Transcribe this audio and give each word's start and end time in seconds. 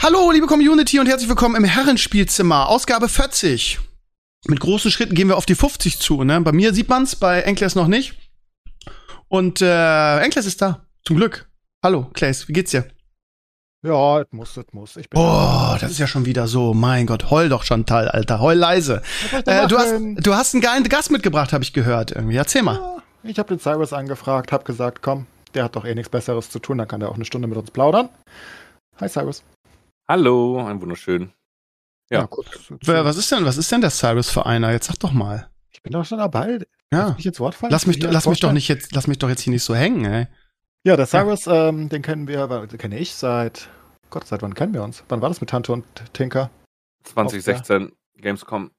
Hallo, 0.00 0.30
liebe 0.30 0.46
Community 0.46 1.00
und 1.00 1.08
herzlich 1.08 1.28
willkommen 1.28 1.56
im 1.56 1.64
Herrenspielzimmer, 1.64 2.68
Ausgabe 2.68 3.08
40. 3.08 3.80
Mit 4.46 4.60
großen 4.60 4.92
Schritten 4.92 5.16
gehen 5.16 5.26
wir 5.26 5.36
auf 5.36 5.44
die 5.44 5.56
50 5.56 5.98
zu. 5.98 6.22
Ne? 6.22 6.40
Bei 6.40 6.52
mir 6.52 6.72
sieht 6.72 6.88
man's, 6.88 7.16
bei 7.16 7.40
Enkles 7.40 7.74
noch 7.74 7.88
nicht. 7.88 8.14
Und 9.26 9.60
äh, 9.60 10.20
Enkles 10.20 10.46
ist 10.46 10.62
da, 10.62 10.86
zum 11.04 11.16
Glück. 11.16 11.50
Hallo, 11.82 12.10
Claes, 12.14 12.46
wie 12.46 12.52
geht's 12.52 12.70
dir? 12.70 12.86
Ja, 13.82 14.20
es 14.20 14.28
muss, 14.30 14.56
es 14.56 14.66
muss. 14.72 14.96
Ich 14.96 15.10
bin 15.10 15.20
Boah, 15.20 15.76
das 15.80 15.90
ist 15.90 15.98
ja 15.98 16.06
schon 16.06 16.26
wieder 16.26 16.46
so. 16.46 16.74
Mein 16.74 17.06
Gott, 17.06 17.30
heul 17.30 17.48
doch 17.48 17.64
Chantal, 17.64 18.08
Alter, 18.08 18.38
heul 18.38 18.56
leise. 18.56 19.02
Äh, 19.46 19.66
du, 19.66 19.78
hast, 19.78 19.94
du 19.98 20.34
hast 20.34 20.54
einen 20.54 20.62
geilen 20.62 20.84
Gast 20.84 21.10
mitgebracht, 21.10 21.52
habe 21.52 21.64
ich 21.64 21.72
gehört. 21.72 22.12
Irgendwie. 22.12 22.36
Erzähl 22.36 22.62
mal. 22.62 22.76
Ja, 22.76 23.02
ich 23.24 23.38
habe 23.40 23.48
den 23.48 23.58
Cyrus 23.58 23.92
angefragt, 23.92 24.52
habe 24.52 24.62
gesagt, 24.62 25.02
komm, 25.02 25.26
der 25.54 25.64
hat 25.64 25.74
doch 25.74 25.84
eh 25.84 25.94
nichts 25.96 26.08
Besseres 26.08 26.50
zu 26.50 26.60
tun, 26.60 26.78
dann 26.78 26.86
kann 26.86 27.00
der 27.00 27.08
auch 27.08 27.16
eine 27.16 27.24
Stunde 27.24 27.48
mit 27.48 27.58
uns 27.58 27.72
plaudern. 27.72 28.08
Hi 29.00 29.08
Cyrus. 29.08 29.42
Hallo, 30.10 30.64
ein 30.64 30.80
wunderschön. 30.80 31.32
Ja. 32.10 32.26
kurz, 32.26 32.48
Wer, 32.84 33.04
was 33.04 33.18
ist 33.18 33.30
denn, 33.30 33.44
was 33.44 33.58
ist 33.58 33.70
denn 33.70 33.82
der 33.82 33.90
Cyrus 33.90 34.30
für 34.30 34.46
einer? 34.46 34.72
Jetzt 34.72 34.86
sag 34.86 34.98
doch 35.00 35.12
mal. 35.12 35.50
ich 35.70 35.82
bin 35.82 35.92
doch 35.92 36.06
schon 36.06 36.16
dabei. 36.16 36.60
Ja. 36.90 37.08
Lass 37.08 37.16
mich 37.16 37.26
ins 37.26 37.40
Wort 37.40 37.54
fallen. 37.54 37.70
Lass 37.70 37.86
mich, 37.86 38.02
lass 38.02 38.26
mich 38.26 38.40
doch 38.40 38.52
nicht 38.52 38.68
jetzt, 38.68 38.94
lass 38.94 39.06
mich 39.06 39.18
doch 39.18 39.28
jetzt 39.28 39.42
hier 39.42 39.52
nicht 39.52 39.64
so 39.64 39.74
hängen, 39.74 40.06
ey. 40.06 40.26
Ja, 40.84 40.96
der 40.96 41.06
Cyrus, 41.06 41.46
ähm, 41.46 41.90
den 41.90 42.00
kennen 42.00 42.26
wir, 42.26 42.46
den 42.46 42.78
kenne 42.78 42.98
ich 42.98 43.14
seit, 43.14 43.68
Gott, 44.08 44.26
seit 44.26 44.40
wann 44.40 44.54
kennen 44.54 44.72
wir 44.72 44.82
uns? 44.82 45.04
Wann 45.10 45.20
war 45.20 45.28
das 45.28 45.42
mit 45.42 45.50
Tante 45.50 45.72
und 45.72 45.84
Tinker? 46.14 46.50
2016 47.04 47.92
Gamescom. 48.16 48.70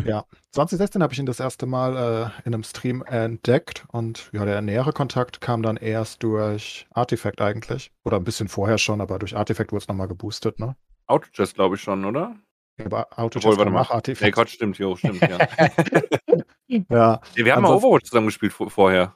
2016 0.00 1.02
habe 1.02 1.12
ich 1.12 1.18
ihn 1.18 1.26
das 1.26 1.40
erste 1.40 1.66
Mal 1.66 1.96
äh, 1.96 2.46
in 2.46 2.54
einem 2.54 2.62
Stream 2.64 3.02
entdeckt 3.02 3.84
und 3.92 4.30
ja, 4.32 4.44
der 4.44 4.60
nähere 4.62 4.92
Kontakt 4.92 5.40
kam 5.40 5.62
dann 5.62 5.76
erst 5.76 6.22
durch 6.22 6.86
Artifact 6.92 7.40
eigentlich. 7.40 7.90
Oder 8.04 8.16
ein 8.16 8.24
bisschen 8.24 8.48
vorher 8.48 8.78
schon, 8.78 9.00
aber 9.00 9.18
durch 9.18 9.36
Artifact 9.36 9.72
wurde 9.72 9.82
es 9.82 9.88
nochmal 9.88 10.08
geboostet, 10.08 10.58
ne? 10.58 10.76
Autochess, 11.06 11.54
glaube 11.54 11.76
ich 11.76 11.82
schon, 11.82 12.04
oder? 12.04 12.36
Ja, 12.78 12.86
Aber 12.86 13.06
Obwohl, 13.10 13.24
Autochess 13.24 13.58
warte 13.58 13.70
mal. 13.70 13.80
nach 13.80 13.90
Nee, 13.90 13.94
Artifact. 13.96 14.34
Quatsch, 14.34 14.54
stimmt, 14.54 14.78
jo, 14.78 14.96
stimmt, 14.96 15.20
ja. 15.20 15.38
ja, 16.68 17.20
Nee, 17.36 17.44
wir 17.44 17.54
haben 17.54 17.62
mal 17.62 17.74
Overwatch 17.74 18.04
zusammen 18.08 18.26
gespielt 18.26 18.52
vor- 18.52 18.70
vorher. 18.70 19.14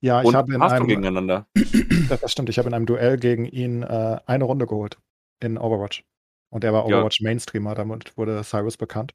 ja, 0.00 0.20
ich 0.20 0.26
Und 0.26 0.36
habe 0.36 0.52
in 0.54 0.60
einem, 0.62 0.86
gegeneinander. 0.86 1.46
das 2.08 2.20
das 2.20 2.32
stimmt, 2.32 2.48
ich 2.50 2.58
habe 2.58 2.68
in 2.68 2.74
einem 2.74 2.86
Duell 2.86 3.16
gegen 3.16 3.44
ihn 3.46 3.82
äh, 3.82 4.18
eine 4.26 4.44
Runde 4.44 4.66
geholt 4.66 4.98
in 5.40 5.56
Overwatch. 5.56 6.04
Und 6.52 6.64
er 6.64 6.72
war 6.72 6.88
Ja. 6.88 6.96
Overwatch 6.98 7.20
Mainstreamer, 7.20 7.74
damit 7.74 8.16
wurde 8.18 8.42
Cyrus 8.44 8.76
bekannt. 8.76 9.12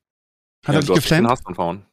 Hat 0.65 0.73
ja, 0.75 0.79
er 0.79 0.79
dich 0.81 0.89
hast 0.89 0.95
geflammt? 1.09 1.55
Verhauen. 1.55 1.85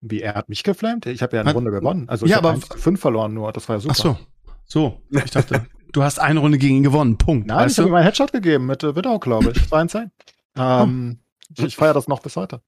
Wie, 0.00 0.20
er 0.20 0.34
hat 0.34 0.48
mich 0.48 0.62
geflamed? 0.62 1.06
Ich 1.06 1.22
habe 1.22 1.36
ja 1.36 1.40
eine 1.40 1.50
Hat- 1.50 1.56
Runde 1.56 1.70
gewonnen. 1.70 2.08
Also 2.08 2.26
Ja, 2.26 2.30
ich 2.30 2.36
habe 2.36 2.48
aber- 2.50 2.78
5 2.78 3.00
verloren 3.00 3.34
nur, 3.34 3.52
das 3.52 3.68
war 3.68 3.76
ja 3.76 3.80
super. 3.80 3.94
Ach 3.96 4.02
so. 4.02 4.18
So. 4.64 5.02
Ich 5.10 5.30
dachte, 5.30 5.66
du 5.92 6.02
hast 6.02 6.18
eine 6.20 6.40
Runde 6.40 6.58
gegen 6.58 6.76
ihn 6.76 6.82
gewonnen. 6.82 7.18
Punkt. 7.18 7.46
Nein, 7.46 7.58
weißt 7.66 7.72
ich 7.72 7.78
habe 7.78 7.88
ihm 7.90 7.94
einen 7.94 8.04
Headshot 8.04 8.32
gegeben 8.32 8.66
mit 8.66 8.82
äh, 8.84 8.94
Widow, 8.94 9.18
glaube 9.18 9.52
ich. 9.54 9.68
2 9.68 9.80
in 9.82 9.88
10. 9.88 10.10
Ähm, 10.56 11.18
ich 11.56 11.64
ich 11.64 11.76
feiere 11.76 11.94
das 11.94 12.06
noch 12.08 12.20
bis 12.20 12.36
heute. 12.36 12.62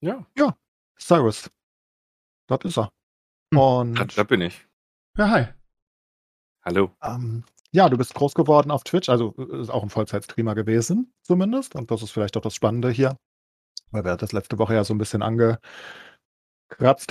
Ja, 0.00 0.24
Cyrus. 0.98 1.50
Dort 2.46 2.64
ist 2.64 2.78
er. 2.78 2.90
Hm. 3.52 3.58
Und 3.58 3.94
da, 3.98 4.04
da 4.04 4.22
bin 4.24 4.40
ich. 4.42 4.66
Ja, 5.16 5.28
hi. 5.30 5.46
Hallo. 6.62 6.90
ähm, 7.02 7.44
ja, 7.72 7.88
du 7.88 7.96
bist 7.96 8.14
groß 8.14 8.34
geworden 8.34 8.70
auf 8.70 8.84
Twitch, 8.84 9.08
also 9.08 9.34
äh, 9.38 9.60
ist 9.60 9.70
auch 9.70 9.82
ein 9.82 9.90
Vollzeitstreamer 9.90 10.54
gewesen, 10.54 11.12
zumindest. 11.22 11.74
Und 11.74 11.90
das 11.90 12.02
ist 12.02 12.10
vielleicht 12.10 12.36
auch 12.36 12.42
das 12.42 12.54
Spannende 12.54 12.90
hier, 12.90 13.16
weil 13.90 14.04
wir 14.04 14.16
das 14.16 14.32
letzte 14.32 14.58
Woche 14.58 14.74
ja 14.74 14.84
so 14.84 14.94
ein 14.94 14.98
bisschen 14.98 15.22
angekratzt 15.22 15.60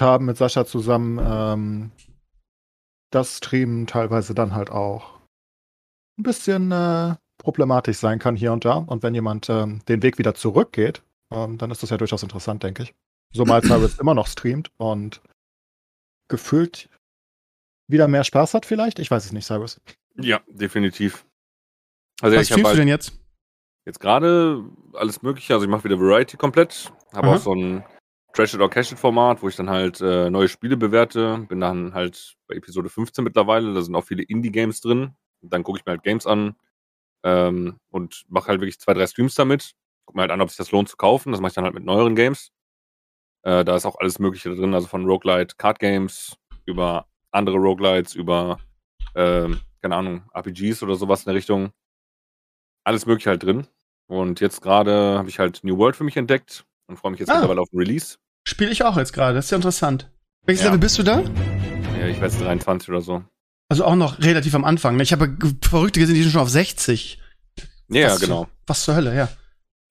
haben 0.02 0.26
mit 0.26 0.38
Sascha 0.38 0.66
zusammen. 0.66 1.20
Ähm, 1.22 1.92
das 3.12 3.38
Streamen 3.38 3.88
teilweise 3.88 4.34
dann 4.34 4.54
halt 4.54 4.70
auch 4.70 5.20
ein 6.18 6.24
bisschen 6.24 6.72
äh, 6.72 7.16
problematisch 7.38 7.98
sein 7.98 8.20
kann 8.20 8.36
hier 8.36 8.54
und 8.54 8.66
da. 8.66 8.76
Und 8.76 9.04
wenn 9.04 9.16
jemand 9.16 9.50
ähm, 9.50 9.84
den 9.88 10.04
Weg 10.04 10.18
wieder 10.18 10.36
zurückgeht, 10.36 11.02
ähm, 11.32 11.58
dann 11.58 11.72
ist 11.72 11.82
das 11.82 11.90
ja 11.90 11.98
durchaus 11.98 12.24
interessant, 12.24 12.64
denke 12.64 12.84
ich. 12.84 12.94
So 13.32 13.46
mal 13.46 13.62
Cyrus 13.62 14.00
immer 14.00 14.16
noch 14.16 14.28
streamt 14.28 14.72
und 14.78 15.22
gefühlt 16.30 16.90
wieder 17.88 18.08
mehr 18.08 18.24
Spaß 18.24 18.54
hat 18.54 18.66
vielleicht. 18.66 19.00
Ich 19.00 19.10
weiß 19.10 19.26
es 19.26 19.32
nicht, 19.32 19.46
Cyrus. 19.46 19.80
Ja, 20.16 20.42
definitiv. 20.48 21.26
Also 22.22 22.36
Was 22.36 22.44
ich 22.44 22.48
streamst 22.48 22.66
du 22.66 22.70
halt 22.70 22.80
denn 22.80 22.88
jetzt? 22.88 23.14
Jetzt 23.90 24.00
gerade 24.00 24.64
alles 24.94 25.22
mögliche, 25.22 25.54
also 25.54 25.66
ich 25.66 25.70
mache 25.70 25.84
wieder 25.84 26.00
Variety 26.00 26.38
komplett, 26.38 26.94
habe 27.14 27.28
Aha. 27.28 27.36
auch 27.36 27.40
so 27.40 27.54
ein 27.54 27.84
Trash 28.34 28.54
It 28.54 28.62
or 28.62 28.70
Cash 28.70 28.92
It 28.92 29.00
Format, 29.00 29.42
wo 29.42 29.50
ich 29.50 29.56
dann 29.56 29.70
halt 29.70 30.00
äh, 30.00 30.30
neue 30.30 30.48
Spiele 30.48 30.78
bewerte, 30.78 31.46
bin 31.50 31.60
dann 31.60 31.94
halt 31.96 32.36
bei 32.48 32.56
Episode 32.56 32.90
15 32.90 33.24
mittlerweile, 33.24 33.74
da 33.74 33.82
sind 33.82 33.96
auch 33.96 34.04
viele 34.04 34.24
Indie-Games 34.24 34.82
drin, 34.82 35.16
dann 35.42 35.64
gucke 35.64 35.80
ich 35.80 35.86
mir 35.86 35.94
halt 35.94 36.04
Games 36.04 36.28
an 36.28 36.56
ähm, 37.24 37.80
und 37.90 38.26
mache 38.28 38.50
halt 38.50 38.62
wirklich 38.62 38.80
zwei, 38.80 38.94
drei 38.94 39.08
Streams 39.08 39.34
damit, 39.34 39.74
gucke 40.06 40.18
mir 40.18 40.22
halt 40.22 40.32
an, 40.32 40.42
ob 40.42 40.50
sich 40.50 40.58
das 40.58 40.72
lohnt 40.72 40.90
zu 40.90 40.98
kaufen, 40.98 41.32
das 41.32 41.42
mache 41.42 41.50
ich 41.50 41.56
dann 41.56 41.66
halt 41.66 41.74
mit 41.74 41.84
neueren 41.84 42.16
Games. 42.16 42.52
Äh, 43.42 43.66
da 43.66 43.76
ist 43.76 43.86
auch 43.86 43.98
alles 44.00 44.20
mögliche 44.20 44.54
drin, 44.54 44.76
also 44.76 44.88
von 44.88 45.06
Roguelite 45.06 45.56
Card 45.58 45.80
Games 45.80 46.38
über 46.66 47.08
andere 47.32 47.58
Roguelites, 47.58 48.14
über 48.14 48.60
ähm, 49.16 49.62
keine 49.82 49.96
Ahnung, 49.96 50.30
RPGs 50.36 50.84
oder 50.84 50.96
sowas 50.96 51.22
in 51.22 51.30
der 51.30 51.36
Richtung. 51.36 51.72
Alles 52.84 53.08
mögliche 53.08 53.32
halt 53.32 53.44
drin. 53.44 53.68
Und 54.10 54.40
jetzt 54.40 54.62
gerade 54.62 55.18
habe 55.20 55.30
ich 55.30 55.38
halt 55.40 55.60
New 55.64 55.78
World 55.78 55.96
für 55.96 56.04
mich 56.04 56.18
entdeckt 56.18 56.66
und 56.88 56.98
freue 56.98 57.12
mich 57.12 57.20
jetzt 57.20 57.30
Ah. 57.30 57.36
mittlerweile 57.36 57.62
auf 57.62 57.70
den 57.70 57.80
Release. 57.80 58.18
Spiele 58.48 58.72
ich 58.72 58.84
auch 58.84 58.98
jetzt 58.98 59.14
gerade. 59.14 59.36
Das 59.36 59.46
ist 59.46 59.52
ja 59.52 59.58
interessant. 59.58 60.10
Welches 60.46 60.64
Ja. 60.64 60.70
Level 60.70 60.80
bist 60.80 60.98
du 60.98 61.04
da? 61.04 61.22
Ja, 62.00 62.08
ich 62.08 62.20
weiß 62.20 62.40
23 62.40 62.90
oder 62.90 63.02
so. 63.02 63.24
Also 63.70 63.86
auch 63.86 63.96
noch 63.96 64.18
relativ 64.20 64.56
am 64.56 64.66
Anfang. 64.66 64.98
ne? 64.98 65.04
Ich 65.04 65.12
habe 65.14 65.38
Verrückte 65.64 66.00
gesehen, 66.00 66.16
die 66.16 66.24
sind 66.24 66.32
schon 66.32 66.42
auf 66.42 66.50
60. 66.50 67.22
Ja, 67.90 68.08
Was- 68.08 68.20
genau. 68.20 68.48
Was 68.66 68.84
zur 68.84 68.96
Hölle, 68.96 69.16
ja. 69.16 69.30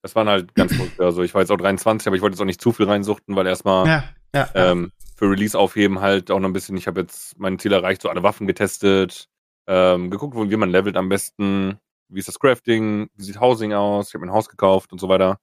Das 0.03 0.15
waren 0.17 0.29
halt 0.29 0.53
ganz 0.55 0.75
verrückt. 0.75 0.99
Also 1.01 1.23
ich 1.23 1.33
war 1.35 1.43
jetzt 1.43 1.51
auch 1.53 1.57
23, 1.57 2.07
aber 2.09 2.17
ich 2.17 2.23
wollte 2.23 2.35
jetzt 2.35 2.41
auch 2.41 2.45
nicht 2.47 2.61
zu 2.61 2.73
viel 2.73 2.87
reinsuchten, 2.87 3.37
weil 3.37 3.47
erstmal 3.47 3.87
Ja, 3.87 4.05
ja. 4.35 4.49
ähm, 4.55 4.91
für 5.17 5.31
Release 5.31 5.57
aufheben 5.57 6.01
halt 6.01 6.31
auch 6.33 6.41
noch 6.41 6.49
ein 6.49 6.53
bisschen. 6.53 6.77
Ich 6.77 6.87
habe 6.89 7.01
jetzt 7.03 7.39
mein 7.39 7.59
Ziel 7.61 7.73
erreicht, 7.73 8.03
so 8.03 8.09
alle 8.09 8.23
Waffen 8.25 8.47
getestet, 8.49 9.29
ähm, 9.69 10.11
geguckt, 10.11 10.35
wie 10.37 10.57
man 10.57 10.71
levelt 10.71 10.97
am 10.97 11.09
besten, 11.09 11.79
wie 12.09 12.19
ist 12.19 12.29
das 12.29 12.39
Crafting, 12.39 13.09
wie 13.15 13.23
sieht 13.23 13.41
Housing 13.41 13.73
aus, 13.73 14.09
ich 14.09 14.15
habe 14.15 14.25
mir 14.25 14.31
ein 14.33 14.35
Haus 14.35 14.49
gekauft 14.49 14.93
und 14.93 15.01
so 15.01 15.09
weiter. 15.09 15.39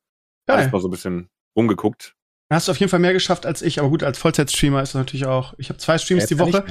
Geil. 0.47 0.57
Alles 0.59 0.71
mal 0.71 0.81
so 0.81 0.87
ein 0.87 0.91
bisschen 0.91 1.29
rumgeguckt. 1.55 2.15
Dann 2.49 2.57
hast 2.57 2.67
du 2.67 2.71
auf 2.71 2.79
jeden 2.79 2.89
Fall 2.89 2.99
mehr 2.99 3.13
geschafft 3.13 3.45
als 3.45 3.61
ich, 3.61 3.79
aber 3.79 3.89
gut, 3.89 4.03
als 4.03 4.19
Vollzeitstreamer 4.19 4.81
ist 4.81 4.93
das 4.93 4.99
natürlich 4.99 5.25
auch. 5.25 5.55
Ich 5.57 5.69
habe 5.69 5.79
zwei 5.79 5.97
Streams 5.97 6.23
Jetzt 6.23 6.29
die 6.29 6.39
Woche 6.39 6.63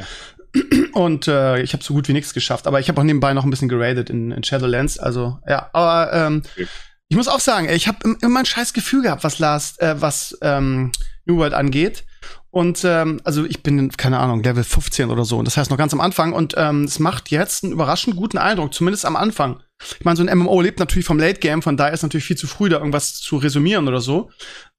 und 0.93 1.27
äh, 1.27 1.61
ich 1.63 1.73
habe 1.73 1.83
so 1.83 1.95
gut 1.95 2.07
wie 2.07 2.13
nichts 2.13 2.33
geschafft. 2.33 2.67
Aber 2.69 2.79
ich 2.79 2.89
habe 2.89 3.01
auch 3.01 3.05
nebenbei 3.05 3.35
noch 3.35 3.45
ein 3.45 3.51
bisschen 3.51 3.69
geradet 3.69 4.09
in, 4.09 4.31
in 4.31 4.45
Shadowlands. 4.45 4.99
Also 5.01 5.39
ja, 5.49 5.71
aber 5.73 6.13
ähm, 6.13 6.43
Okay. 6.55 6.69
ich 7.09 7.17
muss 7.17 7.27
auch 7.27 7.41
sagen, 7.41 7.69
ich 7.69 7.89
habe 7.89 8.17
immer 8.23 8.39
ein 8.39 8.47
scheiß 8.47 8.73
Gefühl 8.73 9.03
gehabt, 9.03 9.25
was 9.25 9.41
Last, 9.41 9.83
äh, 9.83 10.01
was 10.01 10.39
ähm, 10.43 10.93
New 11.25 11.39
World 11.39 11.55
angeht. 11.55 12.05
Und 12.51 12.85
ähm, 12.85 13.21
also 13.25 13.45
ich 13.45 13.65
bin, 13.65 13.91
keine 13.91 14.21
Ahnung, 14.21 14.45
Level 14.45 14.63
15 14.63 15.11
oder 15.11 15.25
so. 15.25 15.39
Und 15.39 15.47
das 15.47 15.57
heißt 15.57 15.73
noch 15.73 15.77
ganz 15.77 15.93
am 15.93 16.01
Anfang. 16.01 16.33
Und 16.33 16.55
ähm, 16.57 16.85
es 16.85 17.01
macht 17.01 17.33
jetzt 17.33 17.65
einen 17.65 17.73
überraschend 17.73 18.15
guten 18.15 18.39
Eindruck, 18.39 18.73
zumindest 18.73 19.07
am 19.07 19.17
Anfang. 19.17 19.61
Ich 19.99 20.05
meine, 20.05 20.17
so 20.17 20.25
ein 20.25 20.39
MMO 20.39 20.61
lebt 20.61 20.79
natürlich 20.79 21.05
vom 21.05 21.19
Late 21.19 21.41
Game, 21.41 21.61
von 21.61 21.77
daher 21.77 21.93
ist 21.93 22.03
natürlich 22.03 22.25
viel 22.25 22.37
zu 22.37 22.47
früh, 22.47 22.69
da 22.69 22.79
irgendwas 22.79 23.15
zu 23.21 23.37
resümieren 23.37 23.87
oder 23.89 24.01
so. 24.01 24.31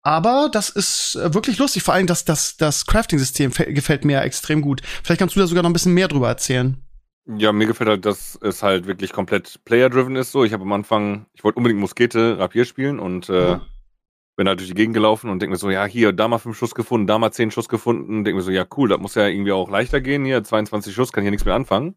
Aber 0.01 0.50
das 0.51 0.69
ist 0.69 1.15
äh, 1.15 1.33
wirklich 1.33 1.57
lustig. 1.57 1.83
Vor 1.83 1.94
allem 1.94 2.07
das, 2.07 2.25
das, 2.25 2.57
das 2.57 2.86
Crafting-System 2.86 3.51
gefällt 3.51 4.06
mir 4.06 4.21
extrem 4.21 4.62
gut. 4.62 4.81
Vielleicht 5.03 5.19
kannst 5.19 5.36
du 5.36 5.39
da 5.39 5.47
sogar 5.47 5.63
noch 5.63 5.69
ein 5.69 5.74
bisschen 5.74 5.94
mehr 5.94 6.07
drüber 6.07 6.27
erzählen. 6.27 6.81
Ja, 7.27 7.51
mir 7.51 7.65
gefällt 7.68 7.89
halt, 7.89 8.06
dass 8.06 8.38
es 8.42 8.62
halt 8.63 8.86
wirklich 8.86 9.12
komplett 9.12 9.59
player-driven 9.65 10.15
ist. 10.15 10.31
So, 10.31 10.44
ich 10.44 10.53
habe 10.53 10.63
am 10.63 10.71
Anfang, 10.74 11.25
ich 11.33 11.44
wollte 11.44 11.57
unbedingt 11.57 11.80
Muskete 11.81 12.38
Rapier 12.38 12.65
spielen 12.65 13.00
und 13.00 13.30
äh, 13.30 13.56
Mhm. 13.56 13.62
bin 14.38 14.48
halt 14.48 14.59
durch 14.59 14.69
die 14.69 14.75
Gegend 14.75 14.94
gelaufen 14.94 15.30
und 15.30 15.41
denke 15.41 15.51
mir 15.53 15.57
so, 15.57 15.69
ja, 15.71 15.86
hier, 15.86 16.13
da 16.13 16.27
mal 16.27 16.38
fünf 16.38 16.57
Schuss 16.57 16.75
gefunden, 16.75 17.07
da 17.07 17.18
mal 17.18 17.31
zehn 17.31 17.50
Schuss 17.51 17.68
gefunden. 17.69 18.24
Denke 18.24 18.38
mir 18.38 18.44
so, 18.44 18.51
ja, 18.51 18.65
cool, 18.77 18.89
das 18.89 19.00
muss 19.00 19.15
ja 19.15 19.27
irgendwie 19.27 19.51
auch 19.53 19.69
leichter 19.69 20.01
gehen. 20.01 20.24
Hier, 20.24 20.44
22 20.44 20.94
Schuss, 20.94 21.12
kann 21.12 21.24
hier 21.24 21.31
nichts 21.31 21.45
mehr 21.45 21.56
anfangen. 21.56 21.95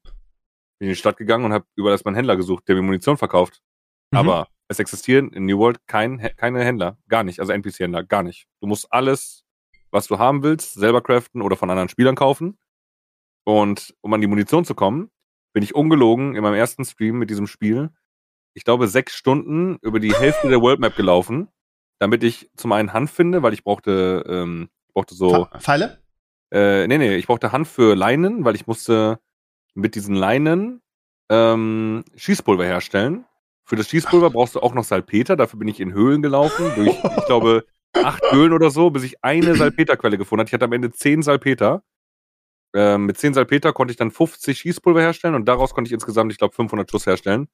Bin 0.78 0.88
in 0.88 0.92
die 0.92 0.96
Stadt 0.96 1.16
gegangen 1.16 1.44
und 1.44 1.52
habe 1.52 1.66
überall 1.76 1.94
erstmal 1.94 2.10
einen 2.12 2.16
Händler 2.18 2.36
gesucht, 2.36 2.68
der 2.68 2.76
mir 2.76 2.82
Munition 2.82 3.16
verkauft. 3.16 3.60
Mhm. 4.12 4.18
Aber 4.18 4.48
es 4.68 4.78
existieren 4.78 5.32
in 5.32 5.46
New 5.46 5.58
World 5.58 5.78
kein, 5.86 6.18
keine 6.36 6.62
Händler, 6.64 6.98
gar 7.08 7.24
nicht, 7.24 7.40
also 7.40 7.52
NPC-Händler, 7.52 8.04
gar 8.04 8.22
nicht. 8.22 8.46
Du 8.60 8.66
musst 8.68 8.92
alles, 8.92 9.44
was 9.90 10.06
du 10.06 10.18
haben 10.18 10.42
willst, 10.42 10.74
selber 10.74 11.00
craften 11.02 11.42
oder 11.42 11.56
von 11.56 11.70
anderen 11.70 11.88
Spielern 11.88 12.14
kaufen. 12.16 12.58
Und 13.44 13.94
um 14.02 14.12
an 14.12 14.20
die 14.20 14.26
Munition 14.26 14.64
zu 14.64 14.74
kommen, 14.74 15.10
bin 15.54 15.62
ich 15.62 15.74
ungelogen 15.74 16.36
in 16.36 16.42
meinem 16.42 16.54
ersten 16.54 16.84
Stream 16.84 17.18
mit 17.18 17.30
diesem 17.30 17.46
Spiel, 17.46 17.90
ich 18.54 18.64
glaube, 18.64 18.88
sechs 18.88 19.14
Stunden 19.14 19.78
über 19.82 20.00
die 20.00 20.12
Hälfte 20.14 20.48
der 20.48 20.60
World 20.60 20.80
Map 20.80 20.96
gelaufen, 20.96 21.48
damit 22.00 22.24
ich 22.24 22.50
zum 22.56 22.72
einen 22.72 22.92
Hanf 22.92 23.12
finde, 23.12 23.42
weil 23.42 23.54
ich 23.54 23.62
brauchte, 23.62 24.24
ähm, 24.28 24.68
ich 24.88 24.94
brauchte 24.94 25.14
so. 25.14 25.44
Pfe- 25.46 25.60
Pfeile? 25.60 26.02
Äh, 26.52 26.86
nee, 26.88 26.98
nee, 26.98 27.16
ich 27.16 27.26
brauchte 27.26 27.52
Hanf 27.52 27.70
für 27.70 27.94
Leinen, 27.94 28.44
weil 28.44 28.54
ich 28.56 28.66
musste 28.66 29.20
mit 29.78 29.94
diesen 29.94 30.14
Leinen 30.14 30.82
ähm, 31.30 32.04
Schießpulver 32.16 32.64
herstellen. 32.64 33.24
Für 33.64 33.76
das 33.76 33.88
Schießpulver 33.88 34.30
brauchst 34.30 34.54
du 34.54 34.60
auch 34.60 34.74
noch 34.74 34.84
Salpeter. 34.84 35.36
Dafür 35.36 35.58
bin 35.58 35.68
ich 35.68 35.78
in 35.80 35.92
Höhlen 35.92 36.22
gelaufen, 36.22 36.72
durch, 36.74 36.96
ich 37.18 37.26
glaube, 37.26 37.64
acht 37.94 38.22
Höhlen 38.32 38.52
oder 38.52 38.70
so, 38.70 38.90
bis 38.90 39.02
ich 39.04 39.22
eine 39.22 39.54
Salpeterquelle 39.54 40.18
gefunden 40.18 40.40
hatte. 40.40 40.48
Ich 40.48 40.54
hatte 40.54 40.64
am 40.64 40.72
Ende 40.72 40.90
zehn 40.90 41.22
Salpeter. 41.22 41.82
Ähm, 42.74 43.06
mit 43.06 43.18
zehn 43.18 43.34
Salpeter 43.34 43.72
konnte 43.72 43.92
ich 43.92 43.96
dann 43.96 44.10
50 44.10 44.58
Schießpulver 44.58 45.00
herstellen 45.00 45.34
und 45.34 45.46
daraus 45.46 45.74
konnte 45.74 45.88
ich 45.88 45.92
insgesamt, 45.92 46.32
ich 46.32 46.38
glaube, 46.38 46.54
500 46.54 46.90
Schuss 46.90 47.06
herstellen. 47.06 47.48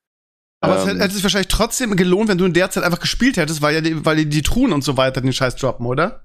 Aber 0.60 0.76
es 0.76 0.82
Ähm, 0.82 0.90
hätte 0.90 1.00
hätte 1.00 1.14
sich 1.14 1.22
wahrscheinlich 1.22 1.48
trotzdem 1.48 1.94
gelohnt, 1.96 2.28
wenn 2.28 2.38
du 2.38 2.46
in 2.46 2.54
der 2.54 2.70
Zeit 2.70 2.84
einfach 2.84 3.00
gespielt 3.00 3.36
hättest, 3.36 3.60
weil 3.60 3.74
ja 3.74 3.80
die, 3.80 4.04
weil 4.04 4.16
die, 4.16 4.28
die 4.28 4.42
Truhen 4.42 4.72
und 4.72 4.82
so 4.82 4.96
weiter 4.96 5.20
den 5.20 5.32
Scheiß 5.32 5.56
droppen, 5.56 5.86
oder? 5.86 6.24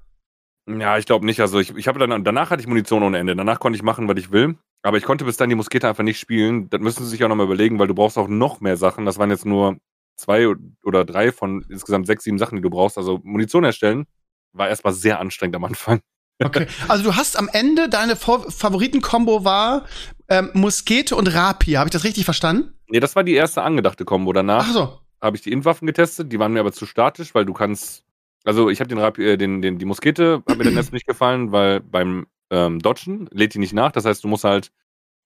Ja, 0.68 0.98
ich 0.98 1.06
glaube 1.06 1.26
nicht. 1.26 1.40
Also 1.40 1.58
ich, 1.58 1.76
ich 1.76 1.88
habe 1.88 1.98
dann 1.98 2.24
danach 2.24 2.50
hatte 2.50 2.60
ich 2.60 2.68
Munition 2.68 3.02
ohne 3.02 3.18
Ende. 3.18 3.36
Danach 3.36 3.60
konnte 3.60 3.76
ich 3.76 3.82
machen, 3.82 4.08
was 4.08 4.18
ich 4.18 4.30
will. 4.30 4.56
Aber 4.82 4.96
ich 4.96 5.04
konnte 5.04 5.24
bis 5.24 5.36
dann 5.36 5.48
die 5.50 5.54
Muskete 5.56 5.88
einfach 5.88 6.04
nicht 6.04 6.18
spielen. 6.18 6.70
Das 6.70 6.80
müssen 6.80 7.04
sie 7.04 7.10
sich 7.10 7.22
auch 7.24 7.28
nochmal 7.28 7.46
überlegen, 7.46 7.78
weil 7.78 7.86
du 7.88 7.94
brauchst 7.94 8.16
auch 8.18 8.28
noch 8.28 8.60
mehr 8.60 8.76
Sachen. 8.76 9.04
Das 9.04 9.18
waren 9.18 9.30
jetzt 9.30 9.44
nur 9.44 9.76
zwei 10.16 10.46
oder 10.84 11.04
drei 11.04 11.32
von 11.32 11.64
insgesamt 11.68 12.06
sechs, 12.06 12.24
sieben 12.24 12.38
Sachen, 12.38 12.56
die 12.56 12.62
du 12.62 12.70
brauchst. 12.70 12.96
Also 12.98 13.20
Munition 13.22 13.64
erstellen 13.64 14.06
war 14.52 14.68
erstmal 14.68 14.92
sehr 14.94 15.20
anstrengend 15.20 15.56
am 15.56 15.64
Anfang. 15.64 16.00
Okay. 16.42 16.66
Also 16.88 17.04
du 17.04 17.14
hast 17.16 17.38
am 17.38 17.50
Ende 17.52 17.90
deine 17.90 18.16
Fa- 18.16 18.44
Favoriten-Kombo 18.48 19.44
war 19.44 19.84
ähm, 20.28 20.50
Muskete 20.54 21.14
und 21.14 21.26
Rapier. 21.26 21.78
Habe 21.78 21.88
ich 21.88 21.92
das 21.92 22.04
richtig 22.04 22.24
verstanden? 22.24 22.72
Nee, 22.88 23.00
das 23.00 23.14
war 23.14 23.22
die 23.24 23.34
erste 23.34 23.62
angedachte 23.62 24.06
Kombo. 24.06 24.32
Danach 24.32 24.66
Ach 24.68 24.72
so. 24.72 24.98
habe 25.20 25.36
ich 25.36 25.42
die 25.42 25.52
Intwaffen 25.52 25.86
getestet. 25.86 26.32
Die 26.32 26.38
waren 26.38 26.54
mir 26.54 26.60
aber 26.60 26.72
zu 26.72 26.86
statisch, 26.86 27.34
weil 27.34 27.44
du 27.44 27.52
kannst. 27.52 28.04
Also 28.44 28.70
ich 28.70 28.80
habe 28.80 28.88
den, 28.88 28.96
Rapier- 28.98 29.32
äh, 29.34 29.36
den, 29.36 29.60
den 29.60 29.78
die 29.78 29.84
Muskete 29.84 30.42
hat 30.48 30.56
mir 30.56 30.64
dann 30.64 30.72
erst 30.76 30.94
nicht 30.94 31.06
gefallen, 31.06 31.52
weil 31.52 31.80
beim 31.80 32.26
ähm, 32.50 32.80
Dodgen 32.80 33.28
lädt 33.32 33.54
die 33.54 33.58
nicht 33.58 33.72
nach. 33.72 33.92
Das 33.92 34.04
heißt, 34.04 34.24
du 34.24 34.28
musst 34.28 34.44
halt 34.44 34.70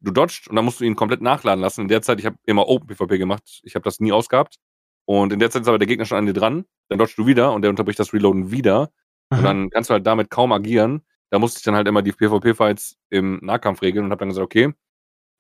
du 0.01 0.11
dodgst 0.11 0.49
und 0.49 0.57
dann 0.57 0.65
musst 0.65 0.81
du 0.81 0.85
ihn 0.85 0.97
komplett 0.97 1.23
nachladen 1.23 1.61
lassen. 1.61 1.83
In 1.83 1.89
der 1.89 2.03
Zeit, 2.03 2.21
ich 2.21 2.27
habe 2.27 2.37
immer 2.45 2.69
Open 2.69 2.87
PvP 2.87 3.19
gemacht. 3.19 3.61
Ich 3.63 3.75
habe 3.75 3.83
das 3.83 4.01
nie 4.01 4.13
ausgehabt. 4.13 4.57
Und 5.07 5.33
in 5.33 5.39
der 5.39 5.51
Zeit 5.51 5.63
ist 5.63 5.69
aber 5.69 5.79
der 5.79 5.89
Gegner 5.89 6.05
schon 6.05 6.19
an 6.19 6.27
dir 6.27 6.33
dran. 6.33 6.65
Dann 6.89 6.99
dodgst 6.99 7.19
du 7.19 7.27
wieder 7.27 7.53
und 7.53 7.63
der 7.63 7.71
unterbricht 7.71 7.99
das 7.99 8.13
Reloaden 8.13 8.51
wieder. 8.51 8.91
Und 9.31 9.39
Aha. 9.39 9.43
dann 9.43 9.71
kannst 9.71 9.91
du 9.91 9.95
halt 9.95 10.07
damit 10.07 10.31
kaum 10.31 10.53
agieren. 10.53 11.03
Da 11.31 11.39
musste 11.39 11.59
ich 11.59 11.65
dann 11.65 11.75
halt 11.75 11.89
immer 11.89 12.03
die 12.03 12.13
PvP-Fights 12.13 12.97
im 13.11 13.39
Nahkampf 13.43 13.83
regeln 13.83 14.05
und 14.05 14.11
habe 14.11 14.21
dann 14.21 14.29
gesagt, 14.29 14.45
okay, 14.45 14.73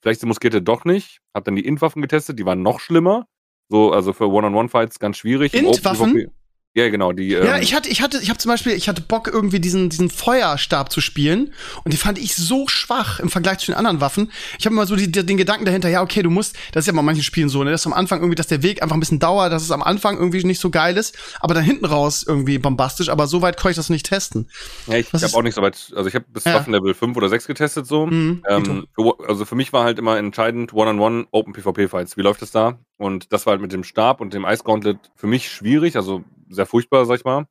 vielleicht 0.02 0.22
die 0.22 0.26
Muskete 0.26 0.60
doch 0.60 0.84
nicht. 0.84 1.20
Hab 1.34 1.44
dann 1.44 1.56
die 1.56 1.64
Int-Waffen 1.64 2.02
getestet, 2.02 2.38
die 2.38 2.46
waren 2.46 2.62
noch 2.62 2.81
schlimmer. 2.81 3.26
So, 3.69 3.92
also 3.92 4.12
für 4.12 4.28
One-on-One-Fights 4.28 4.98
ganz 4.98 5.19
schwierig. 5.19 5.54
Int-Waffen? 5.54 6.31
Ja, 6.76 6.88
genau, 6.88 7.12
die. 7.12 7.28
Ja, 7.28 7.56
ähm, 7.56 7.62
ich 7.62 7.72
hatte, 7.72 7.88
ich 7.88 8.02
hatte, 8.02 8.18
ich 8.20 8.28
habe 8.30 8.38
zum 8.40 8.48
Beispiel, 8.50 8.72
ich 8.72 8.88
hatte 8.88 9.00
Bock 9.00 9.28
irgendwie 9.32 9.60
diesen 9.60 9.90
diesen 9.90 10.10
Feuerstab 10.10 10.90
zu 10.90 11.00
spielen 11.00 11.52
und 11.84 11.92
den 11.94 11.98
fand 11.98 12.18
ich 12.18 12.34
so 12.34 12.66
schwach 12.66 13.20
im 13.20 13.30
Vergleich 13.30 13.58
zu 13.58 13.66
den 13.66 13.76
anderen 13.76 14.00
Waffen. 14.00 14.32
Ich 14.58 14.66
habe 14.66 14.74
immer 14.74 14.84
so 14.84 14.96
die, 14.96 15.10
die, 15.10 15.24
den 15.24 15.36
Gedanken 15.36 15.66
dahinter, 15.66 15.88
ja 15.88 16.02
okay, 16.02 16.22
du 16.24 16.30
musst, 16.30 16.56
das 16.72 16.82
ist 16.82 16.86
ja 16.88 16.92
bei 16.92 17.02
manchen 17.02 17.22
Spielen 17.22 17.48
so, 17.48 17.62
ne, 17.62 17.70
dass 17.70 17.86
am 17.86 17.92
Anfang 17.92 18.18
irgendwie, 18.18 18.34
dass 18.34 18.48
der 18.48 18.64
Weg 18.64 18.82
einfach 18.82 18.96
ein 18.96 19.00
bisschen 19.00 19.20
dauert, 19.20 19.52
dass 19.52 19.62
es 19.62 19.70
am 19.70 19.84
Anfang 19.84 20.16
irgendwie 20.18 20.42
nicht 20.42 20.60
so 20.60 20.70
geil 20.70 20.96
ist, 20.96 21.16
aber 21.38 21.54
dann 21.54 21.62
hinten 21.62 21.84
raus 21.84 22.24
irgendwie 22.26 22.58
bombastisch. 22.58 23.08
Aber 23.08 23.28
so 23.28 23.40
weit 23.40 23.56
konnte 23.56 23.70
ich 23.70 23.76
das 23.76 23.88
nicht 23.88 24.06
testen. 24.06 24.50
ja, 24.88 24.96
ich 24.96 25.12
was 25.12 25.22
habe 25.22 25.32
auch 25.36 25.42
nicht 25.42 25.54
so 25.54 25.62
weit. 25.62 25.92
Also 25.94 26.08
ich 26.08 26.16
habe 26.16 26.24
bis 26.28 26.42
Ja. 26.42 26.54
Waffenlevel 26.54 26.94
5 26.94 27.16
oder 27.16 27.28
6 27.28 27.46
getestet 27.46 27.86
so. 27.86 28.06
Mhm, 28.06 28.42
Ähm, 28.48 28.86
für- 28.96 29.14
also 29.28 29.44
für 29.44 29.54
mich 29.54 29.72
war 29.72 29.84
halt 29.84 30.00
immer 30.00 30.16
entscheidend 30.18 30.72
One-on-One 30.72 31.26
Open 31.30 31.52
PvP-Fights. 31.52 32.16
Wie 32.16 32.22
läuft 32.22 32.42
es 32.42 32.50
da? 32.50 32.80
Und 32.96 33.32
das 33.32 33.46
war 33.46 33.52
halt 33.52 33.61
mit 33.62 33.73
dem 33.73 33.85
Stab 33.85 34.20
und 34.20 34.32
dem 34.35 34.44
Ice 34.44 34.62
Gauntlet 34.64 34.99
für 35.17 35.26
mich 35.26 35.50
schwierig, 35.50 35.96
also 35.96 36.23
sehr 36.49 36.67
furchtbar, 36.67 37.05
sag 37.06 37.19
ich 37.19 37.25
mal. 37.25 37.46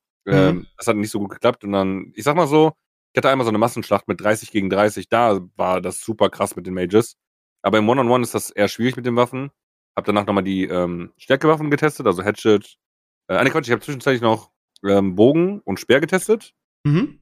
Ähm, 0.50 0.68
das 0.78 0.88
hat 0.88 0.96
nicht 0.96 1.12
so 1.12 1.20
gut 1.20 1.32
geklappt. 1.32 1.64
Und 1.64 1.74
dann, 1.74 2.14
ich 2.16 2.24
sag 2.24 2.36
mal 2.36 2.48
so, 2.48 2.72
ich 3.12 3.18
hatte 3.18 3.30
einmal 3.30 3.44
so 3.46 3.50
eine 3.50 3.58
Massenschlacht 3.58 4.08
mit 4.08 4.22
30 4.22 4.52
gegen 4.52 4.70
30. 4.70 5.10
Da 5.10 5.42
war 5.56 5.82
das 5.82 6.00
super 6.02 6.30
krass 6.30 6.56
mit 6.56 6.66
den 6.66 6.74
Mages. 6.74 7.16
Aber 7.62 7.78
im 7.78 7.88
One-on-One 7.90 8.24
ist 8.24 8.34
das 8.34 8.50
eher 8.52 8.68
schwierig 8.70 8.96
mit 8.96 9.06
den 9.06 9.16
Waffen. 9.16 9.52
Hab 9.96 10.06
danach 10.06 10.26
nochmal 10.26 10.44
die 10.44 10.64
ähm, 10.66 11.12
Stärkewaffen 11.18 11.70
getestet, 11.70 12.08
also 12.08 12.24
Hatchet. 12.24 12.78
Äh, 13.28 13.36
eine 13.36 13.52
Quatsch, 13.52 13.68
ich 13.68 13.72
habe 13.72 13.82
zwischenzeitlich 13.82 14.22
noch 14.22 14.52
ähm, 14.86 15.16
Bogen 15.16 15.60
und 15.62 15.80
Speer 15.80 16.00
getestet 16.02 16.54
Mhm. 16.86 17.20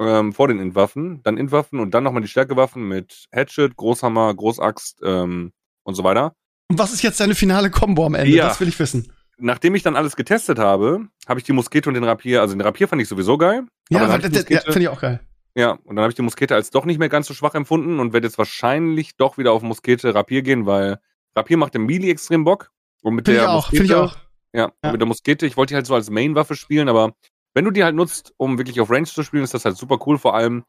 ähm, 0.00 0.32
vor 0.32 0.48
den 0.48 0.58
Intwaffen, 0.58 1.22
dann 1.22 1.36
Intwaffen 1.36 1.78
und 1.80 1.92
dann 1.92 2.02
nochmal 2.04 2.22
die 2.22 2.28
Stärkewaffen 2.28 2.88
mit 2.88 3.26
Hatchet, 3.32 3.76
Großhammer, 3.76 4.34
Großaxt 4.34 5.00
ähm, 5.04 5.52
und 5.84 5.94
so 5.94 6.02
weiter. 6.02 6.34
Und 6.70 6.78
was 6.78 6.92
ist 6.92 7.02
jetzt 7.02 7.20
deine 7.20 7.34
finale 7.34 7.70
Combo 7.70 8.06
am 8.06 8.14
Ende? 8.14 8.30
Ja. 8.34 8.48
Das 8.48 8.60
will 8.60 8.68
ich 8.68 8.78
wissen. 8.78 9.12
Nachdem 9.36 9.74
ich 9.74 9.82
dann 9.82 9.96
alles 9.96 10.16
getestet 10.16 10.58
habe, 10.58 11.08
habe 11.26 11.40
ich 11.40 11.44
die 11.44 11.52
Muskete 11.52 11.88
und 11.88 11.94
den 11.94 12.04
Rapier, 12.04 12.40
also 12.40 12.54
den 12.54 12.60
Rapier 12.60 12.86
fand 12.88 13.02
ich 13.02 13.08
sowieso 13.08 13.36
geil. 13.36 13.64
Ja, 13.90 14.16
ich 14.16 14.50
ja, 14.50 14.60
finde 14.60 14.80
ich 14.80 14.88
auch 14.88 15.00
geil. 15.00 15.20
Ja, 15.56 15.72
und 15.84 15.96
dann 15.96 16.02
habe 16.02 16.10
ich 16.10 16.14
die 16.16 16.22
Muskete 16.22 16.54
als 16.54 16.70
doch 16.70 16.84
nicht 16.84 16.98
mehr 16.98 17.08
ganz 17.08 17.26
so 17.26 17.34
schwach 17.34 17.54
empfunden 17.54 18.00
und 18.00 18.12
werde 18.12 18.26
jetzt 18.26 18.38
wahrscheinlich 18.38 19.16
doch 19.16 19.38
wieder 19.38 19.52
auf 19.52 19.62
Muskete 19.62 20.14
Rapier 20.14 20.42
gehen, 20.42 20.66
weil 20.66 20.98
Rapier 21.36 21.56
macht 21.56 21.74
im 21.74 21.86
Melee 21.86 22.10
extrem 22.10 22.44
Bock. 22.44 22.70
Und 23.02 23.14
mit 23.16 23.26
Finde 23.26 23.40
ich 23.40 23.44
der 23.44 23.50
auch, 23.52 23.56
Muskete, 23.70 23.76
finde 23.76 23.92
ich 23.92 23.98
auch. 23.98 24.16
Ja, 24.52 24.72
Ja. 24.84 24.92
mit 24.92 25.00
der 25.00 25.06
Muskete, 25.06 25.46
ich 25.46 25.56
wollte 25.56 25.72
die 25.72 25.76
halt 25.76 25.86
so 25.86 25.94
als 25.94 26.10
Main-Waffe 26.10 26.54
spielen, 26.54 26.88
aber 26.88 27.14
wenn 27.54 27.64
du 27.64 27.70
die 27.70 27.84
halt 27.84 27.94
nutzt, 27.94 28.32
um 28.36 28.58
wirklich 28.58 28.80
auf 28.80 28.90
Range 28.90 29.06
zu 29.06 29.22
spielen, 29.22 29.44
ist 29.44 29.54
das 29.54 29.64
halt 29.64 29.76
super 29.76 29.98
cool. 30.06 30.18
Vor 30.18 30.34
allem, 30.34 30.64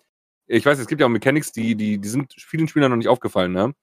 ich 0.47 0.65
weiß, 0.65 0.77
es 0.77 0.87
gibt 0.87 1.01
ja 1.01 1.07
auch 1.07 1.11
Mechanics, 1.11 1.51
die, 1.51 1.75
die, 1.75 1.97
die 1.99 2.09
sind 2.09 2.33
vielen 2.37 2.67
Spielern 2.67 2.91
noch 2.91 2.97
nicht 2.97 3.07
aufgefallen, 3.07 3.53
ne? 3.53 3.73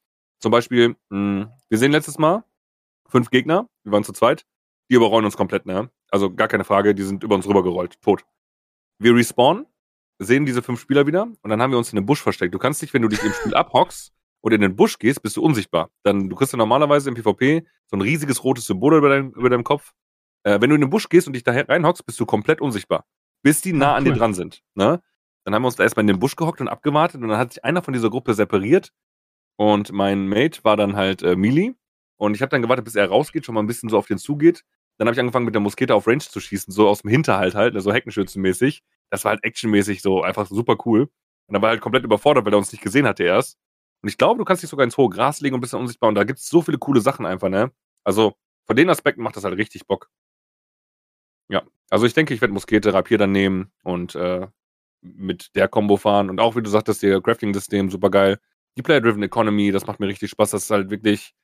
Zum 0.42 0.50
Beispiel, 0.50 0.96
mh, 1.10 1.50
wir 1.68 1.78
sehen 1.78 1.92
letztes 1.92 2.18
Mal 2.18 2.44
fünf 3.08 3.30
Gegner, 3.30 3.68
wir 3.84 3.92
waren 3.92 4.04
zu 4.04 4.12
zweit, 4.12 4.44
die 4.90 4.96
überrollen 4.96 5.24
uns 5.24 5.36
komplett, 5.36 5.66
ne? 5.66 5.90
Also 6.10 6.34
gar 6.34 6.48
keine 6.48 6.64
Frage, 6.64 6.94
die 6.94 7.02
sind 7.04 7.22
über 7.22 7.34
uns 7.36 7.46
rübergerollt, 7.46 8.00
tot. 8.02 8.24
Wir 8.98 9.14
respawnen, 9.14 9.66
sehen 10.18 10.44
diese 10.44 10.62
fünf 10.62 10.80
Spieler 10.80 11.06
wieder 11.06 11.22
und 11.22 11.48
dann 11.50 11.62
haben 11.62 11.70
wir 11.70 11.78
uns 11.78 11.90
in 11.92 11.96
den 11.96 12.06
Busch 12.06 12.20
versteckt. 12.20 12.52
Du 12.54 12.58
kannst 12.58 12.82
dich, 12.82 12.92
wenn 12.92 13.02
du 13.02 13.08
dich 13.08 13.22
im 13.22 13.32
Spiel 13.32 13.54
abhockst 13.54 14.12
und 14.40 14.52
in 14.52 14.60
den 14.60 14.76
Busch 14.76 14.98
gehst, 14.98 15.22
bist 15.22 15.36
du 15.36 15.42
unsichtbar. 15.42 15.90
Dann, 16.02 16.28
du 16.28 16.36
kriegst 16.36 16.52
ja 16.52 16.56
normalerweise 16.58 17.08
im 17.08 17.14
PvP 17.14 17.64
so 17.86 17.96
ein 17.96 18.00
riesiges 18.02 18.42
rotes 18.44 18.66
Symbol 18.66 18.96
über, 18.96 19.08
dein, 19.08 19.30
über 19.32 19.48
deinem 19.48 19.64
Kopf. 19.64 19.92
Äh, 20.42 20.60
wenn 20.60 20.68
du 20.70 20.74
in 20.74 20.80
den 20.80 20.90
Busch 20.90 21.08
gehst 21.08 21.26
und 21.28 21.32
dich 21.34 21.44
da 21.44 21.52
reinhockst, 21.52 22.04
bist 22.04 22.18
du 22.18 22.26
komplett 22.26 22.60
unsichtbar. 22.60 23.04
Bis 23.42 23.60
die 23.60 23.72
nah 23.72 23.92
Ah, 23.92 23.96
an 23.96 24.04
dir 24.04 24.10
cool. 24.12 24.18
dran 24.18 24.34
sind. 24.34 24.62
Ne? 24.74 25.00
Dann 25.44 25.54
haben 25.54 25.62
wir 25.62 25.66
uns 25.68 25.76
da 25.76 25.84
erstmal 25.84 26.02
in 26.02 26.08
den 26.08 26.18
Busch 26.18 26.36
gehockt 26.36 26.60
und 26.60 26.68
abgewartet 26.68 27.20
und 27.22 27.28
dann 27.28 27.38
hat 27.38 27.52
sich 27.52 27.64
einer 27.64 27.82
von 27.82 27.94
dieser 27.94 28.10
Gruppe 28.10 28.34
separiert 28.34 28.92
und 29.62 29.92
mein 29.92 30.28
Mate 30.28 30.64
war 30.64 30.76
dann 30.76 30.96
halt 30.96 31.22
äh, 31.22 31.36
Melee 31.36 31.74
und 32.16 32.34
ich 32.34 32.42
habe 32.42 32.50
dann 32.50 32.62
gewartet, 32.62 32.84
bis 32.84 32.96
er 32.96 33.08
rausgeht, 33.08 33.46
schon 33.46 33.54
mal 33.54 33.62
ein 33.62 33.68
bisschen 33.68 33.88
so 33.88 33.96
auf 33.96 34.06
den 34.06 34.18
zugeht. 34.18 34.64
Dann 34.98 35.06
habe 35.06 35.14
ich 35.14 35.20
angefangen 35.20 35.44
mit 35.44 35.54
der 35.54 35.60
Muskete 35.60 35.94
auf 35.94 36.08
Range 36.08 36.18
zu 36.18 36.40
schießen, 36.40 36.72
so 36.72 36.88
aus 36.88 37.02
dem 37.02 37.10
Hinterhalt 37.10 37.54
halt, 37.54 37.74
ne, 37.74 37.80
so 37.80 37.92
Heckenschützenmäßig. 37.92 38.82
Das 39.10 39.24
war 39.24 39.30
halt 39.30 39.44
actionmäßig 39.44 40.02
so 40.02 40.22
einfach 40.22 40.48
super 40.48 40.76
cool. 40.84 41.02
Und 41.46 41.54
dann 41.54 41.62
war 41.62 41.70
halt 41.70 41.80
komplett 41.80 42.02
überfordert, 42.04 42.44
weil 42.44 42.54
er 42.54 42.58
uns 42.58 42.72
nicht 42.72 42.82
gesehen 42.82 43.06
hatte 43.06 43.22
erst. 43.22 43.56
Und 44.02 44.08
ich 44.08 44.18
glaube, 44.18 44.38
du 44.38 44.44
kannst 44.44 44.64
dich 44.64 44.70
sogar 44.70 44.84
ins 44.84 44.96
hohe 44.96 45.10
Gras 45.10 45.40
legen 45.40 45.54
und 45.54 45.60
bist 45.60 45.74
dann 45.74 45.80
unsichtbar. 45.80 46.08
Und 46.08 46.16
da 46.16 46.24
gibt's 46.24 46.48
so 46.48 46.60
viele 46.60 46.78
coole 46.78 47.00
Sachen 47.00 47.24
einfach, 47.24 47.48
ne? 47.48 47.70
Also 48.04 48.34
von 48.66 48.76
den 48.76 48.90
Aspekten 48.90 49.22
macht 49.22 49.36
das 49.36 49.44
halt 49.44 49.56
richtig 49.56 49.86
Bock. 49.86 50.10
Ja, 51.48 51.62
also 51.90 52.06
ich 52.06 52.14
denke, 52.14 52.34
ich 52.34 52.40
werde 52.40 52.54
Muskete, 52.54 52.92
Rapier 52.94 53.18
dann 53.18 53.32
nehmen 53.32 53.70
und 53.84 54.14
äh, 54.16 54.48
mit 55.02 55.54
der 55.54 55.68
Combo 55.68 55.96
fahren. 55.96 56.30
Und 56.30 56.40
auch, 56.40 56.56
wie 56.56 56.62
du 56.62 56.70
sagtest, 56.70 57.02
ihr 57.04 57.20
Crafting-System, 57.22 57.90
super 57.90 58.10
geil. 58.10 58.40
Die 58.76 58.82
Player-Driven 58.82 59.22
Economy, 59.22 59.70
das 59.72 59.86
macht 59.86 60.00
mir 60.00 60.06
richtig 60.08 60.30
Spaß. 60.30 60.50
Das 60.50 60.64
ist 60.64 60.70
halt 60.70 60.90
wirklich, 60.90 61.34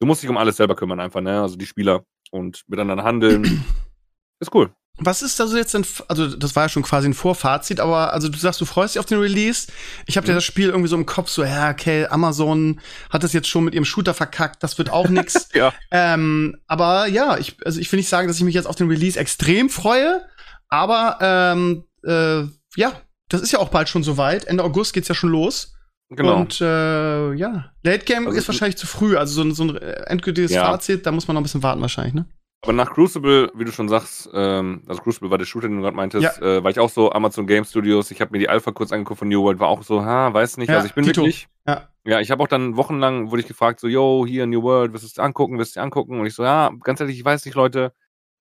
du 0.00 0.06
musst 0.06 0.22
dich 0.22 0.30
um 0.30 0.36
alles 0.38 0.56
selber 0.56 0.74
kümmern 0.74 1.00
einfach, 1.00 1.20
ne? 1.20 1.40
Also 1.42 1.56
die 1.56 1.66
Spieler 1.66 2.04
und 2.30 2.62
miteinander 2.68 3.04
handeln. 3.04 3.42
ist 4.40 4.54
cool. 4.54 4.70
Was 5.00 5.22
ist 5.22 5.40
also 5.40 5.56
jetzt 5.56 5.74
denn, 5.74 5.86
also 6.08 6.26
das 6.34 6.56
war 6.56 6.64
ja 6.64 6.68
schon 6.68 6.82
quasi 6.82 7.08
ein 7.08 7.14
Vorfazit, 7.14 7.78
aber 7.78 8.12
also 8.12 8.28
du 8.28 8.36
sagst, 8.36 8.60
du 8.60 8.64
freust 8.64 8.94
dich 8.96 8.98
auf 9.00 9.06
den 9.06 9.20
Release. 9.20 9.68
Ich 10.06 10.16
habe 10.16 10.26
dir 10.26 10.32
Mhm. 10.32 10.38
das 10.38 10.44
Spiel 10.44 10.70
irgendwie 10.70 10.88
so 10.88 10.96
im 10.96 11.06
Kopf, 11.06 11.28
so, 11.28 11.44
ja, 11.44 11.70
okay, 11.70 12.06
Amazon 12.06 12.80
hat 13.08 13.22
das 13.22 13.32
jetzt 13.32 13.46
schon 13.46 13.62
mit 13.64 13.74
ihrem 13.74 13.84
Shooter 13.84 14.12
verkackt, 14.12 14.60
das 14.64 14.76
wird 14.76 14.90
auch 14.90 15.08
nix. 15.08 15.50
Ja. 15.54 15.72
ähm, 15.92 16.56
aber 16.66 17.06
ja, 17.06 17.38
ich, 17.38 17.56
also 17.64 17.78
ich 17.78 17.92
will 17.92 17.98
nicht 17.98 18.08
sagen, 18.08 18.26
dass 18.26 18.38
ich 18.38 18.42
mich 18.44 18.56
jetzt 18.56 18.66
auf 18.66 18.74
den 18.74 18.88
Release 18.88 19.16
extrem 19.18 19.70
freue, 19.70 20.26
aber 20.68 21.18
ähm, 21.20 21.84
äh, 22.04 22.48
ja, 22.76 23.00
das 23.28 23.40
ist 23.40 23.52
ja 23.52 23.60
auch 23.60 23.68
bald 23.68 23.88
schon 23.88 24.02
soweit. 24.02 24.46
Ende 24.46 24.64
August 24.64 24.94
geht's 24.94 25.06
ja 25.08 25.14
schon 25.14 25.30
los. 25.30 25.74
Genau. 26.10 26.36
Und 26.40 26.60
äh, 26.60 27.32
ja, 27.34 27.70
Late 27.82 28.04
Game 28.04 28.26
Also 28.26 28.36
ist 28.38 28.44
ich- 28.44 28.48
wahrscheinlich 28.48 28.76
zu 28.78 28.86
früh. 28.86 29.16
Also 29.16 29.34
so, 29.34 29.48
ein- 29.48 29.54
so 29.54 29.64
ein 29.64 29.76
endgültiges 29.76 30.52
Ja. 30.52 30.64
Fazit, 30.66 31.04
da 31.04 31.12
muss 31.12 31.28
man 31.28 31.34
noch 31.34 31.40
ein 31.40 31.44
bisschen 31.44 31.62
warten 31.62 31.80
wahrscheinlich, 31.82 32.14
ne? 32.14 32.26
Aber 32.62 32.72
nach 32.72 32.90
Crucible, 32.92 33.52
wie 33.54 33.64
du 33.64 33.70
schon 33.70 33.88
sagst, 33.88 34.28
ähm, 34.32 34.82
also 34.88 35.00
Crucible 35.02 35.30
war 35.30 35.38
der 35.38 35.44
Shooter, 35.44 35.68
den 35.68 35.76
du 35.76 35.82
gerade 35.82 35.94
meintest, 35.96 36.24
Ja. 36.40 36.42
äh, 36.56 36.64
war 36.64 36.70
ich 36.72 36.80
auch 36.80 36.90
so 36.90 37.12
Amazon 37.12 37.46
Game 37.46 37.64
Studios. 37.64 38.10
Ich 38.10 38.20
habe 38.20 38.32
mir 38.32 38.38
die 38.40 38.48
Alpha 38.48 38.72
kurz 38.72 38.90
angeguckt 38.90 39.20
von 39.20 39.28
New 39.28 39.42
World, 39.44 39.60
war 39.60 39.68
auch 39.68 39.82
so, 39.84 40.04
ha, 40.04 40.32
weiß 40.34 40.56
nicht. 40.56 40.68
Ja, 40.68 40.76
also 40.76 40.88
ich 40.88 40.94
bin 40.94 41.04
Tito. 41.04 41.20
wirklich. 41.20 41.46
Ja. 41.68 41.88
Ja, 42.04 42.18
ich 42.20 42.30
habe 42.32 42.42
auch 42.42 42.48
dann 42.48 42.76
wochenlang 42.76 43.30
wurde 43.30 43.42
ich 43.42 43.46
gefragt, 43.46 43.78
so, 43.78 43.86
yo, 43.86 44.24
hier 44.26 44.46
New 44.46 44.62
World, 44.62 44.92
wirst 44.94 45.04
du 45.04 45.06
es 45.08 45.18
angucken, 45.20 45.56
wirst 45.58 45.76
du 45.76 45.80
es 45.80 45.84
angucken? 45.84 46.18
Und 46.18 46.26
ich 46.26 46.34
so, 46.34 46.42
ja, 46.42 46.72
ganz 46.82 46.98
ehrlich, 47.00 47.18
ich 47.18 47.24
weiß 47.24 47.44
nicht, 47.44 47.54
Leute. 47.54 47.92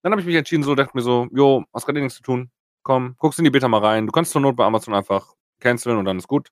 Dann 0.01 0.11
habe 0.13 0.21
ich 0.21 0.25
mich 0.25 0.35
entschieden, 0.35 0.63
so, 0.63 0.73
dachte 0.73 0.91
mir 0.95 1.01
so, 1.03 1.27
yo, 1.31 1.65
hast 1.73 1.85
gerade 1.85 1.99
eh 1.99 2.01
nichts 2.01 2.17
zu 2.17 2.23
tun. 2.23 2.49
Komm, 2.81 3.15
guckst 3.17 3.37
in 3.39 3.45
die 3.45 3.51
Beta 3.51 3.67
mal 3.67 3.81
rein. 3.85 4.05
Du 4.07 4.11
kannst 4.13 4.31
zur 4.31 4.41
Not 4.41 4.55
bei 4.55 4.63
Amazon 4.65 4.95
einfach 4.95 5.33
canceln 5.59 5.97
und 5.97 6.05
dann 6.05 6.17
ist 6.17 6.27
gut. 6.27 6.47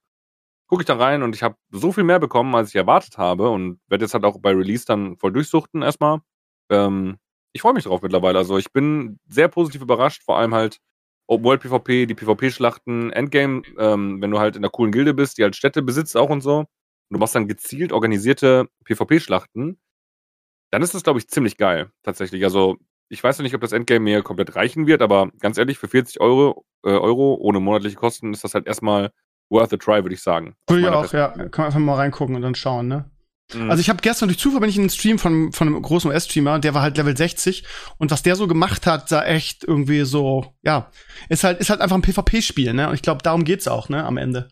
Guck 0.68 0.80
ich 0.80 0.86
da 0.86 0.96
rein 0.96 1.22
und 1.22 1.34
ich 1.34 1.42
habe 1.44 1.56
so 1.70 1.92
viel 1.92 2.02
mehr 2.04 2.18
bekommen, 2.18 2.54
als 2.54 2.70
ich 2.70 2.74
erwartet 2.76 3.18
habe 3.18 3.50
und 3.50 3.78
werde 3.88 4.04
jetzt 4.04 4.14
halt 4.14 4.24
auch 4.24 4.38
bei 4.40 4.50
Release 4.52 4.84
dann 4.84 5.16
voll 5.16 5.32
durchsuchten 5.32 5.82
erstmal. 5.82 6.20
Ähm, 6.70 7.18
ich 7.52 7.62
freue 7.62 7.72
mich 7.74 7.84
drauf 7.84 8.02
mittlerweile. 8.02 8.38
Also 8.38 8.58
ich 8.58 8.72
bin 8.72 9.18
sehr 9.28 9.48
positiv 9.48 9.80
überrascht, 9.82 10.22
vor 10.24 10.38
allem 10.38 10.54
halt 10.54 10.78
Open 11.28 11.44
World 11.44 11.60
PvP, 11.62 12.06
die 12.06 12.14
PvP-Schlachten, 12.14 13.12
Endgame, 13.12 13.62
ähm, 13.78 14.20
wenn 14.20 14.30
du 14.30 14.38
halt 14.40 14.56
in 14.56 14.62
einer 14.64 14.70
coolen 14.70 14.92
Gilde 14.92 15.14
bist, 15.14 15.38
die 15.38 15.42
halt 15.44 15.56
Städte 15.56 15.82
besitzt 15.82 16.16
auch 16.16 16.30
und 16.30 16.40
so, 16.40 16.58
und 16.60 16.66
du 17.10 17.18
machst 17.18 17.34
dann 17.34 17.48
gezielt 17.48 17.92
organisierte 17.92 18.68
PvP-Schlachten, 18.84 19.78
dann 20.70 20.82
ist 20.82 20.94
das, 20.94 21.02
glaube 21.04 21.18
ich, 21.18 21.28
ziemlich 21.28 21.56
geil, 21.56 21.90
tatsächlich. 22.02 22.44
Also, 22.44 22.76
ich 23.08 23.22
weiß 23.22 23.38
noch 23.38 23.44
nicht, 23.44 23.54
ob 23.54 23.60
das 23.60 23.72
Endgame 23.72 24.00
mir 24.00 24.22
komplett 24.22 24.56
reichen 24.56 24.86
wird, 24.86 25.02
aber 25.02 25.30
ganz 25.40 25.58
ehrlich, 25.58 25.78
für 25.78 25.88
40 25.88 26.20
Euro, 26.20 26.64
äh, 26.84 26.90
Euro 26.90 27.34
ohne 27.36 27.60
monatliche 27.60 27.96
Kosten 27.96 28.32
ist 28.32 28.44
das 28.44 28.54
halt 28.54 28.66
erstmal 28.66 29.10
worth 29.50 29.72
a 29.72 29.76
try, 29.76 30.02
würde 30.02 30.14
ich 30.14 30.22
sagen. 30.22 30.54
Würde 30.68 30.82
ich 30.82 30.88
auch, 30.88 31.12
ja. 31.12 31.28
Kann 31.28 31.50
man 31.56 31.66
einfach 31.66 31.78
mal 31.80 31.94
reingucken 31.94 32.34
und 32.36 32.42
dann 32.42 32.54
schauen, 32.54 32.88
ne? 32.88 33.10
Mhm. 33.54 33.70
Also 33.70 33.80
ich 33.80 33.88
habe 33.88 34.02
gestern 34.02 34.28
durch 34.28 34.38
Zufall 34.38 34.60
bin 34.60 34.68
ich 34.68 34.76
in 34.76 34.82
einen 34.82 34.90
Stream 34.90 35.18
von, 35.18 35.52
von 35.52 35.68
einem 35.68 35.80
großen 35.80 36.10
US-Streamer, 36.10 36.58
der 36.58 36.74
war 36.74 36.82
halt 36.82 36.96
Level 36.96 37.16
60 37.16 37.64
und 37.98 38.10
was 38.10 38.22
der 38.22 38.34
so 38.34 38.48
gemacht 38.48 38.86
hat, 38.86 39.08
sah 39.08 39.22
echt 39.24 39.62
irgendwie 39.62 40.04
so, 40.04 40.54
ja, 40.62 40.90
ist 41.28 41.44
halt, 41.44 41.60
ist 41.60 41.70
halt 41.70 41.80
einfach 41.80 41.96
ein 41.96 42.02
PvP-Spiel, 42.02 42.72
ne? 42.72 42.88
Und 42.88 42.94
ich 42.94 43.02
glaube, 43.02 43.22
darum 43.22 43.44
geht's 43.44 43.68
auch, 43.68 43.88
ne, 43.88 44.04
am 44.04 44.16
Ende. 44.16 44.48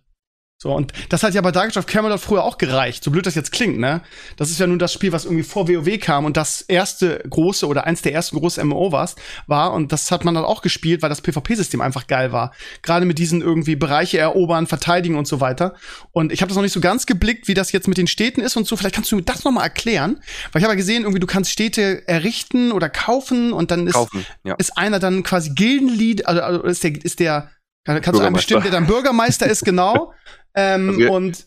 So, 0.56 0.72
und 0.72 0.92
das 1.10 1.22
hat 1.22 1.34
ja 1.34 1.42
bei 1.42 1.50
Dark 1.50 1.68
Age 1.68 1.76
of 1.76 1.86
Camelot 1.86 2.20
früher 2.20 2.44
auch 2.44 2.56
gereicht, 2.56 3.04
so 3.04 3.10
blöd 3.10 3.26
das 3.26 3.34
jetzt 3.34 3.52
klingt, 3.52 3.78
ne? 3.78 4.00
Das 4.36 4.50
ist 4.50 4.60
ja 4.60 4.66
nun 4.66 4.78
das 4.78 4.92
Spiel, 4.92 5.12
was 5.12 5.24
irgendwie 5.24 5.42
vor 5.42 5.68
WoW 5.68 5.98
kam 5.98 6.24
und 6.24 6.36
das 6.36 6.62
erste 6.62 7.22
große 7.28 7.66
oder 7.66 7.84
eins 7.84 8.02
der 8.02 8.14
ersten 8.14 8.38
großen 8.38 8.66
MMO 8.66 8.92
war's, 8.92 9.16
war 9.46 9.72
und 9.72 9.92
das 9.92 10.10
hat 10.10 10.24
man 10.24 10.34
dann 10.34 10.44
auch 10.44 10.62
gespielt, 10.62 11.02
weil 11.02 11.10
das 11.10 11.20
PvP-System 11.20 11.80
einfach 11.80 12.06
geil 12.06 12.32
war. 12.32 12.54
Gerade 12.82 13.04
mit 13.04 13.18
diesen 13.18 13.42
irgendwie 13.42 13.76
Bereiche 13.76 14.18
erobern, 14.18 14.66
verteidigen 14.66 15.16
und 15.16 15.26
so 15.26 15.40
weiter. 15.40 15.74
Und 16.12 16.32
ich 16.32 16.40
habe 16.40 16.48
das 16.48 16.56
noch 16.56 16.62
nicht 16.62 16.72
so 16.72 16.80
ganz 16.80 17.04
geblickt, 17.04 17.48
wie 17.48 17.54
das 17.54 17.72
jetzt 17.72 17.88
mit 17.88 17.98
den 17.98 18.06
Städten 18.06 18.40
ist 18.40 18.56
und 18.56 18.66
so. 18.66 18.76
Vielleicht 18.76 18.94
kannst 18.94 19.12
du 19.12 19.16
mir 19.16 19.22
das 19.22 19.44
noch 19.44 19.52
mal 19.52 19.64
erklären, 19.64 20.22
weil 20.52 20.60
ich 20.60 20.64
habe 20.64 20.72
ja 20.72 20.76
gesehen, 20.76 21.02
irgendwie 21.02 21.20
du 21.20 21.26
kannst 21.26 21.50
Städte 21.50 22.08
errichten 22.08 22.72
oder 22.72 22.88
kaufen 22.88 23.52
und 23.52 23.70
dann 23.70 23.86
ist, 23.86 23.94
kaufen, 23.94 24.24
ja. 24.44 24.54
ist 24.54 24.78
einer 24.78 24.98
dann 24.98 25.24
quasi 25.24 25.50
Gildenlied, 25.50 26.26
also, 26.26 26.40
also 26.40 26.62
ist 26.62 26.84
der 26.84 27.04
ist 27.04 27.20
der 27.20 27.50
kannst 27.84 28.18
du 28.18 28.20
einem 28.20 28.32
bestimmen, 28.32 28.62
der 28.62 28.72
dann 28.72 28.86
Bürgermeister 28.86 29.46
ist, 29.46 29.62
genau. 29.62 30.14
Ähm, 30.54 30.90
also, 30.90 31.12
und 31.12 31.46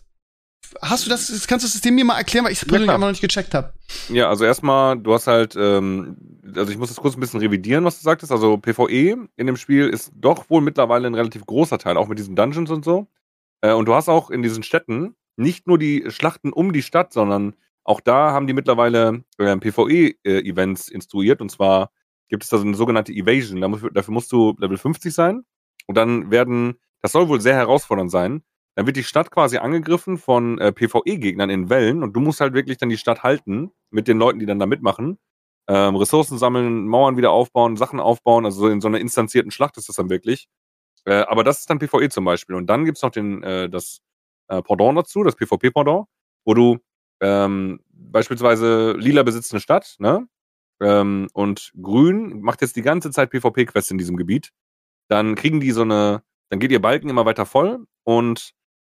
hast 0.81 1.05
du 1.05 1.09
das, 1.09 1.27
kannst 1.47 1.63
du 1.63 1.67
das 1.67 1.73
System 1.73 1.95
mir 1.95 2.05
mal 2.05 2.17
erklären, 2.17 2.45
weil 2.45 2.51
ich 2.51 2.61
es 2.61 2.65
persönlich 2.65 2.89
einfach 2.89 2.99
noch 2.99 3.09
nicht 3.09 3.21
gecheckt 3.21 3.53
habe. 3.53 3.73
Ja, 4.09 4.29
also 4.29 4.45
erstmal, 4.45 4.97
du 4.97 5.13
hast 5.13 5.27
halt, 5.27 5.55
ähm, 5.55 6.17
also 6.55 6.71
ich 6.71 6.77
muss 6.77 6.89
das 6.89 6.97
kurz 6.97 7.15
ein 7.15 7.19
bisschen 7.19 7.39
revidieren, 7.39 7.85
was 7.85 7.97
du 7.99 8.03
sagtest. 8.03 8.31
Also 8.31 8.57
PvE 8.57 9.27
in 9.35 9.47
dem 9.47 9.57
Spiel 9.57 9.87
ist 9.87 10.11
doch 10.15 10.49
wohl 10.49 10.61
mittlerweile 10.61 11.07
ein 11.07 11.15
relativ 11.15 11.45
großer 11.45 11.77
Teil, 11.77 11.97
auch 11.97 12.07
mit 12.07 12.19
diesen 12.19 12.35
Dungeons 12.35 12.69
und 12.69 12.83
so. 12.83 13.07
Äh, 13.61 13.73
und 13.73 13.85
du 13.85 13.93
hast 13.93 14.09
auch 14.09 14.29
in 14.29 14.41
diesen 14.41 14.63
Städten 14.63 15.15
nicht 15.35 15.67
nur 15.67 15.77
die 15.77 16.05
Schlachten 16.09 16.51
um 16.51 16.73
die 16.73 16.81
Stadt, 16.81 17.13
sondern 17.13 17.53
auch 17.83 18.01
da 18.01 18.31
haben 18.31 18.47
die 18.47 18.53
mittlerweile 18.53 19.23
äh, 19.37 19.55
PvE-Events 19.55 20.89
instruiert. 20.89 21.41
Und 21.41 21.49
zwar 21.49 21.91
gibt 22.27 22.43
es 22.43 22.49
da 22.49 22.57
so 22.57 22.65
eine 22.65 22.75
sogenannte 22.75 23.13
Evasion. 23.13 23.61
Dafür 23.93 24.13
musst 24.13 24.31
du 24.31 24.55
Level 24.59 24.77
50 24.77 25.13
sein. 25.13 25.43
Und 25.85 25.95
dann 25.95 26.29
werden, 26.29 26.75
das 27.01 27.13
soll 27.13 27.29
wohl 27.29 27.39
sehr 27.39 27.55
herausfordernd 27.55 28.11
sein, 28.11 28.41
dann 28.77 28.85
wird 28.85 28.95
die 28.95 29.03
Stadt 29.03 29.31
quasi 29.31 29.57
angegriffen 29.57 30.19
von 30.19 30.59
äh, 30.59 30.71
PvE-Gegnern 30.71 31.49
in 31.49 31.67
Wellen 31.67 32.03
und 32.03 32.13
du 32.13 32.19
musst 32.19 32.41
halt 32.41 32.53
wirklich 32.53 32.77
dann 32.77 32.89
die 32.89 32.97
Stadt 32.97 33.23
halten 33.23 33.71
mit 33.89 34.07
den 34.07 34.19
Leuten, 34.19 34.37
die 34.37 34.45
dann 34.45 34.59
da 34.59 34.67
mitmachen. 34.67 35.17
Ähm, 35.67 35.95
Ressourcen 35.95 36.37
sammeln, 36.37 36.85
Mauern 36.85 37.17
wieder 37.17 37.31
aufbauen, 37.31 37.75
Sachen 37.75 37.99
aufbauen, 37.99 38.45
also 38.45 38.67
in 38.67 38.79
so 38.79 38.87
einer 38.87 38.99
instanzierten 38.99 39.49
Schlacht 39.49 39.77
ist 39.77 39.89
das 39.89 39.95
dann 39.95 40.11
wirklich. 40.11 40.47
Äh, 41.05 41.23
aber 41.27 41.43
das 41.43 41.61
ist 41.61 41.71
dann 41.71 41.79
PvE 41.79 42.09
zum 42.09 42.23
Beispiel. 42.23 42.55
Und 42.55 42.67
dann 42.67 42.85
gibt's 42.85 43.01
noch 43.01 43.09
den, 43.09 43.41
äh, 43.41 43.67
das 43.67 44.01
äh, 44.47 44.61
Pendant 44.61 44.95
dazu, 44.95 45.23
das 45.23 45.35
PvP-Pendant, 45.35 46.05
wo 46.45 46.53
du 46.53 46.77
ähm, 47.19 47.79
beispielsweise 47.89 48.91
lila 48.91 49.23
besitzt 49.23 49.53
eine 49.53 49.59
Stadt, 49.59 49.95
ne? 49.97 50.27
Ähm, 50.79 51.29
und 51.33 51.71
grün 51.81 52.41
macht 52.41 52.61
jetzt 52.61 52.75
die 52.75 52.83
ganze 52.83 53.09
Zeit 53.09 53.31
PvP-Quests 53.31 53.89
in 53.89 53.97
diesem 53.97 54.17
Gebiet. 54.17 54.51
Dann 55.07 55.33
kriegen 55.33 55.61
die 55.61 55.71
so 55.71 55.81
eine, 55.81 56.21
dann 56.51 56.59
geht 56.59 56.71
ihr 56.71 56.81
Balken 56.81 57.09
immer 57.09 57.25
weiter 57.25 57.47
voll 57.47 57.87
und 58.03 58.53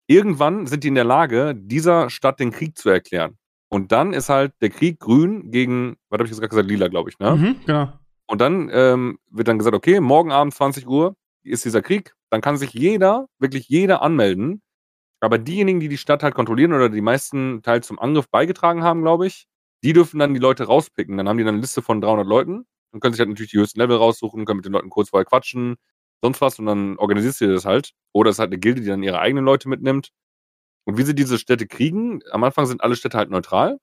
Irgendwann 0.09 0.65
sind 0.65 0.83
die 0.83 0.87
in 0.87 0.95
der 0.95 1.03
Lage, 1.03 1.53
dieser 1.55 2.09
Stadt 2.09 2.39
den 2.39 2.49
Krieg 2.49 2.75
zu 2.75 2.89
erklären. 2.89 3.37
Und 3.69 3.91
dann 3.91 4.11
ist 4.11 4.27
halt 4.27 4.53
der 4.59 4.71
Krieg 4.71 4.99
grün 4.99 5.51
gegen, 5.51 5.97
was 6.09 6.17
habe 6.17 6.23
ich 6.23 6.31
jetzt 6.31 6.39
gerade 6.39 6.49
gesagt, 6.49 6.67
lila, 6.67 6.87
glaube 6.87 7.11
ich, 7.11 7.19
ne? 7.19 7.35
Mhm, 7.35 7.55
genau. 7.63 7.93
Und 8.25 8.41
dann 8.41 8.71
ähm, 8.73 9.19
wird 9.29 9.47
dann 9.47 9.59
gesagt, 9.59 9.75
okay, 9.75 9.99
morgen 9.99 10.31
Abend 10.31 10.55
20 10.55 10.87
Uhr 10.87 11.15
ist 11.43 11.63
dieser 11.63 11.83
Krieg. 11.83 12.15
Dann 12.31 12.41
kann 12.41 12.57
sich 12.57 12.73
jeder, 12.73 13.27
wirklich 13.37 13.69
jeder 13.69 14.01
anmelden. 14.01 14.63
Aber 15.19 15.37
diejenigen, 15.37 15.79
die 15.79 15.89
die 15.89 15.97
Stadt 15.97 16.23
halt 16.23 16.33
kontrollieren 16.33 16.73
oder 16.73 16.89
die 16.89 17.01
meisten 17.01 17.61
Teil 17.61 17.83
zum 17.83 17.99
Angriff 17.99 18.29
beigetragen 18.29 18.81
haben, 18.81 19.03
glaube 19.03 19.27
ich, 19.27 19.45
die 19.83 19.93
dürfen 19.93 20.19
dann 20.19 20.33
die 20.33 20.39
Leute 20.39 20.63
rauspicken. 20.63 21.17
Dann 21.17 21.29
haben 21.29 21.37
die 21.37 21.43
dann 21.43 21.55
eine 21.55 21.61
Liste 21.61 21.83
von 21.83 22.01
300 22.01 22.25
Leuten 22.25 22.65
und 22.91 22.99
können 22.99 23.13
sich 23.13 23.19
halt 23.19 23.29
natürlich 23.29 23.51
die 23.51 23.59
höchsten 23.59 23.79
Level 23.79 23.97
raussuchen, 23.97 24.45
können 24.45 24.57
mit 24.57 24.65
den 24.65 24.73
Leuten 24.73 24.89
kurz 24.89 25.09
vorher 25.09 25.25
quatschen, 25.25 25.75
sonst 26.21 26.41
was 26.41 26.59
und 26.59 26.65
dann 26.65 26.97
organisierst 26.97 27.41
du 27.41 27.47
dir 27.47 27.53
das 27.53 27.65
halt. 27.65 27.91
Oder 28.13 28.29
es 28.29 28.35
ist 28.35 28.39
halt 28.39 28.51
eine 28.51 28.59
Gilde, 28.59 28.81
die 28.81 28.87
dann 28.87 29.03
ihre 29.03 29.19
eigenen 29.19 29.45
Leute 29.45 29.69
mitnimmt. 29.69 30.09
Und 30.85 30.97
wie 30.97 31.03
sie 31.03 31.15
diese 31.15 31.37
Städte 31.37 31.67
kriegen, 31.67 32.21
am 32.31 32.43
Anfang 32.43 32.65
sind 32.65 32.83
alle 32.83 32.95
Städte 32.95 33.17
halt 33.17 33.29
neutral. 33.29 33.79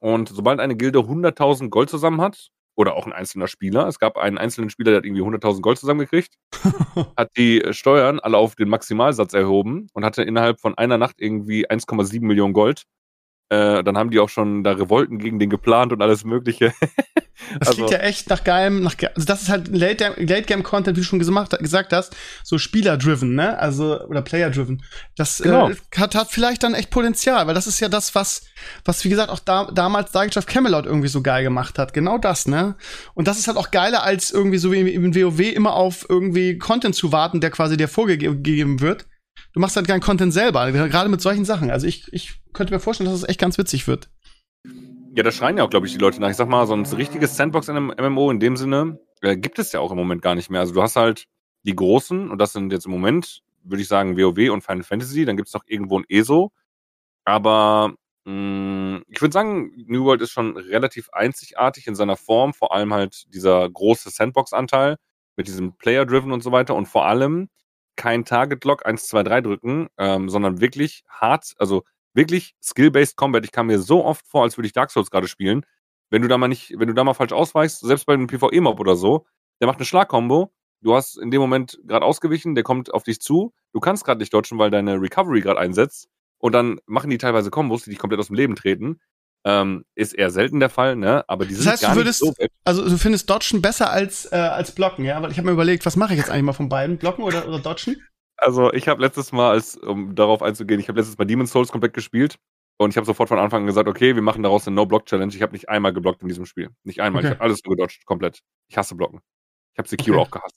Und 0.00 0.28
sobald 0.28 0.60
eine 0.60 0.76
Gilde 0.76 1.00
100.000 1.00 1.70
Gold 1.70 1.90
zusammen 1.90 2.20
hat, 2.20 2.50
oder 2.76 2.94
auch 2.96 3.06
ein 3.06 3.12
einzelner 3.12 3.46
Spieler, 3.46 3.86
es 3.88 3.98
gab 3.98 4.16
einen 4.16 4.38
einzelnen 4.38 4.70
Spieler, 4.70 4.92
der 4.92 4.98
hat 4.98 5.04
irgendwie 5.04 5.22
100.000 5.22 5.60
Gold 5.60 5.78
zusammengekriegt, 5.78 6.36
hat 7.16 7.30
die 7.36 7.62
Steuern 7.72 8.20
alle 8.20 8.38
auf 8.38 8.54
den 8.54 8.68
Maximalsatz 8.68 9.34
erhoben 9.34 9.88
und 9.92 10.04
hatte 10.04 10.22
innerhalb 10.22 10.60
von 10.60 10.78
einer 10.78 10.96
Nacht 10.96 11.16
irgendwie 11.18 11.68
1,7 11.68 12.22
Millionen 12.24 12.54
Gold. 12.54 12.84
Äh, 13.50 13.82
dann 13.84 13.98
haben 13.98 14.10
die 14.10 14.20
auch 14.20 14.28
schon 14.28 14.64
da 14.64 14.72
Revolten 14.72 15.18
gegen 15.18 15.38
den 15.38 15.50
geplant 15.50 15.92
und 15.92 16.00
alles 16.00 16.24
Mögliche. 16.24 16.72
Das 17.58 17.68
also, 17.68 17.86
klingt 17.86 17.90
ja 17.90 17.98
echt 17.98 18.28
nach 18.28 18.44
geilem, 18.44 18.82
nach, 18.82 18.94
also 19.14 19.26
das 19.26 19.42
ist 19.42 19.48
halt 19.48 19.68
Late-Game-Content, 19.68 20.96
wie 20.96 21.00
du 21.00 21.06
schon 21.06 21.18
gesagt, 21.18 21.58
gesagt 21.58 21.92
hast, 21.92 22.14
so 22.44 22.58
Spieler-driven, 22.58 23.34
ne? 23.34 23.58
Also, 23.58 24.00
oder 24.06 24.22
Player-driven. 24.22 24.82
Das 25.16 25.40
äh, 25.40 25.44
genau. 25.44 25.70
äh, 25.70 25.76
hat, 25.96 26.14
hat 26.14 26.30
vielleicht 26.30 26.62
dann 26.62 26.74
echt 26.74 26.90
Potenzial, 26.90 27.46
weil 27.46 27.54
das 27.54 27.66
ist 27.66 27.80
ja 27.80 27.88
das, 27.88 28.14
was, 28.14 28.42
was 28.84 29.04
wie 29.04 29.08
gesagt, 29.08 29.30
auch 29.30 29.38
da, 29.38 29.70
damals 29.72 30.12
Dark 30.12 30.36
of 30.36 30.46
Camelot 30.46 30.86
irgendwie 30.86 31.08
so 31.08 31.22
geil 31.22 31.42
gemacht 31.42 31.78
hat. 31.78 31.92
Genau 31.92 32.18
das, 32.18 32.46
ne? 32.46 32.76
Und 33.14 33.26
das 33.26 33.38
ist 33.38 33.48
halt 33.48 33.56
auch 33.56 33.70
geiler, 33.70 34.02
als 34.02 34.30
irgendwie 34.30 34.58
so 34.58 34.72
wie 34.72 34.90
im 34.90 35.14
WoW 35.14 35.40
immer 35.40 35.74
auf 35.74 36.06
irgendwie 36.08 36.58
Content 36.58 36.94
zu 36.94 37.12
warten, 37.12 37.40
der 37.40 37.50
quasi 37.50 37.76
dir 37.76 37.88
vorgegeben 37.88 38.80
wird. 38.80 39.06
Du 39.52 39.60
machst 39.60 39.76
halt 39.76 39.88
keinen 39.88 40.00
Content 40.00 40.32
selber, 40.32 40.70
gerade 40.70 41.08
mit 41.08 41.20
solchen 41.20 41.44
Sachen. 41.44 41.70
Also 41.70 41.86
ich, 41.86 42.12
ich 42.12 42.40
könnte 42.52 42.72
mir 42.72 42.80
vorstellen, 42.80 43.06
dass 43.06 43.16
es 43.16 43.22
das 43.22 43.30
echt 43.30 43.40
ganz 43.40 43.58
witzig 43.58 43.86
wird. 43.88 44.08
Ja, 45.12 45.24
da 45.24 45.32
schreien 45.32 45.58
ja 45.58 45.64
auch, 45.64 45.70
glaube 45.70 45.86
ich, 45.86 45.92
die 45.92 45.98
Leute 45.98 46.20
nach. 46.20 46.30
Ich 46.30 46.36
sag 46.36 46.48
mal, 46.48 46.66
so 46.66 46.74
ein 46.74 46.86
richtiges 46.86 47.36
Sandbox 47.36 47.68
in 47.68 47.76
einem 47.76 47.92
MMO 47.98 48.30
in 48.30 48.38
dem 48.38 48.56
Sinne 48.56 49.00
äh, 49.22 49.36
gibt 49.36 49.58
es 49.58 49.72
ja 49.72 49.80
auch 49.80 49.90
im 49.90 49.96
Moment 49.96 50.22
gar 50.22 50.36
nicht 50.36 50.50
mehr. 50.50 50.60
Also 50.60 50.72
du 50.72 50.82
hast 50.82 50.94
halt 50.94 51.26
die 51.64 51.74
großen, 51.74 52.30
und 52.30 52.38
das 52.38 52.52
sind 52.52 52.72
jetzt 52.72 52.86
im 52.86 52.92
Moment, 52.92 53.42
würde 53.64 53.82
ich 53.82 53.88
sagen, 53.88 54.16
WoW 54.16 54.50
und 54.52 54.62
Final 54.62 54.84
Fantasy, 54.84 55.24
dann 55.24 55.36
gibt 55.36 55.48
es 55.48 55.54
noch 55.54 55.64
irgendwo 55.66 55.98
ein 55.98 56.04
ESO. 56.08 56.52
Aber 57.24 57.94
mh, 58.24 58.32
mm, 58.98 59.04
ich 59.08 59.20
würde 59.20 59.32
sagen, 59.32 59.72
New 59.86 60.04
World 60.04 60.22
ist 60.22 60.30
schon 60.30 60.56
relativ 60.56 61.10
einzigartig 61.10 61.86
in 61.88 61.96
seiner 61.96 62.16
Form, 62.16 62.54
vor 62.54 62.72
allem 62.72 62.94
halt 62.94 63.32
dieser 63.34 63.68
große 63.68 64.10
Sandbox-Anteil 64.10 64.96
mit 65.36 65.48
diesem 65.48 65.76
Player-Driven 65.76 66.32
und 66.32 66.42
so 66.42 66.52
weiter 66.52 66.74
und 66.76 66.86
vor 66.86 67.06
allem 67.06 67.48
kein 67.96 68.24
Target-Lock 68.24 68.86
1, 68.86 69.08
2, 69.08 69.22
3 69.24 69.40
drücken, 69.42 69.88
ähm, 69.98 70.28
sondern 70.28 70.60
wirklich 70.60 71.02
hart, 71.08 71.54
also 71.58 71.84
wirklich 72.14 72.54
Skill-Based 72.62 73.16
Combat. 73.16 73.44
Ich 73.44 73.52
kam 73.52 73.66
mir 73.66 73.78
so 73.78 74.04
oft 74.04 74.26
vor, 74.26 74.42
als 74.42 74.56
würde 74.56 74.66
ich 74.66 74.72
Dark 74.72 74.90
Souls 74.90 75.10
gerade 75.10 75.28
spielen. 75.28 75.64
Wenn 76.10 76.22
du 76.22 76.28
da 76.28 76.38
mal 76.38 76.48
nicht, 76.48 76.74
wenn 76.76 76.88
du 76.88 76.94
da 76.94 77.04
mal 77.04 77.14
falsch 77.14 77.32
ausweichst, 77.32 77.80
selbst 77.80 78.06
bei 78.06 78.14
einem 78.14 78.26
PvE-Mob 78.26 78.80
oder 78.80 78.96
so, 78.96 79.26
der 79.60 79.68
macht 79.68 79.78
eine 79.78 79.86
Schlagkombo. 79.86 80.52
Du 80.82 80.94
hast 80.94 81.18
in 81.18 81.30
dem 81.30 81.40
Moment 81.40 81.78
gerade 81.84 82.04
ausgewichen, 82.04 82.54
der 82.54 82.64
kommt 82.64 82.92
auf 82.92 83.04
dich 83.04 83.20
zu. 83.20 83.52
Du 83.72 83.80
kannst 83.80 84.04
gerade 84.04 84.18
nicht 84.18 84.32
dodgen, 84.32 84.58
weil 84.58 84.70
deine 84.70 85.00
Recovery 85.00 85.40
gerade 85.40 85.60
einsetzt. 85.60 86.08
Und 86.38 86.52
dann 86.52 86.80
machen 86.86 87.10
die 87.10 87.18
teilweise 87.18 87.50
Kombos, 87.50 87.84
die 87.84 87.90
dich 87.90 87.98
komplett 87.98 88.18
aus 88.18 88.28
dem 88.28 88.36
Leben 88.36 88.56
treten. 88.56 88.98
Ähm, 89.44 89.84
ist 89.94 90.14
eher 90.14 90.30
selten 90.30 90.60
der 90.60 90.68
Fall, 90.68 90.96
ne? 90.96 91.24
Aber 91.28 91.46
die 91.46 91.54
sind 91.54 91.64
das 91.64 91.74
heißt, 91.74 91.82
gar 91.82 91.94
du 91.94 92.00
würdest, 92.00 92.22
nicht 92.22 92.36
so 92.36 92.46
also 92.64 92.86
du 92.86 92.98
findest 92.98 93.28
Dodgen 93.30 93.62
besser 93.62 93.90
als 93.90 94.30
äh, 94.30 94.36
als 94.36 94.72
Blocken, 94.72 95.04
ja? 95.04 95.22
Weil 95.22 95.30
ich 95.30 95.38
habe 95.38 95.46
mir 95.46 95.52
überlegt, 95.52 95.86
was 95.86 95.96
mache 95.96 96.12
ich 96.12 96.18
jetzt 96.18 96.30
eigentlich 96.30 96.44
mal 96.44 96.52
von 96.52 96.68
beiden, 96.68 96.98
Blocken 96.98 97.24
oder, 97.24 97.48
oder 97.48 97.58
Dodgen? 97.58 97.96
Also 98.40 98.72
ich 98.72 98.88
habe 98.88 99.02
letztes 99.02 99.32
Mal, 99.32 99.50
als, 99.50 99.76
um 99.76 100.14
darauf 100.14 100.42
einzugehen, 100.42 100.80
ich 100.80 100.88
habe 100.88 100.98
letztes 100.98 101.18
Mal 101.18 101.26
Demon's 101.26 101.52
Souls 101.52 101.70
komplett 101.70 101.92
gespielt 101.92 102.38
und 102.78 102.90
ich 102.90 102.96
habe 102.96 103.04
sofort 103.04 103.28
von 103.28 103.38
Anfang 103.38 103.62
an 103.62 103.66
gesagt, 103.66 103.88
okay, 103.88 104.14
wir 104.14 104.22
machen 104.22 104.42
daraus 104.42 104.66
eine 104.66 104.74
No-Block-Challenge. 104.76 105.34
Ich 105.34 105.42
habe 105.42 105.52
nicht 105.52 105.68
einmal 105.68 105.92
geblockt 105.92 106.22
in 106.22 106.28
diesem 106.28 106.46
Spiel. 106.46 106.70
Nicht 106.82 107.00
einmal. 107.00 107.20
Okay. 107.20 107.28
Ich 107.28 107.34
habe 107.34 107.44
alles 107.44 107.62
nur 107.64 107.76
gedodged, 107.76 108.06
komplett. 108.06 108.40
Ich 108.68 108.78
hasse 108.78 108.94
Blocken. 108.94 109.20
Ich 109.74 109.78
habe 109.78 109.88
Sekiro 109.88 110.16
okay. 110.16 110.26
auch 110.26 110.30
gehasst. 110.30 110.56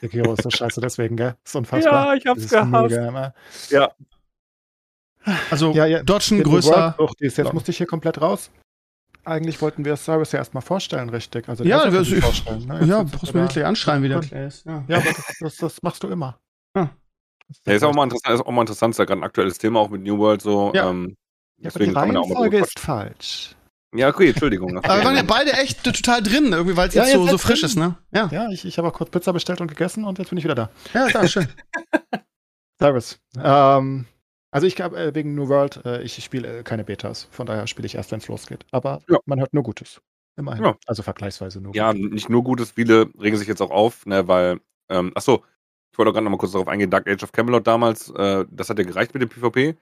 Sekiro 0.00 0.32
ist 0.32 0.42
so 0.42 0.50
scheiße 0.50 0.80
deswegen, 0.80 1.16
gell? 1.16 1.36
ist 1.44 1.54
unfassbar. 1.54 2.06
Ja, 2.06 2.14
ich 2.14 2.26
hab's 2.26 2.48
gehasst. 2.48 2.90
Mega, 2.90 3.34
ja. 3.68 3.92
Also, 5.50 5.72
ja, 5.72 5.84
ja, 5.84 6.02
Dodgen 6.02 6.42
größer. 6.42 6.96
Jetzt 7.18 7.36
Block. 7.36 7.52
musste 7.52 7.72
ich 7.72 7.76
hier 7.76 7.86
komplett 7.86 8.22
raus. 8.22 8.50
Eigentlich 9.24 9.60
wollten 9.60 9.84
wir 9.84 9.96
Cyrus 9.96 10.32
ja 10.32 10.38
erstmal 10.38 10.62
vorstellen, 10.62 11.10
richtig? 11.10 11.46
Also 11.50 11.62
ja, 11.62 11.92
wir 11.92 12.22
vorstellen. 12.22 12.66
Ne? 12.66 12.86
Ja, 12.86 13.02
brauchst 13.02 13.34
du 13.34 13.36
mir 13.36 13.42
nicht 13.42 13.52
gleich 13.52 13.66
anschreien, 13.66 14.02
wie 14.02 14.08
der 14.08 14.22
ist. 14.46 14.64
Ja, 14.64 14.84
ja 14.88 14.96
aber 14.96 15.10
das, 15.10 15.36
das, 15.40 15.56
das 15.56 15.82
machst 15.82 16.02
du 16.02 16.08
immer. 16.08 16.40
Ah. 16.74 16.88
Ja, 17.66 17.74
ist 17.74 17.82
auch 17.82 17.94
mal 17.94 18.04
interessant, 18.04 18.34
ist 18.34 18.46
auch 18.46 18.50
mal 18.50 18.60
interessant, 18.62 18.94
ist 18.94 18.98
ja 18.98 19.04
gerade 19.04 19.20
ein 19.20 19.24
aktuelles 19.24 19.58
Thema 19.58 19.80
auch 19.80 19.88
mit 19.88 20.02
New 20.02 20.18
World 20.18 20.42
so. 20.42 20.72
Ja, 20.74 20.90
ähm, 20.90 21.16
ja 21.58 21.70
aber 21.70 21.84
die 21.84 21.90
Reihenfolge 21.90 22.58
ist 22.58 22.78
falsch. 22.78 23.54
Ja, 23.94 24.08
okay, 24.08 24.28
Entschuldigung. 24.28 24.76
Aber 24.76 24.98
wir 24.98 25.04
waren 25.04 25.16
ja 25.16 25.22
beide 25.22 25.52
echt 25.54 25.82
total 25.82 26.22
drin, 26.22 26.52
irgendwie, 26.52 26.76
weil 26.76 26.88
es 26.88 26.94
Ja, 26.94 27.04
jetzt 27.04 27.14
so, 27.14 27.26
so 27.26 27.38
frisch 27.38 27.60
drin. 27.60 27.70
ist, 27.70 27.76
ne? 27.76 27.96
Ja, 28.12 28.28
Ja, 28.30 28.48
ich, 28.50 28.66
ich 28.66 28.76
habe 28.76 28.88
auch 28.88 28.92
kurz 28.92 29.10
Pizza 29.10 29.32
bestellt 29.32 29.62
und 29.62 29.68
gegessen 29.68 30.04
und 30.04 30.18
jetzt 30.18 30.28
bin 30.28 30.36
ich 30.36 30.44
wieder 30.44 30.54
da. 30.54 30.70
ja, 30.92 31.06
klar, 31.08 31.26
schön. 31.26 31.48
Servus. 32.78 33.18
Ähm, 33.42 34.04
also 34.50 34.66
ich 34.66 34.76
glaube, 34.76 34.98
äh, 34.98 35.14
wegen 35.14 35.34
New 35.34 35.48
World, 35.48 35.84
äh, 35.86 36.02
ich 36.02 36.22
spiele 36.22 36.58
äh, 36.58 36.62
keine 36.62 36.84
Betas. 36.84 37.28
Von 37.30 37.46
daher 37.46 37.66
spiele 37.66 37.86
ich 37.86 37.94
erst, 37.94 38.12
wenn 38.12 38.18
es 38.18 38.28
losgeht. 38.28 38.66
Aber 38.72 39.00
Ja. 39.08 39.18
man 39.24 39.40
hört 39.40 39.54
nur 39.54 39.62
Gutes. 39.62 40.00
Immerhin. 40.36 40.64
Ja. 40.64 40.76
Also 40.86 41.02
vergleichsweise 41.02 41.60
nur 41.60 41.74
Ja, 41.74 41.92
Gutes. 41.92 42.10
nicht 42.12 42.28
nur 42.28 42.44
Gutes, 42.44 42.72
viele 42.72 43.10
regen 43.18 43.36
sich 43.38 43.48
jetzt 43.48 43.60
auch 43.62 43.70
auf, 43.70 44.06
ne, 44.06 44.28
weil, 44.28 44.60
ähm, 44.90 45.12
ach 45.14 45.22
so, 45.22 45.44
ich 45.98 46.00
wollte 46.00 46.10
auch 46.10 46.14
gerade 46.14 46.24
noch 46.26 46.30
mal 46.30 46.38
kurz 46.38 46.52
darauf 46.52 46.68
eingehen, 46.68 46.90
Dark 46.90 47.08
Age 47.08 47.24
of 47.24 47.32
Camelot 47.32 47.66
damals, 47.66 48.08
äh, 48.10 48.44
das 48.52 48.70
hat 48.70 48.78
ja 48.78 48.84
gereicht 48.84 49.12
mit 49.14 49.20
dem 49.20 49.28
PvP. 49.28 49.76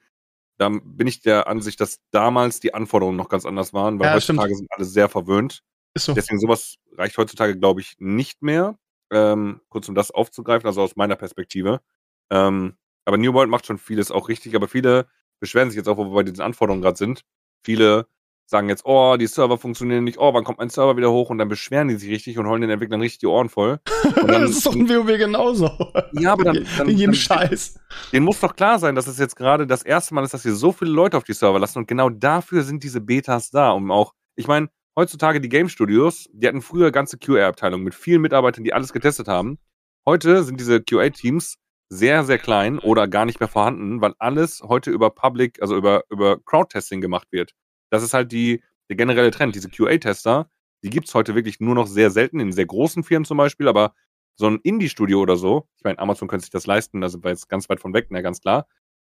Da 0.57 0.71
bin 0.71 1.07
ich 1.07 1.21
der 1.21 1.47
Ansicht, 1.47 1.79
dass 1.79 2.01
damals 2.11 2.59
die 2.59 2.73
Anforderungen 2.73 3.19
noch 3.19 3.29
ganz 3.29 3.45
anders 3.45 3.75
waren, 3.75 4.01
weil 4.01 4.07
Ja, 4.07 4.15
heutzutage 4.15 4.55
sind 4.55 4.67
alle 4.71 4.87
sehr 4.87 5.11
verwöhnt. 5.11 5.63
Ist 5.93 6.07
so. 6.07 6.15
Deswegen 6.15 6.41
sowas 6.41 6.77
reicht 6.97 7.19
heutzutage, 7.19 7.59
glaube 7.59 7.83
ich, 7.83 7.97
nicht 7.99 8.41
mehr. 8.41 8.79
Ähm, 9.13 9.61
kurz 9.69 9.91
um 9.91 9.95
das 9.95 10.11
aufzugreifen, 10.11 10.67
also 10.67 10.81
aus 10.81 10.97
meiner 10.97 11.17
Perspektive. 11.17 11.83
Ähm, 12.31 12.79
aber 13.05 13.19
New 13.19 13.35
World 13.35 13.51
macht 13.51 13.67
schon 13.67 13.77
vieles 13.77 14.11
auch 14.11 14.31
richtig, 14.31 14.57
aber 14.57 14.69
viele 14.69 15.09
beschweren 15.39 15.69
sich 15.69 15.77
jetzt 15.77 15.87
auch, 15.87 15.99
wo 15.99 16.07
wir 16.07 16.15
bei 16.15 16.23
diesen 16.23 16.41
Anforderungen 16.41 16.81
gerade 16.81 16.97
sind. 16.97 17.27
Viele 17.63 18.07
sagen 18.47 18.69
jetzt, 18.69 18.87
oh, 18.87 19.17
die 19.19 19.27
Server 19.27 19.59
funktionieren 19.59 20.05
nicht, 20.05 20.19
oh, 20.19 20.33
wann 20.33 20.45
kommt 20.45 20.59
mein 20.59 20.71
Server 20.71 20.97
wieder 20.97 21.11
hoch? 21.11 21.31
Und 21.31 21.39
dann 21.39 21.49
beschweren 21.49 21.89
die 21.89 21.97
sich 21.97 22.11
richtig 22.11 22.39
und 22.39 22.47
holen 22.47 22.61
den 22.61 22.71
Entwicklern 22.71 23.01
richtig 23.01 23.19
die 23.19 23.27
Ohren 23.27 23.49
voll. 23.49 23.81
Und 24.05 24.31
dann, 24.31 24.43
das 24.43 24.51
ist 24.51 24.67
doch 24.67 24.75
ein 24.75 24.89
WoW 24.89 25.19
genauso. 25.19 25.71
ja, 26.13 26.33
aber 26.33 26.45
dann, 26.45 26.67
dann, 26.79 26.89
In 26.89 26.97
jedem 26.97 27.13
dann 27.13 27.21
Scheiß. 27.21 27.79
denen 28.13 28.25
muss 28.25 28.41
doch 28.41 28.55
klar 28.55 28.79
sein, 28.79 28.95
dass 28.95 29.07
es 29.09 29.19
jetzt 29.19 29.37
gerade 29.37 29.67
das 29.67 29.83
erste 29.83 30.15
Mal 30.15 30.25
ist, 30.25 30.33
dass 30.33 30.45
wir 30.45 30.55
so 30.55 30.73
viele 30.73 30.93
Leute 30.93 31.17
auf 31.17 31.25
die 31.25 31.35
Server 31.35 31.59
lassen 31.59 31.79
und 31.79 31.89
genau 31.89 32.09
dafür 32.09 32.63
sind 32.63 32.85
diese 32.85 33.01
Betas 33.01 33.51
da, 33.51 33.73
um 33.73 33.91
auch, 33.91 34.15
ich 34.37 34.47
meine, 34.47 34.69
heutzutage 34.97 35.41
die 35.41 35.49
Game 35.49 35.69
Studios, 35.69 36.29
die 36.33 36.47
hatten 36.47 36.63
früher 36.63 36.93
ganze 36.93 37.19
QA-Abteilungen 37.19 37.85
mit 37.85 37.95
vielen 37.95 38.23
Mitarbeitern, 38.23 38.65
die 38.65 38.73
alles 38.73 38.93
getestet 38.93 39.29
haben. 39.29 39.59
Heute 40.07 40.45
sind 40.45 40.61
diese 40.61 40.81
QA-Teams 40.81 41.57
sehr, 41.89 42.25
sehr 42.25 42.39
klein 42.39 42.79
oder 42.79 43.09
gar 43.09 43.25
nicht 43.25 43.41
mehr 43.41 43.49
vorhanden, 43.49 44.01
weil 44.01 44.15
alles 44.19 44.63
heute 44.63 44.91
über 44.91 45.11
Public, 45.11 45.61
also 45.61 45.77
über, 45.77 46.05
über 46.11 46.39
Crowd-Testing 46.45 47.01
gemacht 47.01 47.29
wird. 47.31 47.53
Das 47.91 48.03
ist 48.03 48.15
halt 48.15 48.33
die, 48.33 48.63
der 48.89 48.97
generelle 48.97 49.31
Trend. 49.31 49.55
Diese 49.55 49.69
QA-Tester, 49.69 50.51
die 50.83 50.91
gibt's 50.91 51.15
heute 51.15 51.35
wirklich 51.35 51.61
nur 51.61 51.75
noch 51.75 51.87
sehr 51.87 52.11
selten, 52.11 52.41
in 52.41 52.53
sehr 52.53 52.67
großen 52.67 53.05
Firmen 53.05 53.25
zum 53.25 53.37
Beispiel, 53.37 53.69
aber 53.69 53.95
so 54.37 54.47
ein 54.49 54.61
Indie-Studio 54.63 55.21
oder 55.21 55.37
so, 55.37 55.67
ich 55.79 55.85
meine, 55.85 55.99
Amazon 55.99 56.29
könnte 56.29 56.45
sich 56.45 56.51
das 56.51 56.67
leisten, 56.67 57.01
da 57.01 57.09
sind 57.09 57.25
wir 57.25 57.31
jetzt 57.31 57.49
ganz 57.49 57.69
weit 57.69 57.81
von 57.81 57.95
weg, 57.95 58.11
ne, 58.11 58.23
ganz 58.23 58.41
klar. 58.41 58.67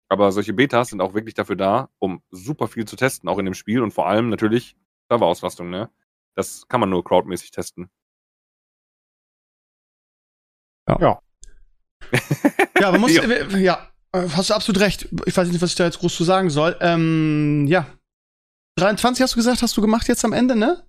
Aber 0.08 0.32
solche 0.32 0.52
Betas 0.52 0.88
sind 0.88 1.00
auch 1.00 1.14
wirklich 1.14 1.34
dafür 1.34 1.56
da, 1.56 1.88
um 1.98 2.22
super 2.30 2.66
viel 2.66 2.84
zu 2.84 2.96
testen, 2.96 3.28
auch 3.28 3.38
in 3.38 3.44
dem 3.44 3.54
Spiel 3.54 3.80
und 3.82 3.92
vor 3.92 4.08
allem 4.08 4.28
natürlich 4.28 4.76
Serverauslastung, 5.08 5.70
ne? 5.70 5.90
Das 6.34 6.66
kann 6.68 6.80
man 6.80 6.90
nur 6.90 7.04
crowdmäßig 7.04 7.50
testen. 7.50 7.88
Ja, 12.80 12.90
man 12.92 13.00
muss, 13.00 13.14
Ja. 13.14 13.24
ja. 13.24 13.58
ja, 13.58 13.92
äh, 14.12 14.28
hast 14.28 14.50
du 14.50 14.54
absolut 14.54 14.80
recht. 14.80 15.08
Ich 15.26 15.36
weiß 15.36 15.48
nicht, 15.48 15.62
was 15.62 15.70
ich 15.70 15.76
da 15.76 15.84
jetzt 15.84 16.00
groß 16.00 16.14
zu 16.14 16.24
sagen 16.24 16.50
soll. 16.50 16.76
Ähm, 16.80 17.66
ja. 17.68 17.86
23 18.82 19.22
hast 19.22 19.32
du 19.34 19.36
gesagt, 19.36 19.62
hast 19.62 19.76
du 19.76 19.80
gemacht 19.80 20.08
jetzt 20.08 20.24
am 20.24 20.32
Ende, 20.32 20.56
ne? 20.56 20.82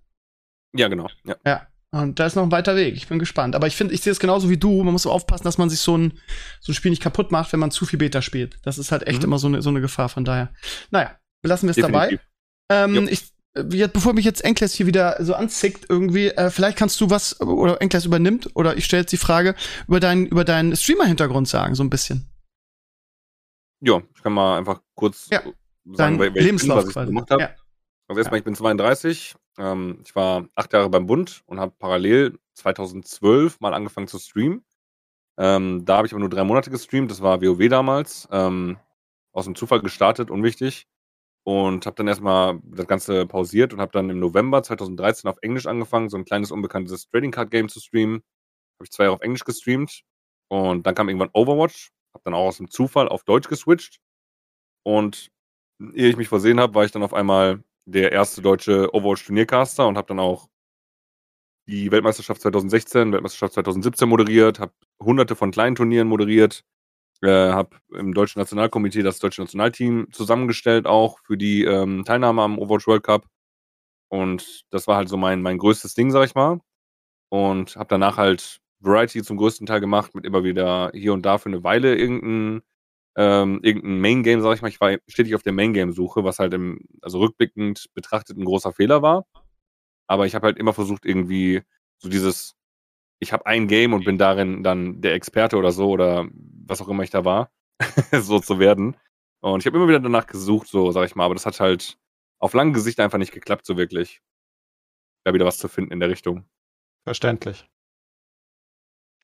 Ja, 0.75 0.88
genau. 0.88 1.09
Ja. 1.25 1.35
Ja. 1.45 1.67
Und 1.91 2.19
da 2.19 2.25
ist 2.25 2.35
noch 2.35 2.41
ein 2.43 2.51
weiter 2.51 2.75
Weg. 2.75 2.95
Ich 2.95 3.07
bin 3.07 3.19
gespannt. 3.19 3.55
Aber 3.55 3.67
ich 3.67 3.75
finde, 3.75 3.93
ich 3.93 4.01
sehe 4.01 4.12
es 4.12 4.19
genauso 4.19 4.50
wie 4.50 4.57
du. 4.57 4.81
Man 4.83 4.93
muss 4.93 5.03
so 5.03 5.12
aufpassen, 5.12 5.43
dass 5.43 5.59
man 5.59 5.69
sich 5.69 5.79
so 5.79 5.95
ein, 5.95 6.19
so 6.59 6.71
ein 6.71 6.75
Spiel 6.75 6.89
nicht 6.89 7.03
kaputt 7.03 7.31
macht, 7.31 7.53
wenn 7.53 7.59
man 7.59 7.69
zu 7.69 7.85
viel 7.85 8.00
Beta 8.00 8.23
spielt. 8.23 8.57
Das 8.63 8.79
ist 8.79 8.91
halt 8.91 9.05
echt 9.05 9.19
Mhm. 9.19 9.25
immer 9.25 9.38
so 9.38 9.45
eine, 9.47 9.62
so 9.62 9.69
eine 9.69 9.79
Gefahr. 9.81 10.09
Von 10.09 10.25
daher. 10.25 10.51
Naja, 10.89 11.15
belassen 11.43 11.67
wir 11.67 11.71
es 11.71 11.77
dabei. 11.77 12.19
Ähm, 12.71 13.07
ich, 13.07 13.31
bevor 13.53 14.13
mich 14.13 14.25
jetzt 14.25 14.43
Enkles 14.43 14.73
hier 14.73 14.88
wieder 14.88 15.17
so 15.23 15.35
anzickt 15.35 15.85
irgendwie, 15.88 16.29
äh, 16.29 16.50
vielleicht 16.50 16.79
kannst 16.79 17.00
du 17.00 17.12
was, 17.12 17.39
oder 17.39 17.79
Enkles 17.79 18.05
übernimmt, 18.05 18.50
oder 18.55 18.75
ich 18.75 18.85
stelle 18.85 19.01
jetzt 19.01 19.12
die 19.12 19.17
Frage, 19.17 19.53
über 19.88 20.00
deinen, 20.00 20.25
über 20.25 20.43
deinen 20.45 20.75
Streamer-Hintergrund 20.75 21.47
sagen, 21.47 21.75
so 21.75 21.83
ein 21.83 21.91
bisschen. 21.91 22.27
Ja, 23.81 24.01
ich 24.15 24.23
kann 24.23 24.34
mal 24.34 24.58
einfach 24.58 24.82
kurz 24.95 25.27
Ja. 25.29 25.41
sagen, 25.93 26.17
Dein 26.17 26.34
Lebenslauf 26.34 26.77
bin, 26.77 26.86
was 26.86 26.89
ich 26.89 26.93
quasi. 26.93 27.08
gemacht 27.08 27.29
habe. 27.29 27.41
Ja. 27.43 27.49
Also 28.07 28.19
erstmal, 28.19 28.39
ich 28.39 28.45
bin 28.45 28.55
32. 28.55 29.35
Ähm, 29.57 30.01
ich 30.05 30.15
war 30.15 30.47
acht 30.55 30.73
Jahre 30.73 30.89
beim 30.89 31.05
Bund 31.05 31.43
und 31.45 31.59
habe 31.59 31.73
parallel 31.77 32.39
2012 32.55 33.59
mal 33.59 33.73
angefangen 33.73 34.07
zu 34.07 34.19
streamen. 34.19 34.63
Ähm, 35.37 35.85
da 35.85 35.97
habe 35.97 36.07
ich 36.07 36.13
aber 36.13 36.19
nur 36.19 36.29
drei 36.29 36.43
Monate 36.43 36.69
gestreamt. 36.69 37.09
Das 37.11 37.21
war 37.21 37.41
WoW 37.41 37.69
damals. 37.69 38.27
Ähm, 38.31 38.77
aus 39.33 39.45
dem 39.45 39.55
Zufall 39.55 39.81
gestartet, 39.81 40.29
unwichtig. 40.31 40.87
Und 41.45 41.85
habe 41.85 41.95
dann 41.97 42.07
erstmal 42.07 42.59
das 42.63 42.87
Ganze 42.87 43.25
pausiert 43.25 43.73
und 43.73 43.81
habe 43.81 43.91
dann 43.91 44.09
im 44.09 44.19
November 44.19 44.63
2013 44.63 45.29
auf 45.29 45.37
Englisch 45.41 45.67
angefangen, 45.67 46.09
so 46.09 46.17
ein 46.17 46.25
kleines 46.25 46.51
unbekanntes 46.51 47.09
Trading 47.09 47.31
Card 47.31 47.51
Game 47.51 47.69
zu 47.69 47.79
streamen. 47.81 48.23
Habe 48.77 48.85
ich 48.85 48.91
zwei 48.91 49.05
Jahre 49.05 49.15
auf 49.15 49.21
Englisch 49.21 49.43
gestreamt. 49.45 50.03
Und 50.49 50.87
dann 50.87 50.95
kam 50.95 51.09
irgendwann 51.09 51.31
Overwatch. 51.33 51.91
Habe 52.13 52.23
dann 52.25 52.33
auch 52.35 52.47
aus 52.47 52.57
dem 52.57 52.69
Zufall 52.69 53.09
auf 53.09 53.23
Deutsch 53.23 53.49
geswitcht. 53.49 53.99
Und 54.83 55.31
ehe 55.93 56.09
ich 56.09 56.17
mich 56.17 56.27
versehen 56.29 56.59
habe, 56.59 56.75
war 56.75 56.85
ich 56.85 56.91
dann 56.91 57.03
auf 57.03 57.13
einmal 57.13 57.63
der 57.86 58.12
erste 58.12 58.41
deutsche 58.41 58.93
Overwatch-Turniercaster 58.93 59.88
und 59.88 59.98
habe 59.98 60.08
dann 60.08 60.19
auch 60.19 60.48
die 61.67 61.91
Weltmeisterschaft 61.91 62.41
2016, 62.41 63.12
Weltmeisterschaft 63.13 63.54
2017 63.54 64.10
moderiert, 64.10 64.60
habe 64.60 64.74
hunderte 65.02 65.36
von 65.36 65.52
kleinen 65.52 65.76
Turnieren 65.76 66.08
moderiert, 66.08 66.63
äh, 67.22 67.30
habe 67.30 67.78
im 67.93 68.13
deutschen 68.13 68.39
Nationalkomitee 68.39 69.02
das 69.04 69.19
deutsche 69.19 69.41
Nationalteam 69.41 70.08
zusammengestellt, 70.12 70.88
auch 70.88 71.19
für 71.26 71.38
die 71.38 71.63
ähm, 71.63 72.04
Teilnahme 72.06 72.41
am 72.41 72.60
Overwatch 72.60 72.88
World 72.88 73.04
Cup. 73.04 73.28
Und 74.10 74.65
das 74.72 74.88
war 74.88 74.98
halt 74.98 75.10
so 75.10 75.17
mein, 75.17 75.41
mein 75.41 75.58
größtes 75.58 75.96
Ding, 75.96 76.12
sag 76.12 76.26
ich 76.26 76.36
mal. 76.36 76.60
Und 77.30 77.78
habe 77.78 77.88
danach 77.89 78.17
halt 78.17 78.60
Variety 78.80 79.24
zum 79.24 79.38
größten 79.38 79.65
Teil 79.65 79.80
gemacht, 79.80 80.13
mit 80.15 80.26
immer 80.26 80.43
wieder 80.43 80.91
hier 80.93 81.13
und 81.13 81.26
da 81.26 81.38
für 81.38 81.50
eine 81.50 81.63
Weile 81.63 81.96
irgendein 81.96 82.62
ähm, 83.15 83.60
irgendein 83.62 83.99
Main 83.99 84.23
Game, 84.23 84.41
sag 84.41 84.56
ich 84.56 84.62
mal, 84.62 84.69
ich 84.69 84.82
war 84.82 84.97
stetig 85.08 85.36
auf 85.36 85.43
der 85.43 85.54
Main 85.54 85.73
Game 85.73 85.91
Suche, 85.91 86.23
was 86.23 86.39
halt 86.39 86.54
im, 86.54 86.80
also 87.02 87.19
rückblickend 87.19 87.88
betrachtet 87.93 88.38
ein 88.38 88.45
großer 88.45 88.73
Fehler 88.73 89.02
war. 89.02 89.26
Aber 90.08 90.26
ich 90.26 90.36
habe 90.36 90.47
halt 90.47 90.58
immer 90.58 90.73
versucht, 90.73 91.06
irgendwie 91.06 91.62
so 91.97 92.10
dieses, 92.10 92.56
ich 93.19 93.32
habe 93.34 93.45
ein 93.45 93.67
Game 93.67 93.93
und 93.93 94.06
bin 94.06 94.17
darin 94.17 94.63
dann 94.63 95.02
der 95.02 95.13
Experte 95.13 95.58
oder 95.58 95.71
so 95.71 95.89
oder 95.89 96.28
was 96.65 96.82
auch 96.82 96.89
immer 96.89 97.04
ich 97.04 97.10
da 97.10 97.23
war, 97.23 97.52
so 98.12 98.39
zu 98.39 98.60
werden. 98.60 98.97
Und 99.41 99.60
ich 99.60 99.65
habe 99.65 99.78
immer 99.78 99.88
wieder 99.88 99.99
danach 99.99 100.28
gesucht, 100.28 100.67
so 100.67 100.91
sag 100.91 101.06
ich 101.06 101.15
mal, 101.15 101.26
aber 101.26 101.36
das 101.36 101.45
hat 101.45 101.60
halt 101.60 101.97
auf 102.39 102.54
lange 102.54 102.73
Gesicht 102.73 102.99
einfach 102.99 103.17
nicht 103.17 103.32
geklappt, 103.32 103.65
so 103.65 103.78
wirklich. 103.78 104.21
Da 105.23 105.34
wieder 105.34 105.45
was 105.45 105.58
zu 105.58 105.67
finden 105.67 105.93
in 105.93 105.99
der 105.99 106.10
Richtung. 106.10 106.45
Verständlich. 107.06 107.69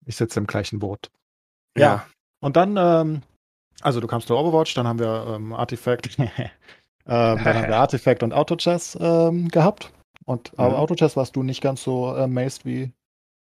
Ich 0.06 0.16
sitze 0.16 0.40
im 0.40 0.48
gleichen 0.48 0.80
Boot. 0.80 1.12
Ja. 1.78 2.08
Und 2.40 2.56
dann, 2.56 2.78
ähm, 2.78 3.22
also 3.82 4.00
du 4.00 4.08
kamst 4.08 4.28
zu 4.28 4.36
Overwatch, 4.38 4.74
dann 4.74 4.88
haben 4.88 5.00
wir 5.00 5.26
ähm, 5.36 5.54
Artifact, 5.54 6.10
ähm, 6.20 6.28
dann 7.06 7.44
haben 7.46 7.68
wir 7.68 7.78
Artifact 7.80 8.24
und 8.24 8.34
Autochess 8.34 8.98
ähm, 9.00 9.48
gehabt. 9.50 9.92
Und 10.26 10.52
aber 10.58 10.70
Mhm. 10.76 10.76
Autochess 10.76 11.16
warst 11.18 11.36
du 11.36 11.44
nicht 11.44 11.62
ganz 11.62 11.84
so 11.84 12.16
äh, 12.16 12.24
amazed 12.24 12.66
wie 12.66 12.92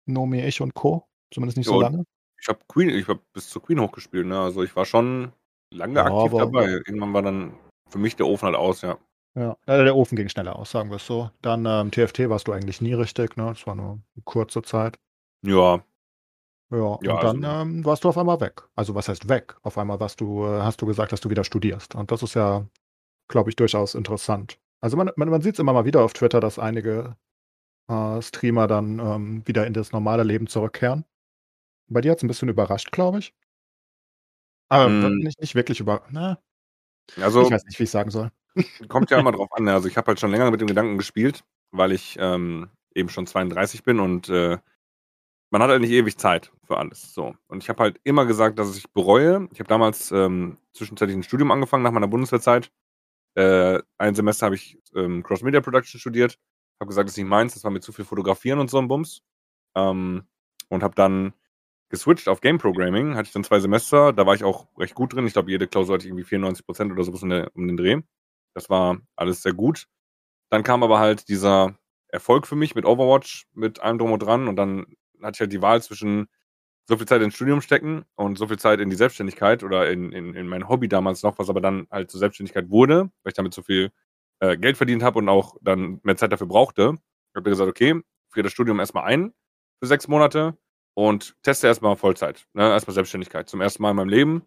Nomi, 0.07 0.41
ich 0.41 0.61
und 0.61 0.75
Co. 0.75 1.05
Zumindest 1.33 1.57
nicht 1.59 1.67
so 1.67 1.75
Jo, 1.75 1.81
lange. 1.81 2.05
Ich 2.41 2.49
habe 2.49 2.61
Queen, 2.69 2.89
ich 2.91 3.09
habe 3.09 3.21
bis 3.33 3.51
zu 3.51 3.59
Queen 3.61 3.81
hochgespielt, 3.81 4.27
ne? 4.27 4.39
Also 4.41 4.63
ich 4.63 4.75
war 4.77 4.85
schon 4.85 5.33
lange 5.75 5.95
Ja, 5.97 6.05
aktiv 6.05 6.33
aber- 6.33 6.39
dabei. 6.39 6.69
Irgendwann 6.87 7.13
war 7.13 7.23
dann 7.23 7.55
für 7.91 7.99
mich 7.99 8.17
der 8.17 8.27
Ofen 8.27 8.47
halt 8.47 8.57
aus, 8.57 8.83
ja. 8.83 8.97
Ja, 9.35 9.57
äh, 9.67 9.85
der 9.85 9.95
Ofen 9.97 10.17
ging 10.17 10.29
schneller 10.29 10.57
aus, 10.57 10.71
sagen 10.71 10.91
wir 10.91 10.97
es 10.97 11.07
so. 11.07 11.31
Dann 11.43 11.67
ähm, 11.67 11.91
TFT 11.91 12.29
warst 12.29 12.49
du 12.49 12.53
eigentlich 12.53 12.81
nie 12.81 12.95
richtig, 12.95 13.37
ne? 13.37 13.47
Das 13.49 13.67
war 13.67 13.75
nur 13.75 13.91
eine 14.15 14.23
kurze 14.25 14.63
Zeit. 14.63 14.99
Ja, 15.45 15.81
Ja, 16.71 16.99
Ja, 17.03 17.15
und 17.15 17.23
dann 17.23 17.45
also- 17.45 17.63
ähm, 17.63 17.85
warst 17.85 18.05
du 18.05 18.09
auf 18.11 18.19
einmal 18.19 18.41
weg. 18.41 18.63
Also 18.77 18.95
was 18.95 19.09
heißt 19.09 19.29
weg? 19.29 19.57
Auf 19.63 19.79
einmal 19.79 20.01
warst 20.01 20.21
du, 20.21 20.45
äh, 20.45 20.61
hast 20.63 20.81
du 20.83 20.87
gesagt, 20.87 21.13
dass 21.13 21.21
du 21.21 21.31
wieder 21.31 21.45
studierst. 21.45 21.95
Und 21.95 22.11
das 22.11 22.23
ist 22.23 22.35
ja, 22.35 22.67
glaube 23.29 23.51
ich, 23.51 23.57
durchaus 23.57 23.95
interessant. 23.95 24.59
Also 24.81 24.97
man, 24.97 25.11
man, 25.17 25.29
man 25.31 25.41
sieht 25.43 25.55
es 25.55 25.59
immer 25.61 25.73
mal 25.73 25.85
wieder 25.87 26.03
auf 26.03 26.13
Twitter, 26.13 26.41
dass 26.41 26.59
einige 26.59 27.17
äh, 27.89 28.21
Streamer 28.23 28.67
dann 28.67 28.99
ähm, 28.99 29.43
wieder 29.47 29.67
in 29.67 29.73
das 29.73 29.93
normale 29.93 30.23
Leben 30.25 30.47
zurückkehren. 30.47 31.05
Bei 31.89 32.03
dir 32.03 32.11
hat 32.11 32.19
es 32.19 32.25
ein 32.25 32.29
bisschen 32.29 32.51
überrascht, 32.51 32.93
glaube 32.93 33.21
ich. 33.21 33.35
Aber 34.69 34.89
Mm. 34.89 35.19
nicht, 35.21 35.41
nicht 35.41 35.55
wirklich 35.55 35.81
über. 35.81 36.03
Na, 36.11 36.39
also 37.17 37.43
ich 37.43 37.51
weiß 37.51 37.65
nicht, 37.65 37.79
wie 37.79 37.85
ich 37.85 37.91
sagen 37.91 38.11
soll. 38.11 38.31
kommt 38.89 39.11
ja 39.11 39.19
immer 39.19 39.33
drauf 39.33 39.49
an. 39.53 39.65
ne? 39.65 39.73
Also 39.73 39.89
ich 39.89 39.97
habe 39.97 40.09
halt 40.09 40.21
schon 40.21 40.31
länger 40.31 40.51
mit 40.51 40.61
dem 40.61 40.67
Gedanken 40.69 40.99
gespielt, 40.99 41.45
weil 41.71 41.93
ich 41.93 42.17
ähm, 42.21 42.69
eben 42.95 43.09
schon 43.09 43.27
32 43.27 43.83
bin 43.83 44.01
und 44.01 44.29
äh, 44.29 44.59
man 45.51 45.63
hat 45.63 45.71
halt 45.71 45.81
nicht 45.81 45.91
ewig 45.91 46.19
Zeit 46.19 46.53
für 46.65 46.77
alles. 46.77 47.15
So. 47.15 47.35
Und 47.47 47.63
ich 47.63 47.69
habe 47.69 47.83
halt 47.83 48.01
immer 48.05 48.27
gesagt, 48.27 48.59
dass 48.59 48.77
ich 48.77 48.91
bereue. 48.93 49.49
Ich 49.53 49.61
habe 49.61 49.69
damals 49.69 50.11
ähm, 50.13 50.59
zwischenzeitlich 50.73 51.17
ein 51.17 51.23
Studium 51.23 51.51
angefangen 51.51 51.83
nach 51.83 51.93
meiner 51.93 52.09
Bundeswehrzeit. 52.09 52.71
Äh, 53.35 53.81
ein 53.99 54.15
Semester 54.15 54.47
habe 54.47 54.57
ich 54.57 54.79
ähm, 54.95 55.23
Cross-Media 55.23 55.61
Production 55.61 56.01
studiert. 56.01 56.39
Habe 56.81 56.89
gesagt, 56.89 57.09
das 57.09 57.15
ist 57.15 57.19
nicht 57.19 57.29
meins, 57.29 57.55
das 57.55 57.65
war 57.65 57.71
mir 57.71 57.81
zu 57.81 57.93
viel 57.93 58.05
Fotografieren 58.05 58.59
und 58.59 58.71
so 58.71 58.79
ein 58.79 58.89
Bums. 58.89 59.23
Ähm, 59.75 60.25
und 60.69 60.83
habe 60.83 60.95
dann 60.95 61.33
geswitcht 61.89 62.29
auf 62.29 62.41
Game 62.41 62.59
Programming. 62.59 63.15
Hatte 63.15 63.29
ich 63.29 63.33
dann 63.33 63.45
zwei 63.45 63.61
Semester. 63.61 64.13
Da 64.13 64.27
war 64.27 64.35
ich 64.35 64.45
auch 64.45 64.67
recht 64.77 64.95
gut 64.95 65.15
drin. 65.15 65.27
Ich 65.27 65.33
glaube, 65.33 65.51
jede 65.51 65.67
Klausur 65.67 65.95
hatte 65.95 66.05
ich 66.05 66.11
irgendwie 66.11 66.25
94 66.25 66.67
Prozent 66.67 66.93
oder 66.93 67.05
sowas 67.05 67.23
um, 67.23 67.31
den 67.67 67.77
Dreh. 67.77 68.01
Das 68.55 68.69
war 68.71 68.99
alles 69.17 69.43
sehr 69.43 69.55
gut. 69.55 69.87
dann 70.51 70.63
kam 70.63 70.83
aber 70.83 70.99
halt 70.99 71.29
dieser 71.29 71.79
Erfolg 72.09 72.47
für 72.47 72.57
mich 72.57 72.75
mit 72.75 72.87
Overwatch, 72.87 73.47
mit 73.53 73.81
allem 73.81 73.99
drum 73.99 74.13
und 74.13 74.21
dran 74.21 74.49
und 74.49 74.57
dann 74.57 74.87
hatte 75.23 75.37
ich 75.37 75.41
halt 75.41 75.53
die 75.53 75.63
Wahl 75.63 75.83
zwischen 75.83 76.29
so 76.89 76.97
viel 76.97 77.07
Zeit 77.07 77.23
ins 77.23 77.35
Studium 77.35 77.61
stecken 77.61 78.05
und 78.17 78.39
so 78.39 78.47
viel 78.47 78.59
Zeit 78.59 78.81
in 78.81 78.91
die 78.91 78.97
Selbstständigkeit 78.97 79.63
oder 79.63 79.91
in, 79.91 80.11
in, 80.13 80.35
in 80.35 80.49
mein 80.49 80.69
Hobby 80.69 80.89
damals 80.89 81.23
noch, 81.23 81.39
was 81.39 81.51
aber 81.51 81.61
dann 81.61 81.87
halt 81.91 82.11
zur 82.11 82.19
Selbstständigkeit 82.19 82.71
wurde, 82.71 83.11
weil 83.23 83.31
ich 83.31 83.35
damit 83.35 83.53
so 83.53 83.63
viel 83.63 83.91
äh, 84.41 84.57
Geld 84.57 84.77
verdient 84.79 85.03
habe 85.03 85.19
und 85.19 85.29
auch 85.29 85.57
dann 85.61 86.01
mehr 86.03 86.17
Zeit 86.17 86.33
dafür 86.33 86.47
brauchte. 86.47 86.95
Ich 87.33 87.37
habe 87.37 87.51
gesagt, 87.51 87.69
okay, 87.69 88.01
friere 88.31 88.45
das 88.45 88.53
Studium 88.53 88.81
erstmal 88.81 89.05
ein 89.05 89.35
für 89.81 89.87
sechs 89.87 90.09
Monate 90.09 90.57
und 90.95 91.37
teste 91.43 91.67
erstmal 91.67 91.97
Vollzeit, 91.97 92.47
ne? 92.55 92.71
erstmal 92.71 92.95
Selbstständigkeit. 92.95 93.49
Zum 93.49 93.61
ersten 93.61 93.83
Mal 93.83 93.91
in 93.91 93.97
meinem 93.97 94.09
Leben. 94.09 94.43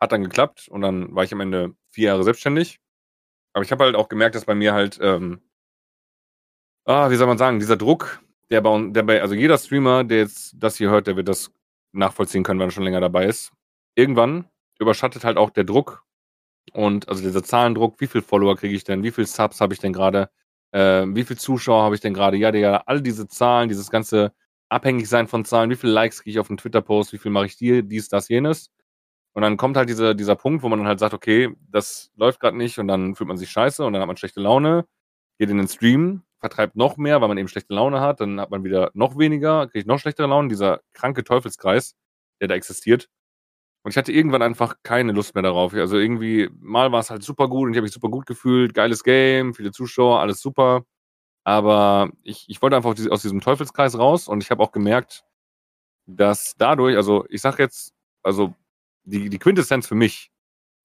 Hat 0.00 0.12
dann 0.12 0.22
geklappt 0.22 0.68
und 0.68 0.80
dann 0.82 1.14
war 1.14 1.24
ich 1.24 1.32
am 1.32 1.40
Ende 1.40 1.74
vier 1.90 2.08
Jahre 2.08 2.24
selbstständig. 2.24 2.80
Aber 3.54 3.64
ich 3.64 3.72
habe 3.72 3.84
halt 3.84 3.96
auch 3.96 4.08
gemerkt, 4.08 4.34
dass 4.34 4.44
bei 4.44 4.54
mir 4.54 4.74
halt, 4.74 4.98
ähm, 5.00 5.40
ah, 6.86 7.10
wie 7.10 7.16
soll 7.16 7.26
man 7.26 7.38
sagen, 7.38 7.58
dieser 7.60 7.76
Druck, 7.76 8.20
der 8.50 8.60
bei, 8.60 8.88
der 8.90 9.02
bei, 9.02 9.22
also 9.22 9.34
jeder 9.34 9.58
Streamer, 9.58 10.04
der 10.04 10.18
jetzt 10.18 10.54
das 10.56 10.76
hier 10.76 10.90
hört, 10.90 11.06
der 11.06 11.16
wird 11.16 11.28
das 11.28 11.50
nachvollziehen 11.92 12.42
können, 12.42 12.60
wenn 12.60 12.68
er 12.68 12.72
schon 12.72 12.84
länger 12.84 13.00
dabei 13.00 13.26
ist. 13.26 13.52
Irgendwann 13.94 14.46
überschattet 14.78 15.24
halt 15.24 15.36
auch 15.36 15.50
der 15.50 15.64
Druck 15.64 16.04
und 16.72 17.08
also 17.08 17.22
dieser 17.22 17.42
Zahlendruck, 17.42 18.00
wie 18.00 18.06
viel 18.06 18.22
Follower 18.22 18.56
kriege 18.56 18.74
ich 18.74 18.84
denn, 18.84 19.02
wie 19.02 19.10
viel 19.10 19.26
Subs 19.26 19.60
habe 19.60 19.74
ich 19.74 19.80
denn 19.80 19.92
gerade, 19.92 20.30
äh, 20.72 21.04
wie 21.08 21.24
viel 21.24 21.38
Zuschauer 21.38 21.82
habe 21.84 21.94
ich 21.94 22.00
denn 22.00 22.14
gerade, 22.14 22.36
ja, 22.36 22.52
ja, 22.54 22.82
all 22.86 23.00
diese 23.00 23.28
Zahlen, 23.28 23.68
dieses 23.68 23.90
ganze 23.90 24.32
Abhängigsein 24.68 25.28
von 25.28 25.44
Zahlen, 25.44 25.70
wie 25.70 25.76
viele 25.76 25.92
Likes 25.92 26.22
kriege 26.22 26.32
ich 26.32 26.38
auf 26.40 26.50
einen 26.50 26.56
Twitter-Post, 26.58 27.12
wie 27.12 27.18
viel 27.18 27.30
mache 27.30 27.46
ich 27.46 27.56
dir, 27.56 27.82
dies, 27.82 28.08
das, 28.08 28.28
jenes. 28.28 28.70
Und 29.34 29.42
dann 29.42 29.56
kommt 29.56 29.76
halt 29.76 29.88
diese, 29.88 30.14
dieser 30.14 30.36
Punkt, 30.36 30.62
wo 30.62 30.68
man 30.68 30.78
dann 30.78 30.88
halt 30.88 31.00
sagt, 31.00 31.14
okay, 31.14 31.54
das 31.70 32.10
läuft 32.16 32.40
gerade 32.40 32.56
nicht 32.56 32.78
und 32.78 32.88
dann 32.88 33.14
fühlt 33.14 33.28
man 33.28 33.36
sich 33.36 33.50
scheiße 33.50 33.84
und 33.84 33.92
dann 33.92 34.00
hat 34.00 34.06
man 34.06 34.16
schlechte 34.16 34.40
Laune, 34.40 34.86
geht 35.38 35.50
in 35.50 35.58
den 35.58 35.68
Stream, 35.68 36.22
vertreibt 36.44 36.76
noch 36.76 36.98
mehr, 36.98 37.22
weil 37.22 37.28
man 37.28 37.38
eben 37.38 37.48
schlechte 37.48 37.72
Laune 37.72 38.02
hat, 38.02 38.20
dann 38.20 38.38
hat 38.38 38.50
man 38.50 38.64
wieder 38.64 38.90
noch 38.92 39.16
weniger, 39.16 39.66
kriegt 39.66 39.86
noch 39.86 39.98
schlechtere 39.98 40.26
Laune, 40.26 40.48
dieser 40.48 40.82
kranke 40.92 41.24
Teufelskreis, 41.24 41.96
der 42.38 42.48
da 42.48 42.54
existiert. 42.54 43.08
Und 43.82 43.92
ich 43.92 43.96
hatte 43.96 44.12
irgendwann 44.12 44.42
einfach 44.42 44.76
keine 44.82 45.12
Lust 45.12 45.34
mehr 45.34 45.42
darauf. 45.42 45.72
Also 45.72 45.96
irgendwie, 45.96 46.50
mal 46.60 46.92
war 46.92 47.00
es 47.00 47.08
halt 47.08 47.22
super 47.22 47.48
gut 47.48 47.66
und 47.66 47.72
ich 47.72 47.78
habe 47.78 47.84
mich 47.84 47.94
super 47.94 48.10
gut 48.10 48.26
gefühlt, 48.26 48.74
geiles 48.74 49.04
Game, 49.04 49.54
viele 49.54 49.72
Zuschauer, 49.72 50.20
alles 50.20 50.42
super. 50.42 50.84
Aber 51.44 52.10
ich, 52.22 52.44
ich 52.48 52.60
wollte 52.60 52.76
einfach 52.76 52.94
aus 53.10 53.22
diesem 53.22 53.40
Teufelskreis 53.40 53.98
raus 53.98 54.28
und 54.28 54.42
ich 54.42 54.50
habe 54.50 54.62
auch 54.62 54.72
gemerkt, 54.72 55.24
dass 56.06 56.56
dadurch, 56.58 56.96
also 56.96 57.24
ich 57.30 57.40
sag 57.40 57.58
jetzt, 57.58 57.94
also 58.22 58.54
die, 59.04 59.30
die 59.30 59.38
Quintessenz 59.38 59.86
für 59.86 59.94
mich 59.94 60.30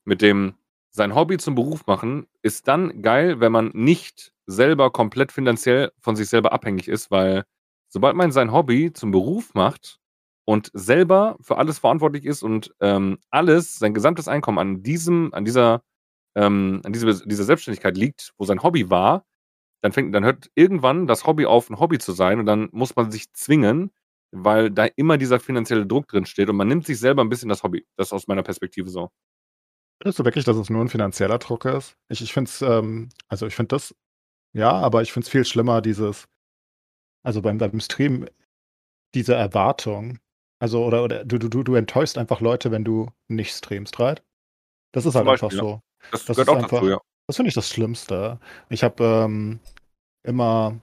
mit 0.06 0.22
dem 0.22 0.56
sein 0.92 1.16
Hobby 1.16 1.38
zum 1.38 1.56
Beruf 1.56 1.86
machen, 1.88 2.28
ist 2.42 2.68
dann 2.68 3.02
geil, 3.02 3.40
wenn 3.40 3.52
man 3.52 3.72
nicht 3.74 4.34
selber 4.48 4.92
komplett 4.92 5.32
finanziell 5.32 5.92
von 6.00 6.16
sich 6.16 6.30
selber 6.30 6.52
abhängig 6.52 6.88
ist, 6.88 7.12
weil 7.12 7.44
sobald 7.90 8.16
man 8.16 8.32
sein 8.32 8.52
Hobby 8.52 8.92
zum 8.94 9.12
Beruf 9.12 9.54
macht 9.54 10.00
und 10.46 10.72
selber 10.74 11.38
für 11.42 11.58
alles 11.58 11.80
verantwortlich 11.80 12.26
ist 12.26 12.44
und 12.44 12.74
ähm, 12.80 13.20
alles, 13.30 13.76
sein 13.76 13.94
gesamtes 13.94 14.28
Einkommen 14.28 14.58
an 14.58 14.84
diesem, 14.84 15.34
an 15.34 15.46
dieser, 15.46 15.84
ähm, 16.36 16.82
an 16.84 16.94
diese, 16.94 17.28
dieser 17.28 17.44
Selbstständigkeit 17.44 17.98
liegt, 17.98 18.34
wo 18.38 18.46
sein 18.46 18.64
Hobby 18.64 18.90
war, 18.90 19.26
dann 19.82 19.92
fängt, 19.92 20.14
dann 20.16 20.26
hört 20.26 20.50
irgendwann 20.56 21.08
das 21.08 21.26
Hobby 21.26 21.46
auf, 21.46 21.70
ein 21.70 21.80
Hobby 21.80 22.00
zu 22.00 22.14
sein 22.14 22.40
und 22.40 22.46
dann 22.48 22.70
muss 22.72 22.96
man 22.96 23.12
sich 23.12 23.32
zwingen, 23.34 23.92
weil 24.32 24.72
da 24.72 24.86
immer 24.86 25.18
dieser 25.18 25.40
finanzielle 25.40 25.86
Druck 25.88 26.08
drin 26.08 26.26
steht 26.26 26.50
und 26.50 26.56
man 26.58 26.68
nimmt 26.68 26.86
sich 26.86 27.00
selber 27.00 27.24
ein 27.24 27.30
bisschen 27.30 27.50
das 27.50 27.64
Hobby. 27.64 27.86
Das 27.96 28.08
ist 28.08 28.14
aus 28.14 28.28
meiner 28.28 28.44
Perspektive 28.44 28.90
so. 28.90 29.10
Findest 30.02 30.20
du 30.20 30.26
wirklich, 30.26 30.46
dass 30.46 30.58
es 30.58 30.70
nur 30.70 30.82
ein 30.82 30.90
finanzieller 30.90 31.40
Druck 31.40 31.66
ist? 31.66 31.98
Ich, 32.08 32.22
ich 32.22 32.34
finde 32.34 32.50
es, 32.50 32.62
ähm, 32.62 33.10
also 33.28 33.48
ich 33.48 33.56
finde 33.56 33.76
das, 33.76 33.94
ja, 34.54 34.72
aber 34.72 35.02
ich 35.02 35.12
finde 35.12 35.26
es 35.26 35.30
viel 35.30 35.46
schlimmer, 35.46 35.82
dieses, 35.82 36.28
also 37.24 37.42
beim, 37.42 37.58
beim 37.58 37.80
Stream, 37.80 38.28
diese 39.14 39.36
Erwartung. 39.36 40.20
Also, 40.62 40.84
oder, 40.86 41.04
oder 41.04 41.26
du, 41.26 41.38
du, 41.38 41.64
du 41.64 41.76
enttäuschst 41.76 42.18
einfach 42.18 42.42
Leute, 42.42 42.72
wenn 42.72 42.84
du 42.84 43.10
nicht 43.28 43.54
streamst, 43.54 44.00
right? 44.00 44.24
Das 44.94 45.06
ist 45.06 45.16
halt 45.16 45.26
Beispiel, 45.26 45.48
einfach 45.48 45.58
so. 45.58 45.70
Ja. 45.70 45.82
Das, 46.12 46.26
das 46.26 46.36
gehört 46.38 46.50
auch 46.50 46.56
einfach, 46.56 46.80
dazu, 46.80 46.90
ja. 46.90 47.00
Das 47.28 47.36
finde 47.36 47.50
ich 47.50 47.56
das 47.56 47.70
Schlimmste. 47.70 48.40
Ich 48.70 48.84
habe 48.84 49.04
ähm, 49.04 49.60
immer 50.24 50.80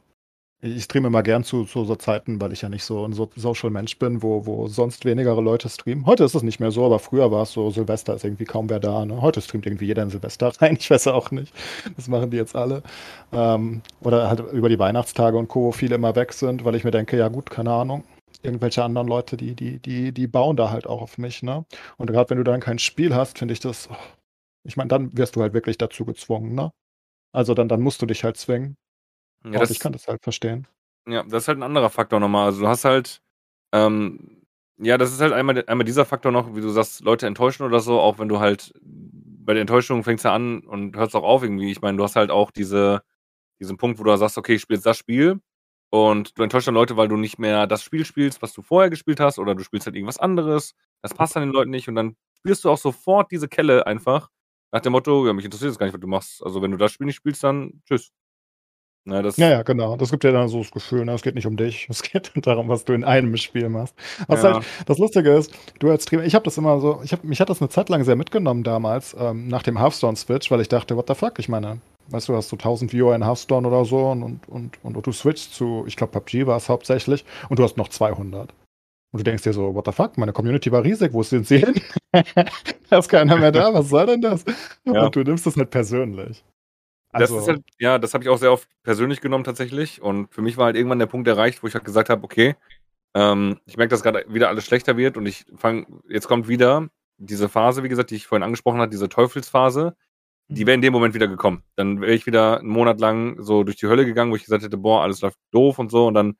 ich 0.62 0.84
streame 0.84 1.08
immer 1.08 1.22
gern 1.22 1.44
zu, 1.44 1.64
zu 1.64 1.84
so 1.84 1.96
Zeiten, 1.96 2.40
weil 2.40 2.52
ich 2.52 2.62
ja 2.62 2.68
nicht 2.70 2.84
so 2.84 3.04
ein 3.04 3.12
so 3.12 3.30
Social 3.36 3.70
Mensch 3.70 3.98
bin, 3.98 4.22
wo, 4.22 4.46
wo 4.46 4.68
sonst 4.68 5.04
weniger 5.04 5.40
Leute 5.40 5.68
streamen. 5.68 6.06
Heute 6.06 6.24
ist 6.24 6.34
es 6.34 6.42
nicht 6.42 6.60
mehr 6.60 6.70
so, 6.70 6.84
aber 6.84 6.98
früher 6.98 7.30
war 7.30 7.42
es 7.42 7.52
so, 7.52 7.70
Silvester 7.70 8.14
ist 8.14 8.24
irgendwie 8.24 8.44
kaum 8.44 8.70
wer 8.70 8.80
da. 8.80 9.04
Ne? 9.04 9.20
Heute 9.20 9.42
streamt 9.42 9.66
irgendwie 9.66 9.86
jeder 9.86 10.02
in 10.02 10.10
Silvester 10.10 10.48
rein. 10.60 10.76
Ich 10.80 10.90
weiß 10.90 11.08
auch 11.08 11.30
nicht. 11.30 11.52
Das 11.96 12.08
machen 12.08 12.30
die 12.30 12.38
jetzt 12.38 12.56
alle. 12.56 12.82
Ähm, 13.32 13.82
oder 14.00 14.28
halt 14.28 14.40
über 14.52 14.68
die 14.68 14.78
Weihnachtstage 14.78 15.36
und 15.36 15.48
Co., 15.48 15.64
wo 15.64 15.72
viele 15.72 15.96
immer 15.96 16.16
weg 16.16 16.32
sind, 16.32 16.64
weil 16.64 16.74
ich 16.74 16.84
mir 16.84 16.90
denke, 16.90 17.18
ja 17.18 17.28
gut, 17.28 17.50
keine 17.50 17.72
Ahnung. 17.72 18.04
Irgendwelche 18.42 18.82
anderen 18.82 19.08
Leute, 19.08 19.36
die, 19.36 19.54
die, 19.54 19.78
die, 19.78 20.12
die 20.12 20.26
bauen 20.26 20.56
da 20.56 20.70
halt 20.70 20.86
auch 20.86 21.02
auf 21.02 21.18
mich, 21.18 21.42
ne? 21.42 21.64
Und 21.96 22.10
gerade 22.10 22.30
wenn 22.30 22.38
du 22.38 22.44
dann 22.44 22.60
kein 22.60 22.78
Spiel 22.78 23.14
hast, 23.14 23.38
finde 23.38 23.52
ich 23.52 23.60
das, 23.60 23.88
oh, 23.90 23.96
ich 24.64 24.76
meine, 24.76 24.88
dann 24.88 25.16
wirst 25.16 25.36
du 25.36 25.42
halt 25.42 25.54
wirklich 25.54 25.78
dazu 25.78 26.04
gezwungen, 26.04 26.54
ne? 26.54 26.70
Also 27.32 27.54
dann, 27.54 27.68
dann 27.68 27.80
musst 27.82 28.02
du 28.02 28.06
dich 28.06 28.24
halt 28.24 28.36
zwingen. 28.36 28.76
Ja, 29.44 29.60
das, 29.60 29.70
ich 29.70 29.78
kann 29.78 29.92
das 29.92 30.08
halt 30.08 30.22
verstehen. 30.22 30.66
Ja, 31.06 31.22
das 31.22 31.44
ist 31.44 31.48
halt 31.48 31.58
ein 31.58 31.62
anderer 31.62 31.90
Faktor 31.90 32.20
nochmal. 32.20 32.46
Also 32.46 32.62
du 32.62 32.68
hast 32.68 32.84
halt, 32.84 33.20
ähm, 33.72 34.42
ja, 34.78 34.98
das 34.98 35.12
ist 35.12 35.20
halt 35.20 35.32
einmal, 35.32 35.64
einmal 35.66 35.84
dieser 35.84 36.04
Faktor 36.04 36.32
noch, 36.32 36.54
wie 36.54 36.60
du 36.60 36.68
sagst, 36.68 37.02
Leute 37.02 37.26
enttäuschen 37.26 37.64
oder 37.64 37.80
so, 37.80 38.00
auch 38.00 38.18
wenn 38.18 38.28
du 38.28 38.40
halt 38.40 38.72
bei 38.82 39.54
der 39.54 39.60
Enttäuschung 39.60 40.02
fängst 40.02 40.24
du 40.24 40.30
an 40.30 40.60
und 40.60 40.96
hörst 40.96 41.14
auch 41.14 41.22
auf 41.22 41.42
irgendwie. 41.42 41.70
Ich 41.70 41.80
meine, 41.80 41.96
du 41.96 42.02
hast 42.04 42.16
halt 42.16 42.30
auch 42.30 42.50
diese, 42.50 43.02
diesen 43.60 43.76
Punkt, 43.76 43.98
wo 43.98 44.04
du 44.04 44.16
sagst, 44.16 44.38
okay, 44.38 44.54
ich 44.54 44.62
spiele 44.62 44.78
jetzt 44.78 44.86
das 44.86 44.98
Spiel 44.98 45.40
und 45.90 46.36
du 46.38 46.42
enttäuschst 46.42 46.66
dann 46.66 46.74
Leute, 46.74 46.96
weil 46.96 47.08
du 47.08 47.16
nicht 47.16 47.38
mehr 47.38 47.66
das 47.68 47.82
Spiel 47.82 48.04
spielst, 48.04 48.42
was 48.42 48.52
du 48.52 48.62
vorher 48.62 48.90
gespielt 48.90 49.20
hast, 49.20 49.38
oder 49.38 49.54
du 49.54 49.62
spielst 49.62 49.86
halt 49.86 49.94
irgendwas 49.96 50.18
anderes. 50.18 50.74
Das 51.02 51.14
passt 51.14 51.36
dann 51.36 51.44
den 51.44 51.52
Leuten 51.52 51.70
nicht 51.70 51.88
und 51.88 51.94
dann 51.94 52.16
spielst 52.38 52.64
du 52.64 52.70
auch 52.70 52.78
sofort 52.78 53.30
diese 53.30 53.48
Kelle 53.48 53.86
einfach 53.86 54.28
nach 54.72 54.80
dem 54.80 54.92
Motto, 54.92 55.26
ja, 55.26 55.32
mich 55.32 55.44
interessiert 55.44 55.70
es 55.70 55.78
gar 55.78 55.86
nicht, 55.86 55.94
was 55.94 56.00
du 56.00 56.08
machst. 56.08 56.42
Also 56.44 56.60
wenn 56.60 56.72
du 56.72 56.76
das 56.76 56.92
Spiel 56.92 57.06
nicht 57.06 57.16
spielst, 57.16 57.44
dann 57.44 57.82
tschüss. 57.86 58.10
Ne, 59.08 59.22
das 59.22 59.36
ja, 59.36 59.48
ja, 59.48 59.62
genau. 59.62 59.96
Das 59.96 60.10
gibt 60.10 60.24
ja 60.24 60.32
dann 60.32 60.48
so 60.48 60.58
das 60.58 60.72
Gefühl, 60.72 61.04
ne? 61.04 61.12
es 61.12 61.22
geht 61.22 61.36
nicht 61.36 61.46
um 61.46 61.56
dich, 61.56 61.86
es 61.90 62.02
geht 62.02 62.32
darum, 62.44 62.68
was 62.68 62.84
du 62.84 62.92
in 62.92 63.04
einem 63.04 63.36
Spiel 63.36 63.68
machst. 63.68 63.94
Was 64.26 64.42
ja. 64.42 64.54
halt, 64.54 64.64
das 64.86 64.98
Lustige 64.98 65.30
ist, 65.30 65.52
du 65.78 65.90
als 65.90 66.02
Streamer, 66.02 66.24
ich 66.24 66.34
habe 66.34 66.44
das 66.44 66.58
immer 66.58 66.80
so, 66.80 67.00
ich 67.04 67.12
hab, 67.12 67.22
mich 67.22 67.40
hat 67.40 67.48
das 67.48 67.62
eine 67.62 67.68
Zeit 67.68 67.88
lang 67.88 68.02
sehr 68.02 68.16
mitgenommen 68.16 68.64
damals, 68.64 69.16
ähm, 69.18 69.46
nach 69.46 69.62
dem 69.62 69.78
Hearthstone-Switch, 69.78 70.50
weil 70.50 70.60
ich 70.60 70.68
dachte, 70.68 70.96
what 70.96 71.06
the 71.06 71.14
fuck, 71.14 71.38
ich 71.38 71.48
meine, 71.48 71.78
weißt 72.08 72.28
du, 72.28 72.34
hast 72.34 72.50
du 72.50 72.56
1000 72.56 72.92
Viewer 72.92 73.14
in 73.14 73.24
Hearthstone 73.24 73.66
oder 73.68 73.84
so 73.84 74.08
und, 74.08 74.24
und, 74.24 74.40
und, 74.48 74.80
und 74.82 75.06
du 75.06 75.12
switchst 75.12 75.54
zu, 75.54 75.84
ich 75.86 75.94
glaube, 75.94 76.12
PUBG 76.18 76.48
war 76.48 76.56
es 76.56 76.68
hauptsächlich 76.68 77.24
und 77.48 77.60
du 77.60 77.62
hast 77.62 77.76
noch 77.76 77.88
200. 77.88 78.52
Und 79.12 79.20
du 79.20 79.22
denkst 79.22 79.44
dir 79.44 79.52
so, 79.52 79.72
what 79.72 79.86
the 79.86 79.92
fuck, 79.92 80.18
meine 80.18 80.32
Community 80.32 80.72
war 80.72 80.82
riesig, 80.82 81.12
wo 81.12 81.22
sind 81.22 81.46
sie 81.46 81.58
hin? 81.58 81.80
da 82.90 82.98
ist 82.98 83.08
keiner 83.08 83.36
mehr 83.36 83.52
da, 83.52 83.72
was 83.72 83.88
soll 83.88 84.06
denn 84.06 84.20
das? 84.20 84.44
Ja. 84.84 85.04
Und 85.04 85.14
du 85.14 85.22
nimmst 85.22 85.46
das 85.46 85.56
halt 85.56 85.70
persönlich. 85.70 86.42
Also, 87.20 87.34
das 87.34 87.42
ist 87.42 87.48
halt, 87.48 87.64
ja, 87.78 87.98
das 87.98 88.14
habe 88.14 88.24
ich 88.24 88.30
auch 88.30 88.38
sehr 88.38 88.52
oft 88.52 88.68
persönlich 88.82 89.20
genommen 89.20 89.44
tatsächlich. 89.44 90.02
Und 90.02 90.32
für 90.32 90.42
mich 90.42 90.56
war 90.56 90.66
halt 90.66 90.76
irgendwann 90.76 90.98
der 90.98 91.06
Punkt 91.06 91.28
erreicht, 91.28 91.62
wo 91.62 91.66
ich 91.66 91.74
halt 91.74 91.84
gesagt 91.84 92.08
habe, 92.10 92.24
okay, 92.24 92.56
ähm, 93.14 93.60
ich 93.64 93.76
merke, 93.76 93.90
dass 93.90 94.02
gerade 94.02 94.24
wieder 94.28 94.48
alles 94.48 94.66
schlechter 94.66 94.96
wird 94.96 95.16
und 95.16 95.26
ich 95.26 95.46
fange, 95.56 95.86
jetzt 96.08 96.28
kommt 96.28 96.48
wieder 96.48 96.88
diese 97.18 97.48
Phase, 97.48 97.82
wie 97.82 97.88
gesagt, 97.88 98.10
die 98.10 98.16
ich 98.16 98.26
vorhin 98.26 98.42
angesprochen 98.42 98.80
habe, 98.80 98.90
diese 98.90 99.08
Teufelsphase, 99.08 99.96
die 100.48 100.62
mhm. 100.62 100.66
wäre 100.66 100.74
in 100.74 100.82
dem 100.82 100.92
Moment 100.92 101.14
wieder 101.14 101.28
gekommen. 101.28 101.62
Dann 101.76 102.00
wäre 102.00 102.12
ich 102.12 102.26
wieder 102.26 102.60
einen 102.60 102.68
Monat 102.68 103.00
lang 103.00 103.42
so 103.42 103.64
durch 103.64 103.76
die 103.76 103.86
Hölle 103.86 104.04
gegangen, 104.04 104.30
wo 104.32 104.36
ich 104.36 104.44
gesagt 104.44 104.62
hätte, 104.64 104.76
boah, 104.76 105.02
alles 105.02 105.22
läuft 105.22 105.38
doof 105.50 105.78
und 105.78 105.90
so. 105.90 106.06
Und 106.06 106.14
dann, 106.14 106.36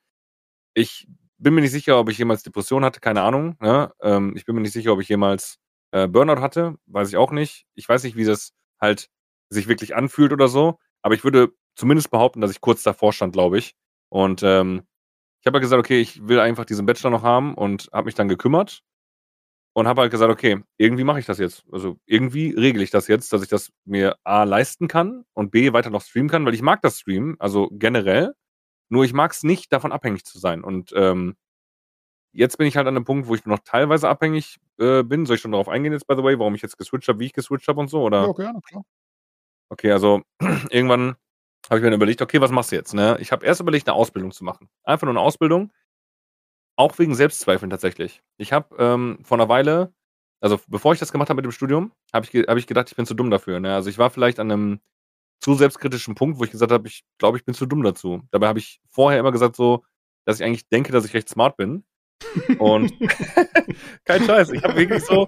ich 0.73 1.07
bin 1.39 1.53
mir 1.53 1.61
nicht 1.61 1.71
sicher, 1.71 1.99
ob 1.99 2.09
ich 2.09 2.17
jemals 2.17 2.43
Depression 2.43 2.85
hatte, 2.85 2.99
keine 2.99 3.21
Ahnung. 3.21 3.55
Ne? 3.59 3.91
Ähm, 4.01 4.33
ich 4.35 4.45
bin 4.45 4.55
mir 4.55 4.61
nicht 4.61 4.73
sicher, 4.73 4.93
ob 4.93 5.01
ich 5.01 5.09
jemals 5.09 5.57
äh, 5.91 6.07
Burnout 6.07 6.41
hatte, 6.41 6.75
weiß 6.87 7.09
ich 7.09 7.17
auch 7.17 7.31
nicht. 7.31 7.65
Ich 7.75 7.87
weiß 7.87 8.03
nicht, 8.03 8.15
wie 8.15 8.25
das 8.25 8.53
halt 8.79 9.09
sich 9.49 9.67
wirklich 9.67 9.95
anfühlt 9.95 10.33
oder 10.33 10.47
so. 10.47 10.79
Aber 11.01 11.15
ich 11.15 11.23
würde 11.23 11.49
zumindest 11.75 12.11
behaupten, 12.11 12.41
dass 12.41 12.51
ich 12.51 12.61
kurz 12.61 12.83
davor 12.83 13.13
stand, 13.13 13.33
glaube 13.33 13.57
ich. 13.57 13.75
Und 14.09 14.41
ähm, 14.43 14.83
ich 15.41 15.47
habe 15.47 15.55
halt 15.57 15.63
gesagt, 15.63 15.79
okay, 15.79 15.99
ich 16.01 16.27
will 16.27 16.39
einfach 16.39 16.65
diesen 16.65 16.85
Bachelor 16.85 17.11
noch 17.11 17.23
haben 17.23 17.53
und 17.55 17.89
habe 17.93 18.05
mich 18.05 18.15
dann 18.15 18.27
gekümmert 18.27 18.81
und 19.73 19.87
habe 19.87 20.01
halt 20.01 20.11
gesagt, 20.11 20.31
okay, 20.31 20.63
irgendwie 20.77 21.03
mache 21.03 21.19
ich 21.19 21.25
das 21.27 21.37
jetzt. 21.37 21.63
Also 21.71 21.97
irgendwie 22.07 22.49
regle 22.49 22.83
ich 22.83 22.89
das 22.89 23.07
jetzt, 23.07 23.31
dass 23.31 23.43
ich 23.43 23.47
das 23.47 23.71
mir 23.85 24.17
A 24.23 24.43
leisten 24.43 24.87
kann 24.87 25.23
und 25.33 25.51
B 25.51 25.71
weiter 25.71 25.91
noch 25.91 26.01
streamen 26.01 26.29
kann, 26.29 26.45
weil 26.45 26.55
ich 26.55 26.63
mag 26.63 26.81
das 26.81 26.99
Streamen, 26.99 27.35
also 27.39 27.69
generell. 27.71 28.33
Nur 28.89 29.03
ich 29.03 29.13
mag 29.13 29.31
es 29.33 29.43
nicht, 29.43 29.71
davon 29.71 29.91
abhängig 29.91 30.25
zu 30.25 30.39
sein. 30.39 30.63
Und 30.63 30.93
ähm, 30.95 31.35
jetzt 32.31 32.57
bin 32.57 32.67
ich 32.67 32.77
halt 32.77 32.87
an 32.87 32.95
einem 32.95 33.05
Punkt, 33.05 33.27
wo 33.27 33.35
ich 33.35 33.45
noch 33.45 33.59
teilweise 33.59 34.09
abhängig 34.09 34.57
äh, 34.79 35.03
bin. 35.03 35.25
Soll 35.25 35.35
ich 35.35 35.41
schon 35.41 35.51
darauf 35.51 35.69
eingehen 35.69 35.93
jetzt, 35.93 36.07
by 36.07 36.15
the 36.15 36.23
way, 36.23 36.39
warum 36.39 36.55
ich 36.55 36.61
jetzt 36.61 36.77
geswitcht 36.77 37.07
habe, 37.07 37.19
wie 37.19 37.25
ich 37.25 37.33
geswitcht 37.33 37.67
habe 37.67 37.79
und 37.79 37.89
so? 37.89 38.01
Oder? 38.01 38.25
Ja, 38.25 38.33
gerne, 38.33 38.61
klar. 38.61 38.83
Okay, 39.69 39.91
also 39.91 40.21
irgendwann 40.69 41.15
habe 41.69 41.79
ich 41.79 41.83
mir 41.83 41.89
dann 41.89 41.93
überlegt, 41.93 42.21
okay, 42.21 42.39
was 42.39 42.51
machst 42.51 42.71
du 42.71 42.75
jetzt? 42.75 42.93
Ne? 42.93 43.17
Ich 43.19 43.31
habe 43.31 43.45
erst 43.45 43.59
überlegt, 43.59 43.87
eine 43.87 43.95
Ausbildung 43.95 44.31
zu 44.31 44.43
machen. 44.43 44.69
Einfach 44.83 45.05
nur 45.05 45.13
eine 45.13 45.21
Ausbildung. 45.21 45.71
Auch 46.77 46.97
wegen 46.99 47.15
Selbstzweifeln 47.15 47.69
tatsächlich. 47.69 48.21
Ich 48.37 48.53
habe 48.53 48.75
ähm, 48.77 49.19
vor 49.23 49.37
einer 49.37 49.49
Weile, 49.49 49.93
also 50.39 50.59
bevor 50.67 50.93
ich 50.93 50.99
das 50.99 51.11
gemacht 51.11 51.29
habe 51.29 51.37
mit 51.37 51.45
dem 51.45 51.51
Studium, 51.51 51.91
habe 52.13 52.25
ich, 52.25 52.47
hab 52.47 52.57
ich 52.57 52.67
gedacht, 52.67 52.89
ich 52.89 52.95
bin 52.95 53.05
zu 53.05 53.15
dumm 53.15 53.31
dafür. 53.31 53.59
Ne? 53.59 53.73
Also 53.73 53.89
ich 53.89 53.97
war 53.97 54.09
vielleicht 54.09 54.39
an 54.39 54.51
einem 54.51 54.79
zu 55.39 55.55
selbstkritischen 55.55 56.15
Punkt, 56.15 56.39
wo 56.39 56.43
ich 56.43 56.51
gesagt 56.51 56.71
habe, 56.71 56.87
ich 56.87 57.03
glaube, 57.17 57.37
ich 57.37 57.45
bin 57.45 57.53
zu 57.53 57.65
dumm 57.65 57.83
dazu. 57.83 58.21
Dabei 58.31 58.47
habe 58.47 58.59
ich 58.59 58.79
vorher 58.89 59.19
immer 59.19 59.31
gesagt 59.31 59.55
so, 59.55 59.83
dass 60.25 60.39
ich 60.39 60.45
eigentlich 60.45 60.67
denke, 60.69 60.91
dass 60.91 61.05
ich 61.05 61.13
recht 61.13 61.29
smart 61.29 61.57
bin. 61.57 61.83
Und 62.59 62.93
kein 64.05 64.23
Scheiß, 64.23 64.51
ich 64.51 64.63
habe 64.63 64.75
wirklich 64.75 65.03
so, 65.03 65.27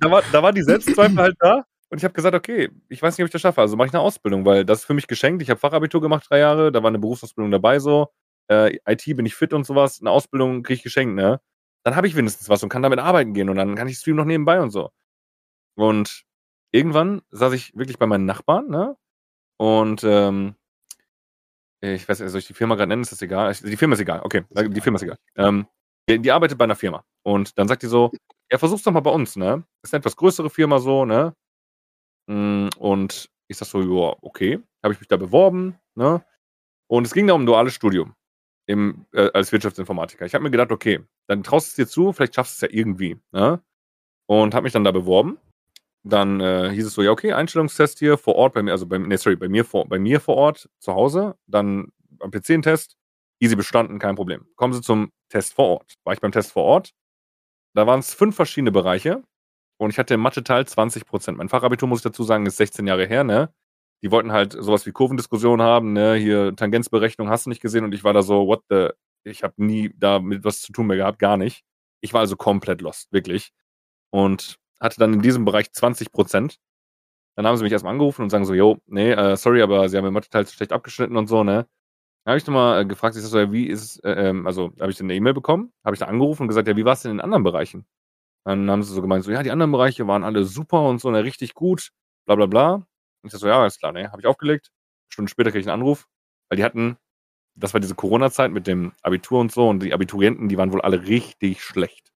da 0.00 0.10
war, 0.10 0.22
da 0.32 0.42
war 0.42 0.52
die 0.52 0.62
Selbstzweifel 0.62 1.18
halt 1.18 1.36
da. 1.40 1.64
Und 1.90 1.98
ich 1.98 2.04
habe 2.04 2.14
gesagt, 2.14 2.36
okay, 2.36 2.70
ich 2.88 3.02
weiß 3.02 3.18
nicht, 3.18 3.24
ob 3.24 3.26
ich 3.26 3.32
das 3.32 3.40
schaffe. 3.42 3.60
Also 3.60 3.76
mache 3.76 3.88
ich 3.88 3.92
eine 3.92 4.00
Ausbildung, 4.00 4.44
weil 4.44 4.64
das 4.64 4.80
ist 4.80 4.84
für 4.84 4.94
mich 4.94 5.08
geschenkt. 5.08 5.42
Ich 5.42 5.50
habe 5.50 5.58
Fachabitur 5.58 6.00
gemacht, 6.00 6.26
drei 6.30 6.38
Jahre, 6.38 6.70
da 6.70 6.82
war 6.82 6.88
eine 6.88 7.00
Berufsausbildung 7.00 7.50
dabei 7.50 7.80
so. 7.80 8.12
Äh, 8.48 8.78
IT 8.86 9.04
bin 9.16 9.26
ich 9.26 9.34
fit 9.34 9.52
und 9.52 9.64
sowas. 9.64 10.00
Eine 10.00 10.10
Ausbildung 10.10 10.62
kriege 10.62 10.76
ich 10.76 10.82
geschenkt, 10.84 11.16
ne? 11.16 11.40
Dann 11.84 11.96
habe 11.96 12.06
ich 12.06 12.14
wenigstens 12.14 12.48
was 12.48 12.62
und 12.62 12.68
kann 12.68 12.82
damit 12.82 13.00
arbeiten 13.00 13.34
gehen 13.34 13.48
und 13.48 13.56
dann 13.56 13.74
kann 13.74 13.88
ich 13.88 13.98
streamen 13.98 14.18
noch 14.18 14.24
nebenbei 14.24 14.60
und 14.60 14.70
so. 14.70 14.90
Und 15.76 16.24
irgendwann 16.72 17.22
saß 17.30 17.52
ich 17.54 17.74
wirklich 17.76 17.98
bei 17.98 18.06
meinen 18.06 18.26
Nachbarn, 18.26 18.68
ne? 18.68 18.96
Und 19.58 20.04
ähm, 20.04 20.54
ich 21.80 22.08
weiß 22.08 22.20
nicht, 22.20 22.30
soll 22.30 22.40
ich 22.40 22.46
die 22.46 22.54
Firma 22.54 22.74
gerade 22.76 22.88
nennen? 22.88 23.02
Ist 23.02 23.12
das 23.12 23.22
egal? 23.22 23.52
Die 23.52 23.76
Firma 23.76 23.94
ist 23.94 24.00
egal, 24.00 24.20
okay. 24.22 24.44
Die 24.50 24.80
Firma 24.80 24.96
ist 24.96 25.02
egal. 25.02 25.18
Ähm, 25.36 25.66
die, 26.08 26.18
die, 26.20 26.30
arbeitet 26.30 26.58
bei 26.58 26.64
einer 26.64 26.76
Firma. 26.76 27.04
Und 27.22 27.58
dann 27.58 27.68
sagt 27.68 27.82
die 27.82 27.86
so, 27.86 28.12
ja, 28.50 28.58
versuch's 28.58 28.82
doch 28.82 28.92
mal 28.92 29.00
bei 29.00 29.10
uns, 29.10 29.36
ne? 29.36 29.64
Ist 29.82 29.94
eine 29.94 30.00
etwas 30.00 30.16
größere 30.16 30.50
Firma 30.50 30.78
so, 30.78 31.04
ne? 31.04 31.34
Mm, 32.30 32.68
und 32.78 33.28
ich 33.48 33.56
sag 33.58 33.66
so, 33.66 33.80
ja, 33.82 34.16
okay. 34.22 34.60
Habe 34.84 34.94
ich 34.94 35.00
mich 35.00 35.08
da 35.08 35.16
beworben, 35.16 35.76
ne? 35.96 36.24
Und 36.88 37.06
es 37.06 37.14
ging 37.14 37.26
da 37.26 37.34
um 37.34 37.42
ein 37.42 37.46
duales 37.46 37.74
Studium 37.74 38.14
im, 38.66 39.06
äh, 39.12 39.30
als 39.34 39.52
Wirtschaftsinformatiker. 39.52 40.26
Ich 40.26 40.34
habe 40.34 40.44
mir 40.44 40.50
gedacht, 40.50 40.72
okay, 40.72 41.00
dann 41.28 41.42
traust 41.42 41.68
du 41.68 41.70
es 41.70 41.88
dir 41.88 41.92
zu, 41.92 42.12
vielleicht 42.12 42.36
schaffst 42.36 42.62
du 42.62 42.66
es 42.66 42.72
ja 42.72 42.78
irgendwie, 42.78 43.18
ne? 43.32 43.62
Und 44.28 44.54
habe 44.54 44.64
mich 44.64 44.72
dann 44.72 44.84
da 44.84 44.92
beworben. 44.92 45.38
Dann 46.04 46.40
äh, 46.40 46.70
hieß 46.72 46.86
es 46.86 46.94
so, 46.94 47.02
ja, 47.02 47.10
okay, 47.12 47.32
Einstellungstest 47.32 47.98
hier 47.98 48.18
vor 48.18 48.36
Ort 48.36 48.54
bei 48.54 48.62
mir, 48.62 48.72
also 48.72 48.86
bei, 48.86 48.98
nee, 48.98 49.16
sorry, 49.16 49.36
bei 49.36 49.48
mir 49.48 49.64
vor, 49.64 49.88
bei 49.88 49.98
mir 49.98 50.20
vor 50.20 50.36
Ort 50.36 50.70
zu 50.80 50.94
Hause. 50.94 51.36
Dann 51.46 51.92
am 52.20 52.30
PC 52.30 52.50
ein 52.50 52.62
Test, 52.62 52.96
easy 53.40 53.56
bestanden, 53.56 53.98
kein 53.98 54.16
Problem. 54.16 54.46
Kommen 54.56 54.74
Sie 54.74 54.82
zum 54.82 55.12
Test 55.30 55.54
vor 55.54 55.66
Ort. 55.68 55.94
War 56.04 56.14
ich 56.14 56.20
beim 56.20 56.32
Test 56.32 56.52
vor 56.52 56.64
Ort? 56.64 56.92
Da 57.74 57.86
waren 57.86 58.00
es 58.00 58.14
fünf 58.14 58.36
verschiedene 58.36 58.72
Bereiche 58.72 59.22
und 59.80 59.90
ich 59.90 59.98
hatte 59.98 60.14
im 60.14 60.20
Mathe-Teil 60.20 60.66
20 60.66 61.06
Prozent. 61.06 61.38
Mein 61.38 61.48
Fachabitur, 61.48 61.88
muss 61.88 62.00
ich 62.00 62.04
dazu 62.04 62.22
sagen, 62.22 62.44
ist 62.44 62.58
16 62.58 62.86
Jahre 62.86 63.06
her, 63.06 63.24
ne? 63.24 63.50
Die 64.02 64.10
wollten 64.10 64.30
halt 64.30 64.52
sowas 64.52 64.84
wie 64.84 64.92
Kurvendiskussion 64.92 65.62
haben, 65.62 65.94
ne? 65.94 66.16
Hier 66.16 66.54
Tangenzberechnung 66.54 67.30
hast 67.30 67.46
du 67.46 67.50
nicht 67.50 67.62
gesehen 67.62 67.84
und 67.84 67.94
ich 67.94 68.04
war 68.04 68.12
da 68.12 68.20
so, 68.20 68.46
what 68.46 68.62
the, 68.68 68.90
ich 69.24 69.42
habe 69.42 69.54
nie 69.56 69.94
damit 69.96 70.44
was 70.44 70.60
zu 70.60 70.72
tun 70.72 70.86
mehr 70.86 70.98
gehabt, 70.98 71.18
gar 71.18 71.38
nicht. 71.38 71.64
Ich 72.02 72.12
war 72.12 72.20
also 72.20 72.36
komplett 72.36 72.82
lost, 72.82 73.10
wirklich. 73.10 73.52
Und 74.10 74.58
hatte 74.80 75.00
dann 75.00 75.14
in 75.14 75.22
diesem 75.22 75.46
Bereich 75.46 75.72
20 75.72 76.12
Prozent. 76.12 76.58
Dann 77.36 77.46
haben 77.46 77.56
sie 77.56 77.62
mich 77.64 77.72
erstmal 77.72 77.92
angerufen 77.94 78.22
und 78.22 78.30
sagen 78.30 78.44
so, 78.44 78.54
yo, 78.54 78.78
nee, 78.86 79.12
äh, 79.12 79.36
sorry, 79.36 79.62
aber 79.62 79.88
sie 79.88 79.96
haben 79.96 80.06
im 80.06 80.14
Mathe-Teil 80.14 80.46
zu 80.46 80.54
schlecht 80.54 80.72
abgeschnitten 80.72 81.16
und 81.16 81.28
so, 81.28 81.42
ne? 81.44 81.66
Dann 82.24 82.32
habe 82.32 82.38
ich 82.38 82.46
nochmal 82.46 82.82
äh, 82.82 82.86
gefragt, 82.86 83.16
ich 83.16 83.22
so, 83.22 83.38
ja, 83.38 83.50
wie 83.52 83.66
ist, 83.66 84.04
äh, 84.04 84.28
ähm, 84.28 84.46
also 84.46 84.72
habe 84.80 84.90
ich 84.90 84.98
dann 84.98 85.06
eine 85.06 85.14
E-Mail 85.14 85.34
bekommen, 85.34 85.72
habe 85.84 85.94
ich 85.94 86.00
da 86.00 86.06
angerufen 86.06 86.42
und 86.42 86.48
gesagt, 86.48 86.68
ja, 86.68 86.76
wie 86.76 86.84
war 86.84 86.94
es 86.94 87.02
denn 87.02 87.12
in 87.12 87.20
anderen 87.20 87.44
Bereichen? 87.44 87.86
Dann 88.46 88.70
haben 88.70 88.82
sie 88.82 88.94
so 88.94 89.02
gemeint, 89.02 89.24
so, 89.24 89.30
ja, 89.32 89.42
die 89.42 89.50
anderen 89.50 89.72
Bereiche 89.72 90.06
waren 90.06 90.24
alle 90.24 90.44
super 90.44 90.82
und 90.88 91.00
so, 91.00 91.10
ne, 91.10 91.24
richtig 91.24 91.54
gut, 91.54 91.90
bla 92.26 92.34
bla 92.36 92.46
bla. 92.46 92.74
Und 92.74 93.32
ich 93.32 93.32
so, 93.32 93.46
ja, 93.46 93.60
alles 93.60 93.78
klar, 93.78 93.92
ne, 93.92 94.10
habe 94.12 94.20
ich 94.22 94.26
aufgelegt. 94.26 94.70
Stunden 95.10 95.28
später 95.28 95.50
kriege 95.50 95.60
ich 95.62 95.68
einen 95.68 95.80
Anruf, 95.82 96.06
weil 96.48 96.56
die 96.56 96.64
hatten, 96.64 96.96
das 97.56 97.74
war 97.74 97.80
diese 97.80 97.94
Corona-Zeit 97.96 98.52
mit 98.52 98.66
dem 98.66 98.92
Abitur 99.02 99.40
und 99.40 99.52
so 99.52 99.68
und 99.68 99.82
die 99.82 99.94
Abiturienten, 99.94 100.48
die 100.48 100.58
waren 100.58 100.72
wohl 100.72 100.82
alle 100.82 101.06
richtig 101.06 101.62
schlecht. 101.64 102.12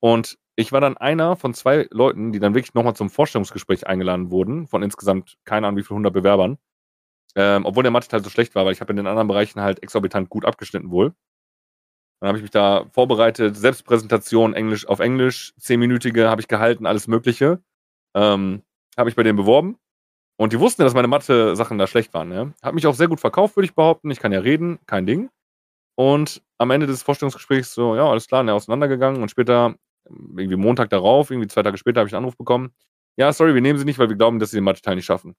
Und 0.00 0.38
ich 0.56 0.72
war 0.72 0.80
dann 0.80 0.96
einer 0.96 1.36
von 1.36 1.54
zwei 1.54 1.88
Leuten, 1.90 2.32
die 2.32 2.40
dann 2.40 2.54
wirklich 2.54 2.74
nochmal 2.74 2.96
zum 2.96 3.10
Vorstellungsgespräch 3.10 3.86
eingeladen 3.86 4.30
wurden, 4.30 4.66
von 4.68 4.82
insgesamt 4.82 5.36
keine 5.44 5.66
Ahnung 5.68 5.78
wie 5.78 5.84
viel 5.84 5.96
hundert 5.96 6.14
Bewerbern. 6.14 6.58
Ähm, 7.36 7.66
obwohl 7.66 7.82
der 7.84 7.92
Mathe-Teil 7.92 8.24
so 8.24 8.30
schlecht 8.30 8.54
war, 8.54 8.64
weil 8.66 8.72
ich 8.72 8.80
habe 8.80 8.92
in 8.92 8.96
den 8.98 9.06
anderen 9.06 9.28
Bereichen 9.28 9.60
halt 9.62 9.82
exorbitant 9.82 10.28
gut 10.30 10.44
abgeschnitten 10.44 10.90
wohl. 10.90 11.14
Dann 12.20 12.28
habe 12.28 12.38
ich 12.38 12.42
mich 12.42 12.50
da 12.50 12.86
vorbereitet, 12.92 13.56
Selbstpräsentation 13.56 14.54
Englisch 14.54 14.86
auf 14.86 15.00
Englisch, 15.00 15.54
zehnminütige 15.58 16.28
habe 16.28 16.40
ich 16.40 16.48
gehalten, 16.48 16.86
alles 16.86 17.06
Mögliche. 17.06 17.62
Ähm, 18.14 18.62
habe 18.96 19.08
ich 19.08 19.16
bei 19.16 19.22
denen 19.22 19.36
beworben. 19.36 19.78
Und 20.36 20.52
die 20.52 20.60
wussten 20.60 20.82
ja, 20.82 20.86
dass 20.86 20.94
meine 20.94 21.08
Mathe-Sachen 21.08 21.78
da 21.78 21.86
schlecht 21.86 22.14
waren. 22.14 22.28
Ne? 22.28 22.54
Hat 22.62 22.74
mich 22.74 22.86
auch 22.86 22.94
sehr 22.94 23.08
gut 23.08 23.20
verkauft, 23.20 23.56
würde 23.56 23.66
ich 23.66 23.74
behaupten. 23.74 24.10
Ich 24.10 24.20
kann 24.20 24.32
ja 24.32 24.40
reden, 24.40 24.78
kein 24.86 25.06
Ding. 25.06 25.30
Und 25.96 26.42
am 26.58 26.70
Ende 26.70 26.86
des 26.86 27.02
Vorstellungsgesprächs 27.02 27.74
so, 27.74 27.96
ja, 27.96 28.08
alles 28.08 28.28
klar, 28.28 28.44
ne, 28.44 28.54
auseinandergegangen. 28.54 29.20
Und 29.20 29.30
später 29.30 29.74
irgendwie 30.08 30.56
Montag 30.56 30.90
darauf, 30.90 31.30
irgendwie 31.30 31.48
zwei 31.48 31.62
Tage 31.62 31.76
später, 31.76 32.00
habe 32.00 32.08
ich 32.08 32.14
einen 32.14 32.24
Anruf 32.24 32.36
bekommen. 32.36 32.72
Ja, 33.16 33.32
sorry, 33.32 33.54
wir 33.54 33.60
nehmen 33.60 33.78
sie 33.78 33.84
nicht, 33.84 33.98
weil 33.98 34.08
wir 34.08 34.16
glauben, 34.16 34.38
dass 34.38 34.50
sie 34.50 34.58
den 34.58 34.64
Mathe-Teil 34.64 34.94
nicht 34.94 35.06
schaffen. 35.06 35.34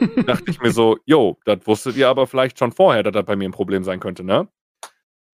dachte 0.26 0.50
ich 0.50 0.60
mir 0.60 0.72
so, 0.72 0.98
yo, 1.06 1.38
das 1.44 1.66
wusstet 1.66 1.96
ihr 1.96 2.08
aber 2.08 2.26
vielleicht 2.26 2.58
schon 2.58 2.72
vorher, 2.72 3.02
dass 3.02 3.12
das 3.12 3.24
bei 3.24 3.36
mir 3.36 3.48
ein 3.48 3.52
Problem 3.52 3.82
sein 3.82 3.98
könnte, 3.98 4.24
ne? 4.24 4.48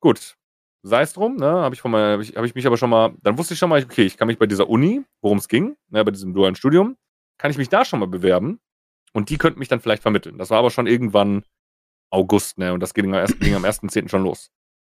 Gut, 0.01 0.37
sei 0.85 1.03
es 1.03 1.14
drum, 1.14 1.37
ne? 1.37 1.47
Habe 1.47 1.75
ich, 1.75 1.83
hab 1.83 2.20
ich, 2.20 2.37
hab 2.37 2.44
ich 2.44 2.55
mich 2.55 2.66
aber 2.66 2.77
schon 2.77 2.90
mal, 2.90 3.14
dann 3.23 3.38
wusste 3.38 3.55
ich 3.55 3.59
schon 3.59 3.70
mal, 3.70 3.83
okay, 3.83 4.05
ich 4.05 4.16
kann 4.16 4.29
mich 4.29 4.38
bei 4.38 4.47
dieser 4.47 4.68
Uni, 4.68 5.03
worum 5.23 5.38
es 5.38 5.49
ging, 5.49 5.77
ne, 5.88 6.05
bei 6.05 6.11
diesem 6.11 6.35
dualen 6.35 6.55
Studium, 6.55 6.97
kann 7.38 7.51
ich 7.51 7.59
mich 7.59 7.70
da 7.70 7.85
schon 7.85 8.01
mal 8.01 8.07
bewerben 8.07 8.61
und 9.14 9.31
die 9.31 9.38
könnten 9.38 9.59
mich 9.59 9.68
dann 9.68 9.81
vielleicht 9.81 10.03
vermitteln. 10.03 10.37
Das 10.38 10.51
war 10.51 10.59
aber 10.59 10.70
schon 10.70 10.87
irgendwann 10.87 11.42
August, 12.11 12.59
ne? 12.59 12.73
Und 12.75 12.81
das 12.81 12.92
ging, 12.92 13.12
erst, 13.14 13.40
ging 13.40 13.55
am 13.55 13.64
1.10. 13.64 14.09
schon 14.09 14.23
los. 14.23 14.51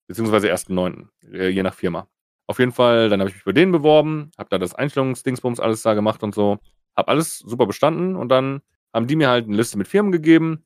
Beziehungsweise 0.08 0.52
1.9., 0.52 1.06
äh, 1.32 1.48
je 1.48 1.62
nach 1.62 1.74
Firma. 1.74 2.08
Auf 2.48 2.58
jeden 2.58 2.72
Fall, 2.72 3.08
dann 3.08 3.20
habe 3.20 3.30
ich 3.30 3.36
mich 3.36 3.44
bei 3.44 3.52
denen 3.52 3.72
beworben, 3.72 4.30
habe 4.38 4.48
da 4.50 4.58
das 4.58 4.74
Einstellungsdingsbums 4.74 5.60
alles 5.60 5.82
da 5.82 5.94
gemacht 5.94 6.22
und 6.22 6.34
so. 6.34 6.58
Habe 6.96 7.08
alles 7.08 7.38
super 7.38 7.66
bestanden 7.66 8.16
und 8.16 8.28
dann 8.28 8.60
haben 8.92 9.06
die 9.06 9.16
mir 9.16 9.28
halt 9.28 9.46
eine 9.46 9.56
Liste 9.56 9.78
mit 9.78 9.88
Firmen 9.88 10.12
gegeben. 10.12 10.64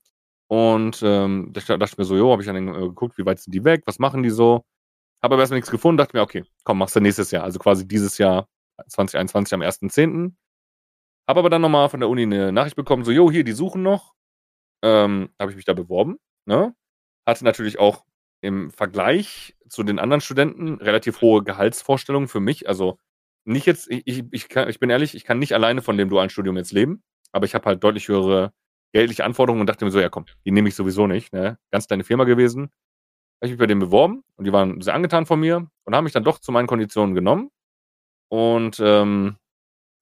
Und 0.49 1.01
ähm, 1.05 1.53
da 1.53 1.77
dachte 1.77 1.93
ich 1.93 1.99
mir 1.99 2.05
so, 2.05 2.17
jo, 2.17 2.33
habe 2.33 2.43
ich 2.43 2.47
dann 2.47 2.69
äh, 2.69 2.73
geguckt, 2.73 3.19
wie 3.19 3.27
weit 3.27 3.39
sind 3.39 3.55
die 3.55 3.65
weg, 3.65 3.83
was 3.87 3.99
machen 3.99 4.23
die 4.23 4.31
so. 4.31 4.65
Habe 5.23 5.35
aber 5.35 5.43
erstmal 5.43 5.59
nichts 5.59 5.71
gefunden, 5.71 5.99
dachte 5.99 6.17
mir, 6.17 6.23
okay, 6.23 6.45
komm, 6.65 6.79
machst 6.79 6.97
du 6.97 7.01
nächstes 7.01 7.31
Jahr. 7.31 7.45
Also 7.45 7.59
quasi 7.59 7.87
dieses 7.87 8.19
Jahr 8.19 8.49
2021 8.89 9.55
am 9.55 9.61
1.10. 9.61 10.35
Habe 11.29 11.41
aber 11.41 11.51
dann 11.51 11.63
nochmal 11.63 11.89
von 11.89 12.01
der 12.01 12.09
Uni 12.09 12.23
eine 12.23 12.53
Nachricht 12.53 12.77
bekommen, 12.77 13.05
so, 13.05 13.13
jo, 13.13 13.31
hier, 13.31 13.45
die 13.45 13.53
suchen 13.53 13.83
noch. 13.83 14.15
Ähm, 14.83 15.31
habe 15.39 15.51
ich 15.51 15.57
mich 15.57 15.67
da 15.67 15.75
beworben. 15.75 16.17
Ne? 16.47 16.75
Hatte 17.27 17.45
natürlich 17.45 17.79
auch 17.79 18.05
im 18.41 18.71
Vergleich 18.71 19.57
zu 19.69 19.83
den 19.83 19.99
anderen 19.99 20.23
Studenten 20.23 20.77
relativ 20.77 21.21
hohe 21.21 21.45
Gehaltsvorstellungen 21.45 22.29
für 22.29 22.41
mich. 22.41 22.67
Also 22.67 22.99
nicht 23.45 23.67
jetzt, 23.67 23.91
ich, 23.91 24.25
ich, 24.31 24.49
kann, 24.49 24.69
ich 24.69 24.81
bin 24.81 24.91
ehrlich, 24.91 25.15
ich 25.15 25.25
kann 25.25 25.39
nicht 25.39 25.53
alleine 25.55 25.83
von 25.83 25.97
dem 25.97 26.09
dualen 26.09 26.31
Studium 26.31 26.57
jetzt 26.57 26.73
leben, 26.73 27.03
aber 27.33 27.45
ich 27.45 27.55
habe 27.55 27.67
halt 27.67 27.85
deutlich 27.85 28.09
höhere 28.09 28.53
geldliche 28.93 29.25
Anforderungen 29.25 29.61
und 29.61 29.67
dachte 29.69 29.85
mir 29.85 29.91
so, 29.91 30.01
ja 30.01 30.09
komm, 30.09 30.25
die 30.45 30.51
nehme 30.51 30.69
ich 30.69 30.75
sowieso 30.75 31.07
nicht. 31.07 31.33
Ne? 31.33 31.59
Ganz 31.71 31.87
kleine 31.87 32.05
Firma 32.05 32.25
gewesen. 32.25 32.71
Habe 33.41 33.47
ich 33.47 33.53
mich 33.53 33.59
bei 33.59 33.67
denen 33.67 33.81
beworben 33.81 34.23
und 34.37 34.45
die 34.45 34.53
waren 34.53 34.81
sehr 34.81 34.95
angetan 34.95 35.27
von 35.27 35.41
mir 35.41 35.67
und 35.85 35.95
haben 35.95 36.05
mich 36.05 36.13
dann 36.13 36.25
doch 36.25 36.39
zu 36.39 36.53
meinen 36.53 36.67
Konditionen 36.67 37.15
genommen. 37.15 37.51
Und 38.29 38.81
ähm, 38.81 39.37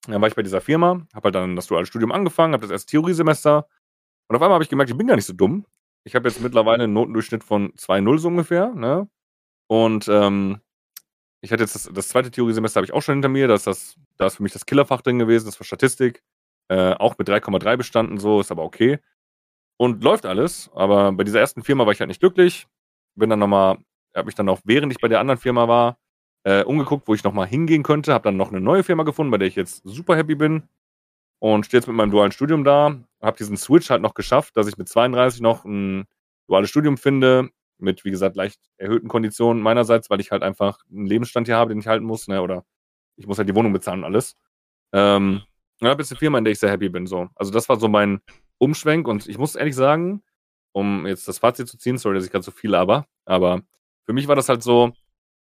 dann 0.07 0.21
war 0.21 0.29
ich 0.29 0.35
bei 0.35 0.43
dieser 0.43 0.61
Firma, 0.61 1.07
habe 1.15 1.27
halt 1.27 1.35
dann 1.35 1.57
das 1.57 1.67
duale 1.67 1.87
Studium 1.87 2.13
angefangen, 2.13 2.55
habe 2.55 2.63
das 2.63 2.71
erste 2.71 2.91
Theoriesemester 2.91 3.67
und 4.29 4.37
auf 4.37 4.43
einmal 4.43 4.55
habe 4.55 4.65
ich 4.65 4.71
gemerkt, 4.71 4.91
ich 4.91 4.97
bin 4.97 5.07
gar 5.07 5.17
nicht 5.17 5.27
so 5.27 5.33
dumm 5.33 5.65
ich 6.09 6.15
habe 6.15 6.29
jetzt 6.29 6.41
mittlerweile 6.41 6.85
einen 6.85 6.95
Notendurchschnitt 6.95 7.45
von 7.45 7.73
2,0 7.75 8.19
so 8.19 8.29
ungefähr, 8.29 8.75
ne? 8.75 9.09
Und 9.69 10.09
ähm, 10.09 10.61
ich 11.43 11.53
hatte 11.53 11.63
jetzt 11.63 11.75
das, 11.75 11.91
das 11.93 12.09
zweite 12.09 12.31
Theoriesemester 12.31 12.79
habe 12.79 12.87
ich 12.87 12.93
auch 12.93 13.03
schon 13.03 13.17
hinter 13.17 13.29
mir. 13.29 13.47
Das, 13.47 13.65
das, 13.65 13.97
da 14.17 14.27
ist 14.27 14.37
für 14.37 14.43
mich 14.43 14.53
das 14.53 14.67
Killerfach 14.67 15.03
drin 15.03 15.19
gewesen, 15.19 15.47
das 15.47 15.61
war 15.61 15.67
Statistik. 15.67 16.23
Äh, 16.69 16.95
auch 16.95 17.19
mit 17.19 17.29
3,3 17.29 17.77
bestanden, 17.77 18.19
so, 18.19 18.41
ist 18.41 18.51
aber 18.51 18.65
okay. 18.65 18.99
Und 19.79 20.03
läuft 20.03 20.27
alles, 20.27 20.71
aber 20.75 21.13
bei 21.13 21.25
dieser 21.25 21.41
ersten 21.41 21.63
Firma 21.63 21.87
war 21.87 21.93
ich 21.93 22.01
halt 22.01 22.09
nicht 22.09 22.21
glücklich. 22.21 22.67
Bin 23.19 23.31
dann 23.31 23.39
nochmal, 23.39 23.79
habe 24.15 24.27
mich 24.27 24.35
dann 24.35 24.49
auch, 24.49 24.61
während 24.65 24.93
ich 24.93 25.01
bei 25.01 25.09
der 25.09 25.21
anderen 25.21 25.39
Firma 25.39 25.69
war, 25.69 25.99
äh, 26.45 26.63
umgeguckt, 26.63 27.09
wo 27.09 27.15
ich 27.15 27.25
nochmal 27.25 27.47
hingehen 27.47 27.83
könnte. 27.83 28.13
Habe 28.13 28.25
dann 28.25 28.37
noch 28.37 28.51
eine 28.51 28.61
neue 28.61 28.85
Firma 28.85 29.03
gefunden, 29.03 29.31
bei 29.31 29.39
der 29.39 29.49
ich 29.49 29.57
jetzt 29.57 29.83
super 29.85 30.17
happy 30.17 30.35
bin 30.35 30.69
und 31.41 31.67
stehe 31.67 31.81
jetzt 31.81 31.87
mit 31.87 31.97
meinem 31.97 32.11
dualen 32.11 32.33
Studium 32.33 32.65
da. 32.65 32.97
Habe 33.21 33.37
diesen 33.37 33.57
Switch 33.57 33.91
halt 33.91 34.03
noch 34.03 34.15
geschafft, 34.15 34.57
dass 34.57 34.69
ich 34.69 34.79
mit 34.79 34.89
32 34.89 35.41
noch 35.41 35.65
ein 35.65 36.07
duales 36.47 36.71
Studium 36.71 36.97
finde, 36.97 37.51
mit, 37.79 38.05
wie 38.05 38.11
gesagt, 38.11 38.37
leicht 38.37 38.61
erhöhten 38.77 39.09
Konditionen 39.09 39.63
meinerseits, 39.63 40.11
weil 40.11 40.21
ich 40.21 40.31
halt 40.31 40.43
einfach 40.43 40.81
einen 40.91 41.07
Lebensstand 41.07 41.47
hier 41.47 41.57
habe, 41.57 41.71
den 41.71 41.81
ich 41.81 41.87
halten 41.87 42.05
muss, 42.05 42.29
ne, 42.29 42.43
oder 42.43 42.65
ich 43.17 43.27
muss 43.27 43.39
halt 43.39 43.49
die 43.49 43.55
Wohnung 43.55 43.73
bezahlen 43.73 44.01
und 44.01 44.05
alles. 44.05 44.37
Ähm, 44.93 45.43
und 45.81 45.89
habe 45.89 46.03
jetzt 46.03 46.11
eine 46.11 46.19
Firma, 46.19 46.39
in 46.39 46.45
der 46.45 46.53
ich 46.53 46.59
sehr 46.59 46.71
happy 46.71 46.89
bin, 46.89 47.07
so. 47.07 47.29
Also 47.35 47.53
das 47.53 47.69
war 47.69 47.79
so 47.79 47.89
mein 47.89 48.21
Umschwenk 48.59 49.07
und 49.07 49.29
ich 49.29 49.39
muss 49.39 49.55
ehrlich 49.55 49.77
sagen, 49.77 50.23
um 50.79 51.07
jetzt 51.07 51.27
das 51.29 51.39
Fazit 51.39 51.69
zu 51.69 51.77
ziehen, 51.77 51.99
sorry, 51.99 52.17
dass 52.17 52.25
ich 52.25 52.31
gerade 52.31 52.45
so 52.45 52.53
viel 52.53 52.75
aber, 52.75 53.07
aber 53.25 53.63
für 54.05 54.13
mich 54.13 54.29
war 54.29 54.37
das 54.37 54.49
halt 54.49 54.63
so, 54.63 54.93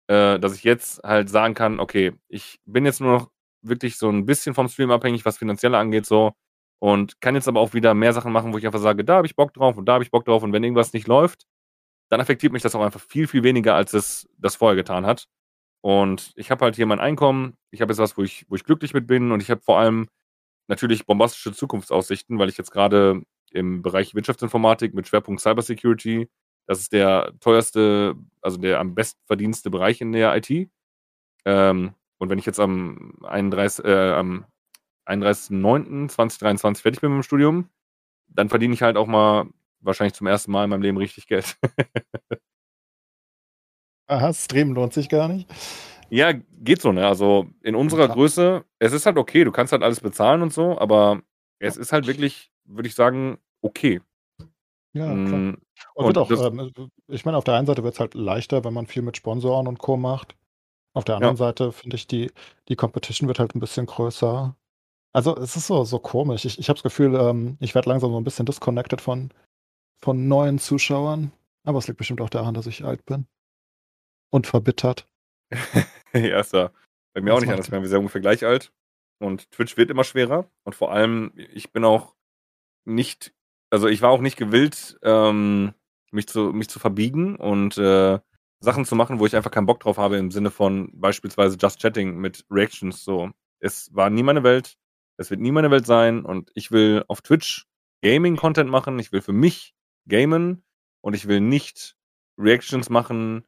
äh, 0.08 0.38
dass 0.38 0.54
ich 0.54 0.64
jetzt 0.64 1.02
halt 1.04 1.30
sagen 1.30 1.54
kann, 1.54 1.80
okay, 1.80 2.12
ich 2.28 2.60
bin 2.66 2.84
jetzt 2.84 3.00
nur 3.00 3.12
noch 3.12 3.30
wirklich 3.62 3.96
so 3.98 4.08
ein 4.10 4.26
bisschen 4.26 4.54
vom 4.54 4.68
Stream 4.68 4.90
abhängig, 4.90 5.24
was 5.24 5.38
finanzielle 5.38 5.78
angeht, 5.78 6.06
so. 6.06 6.32
Und 6.80 7.20
kann 7.20 7.34
jetzt 7.34 7.48
aber 7.48 7.60
auch 7.60 7.74
wieder 7.74 7.94
mehr 7.94 8.12
Sachen 8.12 8.32
machen, 8.32 8.52
wo 8.52 8.58
ich 8.58 8.66
einfach 8.66 8.80
sage, 8.80 9.04
da 9.04 9.16
habe 9.16 9.26
ich 9.26 9.36
Bock 9.36 9.52
drauf 9.54 9.76
und 9.76 9.86
da 9.86 9.94
habe 9.94 10.04
ich 10.04 10.10
Bock 10.12 10.24
drauf. 10.24 10.42
Und 10.44 10.52
wenn 10.52 10.62
irgendwas 10.62 10.92
nicht 10.92 11.08
läuft, 11.08 11.44
dann 12.08 12.20
affektiert 12.20 12.52
mich 12.52 12.62
das 12.62 12.74
auch 12.74 12.82
einfach 12.82 13.00
viel, 13.00 13.26
viel 13.26 13.42
weniger, 13.42 13.74
als 13.74 13.94
es 13.94 14.28
das 14.38 14.56
vorher 14.56 14.76
getan 14.76 15.06
hat. 15.06 15.26
Und 15.80 16.32
ich 16.36 16.50
habe 16.50 16.64
halt 16.64 16.76
hier 16.76 16.86
mein 16.86 17.00
Einkommen, 17.00 17.56
ich 17.70 17.80
habe 17.80 17.92
jetzt 17.92 17.98
was, 17.98 18.16
wo 18.16 18.22
ich, 18.22 18.46
wo 18.48 18.56
ich 18.56 18.64
glücklich 18.64 18.94
mit 18.94 19.06
bin 19.06 19.32
und 19.32 19.42
ich 19.42 19.50
habe 19.50 19.60
vor 19.60 19.78
allem 19.78 20.08
natürlich 20.68 21.06
bombastische 21.06 21.52
Zukunftsaussichten, 21.52 22.38
weil 22.38 22.48
ich 22.48 22.58
jetzt 22.58 22.70
gerade 22.72 23.22
im 23.52 23.82
Bereich 23.82 24.14
Wirtschaftsinformatik 24.14 24.94
mit 24.94 25.08
Schwerpunkt 25.08 25.40
Cybersecurity. 25.40 26.28
Das 26.66 26.80
ist 26.80 26.92
der 26.92 27.32
teuerste, 27.40 28.14
also 28.42 28.58
der 28.58 28.80
am 28.80 28.94
bestverdienste 28.94 29.70
Bereich 29.70 30.00
in 30.00 30.12
der 30.12 30.36
IT. 30.36 30.70
Ähm, 31.44 31.94
und 32.18 32.30
wenn 32.30 32.38
ich 32.38 32.46
jetzt 32.46 32.60
am 32.60 33.14
31, 33.24 33.84
äh, 33.84 34.12
am 34.12 34.44
31.09.2023 35.06 36.82
fertig 36.82 37.00
bin 37.00 37.10
mit 37.10 37.18
dem 37.18 37.22
Studium, 37.22 37.68
dann 38.28 38.48
verdiene 38.48 38.74
ich 38.74 38.82
halt 38.82 38.96
auch 38.96 39.06
mal 39.06 39.48
wahrscheinlich 39.80 40.14
zum 40.14 40.26
ersten 40.26 40.52
Mal 40.52 40.64
in 40.64 40.70
meinem 40.70 40.82
Leben 40.82 40.98
richtig 40.98 41.26
Geld. 41.26 41.56
Aha, 44.06 44.32
Stream 44.32 44.72
lohnt 44.72 44.92
sich 44.92 45.08
gar 45.08 45.28
nicht. 45.28 45.48
Ja, 46.10 46.32
geht 46.32 46.80
so, 46.80 46.92
ne? 46.92 47.06
Also 47.06 47.46
in 47.62 47.74
unserer. 47.74 48.08
Größe, 48.08 48.64
es 48.78 48.92
ist 48.92 49.06
halt 49.06 49.18
okay, 49.18 49.44
du 49.44 49.52
kannst 49.52 49.72
halt 49.72 49.82
alles 49.82 50.00
bezahlen 50.00 50.42
und 50.42 50.52
so, 50.52 50.78
aber 50.78 51.22
es 51.58 51.76
ist 51.76 51.92
halt 51.92 52.06
wirklich, 52.06 52.50
würde 52.68 52.88
ich 52.88 52.94
sagen, 52.94 53.38
okay. 53.62 54.00
Ja, 54.92 55.06
klar. 55.06 55.38
Mm, 55.38 55.58
Und 55.94 56.06
wird 56.06 56.16
und 56.16 56.18
auch, 56.18 56.30
ähm, 56.30 56.90
ich 57.08 57.24
meine, 57.24 57.36
auf 57.36 57.44
der 57.44 57.54
einen 57.54 57.66
Seite 57.66 57.84
wird 57.84 57.94
es 57.94 58.00
halt 58.00 58.14
leichter, 58.14 58.64
wenn 58.64 58.74
man 58.74 58.86
viel 58.86 59.02
mit 59.02 59.16
Sponsoren 59.16 59.66
und 59.66 59.78
Co. 59.78 59.96
macht. 59.96 60.36
Auf 60.94 61.04
der 61.04 61.16
anderen 61.16 61.36
Seite 61.36 61.70
finde 61.72 61.96
ich, 61.96 62.06
die, 62.06 62.32
die 62.68 62.76
Competition 62.76 63.28
wird 63.28 63.38
halt 63.38 63.54
ein 63.54 63.60
bisschen 63.60 63.86
größer. 63.86 64.56
Also 65.12 65.36
es 65.36 65.56
ist 65.56 65.66
so, 65.66 65.84
so 65.84 65.98
komisch. 65.98 66.44
Ich, 66.44 66.58
ich 66.58 66.68
habe 66.68 66.76
das 66.76 66.82
Gefühl, 66.82 67.14
ähm, 67.14 67.56
ich 67.60 67.74
werde 67.74 67.88
langsam 67.88 68.10
so 68.10 68.18
ein 68.18 68.24
bisschen 68.24 68.46
disconnected 68.46 69.00
von, 69.00 69.30
von 70.02 70.26
neuen 70.28 70.58
Zuschauern. 70.58 71.32
Aber 71.64 71.78
es 71.78 71.86
liegt 71.86 71.98
bestimmt 71.98 72.20
auch 72.20 72.30
daran, 72.30 72.54
dass 72.54 72.66
ich 72.66 72.84
alt 72.84 73.04
bin. 73.04 73.26
Und 74.30 74.46
verbittert. 74.46 75.06
ja, 76.12 76.40
ist 76.40 76.52
ja 76.52 76.70
bei 77.14 77.20
mir 77.20 77.32
auch 77.32 77.36
Das 77.36 77.42
nicht 77.42 77.56
macht 77.56 77.68
anders. 77.68 77.82
Wir 77.82 77.88
sind 77.88 77.98
ungefähr 77.98 78.20
gleich 78.20 78.44
alt. 78.44 78.72
Und 79.20 79.50
Twitch 79.50 79.76
wird 79.76 79.90
immer 79.90 80.04
schwerer. 80.04 80.50
Und 80.64 80.74
vor 80.74 80.92
allem, 80.92 81.32
ich 81.36 81.72
bin 81.72 81.84
auch 81.84 82.14
nicht, 82.84 83.32
also 83.70 83.88
ich 83.88 84.02
war 84.02 84.10
auch 84.10 84.20
nicht 84.20 84.36
gewillt, 84.36 84.98
ähm, 85.02 85.74
mich, 86.10 86.28
zu, 86.28 86.52
mich 86.52 86.68
zu 86.68 86.78
verbiegen 86.78 87.36
und 87.36 87.76
äh, 87.78 88.18
Sachen 88.60 88.84
zu 88.84 88.96
machen, 88.96 89.20
wo 89.20 89.26
ich 89.26 89.36
einfach 89.36 89.50
keinen 89.50 89.66
Bock 89.66 89.80
drauf 89.80 89.98
habe, 89.98 90.16
im 90.16 90.30
Sinne 90.30 90.50
von 90.50 90.90
beispielsweise 90.92 91.56
Just 91.60 91.80
Chatting 91.80 92.16
mit 92.16 92.44
Reactions. 92.50 93.04
So, 93.04 93.30
es 93.60 93.94
war 93.94 94.10
nie 94.10 94.22
meine 94.22 94.42
Welt. 94.42 94.76
Es 95.16 95.30
wird 95.30 95.40
nie 95.40 95.52
meine 95.52 95.70
Welt 95.70 95.86
sein. 95.86 96.24
Und 96.24 96.50
ich 96.54 96.70
will 96.70 97.04
auf 97.08 97.20
Twitch 97.22 97.66
Gaming-Content 98.02 98.70
machen. 98.70 98.98
Ich 98.98 99.12
will 99.12 99.20
für 99.20 99.32
mich 99.32 99.74
gamen. 100.08 100.64
Und 101.00 101.14
ich 101.14 101.28
will 101.28 101.40
nicht 101.40 101.96
Reactions 102.36 102.90
machen, 102.90 103.44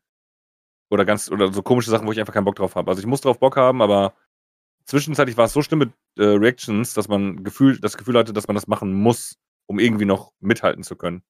oder 0.91 1.05
ganz 1.05 1.31
oder 1.31 1.53
so 1.53 1.63
komische 1.63 1.91
Sachen, 1.91 2.07
wo 2.07 2.13
ich 2.13 2.21
einfach 2.21 2.35
keinen 2.35 2.45
Bock 2.45 2.57
drauf 2.57 2.75
habe. 2.75 2.91
Also 2.91 3.01
ich 3.01 3.07
muss 3.07 3.21
drauf 3.21 3.39
Bock 3.39 3.57
haben, 3.57 3.81
aber 3.81 4.15
zwischenzeitlich 4.91 5.37
war 5.37 5.47
es 5.47 5.53
so 5.53 5.63
schlimm 5.63 5.79
mit 5.79 5.93
äh, 6.19 6.25
Reactions, 6.25 6.95
dass 6.95 7.09
man 7.09 7.43
Gefühl, 7.45 7.79
das 7.81 7.97
Gefühl 7.97 8.19
hatte, 8.19 8.33
dass 8.33 8.49
man 8.49 8.57
das 8.57 8.67
machen 8.67 8.93
muss, 8.93 9.37
um 9.67 9.79
irgendwie 9.79 10.05
noch 10.05 10.33
mithalten 10.41 10.83
zu 10.83 10.97
können. 10.97 11.23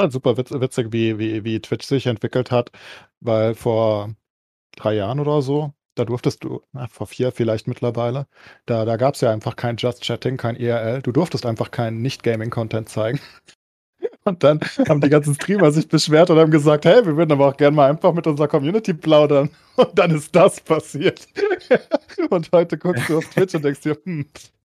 Halt 0.00 0.12
super 0.12 0.36
witz, 0.36 0.50
witzig, 0.50 0.88
wie, 0.92 1.18
wie, 1.18 1.44
wie 1.44 1.60
Twitch 1.60 1.86
sich 1.86 2.06
entwickelt 2.06 2.50
hat, 2.50 2.70
weil 3.20 3.54
vor 3.54 4.14
drei 4.76 4.94
Jahren 4.94 5.20
oder 5.20 5.42
so, 5.42 5.72
da 5.94 6.04
durftest 6.04 6.42
du, 6.42 6.62
na, 6.72 6.88
vor 6.88 7.06
vier 7.06 7.30
vielleicht 7.30 7.68
mittlerweile, 7.68 8.26
da, 8.66 8.84
da 8.84 8.96
gab 8.96 9.14
es 9.14 9.20
ja 9.20 9.30
einfach 9.30 9.56
kein 9.56 9.76
Just 9.76 10.02
Chatting, 10.02 10.36
kein 10.36 10.56
ERL. 10.56 11.02
Du 11.02 11.12
durftest 11.12 11.46
einfach 11.46 11.70
keinen 11.70 12.02
Nicht-Gaming-Content 12.02 12.88
zeigen. 12.88 13.20
Und 14.24 14.44
dann 14.44 14.60
haben 14.88 15.00
die 15.00 15.08
ganzen 15.08 15.34
Streamer 15.34 15.72
sich 15.72 15.88
beschwert 15.88 16.30
und 16.30 16.38
haben 16.38 16.50
gesagt, 16.50 16.84
hey, 16.84 17.04
wir 17.04 17.16
würden 17.16 17.32
aber 17.32 17.48
auch 17.48 17.56
gerne 17.56 17.76
mal 17.76 17.90
einfach 17.90 18.12
mit 18.12 18.26
unserer 18.26 18.48
Community 18.48 18.94
plaudern. 18.94 19.50
Und 19.76 19.98
dann 19.98 20.12
ist 20.12 20.34
das 20.34 20.60
passiert. 20.60 21.26
Und 22.30 22.50
heute 22.52 22.78
guckst 22.78 23.08
du 23.08 23.18
auf 23.18 23.26
Twitch 23.30 23.54
und 23.54 23.64
denkst 23.64 23.80
dir, 23.80 23.96
hm, 24.04 24.26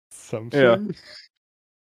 something. 0.08 0.60
Ja. 0.60 0.78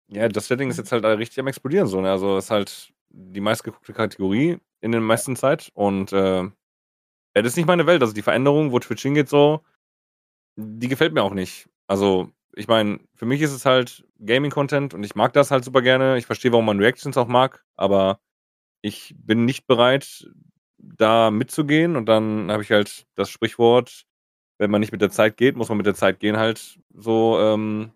Ja, 0.08 0.28
das 0.28 0.46
Setting 0.46 0.68
ist 0.70 0.76
jetzt 0.76 0.92
halt 0.92 1.04
richtig 1.04 1.40
am 1.40 1.46
explodieren 1.46 1.86
so. 1.86 2.00
Ne? 2.00 2.10
Also 2.10 2.36
ist 2.36 2.50
halt 2.50 2.92
die 3.08 3.40
meistgeguckte 3.40 3.92
Kategorie 3.92 4.58
in 4.80 4.92
der 4.92 5.00
meisten 5.00 5.36
Zeit 5.36 5.70
und 5.74 6.12
äh, 6.12 6.42
ja, 6.42 7.42
das 7.42 7.52
ist 7.52 7.56
nicht 7.56 7.66
meine 7.66 7.86
Welt. 7.86 8.02
Also 8.02 8.12
die 8.12 8.22
Veränderung, 8.22 8.70
wo 8.72 8.78
Twitch 8.78 9.02
hingeht, 9.02 9.28
so, 9.28 9.62
die 10.56 10.88
gefällt 10.88 11.14
mir 11.14 11.22
auch 11.22 11.32
nicht. 11.32 11.68
Also 11.86 12.30
ich 12.56 12.68
meine, 12.68 13.00
für 13.14 13.26
mich 13.26 13.42
ist 13.42 13.52
es 13.52 13.66
halt 13.66 14.06
Gaming-Content 14.24 14.94
und 14.94 15.04
ich 15.04 15.14
mag 15.14 15.32
das 15.32 15.50
halt 15.50 15.64
super 15.64 15.82
gerne. 15.82 16.18
Ich 16.18 16.26
verstehe, 16.26 16.52
warum 16.52 16.66
man 16.66 16.78
Reactions 16.78 17.16
auch 17.16 17.28
mag, 17.28 17.64
aber 17.76 18.20
ich 18.82 19.14
bin 19.18 19.44
nicht 19.44 19.66
bereit, 19.66 20.28
da 20.78 21.30
mitzugehen 21.30 21.96
und 21.96 22.06
dann 22.06 22.50
habe 22.50 22.62
ich 22.62 22.70
halt 22.70 23.06
das 23.14 23.30
Sprichwort, 23.30 24.04
wenn 24.58 24.70
man 24.70 24.80
nicht 24.80 24.92
mit 24.92 25.00
der 25.02 25.10
Zeit 25.10 25.36
geht, 25.36 25.56
muss 25.56 25.68
man 25.68 25.78
mit 25.78 25.86
der 25.86 25.94
Zeit 25.94 26.20
gehen 26.20 26.36
halt 26.36 26.78
so, 26.94 27.38
ähm, 27.40 27.92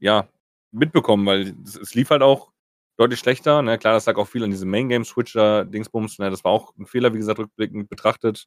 ja, 0.00 0.28
mitbekommen, 0.72 1.26
weil 1.26 1.54
es, 1.64 1.76
es 1.76 1.94
lief 1.94 2.10
halt 2.10 2.22
auch 2.22 2.52
deutlich 2.96 3.20
schlechter. 3.20 3.62
Ne? 3.62 3.78
Klar, 3.78 3.94
das 3.94 4.06
lag 4.06 4.16
auch 4.16 4.28
viel 4.28 4.44
an 4.44 4.50
diesem 4.50 4.70
Main-Game-Switcher-Dingsbums. 4.70 6.18
Ne? 6.18 6.30
Das 6.30 6.44
war 6.44 6.52
auch 6.52 6.76
ein 6.78 6.86
Fehler, 6.86 7.12
wie 7.14 7.18
gesagt, 7.18 7.38
rückblickend 7.38 7.88
betrachtet. 7.88 8.46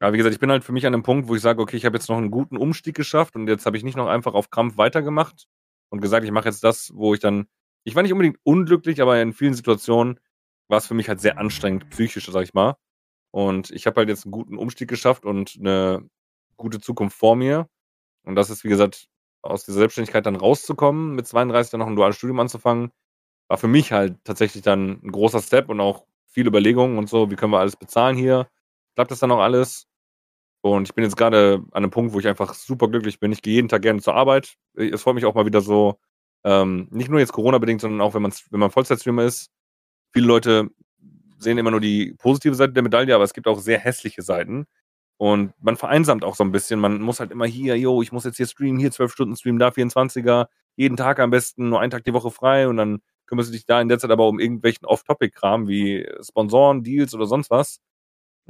Aber 0.00 0.12
wie 0.14 0.16
gesagt, 0.16 0.34
ich 0.34 0.40
bin 0.40 0.50
halt 0.50 0.64
für 0.64 0.72
mich 0.72 0.86
an 0.86 0.94
einem 0.94 1.02
Punkt, 1.02 1.28
wo 1.28 1.34
ich 1.34 1.42
sage, 1.42 1.60
okay, 1.60 1.76
ich 1.76 1.84
habe 1.84 1.96
jetzt 1.96 2.08
noch 2.08 2.16
einen 2.16 2.30
guten 2.30 2.56
Umstieg 2.56 2.96
geschafft 2.96 3.36
und 3.36 3.46
jetzt 3.48 3.66
habe 3.66 3.76
ich 3.76 3.84
nicht 3.84 3.96
noch 3.96 4.08
einfach 4.08 4.34
auf 4.34 4.50
Krampf 4.50 4.78
weitergemacht 4.78 5.46
und 5.90 6.00
gesagt, 6.00 6.24
ich 6.24 6.30
mache 6.32 6.48
jetzt 6.48 6.64
das, 6.64 6.90
wo 6.94 7.12
ich 7.14 7.20
dann, 7.20 7.46
ich 7.84 7.94
war 7.94 8.02
nicht 8.02 8.12
unbedingt 8.12 8.38
unglücklich, 8.42 9.02
aber 9.02 9.20
in 9.20 9.34
vielen 9.34 9.54
Situationen 9.54 10.18
war 10.68 10.78
es 10.78 10.86
für 10.86 10.94
mich 10.94 11.08
halt 11.08 11.20
sehr 11.20 11.38
anstrengend, 11.38 11.90
psychisch, 11.90 12.26
sag 12.30 12.42
ich 12.42 12.54
mal. 12.54 12.76
Und 13.32 13.70
ich 13.70 13.86
habe 13.86 14.00
halt 14.00 14.08
jetzt 14.08 14.24
einen 14.24 14.32
guten 14.32 14.56
Umstieg 14.56 14.88
geschafft 14.88 15.24
und 15.24 15.56
eine 15.60 16.08
gute 16.56 16.80
Zukunft 16.80 17.16
vor 17.18 17.36
mir. 17.36 17.68
Und 18.24 18.36
das 18.36 18.50
ist, 18.50 18.64
wie 18.64 18.68
gesagt, 18.68 19.08
aus 19.42 19.64
dieser 19.64 19.78
Selbstständigkeit 19.78 20.26
dann 20.26 20.36
rauszukommen, 20.36 21.14
mit 21.14 21.26
32 21.26 21.70
dann 21.72 21.80
noch 21.80 21.86
ein 21.88 21.96
duales 21.96 22.16
Studium 22.16 22.40
anzufangen, 22.40 22.90
war 23.48 23.58
für 23.58 23.68
mich 23.68 23.92
halt 23.92 24.18
tatsächlich 24.24 24.62
dann 24.62 25.00
ein 25.04 25.12
großer 25.12 25.42
Step 25.42 25.68
und 25.70 25.80
auch 25.80 26.06
viele 26.26 26.48
Überlegungen 26.48 26.98
und 26.98 27.08
so, 27.08 27.30
wie 27.30 27.36
können 27.36 27.52
wir 27.52 27.60
alles 27.60 27.76
bezahlen 27.76 28.16
hier? 28.16 28.48
Klappt 28.94 29.10
das 29.10 29.20
dann 29.20 29.32
auch 29.32 29.40
alles? 29.40 29.89
Und 30.62 30.88
ich 30.88 30.94
bin 30.94 31.04
jetzt 31.04 31.16
gerade 31.16 31.62
an 31.72 31.84
einem 31.84 31.90
Punkt, 31.90 32.12
wo 32.12 32.18
ich 32.18 32.28
einfach 32.28 32.54
super 32.54 32.88
glücklich 32.88 33.18
bin. 33.18 33.32
Ich 33.32 33.42
gehe 33.42 33.54
jeden 33.54 33.68
Tag 33.68 33.82
gerne 33.82 34.00
zur 34.00 34.14
Arbeit. 34.14 34.56
Es 34.74 35.02
freut 35.02 35.14
mich 35.14 35.24
auch 35.24 35.34
mal 35.34 35.46
wieder 35.46 35.62
so, 35.62 35.98
ähm, 36.44 36.88
nicht 36.90 37.10
nur 37.10 37.20
jetzt 37.20 37.32
Corona-bedingt, 37.32 37.80
sondern 37.80 38.00
auch, 38.00 38.14
wenn 38.14 38.22
man, 38.22 38.32
wenn 38.50 38.60
man 38.60 38.70
Vollzeitstreamer 38.70 39.24
ist. 39.24 39.50
Viele 40.12 40.26
Leute 40.26 40.70
sehen 41.38 41.58
immer 41.58 41.70
nur 41.70 41.80
die 41.80 42.14
positive 42.18 42.54
Seite 42.54 42.74
der 42.74 42.82
Medaille, 42.82 43.14
aber 43.14 43.24
es 43.24 43.32
gibt 43.32 43.48
auch 43.48 43.58
sehr 43.58 43.78
hässliche 43.78 44.22
Seiten. 44.22 44.66
Und 45.16 45.52
man 45.60 45.76
vereinsamt 45.76 46.24
auch 46.24 46.34
so 46.34 46.44
ein 46.44 46.52
bisschen. 46.52 46.80
Man 46.80 47.00
muss 47.00 47.20
halt 47.20 47.30
immer 47.30 47.46
hier, 47.46 47.76
yo, 47.78 48.02
ich 48.02 48.12
muss 48.12 48.24
jetzt 48.24 48.38
hier 48.38 48.46
streamen, 48.46 48.80
hier 48.80 48.90
12 48.90 49.12
Stunden 49.12 49.36
streamen, 49.36 49.58
da 49.58 49.68
24er, 49.68 50.46
jeden 50.76 50.96
Tag 50.96 51.20
am 51.20 51.30
besten, 51.30 51.68
nur 51.68 51.80
einen 51.80 51.90
Tag 51.90 52.04
die 52.04 52.14
Woche 52.14 52.30
frei 52.30 52.68
und 52.68 52.78
dann 52.78 53.00
kümmerst 53.26 53.50
du 53.50 53.52
dich 53.52 53.66
da 53.66 53.80
in 53.80 53.88
der 53.88 53.98
Zeit 53.98 54.10
aber 54.10 54.26
um 54.28 54.40
irgendwelchen 54.40 54.86
Off-Topic-Kram 54.86 55.68
wie 55.68 56.08
Sponsoren, 56.22 56.82
Deals 56.82 57.14
oder 57.14 57.26
sonst 57.26 57.50
was. 57.50 57.80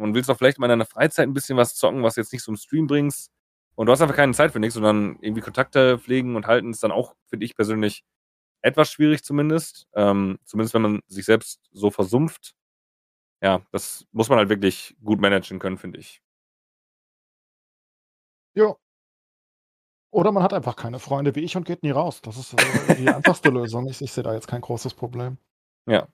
Und 0.01 0.15
willst 0.15 0.29
doch 0.29 0.37
vielleicht 0.39 0.59
mal 0.59 0.67
in 0.67 0.71
deiner 0.71 0.87
Freizeit 0.87 1.29
ein 1.29 1.35
bisschen 1.35 1.57
was 1.57 1.75
zocken, 1.75 2.03
was 2.03 2.17
jetzt 2.17 2.33
nicht 2.33 2.43
so 2.43 2.53
im 2.53 2.57
Stream 2.57 2.87
bringst. 2.87 3.31
Und 3.75 3.87
du 3.87 3.93
hast 3.93 4.03
einfach 4.03 4.17
keine 4.17 4.35
Zeit 4.35 4.53
für 4.53 4.61
nichts, 4.61 4.75
sondern 4.75 5.17
irgendwie 5.21 5.43
Kontakte 5.43 5.99
pflegen 5.99 6.37
und 6.37 6.47
halten 6.47 6.71
ist 6.71 6.83
dann 6.83 6.93
auch, 6.93 7.15
finde 7.27 7.47
ich 7.47 7.55
persönlich, 7.57 8.05
etwas 8.63 8.91
schwierig 8.91 9.25
zumindest. 9.25 9.89
Ähm, 9.95 10.39
zumindest 10.45 10.75
wenn 10.75 10.83
man 10.83 11.01
sich 11.07 11.25
selbst 11.25 11.61
so 11.73 11.91
versumpft. 11.91 12.55
Ja, 13.43 13.63
das 13.73 14.07
muss 14.13 14.29
man 14.29 14.39
halt 14.39 14.51
wirklich 14.51 14.97
gut 15.03 15.21
managen 15.21 15.59
können, 15.59 15.79
finde 15.79 15.99
ich. 15.99 16.21
Jo. 18.55 18.77
Oder 20.13 20.33
man 20.33 20.43
hat 20.43 20.53
einfach 20.53 20.77
keine 20.77 20.99
Freunde 20.99 21.35
wie 21.37 21.41
ich 21.41 21.57
und 21.57 21.65
geht 21.65 21.83
nie 21.83 21.93
raus. 21.93 22.21
Das 22.21 22.37
ist 22.37 22.55
äh, 22.55 22.97
die 22.97 23.09
einfachste 23.09 23.49
Lösung. 23.51 23.87
Ich, 23.89 24.03
ich 24.03 24.13
sehe 24.13 24.25
da 24.25 24.35
jetzt 24.35 24.49
kein 24.49 24.61
großes 24.61 24.95
Problem. 24.95 25.39
Ja. 25.87 26.09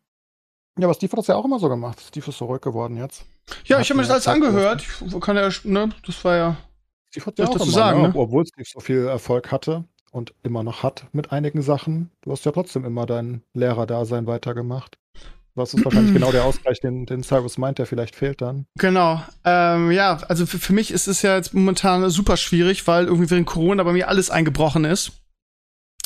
Ja, 0.79 0.87
aber 0.87 0.95
Steve 0.95 1.13
hat 1.13 1.19
das 1.19 1.27
ja 1.29 1.37
auch 1.37 1.45
immer 1.45 1.59
so 1.59 1.69
gemacht. 1.69 2.01
Steve 2.01 2.29
ist 2.29 2.39
so 2.39 2.45
ruhig 2.45 2.61
geworden 2.61 2.97
jetzt. 2.97 3.25
Ja, 3.65 3.77
Hat 3.77 3.85
ich 3.85 3.91
habe 3.91 3.97
mir 3.97 4.03
das 4.03 4.11
alles 4.11 4.29
angehört. 4.29 4.85
Ich 5.07 5.21
kann 5.21 5.37
ja, 5.37 5.49
ne, 5.65 5.89
das 6.05 6.25
war 6.25 6.37
ja. 6.37 6.57
Steve 7.09 7.27
hat 7.27 7.39
Was 7.39 7.45
ja 7.45 7.49
auch 7.49 7.53
dazu 7.53 7.65
immer, 7.65 7.73
sagen, 7.73 8.03
ne? 8.03 8.09
ne? 8.09 8.15
obwohl 8.17 8.47
Steve 8.47 8.69
so 8.71 8.81
viel 8.81 9.07
Erfolg 9.07 9.51
hatte 9.51 9.85
und 10.11 10.35
immer 10.43 10.63
noch 10.63 10.83
hat 10.83 11.07
mit 11.13 11.33
einigen 11.33 11.63
Sachen. 11.63 12.11
Du 12.23 12.31
hast 12.31 12.45
ja 12.45 12.53
trotzdem 12.53 12.85
immer 12.85 13.07
dein 13.07 13.43
Lehrerdasein 13.55 14.27
weitergemacht. 14.27 14.99
Das 15.55 15.73
ist 15.73 15.85
wahrscheinlich 15.85 16.13
genau 16.15 16.31
der 16.31 16.45
Ausgleich, 16.45 16.81
den, 16.81 17.07
den 17.07 17.23
Cyrus 17.23 17.57
meint, 17.57 17.79
der 17.79 17.87
vielleicht 17.87 18.15
fehlt 18.15 18.43
dann. 18.43 18.67
Genau. 18.79 19.23
Ähm, 19.45 19.91
ja, 19.91 20.19
also 20.29 20.45
für, 20.45 20.59
für 20.59 20.75
mich 20.75 20.91
ist 20.91 21.09
es 21.09 21.23
ja 21.23 21.37
jetzt 21.37 21.55
momentan 21.55 22.09
super 22.11 22.37
schwierig, 22.37 22.87
weil 22.87 23.07
irgendwie 23.07 23.31
während 23.31 23.47
Corona 23.47 23.83
bei 23.83 23.93
mir 23.93 24.09
alles 24.09 24.29
eingebrochen 24.31 24.85
ist. 24.85 25.13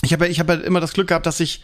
Ich 0.03 0.13
habe 0.13 0.25
ja, 0.25 0.31
ich 0.31 0.41
habe 0.41 0.55
halt 0.55 0.65
immer 0.65 0.81
das 0.81 0.93
Glück 0.93 1.09
gehabt, 1.09 1.27
dass 1.27 1.41
ich 1.41 1.63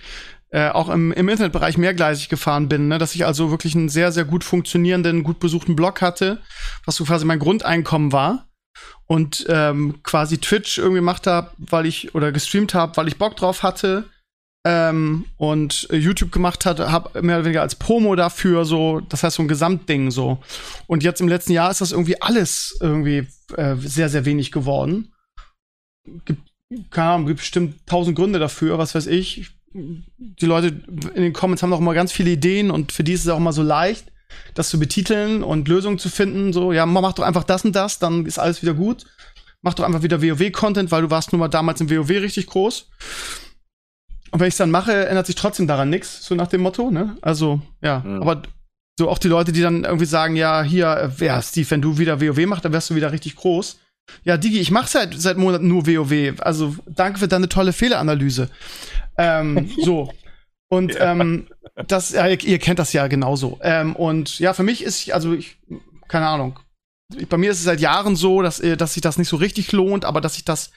äh, 0.51 0.68
auch 0.68 0.88
im, 0.88 1.12
im 1.12 1.28
Internetbereich 1.28 1.76
mehrgleisig 1.76 2.28
gefahren 2.28 2.68
bin, 2.68 2.88
ne? 2.88 2.99
dass 2.99 3.14
ich 3.14 3.26
also 3.26 3.51
wirklich 3.51 3.74
einen 3.74 3.88
sehr, 3.88 4.12
sehr 4.12 4.24
gut 4.24 4.44
funktionierenden, 4.44 5.24
gut 5.24 5.40
besuchten 5.40 5.74
Blog 5.74 6.01
hatte, 6.01 6.40
was 6.84 6.97
so 6.97 7.05
quasi 7.05 7.24
mein 7.24 7.38
Grundeinkommen 7.38 8.12
war. 8.12 8.47
Und 9.07 9.47
ähm, 9.49 10.03
quasi 10.03 10.38
Twitch 10.38 10.78
irgendwie 10.78 10.99
gemacht 10.99 11.26
habe, 11.26 11.51
weil 11.59 11.86
ich, 11.86 12.14
oder 12.14 12.32
gestreamt 12.32 12.74
habe, 12.74 12.97
weil 12.97 13.09
ich 13.09 13.18
Bock 13.18 13.36
drauf 13.36 13.62
hatte. 13.62 14.11
Ähm, 14.66 15.26
und 15.36 15.86
äh, 15.90 15.97
YouTube 15.97 16.32
gemacht 16.32 16.66
hatte, 16.66 16.90
habe 16.90 17.22
mehr 17.22 17.36
oder 17.36 17.44
weniger 17.44 17.62
als 17.62 17.76
Promo 17.76 18.16
dafür, 18.16 18.64
so, 18.64 18.99
das 18.99 19.22
heißt 19.22 19.36
so 19.36 19.42
ein 19.42 19.49
Gesamtding 19.49 20.11
so. 20.11 20.42
Und 20.88 21.05
jetzt 21.05 21.20
im 21.20 21.28
letzten 21.28 21.53
Jahr 21.53 21.70
ist 21.70 21.80
das 21.80 21.92
irgendwie 21.92 22.20
alles 22.20 22.76
irgendwie 22.80 23.28
äh, 23.57 23.76
sehr, 23.76 24.09
sehr 24.09 24.24
wenig 24.24 24.51
geworden. 24.51 25.12
Gibt, 26.24 26.42
keine 26.90 27.11
Ahnung, 27.11 27.26
gibt 27.28 27.40
bestimmt 27.40 27.86
tausend 27.86 28.16
Gründe 28.16 28.40
dafür, 28.40 28.76
was 28.76 28.94
weiß 28.94 29.07
ich. 29.07 29.55
Die 29.73 30.47
Leute 30.47 30.69
in 31.14 31.23
den 31.23 31.33
Comments 31.33 31.62
haben 31.62 31.73
auch 31.73 31.81
immer 31.81 31.95
ganz 31.95 32.12
viele 32.12 32.31
Ideen 32.31 32.71
und 32.71 32.93
für 32.93 33.05
die 33.05 33.12
ist 33.12 33.25
es 33.25 33.29
auch 33.29 33.39
immer 33.39 33.53
so 33.53 33.62
leicht, 33.62 34.12
das 34.55 34.69
zu 34.69 34.79
betiteln 34.79 35.43
und 35.43 35.69
Lösungen 35.69 35.99
zu 35.99 36.09
finden. 36.09 36.53
So, 36.53 36.73
ja, 36.73 36.87
mach 36.87 37.12
doch 37.12 37.25
einfach 37.25 37.45
das 37.45 37.64
und 37.64 37.75
das, 37.77 37.99
dann 37.99 38.27
ist 38.27 38.39
alles 38.39 38.62
wieder 38.62 38.75
gut. 38.75 39.05
Mach 39.62 39.75
doch 39.75 39.85
einfach 39.85 40.03
wieder 40.03 40.23
WoW-Content, 40.23 40.91
weil 40.91 41.03
du 41.03 41.11
warst 41.11 41.33
nun 41.33 41.41
mal 41.41 41.49
damals 41.49 41.81
im 41.81 41.91
WoW 41.91 42.09
richtig 42.09 42.47
groß. 42.47 42.89
Und 44.31 44.41
wenn 44.41 44.49
ich 44.49 44.55
es 44.55 44.59
dann 44.59 44.71
mache, 44.71 45.07
ändert 45.07 45.27
sich 45.27 45.35
trotzdem 45.35 45.67
daran 45.67 45.91
nichts, 45.91 46.25
so 46.25 46.35
nach 46.35 46.47
dem 46.49 46.61
Motto, 46.61 46.91
ne? 46.91 47.17
Also, 47.23 47.61
ja. 47.83 48.01
Mhm. 48.01 48.23
Aber 48.23 48.43
so 48.99 49.09
auch 49.09 49.19
die 49.19 49.29
Leute, 49.29 49.53
die 49.53 49.61
dann 49.61 49.85
irgendwie 49.85 50.07
sagen, 50.07 50.37
ja, 50.37 50.62
hier, 50.62 51.12
ja, 51.19 51.43
Steve, 51.43 51.71
wenn 51.71 51.83
du 51.83 51.99
wieder 51.99 52.21
WoW 52.21 52.47
machst, 52.47 52.64
dann 52.64 52.73
wärst 52.73 52.91
du 52.91 52.95
wieder 52.95 53.12
richtig 53.12 53.37
groß. 53.37 53.79
Ja, 54.25 54.37
Digi, 54.37 54.61
ich 54.61 54.71
mache 54.71 54.89
seit, 54.89 55.14
seit 55.14 55.37
Monaten 55.37 55.69
nur 55.69 55.87
WoW. 55.87 56.41
Also, 56.41 56.77
danke 56.87 57.19
für 57.19 57.29
deine 57.29 57.49
tolle 57.49 57.73
Fehleranalyse. 57.73 58.49
Ähm, 59.19 59.71
so. 59.83 60.12
Und 60.69 60.97
ähm, 60.99 61.49
das, 61.87 62.11
ja, 62.11 62.27
ihr, 62.27 62.43
ihr 62.43 62.59
kennt 62.59 62.79
das 62.79 62.93
ja 62.93 63.07
genauso. 63.07 63.59
Ähm, 63.62 63.95
und 63.95 64.39
ja, 64.39 64.53
für 64.53 64.62
mich 64.62 64.83
ist, 64.83 65.11
also 65.12 65.33
ich, 65.33 65.59
keine 66.09 66.27
Ahnung. 66.27 66.59
Ich, 67.17 67.29
bei 67.29 67.37
mir 67.37 67.51
ist 67.51 67.59
es 67.59 67.64
seit 67.64 67.81
Jahren 67.81 68.17
so, 68.17 68.43
dass, 68.43 68.59
äh, 68.61 68.77
dass 68.77 68.95
sich 68.95 69.01
das 69.01 69.19
nicht 69.19 69.29
so 69.29 69.37
richtig 69.37 69.73
lohnt, 69.73 70.05
aber 70.05 70.21
dass 70.21 70.37
ich 70.37 70.45
das 70.45 70.73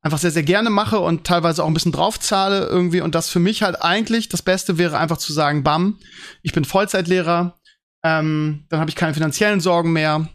einfach 0.00 0.18
sehr, 0.18 0.30
sehr 0.30 0.44
gerne 0.44 0.70
mache 0.70 0.98
und 0.98 1.26
teilweise 1.26 1.62
auch 1.62 1.66
ein 1.66 1.74
bisschen 1.74 1.92
draufzahle 1.92 2.66
irgendwie. 2.66 3.00
Und 3.00 3.14
das 3.14 3.28
für 3.28 3.40
mich 3.40 3.62
halt 3.62 3.82
eigentlich 3.82 4.28
das 4.28 4.42
Beste 4.42 4.78
wäre, 4.78 4.98
einfach 4.98 5.18
zu 5.18 5.32
sagen, 5.32 5.62
bam, 5.62 5.98
ich 6.42 6.52
bin 6.52 6.64
Vollzeitlehrer, 6.64 7.58
ähm, 8.04 8.64
dann 8.68 8.80
habe 8.80 8.90
ich 8.90 8.96
keine 8.96 9.14
finanziellen 9.14 9.60
Sorgen 9.60 9.92
mehr 9.92 10.28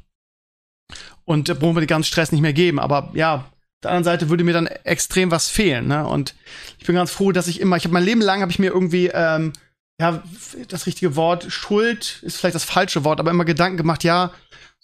und 1.25 1.49
äh, 1.49 1.55
brauchen 1.55 1.75
wir 1.75 1.81
den 1.81 1.87
ganzen 1.87 2.07
Stress 2.07 2.31
nicht 2.31 2.41
mehr 2.41 2.53
geben. 2.53 2.79
Aber 2.79 3.11
ja, 3.13 3.45
der 3.83 3.91
anderen 3.91 4.03
Seite 4.03 4.29
würde 4.29 4.43
mir 4.43 4.53
dann 4.53 4.67
extrem 4.67 5.31
was 5.31 5.49
fehlen. 5.49 5.87
Ne? 5.87 6.07
Und 6.07 6.33
ich 6.79 6.85
bin 6.85 6.95
ganz 6.95 7.11
froh, 7.11 7.31
dass 7.31 7.47
ich 7.47 7.59
immer, 7.59 7.77
ich 7.77 7.83
habe 7.83 7.93
mein 7.93 8.03
Leben 8.03 8.21
lang 8.21 8.41
habe 8.41 8.51
ich 8.51 8.59
mir 8.59 8.71
irgendwie 8.71 9.07
ähm, 9.13 9.53
ja 9.99 10.23
das 10.69 10.85
richtige 10.85 11.15
Wort 11.15 11.45
Schuld 11.49 12.19
ist 12.23 12.37
vielleicht 12.37 12.55
das 12.55 12.63
falsche 12.63 13.03
Wort, 13.03 13.19
aber 13.19 13.31
immer 13.31 13.45
Gedanken 13.45 13.77
gemacht, 13.77 14.03
ja. 14.03 14.31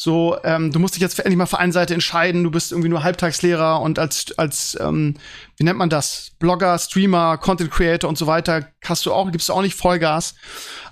So, 0.01 0.37
ähm, 0.45 0.71
du 0.71 0.79
musst 0.79 0.95
dich 0.95 1.01
jetzt 1.01 1.19
endlich 1.19 1.35
mal 1.35 1.45
für 1.45 1.59
eine 1.59 1.73
Seite 1.73 1.93
entscheiden. 1.93 2.45
Du 2.45 2.51
bist 2.51 2.71
irgendwie 2.71 2.87
nur 2.87 3.03
Halbtagslehrer 3.03 3.81
und 3.81 3.99
als 3.99 4.27
als 4.37 4.77
ähm, 4.79 5.15
wie 5.57 5.65
nennt 5.65 5.77
man 5.77 5.89
das? 5.89 6.31
Blogger, 6.39 6.79
Streamer, 6.79 7.37
Content 7.37 7.69
Creator 7.69 8.09
und 8.09 8.17
so 8.17 8.25
weiter 8.25 8.69
hast 8.85 9.05
du 9.05 9.11
auch 9.11 9.29
gibst 9.29 9.49
du 9.49 9.53
auch 9.53 9.61
nicht 9.61 9.75
Vollgas. 9.75 10.35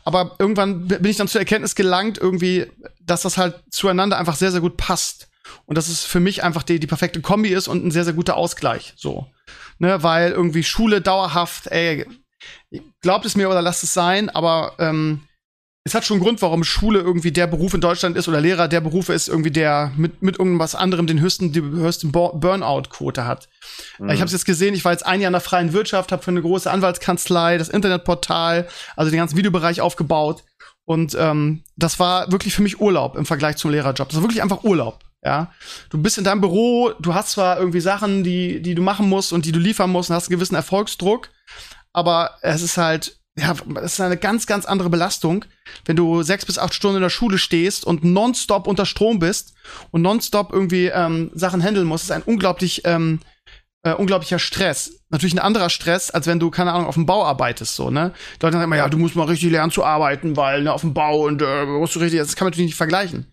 Aber 0.04 0.36
irgendwann 0.40 0.88
bin 0.88 1.06
ich 1.06 1.16
dann 1.16 1.30
zur 1.30 1.40
Erkenntnis 1.40 1.76
gelangt, 1.76 2.18
irgendwie, 2.18 2.68
dass 3.00 3.22
das 3.22 3.38
halt 3.38 3.56
zueinander 3.70 4.18
einfach 4.18 4.36
sehr 4.36 4.52
sehr 4.52 4.62
gut 4.62 4.76
passt 4.76 5.27
und 5.66 5.78
dass 5.78 5.88
es 5.88 6.04
für 6.04 6.20
mich 6.20 6.44
einfach 6.44 6.64
die 6.64 6.80
die 6.80 6.88
perfekte 6.88 7.22
Kombi 7.22 7.50
ist 7.50 7.68
und 7.68 7.86
ein 7.86 7.92
sehr 7.92 8.04
sehr 8.04 8.14
guter 8.14 8.38
Ausgleich. 8.38 8.94
So, 8.96 9.28
ne, 9.80 10.04
weil 10.04 10.32
irgendwie 10.32 10.64
Schule 10.64 11.02
dauerhaft, 11.02 11.68
ey, 11.68 12.06
glaubt 13.02 13.26
es 13.26 13.36
mir 13.36 13.50
oder 13.50 13.62
lasst 13.62 13.84
es 13.84 13.94
sein, 13.94 14.30
aber 14.30 14.74
ähm, 14.80 15.22
es 15.84 15.96
hat 15.96 16.04
schon 16.04 16.16
einen 16.16 16.24
Grund, 16.24 16.42
warum 16.42 16.66
Schule 16.66 17.00
irgendwie 17.00 17.32
der 17.32 17.48
Beruf 17.48 17.74
in 17.74 17.80
Deutschland 17.80 18.18
ist 18.18 18.28
oder 18.28 18.42
Lehrer 18.42 18.68
der 18.68 18.82
Beruf 18.82 19.08
ist, 19.08 19.30
irgendwie 19.30 19.52
der 19.52 19.94
mit, 19.96 20.22
mit 20.22 20.38
irgendwas 20.38 20.76
anderem 20.76 21.08
den 21.08 21.22
höchsten, 21.22 21.54
die 21.54 21.62
höchste 21.62 22.08
Bur- 22.08 22.38
Burnout-Quote 22.38 23.26
hat. 23.26 23.48
Mhm. 23.98 24.10
Ich 24.10 24.20
habe 24.20 24.26
es 24.26 24.34
jetzt 24.34 24.46
gesehen, 24.46 24.74
ich 24.74 24.84
war 24.84 24.92
jetzt 24.92 25.06
ein 25.06 25.22
Jahr 25.22 25.30
in 25.30 25.34
der 25.34 25.40
freien 25.40 25.72
Wirtschaft, 25.72 26.12
habe 26.12 26.22
für 26.22 26.32
eine 26.32 26.42
große 26.42 26.70
Anwaltskanzlei 26.70 27.58
das 27.58 27.70
Internetportal, 27.70 28.68
also 28.98 29.12
den 29.12 29.20
ganzen 29.20 29.38
Videobereich 29.38 29.80
aufgebaut. 29.80 30.44
Und 30.84 31.16
ähm, 31.18 31.64
das 31.78 32.00
war 32.00 32.34
wirklich 32.34 32.54
für 32.54 32.64
mich 32.64 32.82
Urlaub 32.82 33.16
im 33.16 33.26
Vergleich 33.26 33.56
zum 33.56 33.72
Lehrerjob. 33.72 34.10
Das 34.10 34.18
war 34.18 34.24
wirklich 34.24 34.42
einfach 34.42 34.66
Urlaub. 34.66 35.00
Ja, 35.24 35.52
du 35.90 36.02
bist 36.02 36.18
in 36.18 36.24
deinem 36.24 36.42
Büro, 36.42 36.92
du 37.00 37.14
hast 37.14 37.32
zwar 37.32 37.58
irgendwie 37.58 37.80
Sachen, 37.80 38.24
die, 38.24 38.62
die 38.62 38.76
du 38.76 38.82
machen 38.82 39.10
musst 39.10 39.34
und 39.34 39.46
die 39.46 39.52
du 39.52 39.60
liefern 39.60 39.90
musst 39.90 40.10
und 40.10 40.16
hast 40.16 40.30
einen 40.30 40.38
gewissen 40.38 40.56
Erfolgsdruck, 40.56 41.30
aber 41.92 42.38
es 42.42 42.62
ist 42.62 42.78
halt, 42.78 43.20
ja, 43.36 43.56
es 43.82 43.94
ist 43.94 44.02
eine 44.02 44.18
ganz, 44.18 44.46
ganz 44.46 44.66
andere 44.66 44.90
Belastung, 44.90 45.46
wenn 45.86 45.96
du 45.96 46.22
sechs 46.22 46.46
bis 46.46 46.60
acht 46.60 46.74
Stunden 46.74 46.98
in 46.98 47.02
der 47.02 47.10
Schule 47.10 47.40
stehst 47.40 47.86
und 47.86 48.04
nonstop 48.04 48.68
unter 48.68 48.86
Strom 48.86 49.20
bist 49.20 49.54
und 49.92 50.02
nonstop 50.02 50.54
irgendwie 50.54 50.88
ähm, 50.88 51.32
Sachen 51.34 51.64
handeln 51.64 51.88
musst. 51.88 52.04
Das 52.04 52.18
ist 52.18 52.24
ein 52.24 52.32
unglaublich, 52.32 52.84
ähm, 52.86 53.20
äh, 53.92 53.94
unglaublicher 53.94 54.40
Stress. 54.40 54.92
Natürlich 55.10 55.36
ein 55.36 55.40
anderer 55.40 55.70
Stress, 55.70 56.12
als 56.12 56.28
wenn 56.28 56.40
du, 56.40 56.50
keine 56.50 56.74
Ahnung, 56.74 56.88
auf 56.88 56.96
dem 56.96 57.06
Bau 57.06 57.26
arbeitest, 57.26 57.76
so, 57.76 57.90
ne? 57.90 58.14
Die 58.36 58.46
Leute 58.46 58.54
sagen 58.54 58.66
immer, 58.66 58.76
ja, 58.76 58.90
du 58.90 58.98
musst 58.98 59.16
mal 59.16 59.24
richtig 59.24 59.52
lernen 59.52 59.72
zu 59.72 59.84
arbeiten, 59.84 60.36
weil, 60.36 60.64
ne, 60.64 60.74
auf 60.74 60.82
dem 60.82 60.94
Bau 60.94 61.26
und 61.26 61.42
äh, 61.42 61.66
musst 61.66 61.96
du 61.96 62.00
richtig, 62.00 62.20
das 62.20 62.36
kann 62.36 62.46
man 62.46 62.52
natürlich 62.52 62.68
nicht 62.68 62.78
vergleichen. 62.78 63.32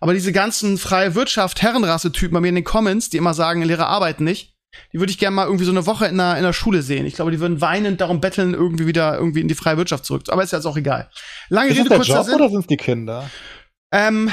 Aber 0.00 0.12
diese 0.12 0.32
ganzen 0.32 0.76
freie 0.76 1.14
Wirtschaft, 1.14 1.62
Herrenrasse-Typen 1.62 2.34
bei 2.34 2.40
mir 2.40 2.48
in 2.48 2.56
den 2.56 2.64
Comments, 2.64 3.08
die 3.08 3.16
immer 3.16 3.34
sagen, 3.34 3.62
Lehrer 3.62 3.86
arbeiten 3.86 4.24
nicht, 4.24 4.54
die 4.92 4.98
würde 4.98 5.10
ich 5.10 5.18
gerne 5.18 5.34
mal 5.34 5.46
irgendwie 5.46 5.64
so 5.64 5.70
eine 5.70 5.86
Woche 5.86 6.06
in 6.06 6.18
der, 6.18 6.36
in 6.36 6.42
der 6.42 6.52
Schule 6.52 6.82
sehen. 6.82 7.06
Ich 7.06 7.14
glaube, 7.14 7.30
die 7.30 7.40
würden 7.40 7.60
weinend 7.60 8.00
darum 8.00 8.20
betteln, 8.20 8.54
irgendwie 8.54 8.86
wieder 8.86 9.16
irgendwie 9.16 9.40
in 9.40 9.48
die 9.48 9.54
freie 9.54 9.76
Wirtschaft 9.76 10.04
zurück. 10.04 10.24
Aber 10.28 10.42
ist 10.42 10.52
ja 10.52 10.58
jetzt 10.58 10.66
auch 10.66 10.76
egal. 10.76 11.10
Lange 11.48 11.70
Ist 11.70 11.78
Rede, 11.78 11.88
der 11.88 11.98
kurzer 11.98 12.16
Job 12.16 12.24
Sinn. 12.26 12.34
oder 12.34 12.48
sind 12.50 12.60
es 12.60 12.66
die 12.66 12.76
Kinder? 12.76 13.30
Ähm, 13.92 14.30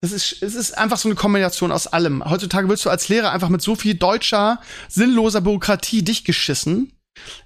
es 0.00 0.12
ist, 0.12 0.42
es 0.42 0.54
ist 0.54 0.78
einfach 0.78 0.96
so 0.96 1.08
eine 1.08 1.14
Kombination 1.14 1.72
aus 1.72 1.86
allem. 1.86 2.24
Heutzutage 2.24 2.68
wirst 2.68 2.84
du 2.84 2.90
als 2.90 3.08
Lehrer 3.08 3.32
einfach 3.32 3.50
mit 3.50 3.60
so 3.60 3.74
viel 3.74 3.94
deutscher, 3.94 4.60
sinnloser 4.88 5.42
Bürokratie 5.42 6.02
dich 6.02 6.24
geschissen. 6.24 6.92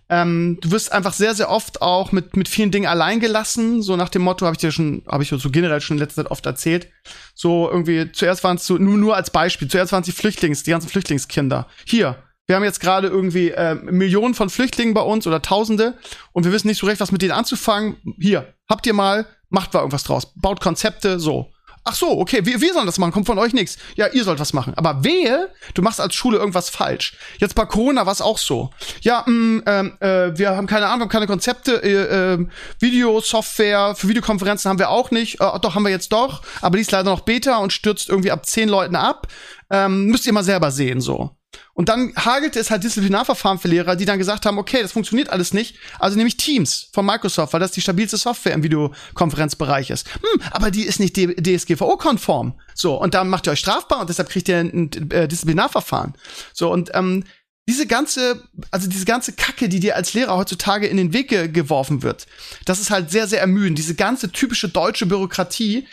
Ähm, 0.08 0.58
du 0.60 0.70
wirst 0.70 0.92
einfach 0.92 1.14
sehr, 1.14 1.34
sehr 1.34 1.50
oft 1.50 1.82
auch 1.82 2.12
mit, 2.12 2.36
mit 2.36 2.48
vielen 2.48 2.70
Dingen 2.70 2.86
allein 2.86 3.18
gelassen. 3.18 3.82
So 3.82 3.96
nach 3.96 4.08
dem 4.08 4.22
Motto 4.22 4.46
habe 4.46 4.54
ich 4.54 4.60
dir 4.60 4.70
schon, 4.70 5.02
habe 5.10 5.24
ich 5.24 5.30
so 5.30 5.50
generell 5.50 5.80
schon 5.80 5.96
in 5.96 6.02
letzter 6.02 6.22
Zeit 6.22 6.30
oft 6.30 6.46
erzählt. 6.46 6.88
So 7.34 7.68
irgendwie, 7.68 8.12
zuerst 8.12 8.44
waren 8.44 8.56
es 8.56 8.66
so, 8.66 8.78
nur, 8.78 8.98
nur 8.98 9.16
als 9.16 9.30
Beispiel, 9.30 9.66
zuerst 9.66 9.90
waren 9.90 10.02
es 10.02 10.06
die 10.06 10.12
Flüchtlings, 10.12 10.62
die 10.62 10.70
ganzen 10.70 10.88
Flüchtlingskinder. 10.88 11.66
Hier, 11.86 12.22
wir 12.46 12.54
haben 12.54 12.64
jetzt 12.64 12.80
gerade 12.80 13.08
irgendwie 13.08 13.50
äh, 13.50 13.74
Millionen 13.74 14.34
von 14.34 14.50
Flüchtlingen 14.50 14.94
bei 14.94 15.00
uns 15.00 15.26
oder 15.26 15.42
Tausende 15.42 15.98
und 16.32 16.44
wir 16.44 16.52
wissen 16.52 16.68
nicht 16.68 16.78
so 16.78 16.86
recht, 16.86 17.00
was 17.00 17.10
mit 17.10 17.22
denen 17.22 17.32
anzufangen. 17.32 17.96
Hier, 18.20 18.54
habt 18.68 18.86
ihr 18.86 18.94
mal, 18.94 19.26
macht 19.48 19.72
mal 19.72 19.80
irgendwas 19.80 20.04
draus, 20.04 20.34
baut 20.36 20.60
Konzepte, 20.60 21.18
so. 21.18 21.53
Ach 21.86 21.94
so, 21.94 22.18
okay, 22.18 22.46
wir, 22.46 22.62
wir 22.62 22.72
sollen 22.72 22.86
das 22.86 22.96
machen, 22.96 23.12
kommt 23.12 23.26
von 23.26 23.38
euch 23.38 23.52
nichts. 23.52 23.76
Ja, 23.94 24.06
ihr 24.08 24.24
sollt 24.24 24.40
was 24.40 24.54
machen. 24.54 24.72
Aber 24.76 25.04
wehe, 25.04 25.50
du 25.74 25.82
machst 25.82 26.00
als 26.00 26.14
Schule 26.14 26.38
irgendwas 26.38 26.70
falsch. 26.70 27.14
Jetzt 27.38 27.54
bei 27.54 27.66
Corona 27.66 28.06
war 28.06 28.12
es 28.12 28.22
auch 28.22 28.38
so. 28.38 28.70
Ja, 29.02 29.22
mh, 29.26 29.62
ähm, 29.66 29.96
äh, 30.00 30.36
wir 30.38 30.56
haben 30.56 30.66
keine 30.66 30.86
Ahnung, 30.86 31.10
keine 31.10 31.26
Konzepte, 31.26 31.82
äh, 31.82 32.34
äh, 32.34 32.46
Videosoftware 32.80 33.94
für 33.96 34.08
Videokonferenzen 34.08 34.70
haben 34.70 34.78
wir 34.78 34.88
auch 34.88 35.10
nicht. 35.10 35.40
Äh, 35.42 35.58
doch, 35.60 35.74
haben 35.74 35.82
wir 35.82 35.90
jetzt 35.90 36.10
doch, 36.12 36.42
aber 36.62 36.78
die 36.78 36.82
ist 36.82 36.90
leider 36.90 37.10
noch 37.10 37.20
Beta 37.20 37.58
und 37.58 37.70
stürzt 37.70 38.08
irgendwie 38.08 38.30
ab 38.30 38.46
zehn 38.46 38.70
Leuten 38.70 38.96
ab. 38.96 39.26
Ähm, 39.68 40.06
müsst 40.06 40.26
ihr 40.26 40.32
mal 40.32 40.42
selber 40.44 40.70
sehen, 40.70 41.02
so. 41.02 41.36
Und 41.74 41.88
dann 41.88 42.12
hagelte 42.16 42.60
es 42.60 42.70
halt 42.70 42.84
Disziplinarverfahren 42.84 43.58
für 43.58 43.68
Lehrer, 43.68 43.96
die 43.96 44.04
dann 44.04 44.18
gesagt 44.18 44.46
haben, 44.46 44.58
okay, 44.58 44.80
das 44.80 44.92
funktioniert 44.92 45.28
alles 45.28 45.52
nicht. 45.52 45.76
Also 45.98 46.16
nehme 46.16 46.28
ich 46.28 46.36
Teams 46.36 46.88
von 46.92 47.04
Microsoft, 47.04 47.52
weil 47.52 47.60
das 47.60 47.72
die 47.72 47.80
stabilste 47.80 48.16
Software 48.16 48.54
im 48.54 48.62
Videokonferenzbereich 48.62 49.90
ist. 49.90 50.08
Hm, 50.14 50.40
aber 50.52 50.70
die 50.70 50.84
ist 50.84 51.00
nicht 51.00 51.16
DSGVO-konform. 51.16 52.54
So, 52.74 52.94
und 52.94 53.14
dann 53.14 53.28
macht 53.28 53.48
ihr 53.48 53.52
euch 53.52 53.58
strafbar 53.58 54.00
und 54.00 54.08
deshalb 54.08 54.30
kriegt 54.30 54.48
ihr 54.48 54.58
ein, 54.58 54.90
äh, 55.10 55.26
Disziplinarverfahren. 55.26 56.14
So, 56.52 56.70
und 56.70 56.90
ähm, 56.94 57.24
diese 57.66 57.86
ganze, 57.86 58.42
also 58.70 58.88
diese 58.88 59.06
ganze 59.06 59.32
Kacke, 59.32 59.68
die 59.68 59.80
dir 59.80 59.96
als 59.96 60.12
Lehrer 60.14 60.36
heutzutage 60.36 60.86
in 60.86 60.96
den 60.96 61.12
Weg 61.12 61.28
ge 61.28 61.48
geworfen 61.48 62.02
wird, 62.02 62.26
das 62.66 62.78
ist 62.78 62.90
halt 62.90 63.10
sehr, 63.10 63.26
sehr 63.26 63.40
ermüdend. 63.40 63.78
Diese 63.78 63.94
ganze 63.94 64.30
typische 64.30 64.68
deutsche 64.68 65.06
Bürokratie, 65.06 65.86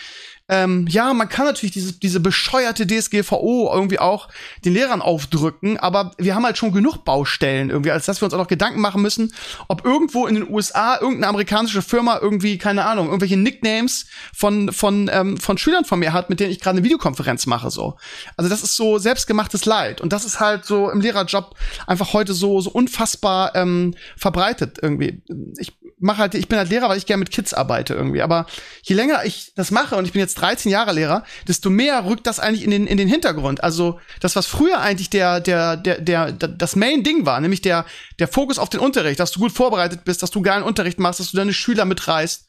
ähm, 0.52 0.86
ja, 0.89 1.14
man 1.14 1.30
kann 1.30 1.45
natürlich 1.45 1.72
diese, 1.72 1.93
diese 1.93 2.20
bescheuerte 2.20 2.86
DSGVO 2.86 3.72
irgendwie 3.74 3.99
auch 3.99 4.28
den 4.66 4.74
Lehrern 4.74 5.02
aufdrücken, 5.02 5.78
aber 5.78 6.12
wir 6.18 6.36
haben 6.36 6.45
halt 6.45 6.58
schon 6.58 6.74
genug 6.74 7.06
Baustellen 7.06 7.70
irgendwie, 7.70 7.91
als 7.91 8.06
dass 8.06 8.22
wir 8.22 8.26
uns 8.26 8.34
auch 8.34 8.38
noch 8.38 8.49
Gedanken 8.49 8.82
machen 8.82 9.02
müssen, 9.02 9.34
ob 9.70 9.86
irgendwo 9.86 10.28
in 10.28 10.36
den 10.36 10.49
USA 10.49 10.95
irgendeine 10.95 11.30
amerikanische 11.30 11.82
Firma 11.82 12.20
irgendwie, 12.22 12.58
keine 12.58 12.84
Ahnung, 12.84 13.08
irgendwelche 13.08 13.38
Nicknames 13.38 14.08
von, 14.34 14.74
von, 14.74 15.10
ähm, 15.14 15.38
von 15.38 15.58
Schülern 15.58 15.86
von 15.86 15.99
mir 15.99 16.12
hat, 16.12 16.30
mit 16.30 16.41
denen 16.41 16.52
ich 16.52 16.60
gerade 16.60 16.78
eine 16.78 16.84
Videokonferenz 16.84 17.45
mache, 17.45 17.72
so. 17.72 17.95
Also 18.36 18.49
das 18.49 18.62
ist 18.62 18.76
so 18.76 18.97
selbstgemachtes 18.97 19.64
Leid. 19.64 20.02
Und 20.02 20.12
das 20.12 20.26
ist 20.26 20.41
halt 20.41 20.66
so 20.66 20.89
im 20.89 20.99
Lehrerjob 20.99 21.56
einfach 21.88 22.12
heute 22.12 22.34
so, 22.34 22.60
so 22.60 22.72
unfassbar 22.72 23.56
ähm, 23.56 23.95
verbreitet 24.18 24.80
irgendwie. 24.82 25.22
Ich 25.58 25.78
mache 26.02 26.18
halt, 26.20 26.36
ich 26.36 26.47
bin 26.47 26.58
halt 26.58 26.70
Lehrer, 26.70 26.89
weil 26.89 26.97
ich 26.97 27.06
gerne 27.06 27.20
mit 27.20 27.32
Kids 27.32 27.54
arbeite 27.54 27.93
irgendwie. 27.93 28.22
Aber 28.22 28.45
je 28.84 28.95
länger 28.95 29.24
ich 29.26 29.54
das 29.56 29.72
mache 29.72 29.95
und 29.95 30.06
ich 30.06 30.12
bin 30.14 30.20
jetzt 30.20 30.36
13 30.36 30.72
Jahre 30.72 30.93
Lehrer, 30.93 31.24
desto 31.47 31.70
mehr 31.70 32.06
rückt 32.06 32.28
das 32.28 32.39
eigentlich 32.39 32.64
in 32.64 32.72
den, 32.72 32.88
in 32.88 32.97
den 32.97 33.08
Hintergrund. 33.08 33.64
Also 33.64 33.99
das, 34.20 34.36
was 34.36 34.47
früher 34.47 34.82
eigentlich 34.82 35.10
der, 35.10 35.39
der, 35.39 35.78
der, 35.78 35.99
der, 36.02 36.32
das 36.32 36.76
Main-Ding 36.76 37.26
war, 37.26 37.39
nämlich 37.39 37.62
der, 37.62 37.86
der 38.20 38.28
Fokus 38.28 38.60
auf 38.60 38.70
den 38.70 38.80
Unterricht, 38.80 39.20
dass 39.20 39.32
du 39.32 39.39
gut 39.39 39.52
vorbereitet 39.52 40.04
bist, 40.04 40.24
dass 40.24 40.32
du 40.32 40.41
geilen 40.41 40.64
Unterricht 40.64 40.99
machst, 40.99 41.20
dass 41.20 41.32
du 41.32 41.38
deine 41.38 41.54
Schüler 41.54 41.86
mitreißt. 41.86 42.45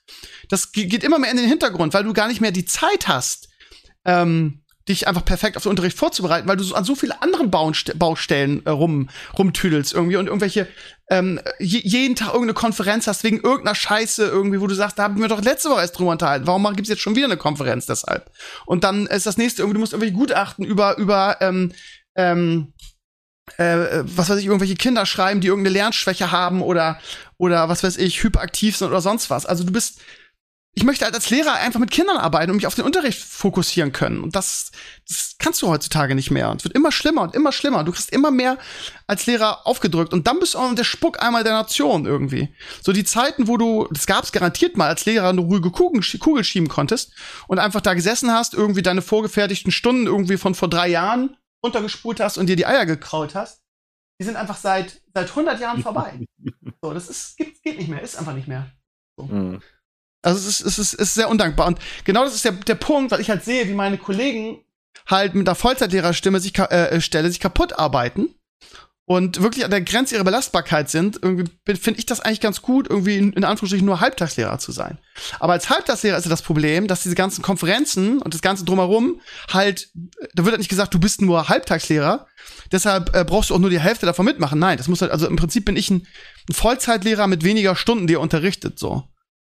Das 0.49 0.73
ge- 0.73 0.87
geht 0.87 1.05
immer 1.05 1.19
mehr 1.19 1.31
in 1.31 1.37
den 1.37 1.49
Hintergrund, 1.49 1.95
weil 1.95 2.05
du 2.05 2.13
gar 2.13 2.29
nicht 2.29 2.41
mehr 2.41 2.53
die 2.53 2.65
Zeit 2.65 3.09
hast, 3.09 3.49
ähm, 4.05 4.62
dich 4.89 5.07
einfach 5.07 5.25
perfekt 5.25 5.57
auf 5.57 5.63
den 5.63 5.71
Unterricht 5.71 5.97
vorzubereiten, 5.97 6.49
weil 6.49 6.57
du 6.57 6.65
so 6.65 6.75
an 6.75 6.85
so 6.85 6.95
viele 6.95 7.23
anderen 7.23 7.51
Baust 7.51 7.99
Baustellen 7.99 8.65
äh, 8.67 8.71
rum, 8.71 9.09
rumtüdelst 9.39 9.93
irgendwie 9.95 10.17
und 10.17 10.27
irgendwelche 10.27 10.69
ähm, 11.11 11.41
je, 11.59 11.81
jeden 11.85 12.17
Tag 12.17 12.29
irgendeine 12.29 12.55
Konferenz 12.55 13.07
hast 13.07 13.23
wegen 13.25 13.41
irgendeiner 13.41 13.75
Scheiße 13.75 14.25
irgendwie, 14.25 14.61
wo 14.61 14.67
du 14.67 14.75
sagst, 14.75 14.99
da 14.99 15.05
haben 15.05 15.21
wir 15.21 15.29
doch 15.29 15.43
letzte 15.43 15.71
Woche 15.71 15.81
erst 15.81 15.99
drüber 15.99 16.13
unterhalten. 16.13 16.47
Warum 16.47 16.65
gibt's 16.75 16.89
jetzt 16.89 17.03
schon 17.03 17.17
wieder 17.17 17.27
eine 17.27 17.37
Konferenz 17.37 17.87
deshalb? 17.87 18.31
Und 18.67 18.85
dann 18.85 19.07
ist 19.07 19.27
das 19.27 19.37
nächste 19.37 19.63
irgendwie, 19.63 19.75
du 19.75 19.81
musst 19.81 19.93
irgendwelche 19.93 20.17
Gutachten 20.17 20.65
über 20.65 20.97
über 20.99 21.37
ähm, 21.41 21.73
ähm, 22.17 22.73
äh, 23.59 24.03
was 24.03 24.29
weiß 24.29 24.39
ich, 24.39 24.47
irgendwelche 24.47 24.75
Kinder 24.75 25.07
schreiben, 25.07 25.41
die 25.41 25.49
irgendeine 25.49 25.75
Lernschwäche 25.75 26.31
haben 26.31 26.63
oder, 26.63 26.99
oder 27.39 27.69
was 27.69 27.83
weiß 27.83 27.97
ich, 27.99 28.23
hyperaktiv 28.23 28.77
sind 28.77 28.89
oder 28.89 29.01
sonst 29.01 29.31
was. 29.31 29.47
Also 29.47 29.65
du 29.65 29.73
bist, 29.73 30.01
ich 30.75 30.85
möchte 30.85 31.05
halt 31.05 31.15
als 31.15 31.29
Lehrer 31.29 31.55
einfach 31.55 31.81
mit 31.81 31.91
Kindern 31.91 32.17
arbeiten 32.17 32.51
und 32.51 32.57
mich 32.57 32.67
auf 32.67 32.75
den 32.75 32.87
Unterricht 32.87 33.19
fokussieren 33.19 33.93
können. 33.93 34.23
Und 34.23 34.35
das, 34.35 34.73
das 35.07 35.37
kannst 35.39 35.61
du 35.61 35.69
heutzutage 35.69 36.15
nicht 36.15 36.31
mehr. 36.31 36.51
Und 36.51 36.59
es 36.59 36.65
wird 36.65 36.75
immer 36.75 36.91
schlimmer 36.91 37.23
und 37.23 37.35
immer 37.35 37.53
schlimmer. 37.53 37.85
Du 37.85 37.93
kriegst 37.93 38.11
immer 38.11 38.31
mehr 38.31 38.57
als 39.07 39.27
Lehrer 39.27 39.67
aufgedrückt. 39.67 40.15
Und 40.15 40.27
dann 40.27 40.41
bist 40.41 40.55
du 40.55 40.59
auch 40.59 40.75
der 40.75 40.85
Spuck 40.85 41.23
einmal 41.23 41.45
der 41.45 41.53
Nation 41.53 42.07
irgendwie. 42.07 42.55
So 42.81 42.93
die 42.93 43.05
Zeiten, 43.05 43.49
wo 43.49 43.59
du, 43.59 43.87
das 43.91 44.07
gab 44.07 44.25
es 44.25 44.33
garantiert 44.33 44.79
mal, 44.79 44.89
als 44.89 45.05
Lehrer 45.05 45.29
eine 45.29 45.43
ruhige 45.43 45.71
Kugel, 45.71 46.03
Kugel 46.19 46.43
schieben 46.43 46.69
konntest 46.69 47.13
und 47.49 47.59
einfach 47.59 47.83
da 47.83 47.93
gesessen 47.93 48.33
hast, 48.33 48.55
irgendwie 48.55 48.83
deine 48.83 49.03
vorgefertigten 49.03 49.73
Stunden 49.73 50.07
irgendwie 50.07 50.39
von 50.39 50.55
vor 50.55 50.71
drei 50.71 50.89
Jahren 50.89 51.37
runtergespult 51.63 52.19
hast 52.19 52.39
und 52.39 52.47
dir 52.47 52.57
die 52.57 52.67
Eier 52.67 52.87
gekraut 52.87 53.35
hast. 53.35 53.63
Die 54.19 54.25
sind 54.25 54.37
einfach 54.37 54.57
seit, 54.57 55.03
seit 55.13 55.29
100 55.29 55.61
Jahren 55.61 55.83
vorbei. 55.83 56.25
so, 56.81 56.95
das 56.95 57.11
ist, 57.11 57.37
geht, 57.37 57.63
geht 57.63 57.77
nicht 57.79 57.91
mehr, 57.91 58.01
ist 58.01 58.17
einfach 58.17 58.35
nicht 58.35 58.49
mehr. 58.49 58.73
So. 59.19 59.27
Mhm. 59.27 59.61
Also 60.23 60.39
es 60.39 60.61
ist, 60.61 60.67
es 60.67 60.79
ist, 60.79 60.95
es 60.95 61.01
ist 61.01 61.15
sehr 61.15 61.29
undankbar. 61.29 61.67
Und 61.67 61.79
genau 62.05 62.25
das 62.25 62.35
ist 62.35 62.45
der, 62.45 62.53
der 62.53 62.77
Punkt, 62.77 63.11
weil 63.11 63.21
ich 63.21 63.31
halt 63.31 63.45
sehe, 63.45 63.69
wie 63.69 63.75
meine 63.75 63.99
Kollegen 63.99 64.59
halt 65.07 65.35
mit 65.35 65.47
der 65.47 65.55
Vollzeitlehrerstimme 65.55 66.41
sich, 66.41 66.57
äh, 66.59 67.01
Stelle 67.01 67.29
sich 67.29 67.41
kaputt 67.41 67.79
arbeiten 67.79 68.35
und 69.05 69.43
wirklich 69.43 69.65
an 69.65 69.71
der 69.71 69.81
Grenze 69.81 70.15
ihrer 70.15 70.25
Belastbarkeit 70.25 70.89
sind, 70.89 71.19
irgendwie 71.21 71.51
finde 71.75 71.99
ich 71.99 72.07
das 72.07 72.21
eigentlich 72.21 72.41
ganz 72.41 72.63
gut, 72.63 72.89
irgendwie 72.89 73.17
in, 73.17 73.33
in, 73.33 73.45
Anführungsstrichen 73.45 73.85
nur 73.85 74.01
Halbtagslehrer 74.01 74.59
zu 74.59 74.71
sein. 74.71 74.99
Aber 75.41 75.55
als 75.55 75.71
Halbtagslehrer 75.71 76.17
ist 76.17 76.25
ja 76.25 76.31
das 76.31 76.43
Problem, 76.43 76.87
dass 76.87 77.03
diese 77.03 77.17
ganzen 77.17 77.43
Konferenzen 77.43 78.23
und 78.23 78.33
das 78.33 78.43
ganze 78.43 78.65
drumherum 78.65 79.21
halt, 79.53 79.91
da 80.35 80.45
wird 80.45 80.53
halt 80.53 80.61
nicht 80.61 80.69
gesagt, 80.69 80.95
du 80.95 81.01
bist 81.01 81.21
nur 81.21 81.49
Halbtagslehrer, 81.49 82.27
deshalb 82.71 83.15
äh, 83.15 83.25
brauchst 83.25 83.51
du 83.51 83.55
auch 83.55 83.59
nur 83.59 83.71
die 83.71 83.81
Hälfte 83.81 84.07
davon 84.07 84.25
mitmachen. 84.25 84.61
Nein, 84.61 84.79
das 84.79 84.87
muss 84.87 85.03
halt, 85.03 85.11
also 85.11 85.27
im 85.27 85.37
Prinzip 85.37 85.65
bin 85.65 85.77
ich 85.77 85.91
ein, 85.91 86.07
ein 86.49 86.55
Vollzeitlehrer 86.55 87.27
mit 87.27 87.43
weniger 87.43 87.75
Stunden, 87.75 88.07
die 88.07 88.15
er 88.15 88.21
unterrichtet, 88.21 88.79
so. 88.79 89.09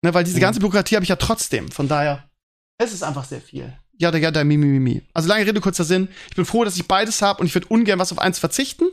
Ne, 0.03 0.13
weil 0.13 0.25
diese 0.25 0.37
mhm. 0.37 0.41
ganze 0.41 0.59
Bürokratie 0.59 0.95
habe 0.95 1.03
ich 1.03 1.09
ja 1.09 1.15
trotzdem. 1.15 1.71
Von 1.71 1.87
daher, 1.87 2.29
es 2.77 2.93
ist 2.93 3.03
einfach 3.03 3.23
sehr 3.23 3.41
viel. 3.41 3.73
Ja, 3.97 4.11
da, 4.11 4.17
ja, 4.17 4.31
da, 4.31 4.43
mi, 4.43 4.57
mi, 4.57 4.65
mi, 4.65 4.79
mi. 4.79 5.01
Also 5.13 5.29
lange 5.29 5.45
Rede, 5.45 5.61
kurzer 5.61 5.85
Sinn. 5.85 6.09
Ich 6.29 6.35
bin 6.35 6.45
froh, 6.45 6.65
dass 6.65 6.75
ich 6.75 6.87
beides 6.87 7.21
habe 7.21 7.39
und 7.39 7.47
ich 7.47 7.55
würde 7.55 7.67
ungern 7.67 7.99
was 7.99 8.11
auf 8.11 8.19
eins 8.19 8.37
verzichten. 8.37 8.85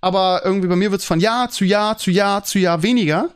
Aber 0.00 0.42
irgendwie 0.44 0.68
bei 0.68 0.76
mir 0.76 0.90
wird's 0.90 1.04
von 1.04 1.20
Jahr 1.20 1.50
zu 1.50 1.64
Jahr 1.64 1.98
zu 1.98 2.10
Jahr 2.10 2.42
zu 2.42 2.58
Jahr 2.58 2.82
weniger. 2.82 3.34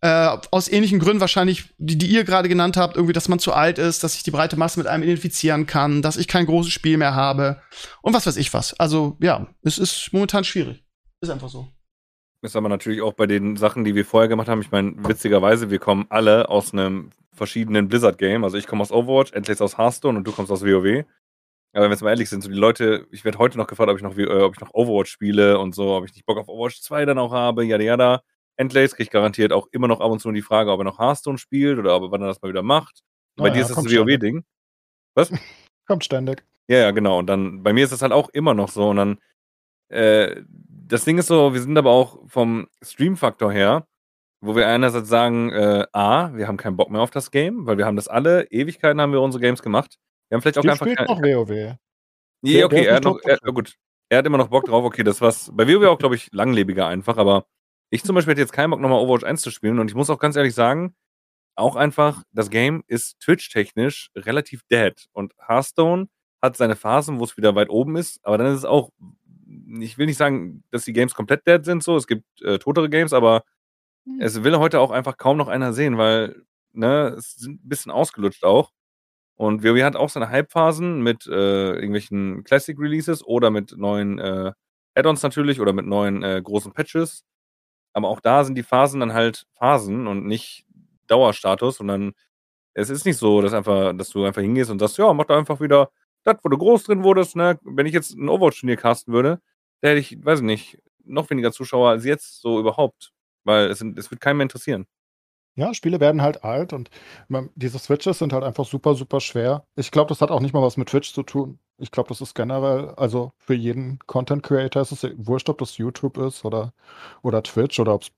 Äh, 0.00 0.38
aus 0.50 0.68
ähnlichen 0.68 1.00
Gründen 1.00 1.20
wahrscheinlich, 1.20 1.64
die, 1.76 1.98
die 1.98 2.06
ihr 2.06 2.24
gerade 2.24 2.48
genannt 2.48 2.76
habt, 2.76 2.96
irgendwie, 2.96 3.12
dass 3.12 3.28
man 3.28 3.40
zu 3.40 3.52
alt 3.52 3.78
ist, 3.78 4.02
dass 4.04 4.14
ich 4.14 4.22
die 4.22 4.30
breite 4.30 4.56
Masse 4.56 4.78
mit 4.78 4.86
einem 4.86 5.02
identifizieren 5.02 5.66
kann, 5.66 6.02
dass 6.02 6.16
ich 6.16 6.28
kein 6.28 6.46
großes 6.46 6.72
Spiel 6.72 6.96
mehr 6.96 7.14
habe 7.14 7.60
und 8.00 8.14
was 8.14 8.26
weiß 8.26 8.36
ich 8.36 8.54
was. 8.54 8.78
Also 8.78 9.16
ja, 9.20 9.48
es 9.62 9.76
ist 9.76 10.10
momentan 10.12 10.44
schwierig. 10.44 10.84
Ist 11.20 11.30
einfach 11.30 11.48
so. 11.48 11.68
Ist 12.40 12.54
aber 12.54 12.68
natürlich 12.68 13.02
auch 13.02 13.14
bei 13.14 13.26
den 13.26 13.56
Sachen, 13.56 13.84
die 13.84 13.94
wir 13.94 14.04
vorher 14.04 14.28
gemacht 14.28 14.48
haben. 14.48 14.60
Ich 14.60 14.70
meine, 14.70 14.94
witzigerweise, 14.96 15.70
wir 15.70 15.80
kommen 15.80 16.06
alle 16.08 16.48
aus 16.48 16.72
einem 16.72 17.10
verschiedenen 17.32 17.88
Blizzard-Game. 17.88 18.44
Also 18.44 18.56
ich 18.56 18.66
komme 18.66 18.82
aus 18.82 18.92
Overwatch, 18.92 19.32
endlich 19.32 19.60
aus 19.60 19.76
Hearthstone 19.76 20.18
und 20.18 20.24
du 20.24 20.32
kommst 20.32 20.52
aus 20.52 20.62
WoW. 20.62 21.04
Aber 21.72 21.84
wenn 21.84 21.90
wir 21.90 21.94
jetzt 21.94 22.02
mal 22.02 22.10
ehrlich 22.10 22.30
sind, 22.30 22.42
so 22.42 22.48
die 22.48 22.56
Leute, 22.56 23.06
ich 23.10 23.24
werde 23.24 23.38
heute 23.38 23.58
noch 23.58 23.66
gefragt, 23.66 23.90
ob 23.90 23.96
ich 23.96 24.02
noch, 24.02 24.16
äh, 24.16 24.42
ob 24.42 24.54
ich 24.54 24.60
noch 24.60 24.72
Overwatch 24.72 25.10
spiele 25.10 25.58
und 25.58 25.74
so, 25.74 25.94
ob 25.94 26.04
ich 26.04 26.14
nicht 26.14 26.26
Bock 26.26 26.38
auf 26.38 26.48
Overwatch 26.48 26.80
2 26.80 27.04
dann 27.04 27.18
auch 27.18 27.32
habe, 27.32 27.64
yada 27.64 27.84
yada. 27.84 28.22
Endlace 28.56 28.92
kriege 28.92 29.04
ich 29.04 29.10
garantiert 29.10 29.52
auch 29.52 29.68
immer 29.70 29.86
noch 29.86 30.00
ab 30.00 30.10
und 30.10 30.20
zu 30.20 30.30
die 30.32 30.42
Frage, 30.42 30.72
ob 30.72 30.80
er 30.80 30.84
noch 30.84 30.98
Hearthstone 30.98 31.38
spielt 31.38 31.78
oder 31.78 31.94
ob 31.94 32.04
er 32.04 32.10
wann 32.10 32.22
er 32.22 32.28
das 32.28 32.42
mal 32.42 32.48
wieder 32.48 32.62
macht. 32.62 33.02
Und 33.36 33.42
bei 33.42 33.48
ja, 33.48 33.54
dir 33.54 33.62
ist 33.62 33.70
das 33.70 33.78
ein 33.78 33.84
WoW-Ding. 33.84 34.44
Was? 35.14 35.32
Kommt 35.86 36.04
ständig. 36.04 36.44
Ja, 36.68 36.78
ja, 36.78 36.90
genau. 36.90 37.18
Und 37.18 37.26
dann, 37.26 37.62
bei 37.62 37.72
mir 37.72 37.84
ist 37.84 37.92
das 37.92 38.02
halt 38.02 38.12
auch 38.12 38.28
immer 38.30 38.54
noch 38.54 38.68
so. 38.68 38.90
Und 38.90 38.96
dann, 38.96 39.18
äh, 39.88 40.42
das 40.88 41.04
Ding 41.04 41.18
ist 41.18 41.26
so, 41.26 41.52
wir 41.52 41.60
sind 41.60 41.76
aber 41.76 41.90
auch 41.90 42.18
vom 42.26 42.68
Stream-Faktor 42.82 43.52
her, 43.52 43.86
wo 44.40 44.56
wir 44.56 44.66
einerseits 44.66 45.08
sagen, 45.08 45.50
äh, 45.50 45.86
A, 45.92 46.34
wir 46.34 46.48
haben 46.48 46.56
keinen 46.56 46.76
Bock 46.76 46.90
mehr 46.90 47.02
auf 47.02 47.10
das 47.10 47.30
Game, 47.30 47.66
weil 47.66 47.76
wir 47.76 47.86
haben 47.86 47.96
das 47.96 48.08
alle, 48.08 48.44
Ewigkeiten 48.50 49.00
haben 49.00 49.12
wir 49.12 49.20
unsere 49.20 49.42
Games 49.42 49.62
gemacht. 49.62 49.98
Wir 50.28 50.36
haben 50.36 50.42
vielleicht 50.42 50.58
auch 50.58 50.62
Die 50.62 50.70
einfach. 50.70 50.86
Spielt 50.86 51.08
noch 51.08 51.20
WoW. 51.20 51.76
Nee, 52.42 52.64
okay, 52.64 52.84
er 52.84 52.96
hat 52.96 53.04
noch, 53.04 53.18
er, 53.22 53.38
gut. 53.52 53.74
Er 54.08 54.18
hat 54.18 54.26
immer 54.26 54.38
noch 54.38 54.48
Bock 54.48 54.64
drauf, 54.64 54.84
okay, 54.84 55.02
das 55.02 55.20
war's. 55.20 55.50
Bei 55.52 55.66
WoW 55.66 55.86
auch, 55.88 55.98
glaube 55.98 56.14
ich, 56.14 56.28
langlebiger 56.32 56.86
einfach, 56.86 57.18
aber 57.18 57.46
ich 57.90 58.04
zum 58.04 58.14
Beispiel 58.14 58.32
hätte 58.32 58.42
jetzt 58.42 58.52
keinen 58.52 58.70
Bock, 58.70 58.80
nochmal 58.80 59.00
Overwatch 59.00 59.24
1 59.24 59.42
zu 59.42 59.50
spielen 59.50 59.78
und 59.78 59.90
ich 59.90 59.94
muss 59.94 60.10
auch 60.10 60.18
ganz 60.18 60.36
ehrlich 60.36 60.54
sagen, 60.54 60.94
auch 61.56 61.74
einfach, 61.74 62.22
das 62.32 62.50
Game 62.50 62.84
ist 62.86 63.18
Twitch-technisch 63.20 64.10
relativ 64.16 64.62
dead 64.70 65.08
und 65.12 65.34
Hearthstone 65.46 66.08
hat 66.40 66.56
seine 66.56 66.76
Phasen, 66.76 67.18
wo 67.18 67.24
es 67.24 67.36
wieder 67.36 67.56
weit 67.56 67.68
oben 67.68 67.96
ist, 67.96 68.20
aber 68.22 68.38
dann 68.38 68.46
ist 68.46 68.58
es 68.58 68.64
auch 68.64 68.90
ich 69.80 69.98
will 69.98 70.06
nicht 70.06 70.18
sagen, 70.18 70.62
dass 70.70 70.84
die 70.84 70.92
Games 70.92 71.14
komplett 71.14 71.46
dead 71.46 71.64
sind, 71.64 71.82
so, 71.82 71.96
es 71.96 72.06
gibt 72.06 72.24
äh, 72.42 72.58
totere 72.58 72.90
Games, 72.90 73.12
aber 73.12 73.44
mhm. 74.04 74.20
es 74.20 74.42
will 74.44 74.58
heute 74.58 74.80
auch 74.80 74.90
einfach 74.90 75.16
kaum 75.16 75.36
noch 75.36 75.48
einer 75.48 75.72
sehen, 75.72 75.98
weil, 75.98 76.42
ne, 76.72 77.14
es 77.18 77.36
sind 77.36 77.64
ein 77.64 77.68
bisschen 77.68 77.92
ausgelutscht 77.92 78.44
auch. 78.44 78.72
Und 79.36 79.62
WoW 79.62 79.82
hat 79.84 79.96
auch 79.96 80.08
seine 80.08 80.30
Hype-Phasen 80.30 81.00
mit 81.00 81.26
äh, 81.26 81.74
irgendwelchen 81.74 82.42
Classic-Releases 82.44 83.24
oder 83.24 83.50
mit 83.50 83.76
neuen 83.76 84.18
äh, 84.18 84.52
Add-ons 84.96 85.22
natürlich 85.22 85.60
oder 85.60 85.72
mit 85.72 85.86
neuen 85.86 86.24
äh, 86.24 86.42
großen 86.42 86.72
Patches. 86.72 87.24
Aber 87.92 88.08
auch 88.08 88.20
da 88.20 88.44
sind 88.44 88.56
die 88.56 88.64
Phasen 88.64 89.00
dann 89.00 89.12
halt 89.14 89.46
Phasen 89.54 90.08
und 90.08 90.26
nicht 90.26 90.66
Dauerstatus, 91.06 91.76
sondern 91.76 92.14
es 92.74 92.90
ist 92.90 93.06
nicht 93.06 93.16
so, 93.16 93.40
dass 93.40 93.54
einfach, 93.54 93.96
dass 93.96 94.10
du 94.10 94.24
einfach 94.24 94.42
hingehst 94.42 94.70
und 94.70 94.80
sagst, 94.80 94.98
ja, 94.98 95.12
mach 95.12 95.26
da 95.26 95.38
einfach 95.38 95.60
wieder 95.60 95.90
das, 96.28 96.38
wo 96.42 96.48
du 96.48 96.58
groß 96.58 96.84
drin 96.84 97.04
wurdest, 97.04 97.36
ne, 97.36 97.58
wenn 97.62 97.86
ich 97.86 97.94
jetzt 97.94 98.16
ein 98.16 98.28
Overwatch-Turnier 98.28 98.76
casten 98.76 99.12
würde, 99.12 99.40
da 99.80 99.88
hätte 99.88 100.00
ich, 100.00 100.24
weiß 100.24 100.40
ich 100.40 100.44
nicht, 100.44 100.78
noch 101.04 101.30
weniger 101.30 101.52
Zuschauer 101.52 101.90
als 101.90 102.04
jetzt 102.04 102.40
so 102.40 102.60
überhaupt. 102.60 103.12
Weil 103.44 103.70
es, 103.70 103.80
es 103.80 104.10
wird 104.10 104.20
keinen 104.20 104.38
mehr 104.38 104.44
interessieren. 104.44 104.86
Ja, 105.56 105.74
Spiele 105.74 105.98
werden 105.98 106.22
halt 106.22 106.44
alt 106.44 106.72
und 106.72 106.88
man, 107.26 107.50
diese 107.56 107.80
Switches 107.80 108.18
sind 108.20 108.32
halt 108.32 108.44
einfach 108.44 108.64
super, 108.64 108.94
super 108.94 109.20
schwer. 109.20 109.66
Ich 109.74 109.90
glaube, 109.90 110.08
das 110.10 110.20
hat 110.20 110.30
auch 110.30 110.40
nicht 110.40 110.54
mal 110.54 110.62
was 110.62 110.76
mit 110.76 110.88
Twitch 110.88 111.12
zu 111.12 111.24
tun. 111.24 111.58
Ich 111.78 111.90
glaube, 111.90 112.08
das 112.10 112.20
ist 112.20 112.34
generell, 112.34 112.90
also 112.90 113.32
für 113.38 113.54
jeden 113.54 113.98
Content 114.06 114.44
Creator 114.44 114.82
ist 114.82 114.92
es 114.92 115.04
wurscht, 115.16 115.48
ob 115.48 115.58
das 115.58 115.76
YouTube 115.76 116.16
ist 116.18 116.44
oder, 116.44 116.72
oder 117.22 117.42
Twitch 117.42 117.80
oder 117.80 117.94
ob 117.94 118.02
es 118.02 118.10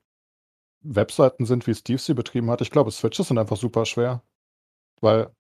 Webseiten 0.83 1.47
sind, 1.47 1.67
wie 1.67 1.75
Steve 1.75 1.99
sie 1.99 2.15
betrieben 2.15 2.51
hat. 2.51 2.61
Ich 2.61 2.71
glaube, 2.71 2.91
Switches 2.91 3.29
sind 3.29 3.39
einfach 3.39 3.57
super 3.57 3.87
schwer. 3.87 4.23
Weil 5.01 5.31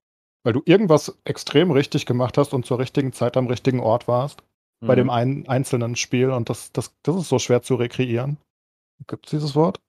weil 0.42 0.52
du 0.52 0.62
irgendwas 0.64 1.18
extrem 1.24 1.70
richtig 1.70 2.06
gemacht 2.06 2.38
hast 2.38 2.54
und 2.54 2.64
zur 2.66 2.78
richtigen 2.78 3.12
Zeit 3.12 3.36
am 3.36 3.46
richtigen 3.46 3.80
Ort 3.80 4.08
warst. 4.08 4.42
Mhm. 4.80 4.86
Bei 4.86 4.94
dem 4.94 5.06
mhm. 5.06 5.10
einen 5.10 5.48
einzelnen 5.48 5.96
Spiel. 5.96 6.30
Und 6.30 6.48
das, 6.48 6.72
das, 6.72 6.94
das 7.02 7.16
ist 7.16 7.28
so 7.28 7.38
schwer 7.38 7.62
zu 7.62 7.74
rekreieren. 7.74 8.38
Gibt 9.06 9.26
es 9.26 9.30
dieses 9.30 9.54
Wort? 9.54 9.80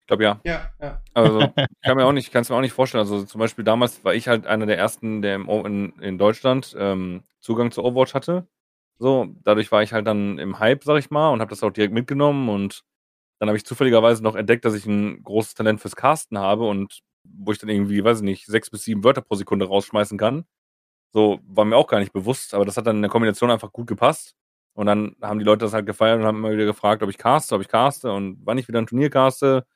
Ich 0.00 0.06
glaube 0.06 0.22
ja. 0.22 0.40
Ja, 0.44 0.72
ja. 0.80 1.02
Also 1.14 1.40
ich 1.40 1.50
kann 1.84 1.96
mir 1.96 2.06
auch 2.06 2.12
nicht, 2.12 2.32
kann 2.32 2.42
es 2.42 2.48
mir 2.48 2.56
auch 2.56 2.60
nicht 2.60 2.72
vorstellen. 2.72 3.02
Also 3.02 3.24
zum 3.24 3.38
Beispiel 3.38 3.64
damals 3.64 4.04
war 4.04 4.14
ich 4.14 4.28
halt 4.28 4.46
einer 4.46 4.66
der 4.66 4.78
ersten, 4.78 5.22
der 5.22 5.34
im, 5.34 5.48
in, 5.48 5.92
in 6.00 6.18
Deutschland 6.18 6.74
ähm, 6.78 7.22
Zugang 7.40 7.70
zu 7.70 7.84
Overwatch 7.84 8.14
hatte. 8.14 8.46
So, 8.98 9.28
dadurch 9.44 9.70
war 9.70 9.82
ich 9.82 9.92
halt 9.92 10.06
dann 10.06 10.38
im 10.38 10.58
Hype, 10.58 10.82
sag 10.82 10.98
ich 10.98 11.10
mal, 11.10 11.30
und 11.30 11.40
habe 11.40 11.50
das 11.50 11.62
auch 11.62 11.70
direkt 11.70 11.94
mitgenommen 11.94 12.48
und 12.48 12.82
dann 13.38 13.48
habe 13.48 13.56
ich 13.56 13.64
zufälligerweise 13.64 14.22
noch 14.24 14.34
entdeckt, 14.34 14.64
dass 14.64 14.74
ich 14.74 14.86
ein 14.86 15.22
großes 15.22 15.54
Talent 15.54 15.80
fürs 15.80 15.94
Casten 15.94 16.38
habe 16.38 16.66
und 16.66 17.00
wo 17.38 17.52
ich 17.52 17.58
dann 17.58 17.70
irgendwie, 17.70 18.02
weiß 18.04 18.18
ich 18.18 18.24
nicht, 18.24 18.46
sechs 18.46 18.70
bis 18.70 18.84
sieben 18.84 19.04
Wörter 19.04 19.22
pro 19.22 19.34
Sekunde 19.36 19.66
rausschmeißen 19.66 20.18
kann. 20.18 20.44
So 21.12 21.40
war 21.46 21.64
mir 21.64 21.76
auch 21.76 21.88
gar 21.88 22.00
nicht 22.00 22.12
bewusst, 22.12 22.54
aber 22.54 22.64
das 22.64 22.76
hat 22.76 22.86
dann 22.86 22.96
in 22.96 23.02
der 23.02 23.10
Kombination 23.10 23.50
einfach 23.50 23.72
gut 23.72 23.86
gepasst. 23.86 24.34
Und 24.74 24.86
dann 24.86 25.16
haben 25.22 25.38
die 25.40 25.44
Leute 25.44 25.64
das 25.64 25.72
halt 25.74 25.86
gefeiert 25.86 26.20
und 26.20 26.26
haben 26.26 26.38
immer 26.38 26.52
wieder 26.52 26.66
gefragt, 26.66 27.02
ob 27.02 27.10
ich 27.10 27.18
caste, 27.18 27.54
ob 27.54 27.62
ich 27.62 27.68
caste 27.68 28.12
und 28.12 28.38
wann 28.44 28.58
ich 28.58 28.68
wieder 28.68 28.80
ein 28.80 28.86
Turnier 28.86 29.10
caste 29.10 29.66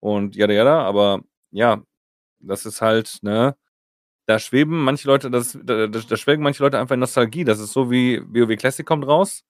und 0.00 0.36
jada 0.36 0.54
jada. 0.54 0.82
Aber 0.82 1.22
ja, 1.52 1.82
das 2.40 2.66
ist 2.66 2.80
halt, 2.82 3.18
ne, 3.22 3.56
da 4.26 4.38
schweben 4.38 4.84
manche 4.84 5.08
Leute, 5.08 5.30
das, 5.30 5.58
da, 5.62 5.86
da 5.88 6.16
schwelgen 6.16 6.42
manche 6.44 6.62
Leute 6.62 6.78
einfach 6.78 6.94
in 6.94 7.00
Nostalgie. 7.00 7.44
Das 7.44 7.60
ist 7.60 7.72
so 7.72 7.90
wie 7.90 8.20
WoW 8.22 8.56
Classic 8.58 8.86
kommt 8.86 9.06
raus. 9.06 9.44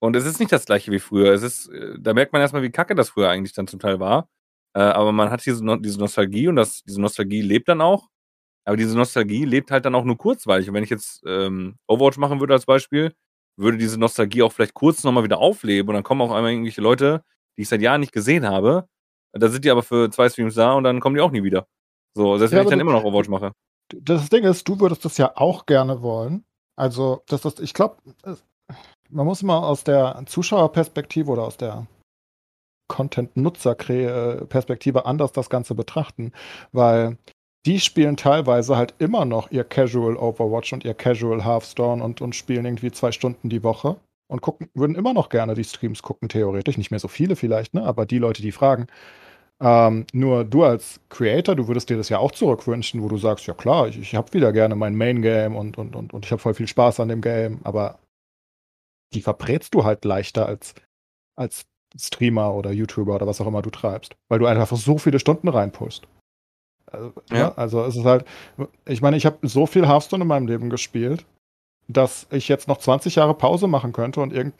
Und 0.00 0.16
es 0.16 0.26
ist 0.26 0.40
nicht 0.40 0.52
das 0.52 0.66
gleiche 0.66 0.92
wie 0.92 0.98
früher. 1.00 1.32
Es 1.32 1.42
ist, 1.42 1.68
äh, 1.68 1.96
da 1.98 2.14
merkt 2.14 2.32
man 2.32 2.42
erstmal, 2.42 2.62
wie 2.62 2.70
kacke 2.70 2.94
das 2.94 3.10
früher 3.10 3.30
eigentlich 3.30 3.54
dann 3.54 3.66
zum 3.68 3.80
Teil 3.80 4.00
war. 4.00 4.28
Äh, 4.74 4.80
aber 4.80 5.12
man 5.12 5.30
hat 5.30 5.44
diese, 5.46 5.62
diese 5.80 5.98
Nostalgie 5.98 6.48
und 6.48 6.56
das, 6.56 6.82
diese 6.82 7.00
Nostalgie 7.00 7.40
lebt 7.40 7.68
dann 7.68 7.80
auch. 7.80 8.08
Aber 8.66 8.76
diese 8.76 8.96
Nostalgie 8.96 9.44
lebt 9.44 9.70
halt 9.70 9.84
dann 9.84 9.94
auch 9.94 10.04
nur 10.04 10.16
kurzweilig. 10.16 10.68
Und 10.68 10.74
wenn 10.74 10.84
ich 10.84 10.90
jetzt 10.90 11.22
ähm, 11.26 11.76
Overwatch 11.86 12.16
machen 12.16 12.40
würde 12.40 12.54
als 12.54 12.66
Beispiel, 12.66 13.14
würde 13.56 13.78
diese 13.78 13.98
Nostalgie 13.98 14.42
auch 14.42 14.52
vielleicht 14.52 14.74
kurz 14.74 15.04
nochmal 15.04 15.24
wieder 15.24 15.38
aufleben 15.38 15.88
und 15.88 15.94
dann 15.94 16.02
kommen 16.02 16.22
auch 16.22 16.32
einmal 16.32 16.50
irgendwelche 16.50 16.80
Leute, 16.80 17.22
die 17.56 17.62
ich 17.62 17.68
seit 17.68 17.82
Jahren 17.82 18.00
nicht 18.00 18.12
gesehen 18.12 18.46
habe. 18.46 18.88
Da 19.32 19.48
sind 19.48 19.64
die 19.64 19.70
aber 19.70 19.82
für 19.82 20.10
zwei 20.10 20.28
Streams 20.28 20.54
da 20.54 20.72
und 20.72 20.84
dann 20.84 21.00
kommen 21.00 21.14
die 21.14 21.20
auch 21.20 21.30
nie 21.30 21.42
wieder. 21.42 21.66
So, 22.14 22.38
selbst 22.38 22.52
ja, 22.52 22.58
wenn 22.58 22.66
ich 22.66 22.70
dann 22.70 22.80
immer 22.80 22.92
noch 22.92 23.04
Overwatch 23.04 23.28
mache. 23.28 23.52
Das 23.92 24.28
Ding 24.28 24.44
ist, 24.44 24.66
du 24.66 24.80
würdest 24.80 25.04
das 25.04 25.18
ja 25.18 25.36
auch 25.36 25.66
gerne 25.66 26.02
wollen. 26.02 26.44
Also, 26.76 27.22
das 27.26 27.44
ist, 27.44 27.60
ich 27.60 27.74
glaube, 27.74 27.96
man 29.10 29.26
muss 29.26 29.42
immer 29.42 29.64
aus 29.66 29.84
der 29.84 30.22
Zuschauerperspektive 30.26 31.30
oder 31.30 31.44
aus 31.44 31.56
der 31.56 31.86
Content-Nutzer-Perspektive 32.88 35.06
anders 35.06 35.32
das 35.32 35.50
Ganze 35.50 35.74
betrachten, 35.74 36.32
weil 36.72 37.18
die 37.66 37.80
spielen 37.80 38.16
teilweise 38.16 38.76
halt 38.76 38.94
immer 38.98 39.24
noch 39.24 39.50
ihr 39.50 39.64
Casual 39.64 40.16
Overwatch 40.16 40.72
und 40.72 40.84
ihr 40.84 40.94
Casual 40.94 41.44
Hearthstone 41.44 42.04
und, 42.04 42.20
und 42.20 42.36
spielen 42.36 42.66
irgendwie 42.66 42.92
zwei 42.92 43.10
Stunden 43.10 43.48
die 43.48 43.62
Woche 43.62 43.96
und 44.30 44.42
gucken, 44.42 44.68
würden 44.74 44.96
immer 44.96 45.14
noch 45.14 45.28
gerne 45.28 45.54
die 45.54 45.64
Streams 45.64 46.02
gucken, 46.02 46.28
theoretisch. 46.28 46.76
Nicht 46.76 46.90
mehr 46.90 47.00
so 47.00 47.08
viele 47.08 47.36
vielleicht, 47.36 47.74
ne? 47.74 47.82
aber 47.82 48.06
die 48.06 48.18
Leute, 48.18 48.42
die 48.42 48.52
fragen. 48.52 48.86
Ähm, 49.60 50.06
nur 50.12 50.44
du 50.44 50.64
als 50.64 51.00
Creator, 51.08 51.54
du 51.54 51.68
würdest 51.68 51.88
dir 51.88 51.96
das 51.96 52.08
ja 52.08 52.18
auch 52.18 52.32
zurückwünschen, 52.32 53.02
wo 53.02 53.08
du 53.08 53.16
sagst, 53.16 53.46
ja 53.46 53.54
klar, 53.54 53.88
ich, 53.88 53.98
ich 53.98 54.14
habe 54.14 54.32
wieder 54.32 54.52
gerne 54.52 54.74
mein 54.74 54.96
Main-Game 54.96 55.56
und, 55.56 55.78
und, 55.78 55.96
und, 55.96 56.12
und 56.12 56.24
ich 56.24 56.32
habe 56.32 56.42
voll 56.42 56.54
viel 56.54 56.68
Spaß 56.68 57.00
an 57.00 57.08
dem 57.08 57.20
Game, 57.20 57.60
aber 57.64 57.98
die 59.14 59.22
verbrätst 59.22 59.74
du 59.74 59.84
halt 59.84 60.04
leichter 60.04 60.46
als, 60.46 60.74
als 61.36 61.66
Streamer 61.98 62.54
oder 62.54 62.72
YouTuber 62.72 63.14
oder 63.14 63.26
was 63.26 63.40
auch 63.40 63.46
immer 63.46 63.62
du 63.62 63.70
treibst, 63.70 64.16
weil 64.28 64.38
du 64.38 64.46
einfach 64.46 64.70
so 64.76 64.98
viele 64.98 65.18
Stunden 65.18 65.48
reinpust. 65.48 66.06
Also, 66.86 67.12
ja. 67.30 67.36
ja. 67.36 67.54
also 67.54 67.84
es 67.84 67.96
ist 67.96 68.04
halt, 68.04 68.24
ich 68.86 69.02
meine, 69.02 69.16
ich 69.16 69.26
habe 69.26 69.46
so 69.46 69.66
viel 69.66 69.86
Hearthstone 69.86 70.22
in 70.22 70.28
meinem 70.28 70.46
Leben 70.46 70.70
gespielt, 70.70 71.26
dass 71.88 72.26
ich 72.30 72.48
jetzt 72.48 72.68
noch 72.68 72.78
20 72.78 73.16
Jahre 73.16 73.34
Pause 73.34 73.66
machen 73.66 73.92
könnte 73.92 74.20
und 74.20 74.32
irgend, 74.32 74.54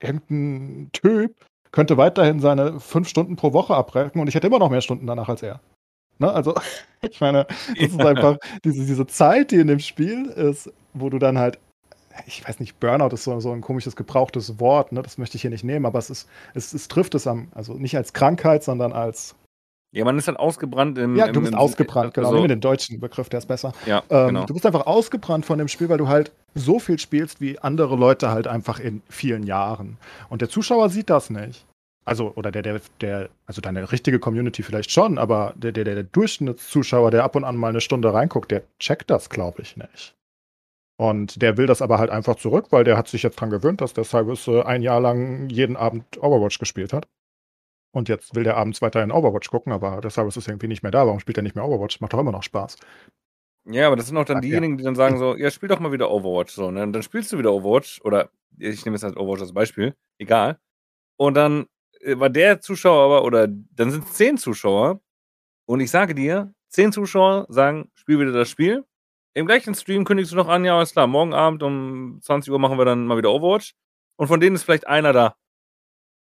irgendein 0.00 0.90
Typ 0.92 1.34
könnte 1.70 1.96
weiterhin 1.96 2.40
seine 2.40 2.80
fünf 2.80 3.08
Stunden 3.08 3.36
pro 3.36 3.52
Woche 3.52 3.74
abbrechen 3.74 4.20
und 4.20 4.28
ich 4.28 4.34
hätte 4.34 4.46
immer 4.46 4.58
noch 4.58 4.70
mehr 4.70 4.80
Stunden 4.80 5.06
danach 5.06 5.28
als 5.28 5.42
er. 5.42 5.60
Ne? 6.18 6.32
Also, 6.32 6.54
ich 7.02 7.20
meine, 7.20 7.46
das 7.78 7.92
ist 7.92 8.00
einfach 8.00 8.38
diese, 8.64 8.84
diese 8.86 9.06
Zeit, 9.06 9.50
die 9.50 9.56
in 9.56 9.66
dem 9.66 9.80
Spiel 9.80 10.26
ist, 10.26 10.72
wo 10.94 11.10
du 11.10 11.18
dann 11.18 11.38
halt 11.38 11.58
ich 12.26 12.46
weiß 12.46 12.60
nicht, 12.60 12.80
Burnout 12.80 13.14
ist 13.14 13.24
so, 13.24 13.40
so 13.40 13.52
ein 13.52 13.60
komisches 13.60 13.96
gebrauchtes 13.96 14.60
Wort, 14.60 14.92
ne? 14.92 15.02
das 15.02 15.18
möchte 15.18 15.36
ich 15.36 15.42
hier 15.42 15.50
nicht 15.50 15.64
nehmen, 15.64 15.86
aber 15.86 15.98
es, 15.98 16.10
ist, 16.10 16.28
es, 16.54 16.72
es 16.72 16.88
trifft 16.88 17.14
es 17.14 17.26
am, 17.26 17.48
also 17.54 17.74
nicht 17.74 17.96
als 17.96 18.12
Krankheit, 18.12 18.64
sondern 18.64 18.92
als 18.92 19.34
ja, 19.90 20.04
man 20.04 20.18
ist 20.18 20.28
halt 20.28 20.38
ausgebrannt 20.38 20.98
im. 20.98 21.16
Ja, 21.16 21.28
du 21.28 21.40
bist 21.40 21.52
im, 21.52 21.58
ausgebrannt, 21.58 22.12
genau. 22.12 22.28
Also, 22.28 22.40
Nimm 22.40 22.48
den 22.48 22.60
deutschen 22.60 23.00
Begriff, 23.00 23.30
der 23.30 23.38
ist 23.38 23.46
besser. 23.46 23.72
Ja, 23.86 24.02
ähm, 24.10 24.28
genau. 24.28 24.44
Du 24.44 24.52
bist 24.52 24.66
einfach 24.66 24.86
ausgebrannt 24.86 25.46
von 25.46 25.58
dem 25.58 25.68
Spiel, 25.68 25.88
weil 25.88 25.96
du 25.96 26.08
halt 26.08 26.30
so 26.54 26.78
viel 26.78 26.98
spielst 26.98 27.40
wie 27.40 27.58
andere 27.58 27.96
Leute 27.96 28.30
halt 28.30 28.46
einfach 28.46 28.80
in 28.80 29.00
vielen 29.08 29.44
Jahren. 29.44 29.96
Und 30.28 30.42
der 30.42 30.50
Zuschauer 30.50 30.90
sieht 30.90 31.08
das 31.08 31.30
nicht. 31.30 31.64
Also, 32.04 32.32
oder 32.36 32.50
der, 32.50 32.62
der, 32.62 32.80
der, 33.00 33.28
also 33.46 33.60
deine 33.60 33.90
richtige 33.90 34.18
Community 34.18 34.62
vielleicht 34.62 34.90
schon, 34.90 35.18
aber 35.18 35.54
der, 35.56 35.72
der, 35.72 35.84
der 35.84 36.02
Durchschnittszuschauer, 36.02 37.10
der 37.10 37.24
ab 37.24 37.36
und 37.36 37.44
an 37.44 37.56
mal 37.56 37.68
eine 37.68 37.80
Stunde 37.80 38.12
reinguckt, 38.12 38.50
der 38.50 38.62
checkt 38.78 39.10
das, 39.10 39.30
glaube 39.30 39.62
ich, 39.62 39.76
nicht. 39.76 40.14
Und 41.00 41.40
der 41.40 41.56
will 41.56 41.66
das 41.66 41.80
aber 41.80 41.98
halt 41.98 42.10
einfach 42.10 42.34
zurück, 42.34 42.66
weil 42.70 42.82
der 42.82 42.98
hat 42.98 43.06
sich 43.06 43.22
jetzt 43.22 43.36
dran 43.36 43.50
gewöhnt, 43.50 43.80
dass 43.80 43.94
der 43.94 44.04
Cyrus 44.04 44.48
äh, 44.48 44.62
ein 44.62 44.82
Jahr 44.82 45.00
lang 45.00 45.48
jeden 45.48 45.76
Abend 45.76 46.20
Overwatch 46.20 46.58
gespielt 46.58 46.92
hat. 46.92 47.06
Und 47.92 48.08
jetzt 48.08 48.34
will 48.34 48.42
der 48.42 48.56
abends 48.56 48.82
weiterhin 48.82 49.12
Overwatch 49.12 49.48
gucken, 49.48 49.72
aber 49.72 50.00
der 50.00 50.10
Cyrus 50.10 50.36
ist 50.36 50.48
irgendwie 50.48 50.66
nicht 50.66 50.82
mehr 50.82 50.90
da. 50.90 51.06
Warum 51.06 51.20
spielt 51.20 51.36
er 51.38 51.42
nicht 51.42 51.54
mehr 51.54 51.64
Overwatch? 51.64 52.00
Macht 52.00 52.12
doch 52.12 52.18
immer 52.18 52.32
noch 52.32 52.42
Spaß. 52.42 52.76
Ja, 53.64 53.86
aber 53.86 53.96
das 53.96 54.08
sind 54.08 54.16
auch 54.16 54.24
dann 54.24 54.38
Ach, 54.38 54.42
diejenigen, 54.42 54.74
ja. 54.74 54.78
die 54.78 54.84
dann 54.84 54.96
sagen 54.96 55.18
so, 55.18 55.36
ja, 55.36 55.50
spiel 55.50 55.68
doch 55.68 55.78
mal 55.78 55.92
wieder 55.92 56.10
Overwatch. 56.10 56.52
So, 56.52 56.70
ne? 56.70 56.82
Und 56.82 56.92
dann 56.92 57.02
spielst 57.02 57.32
du 57.32 57.38
wieder 57.38 57.52
Overwatch, 57.52 58.00
oder 58.02 58.30
ich 58.58 58.84
nehme 58.84 58.96
jetzt 58.96 59.04
halt 59.04 59.16
Overwatch 59.16 59.42
als 59.42 59.52
Beispiel, 59.52 59.94
egal. 60.18 60.58
Und 61.16 61.34
dann 61.34 61.66
äh, 62.00 62.18
war 62.18 62.30
der 62.30 62.60
Zuschauer 62.60 63.04
aber, 63.04 63.24
oder 63.24 63.46
dann 63.46 63.90
sind 63.90 64.04
es 64.04 64.14
zehn 64.14 64.36
Zuschauer. 64.36 65.00
Und 65.66 65.80
ich 65.80 65.90
sage 65.90 66.14
dir, 66.14 66.52
zehn 66.68 66.92
Zuschauer 66.92 67.46
sagen, 67.50 67.90
spiel 67.94 68.18
wieder 68.18 68.32
das 68.32 68.48
Spiel. 68.48 68.84
Im 69.38 69.46
gleichen 69.46 69.74
Stream 69.74 70.04
kündigst 70.04 70.32
du 70.32 70.36
noch 70.36 70.48
an, 70.48 70.64
ja, 70.64 70.76
alles 70.76 70.92
klar, 70.92 71.06
morgen 71.06 71.32
Abend 71.32 71.62
um 71.62 72.18
20 72.22 72.52
Uhr 72.52 72.58
machen 72.58 72.76
wir 72.76 72.84
dann 72.84 73.06
mal 73.06 73.16
wieder 73.16 73.30
Overwatch. 73.30 73.74
Und 74.16 74.26
von 74.26 74.40
denen 74.40 74.56
ist 74.56 74.64
vielleicht 74.64 74.88
einer 74.88 75.12
da. 75.12 75.36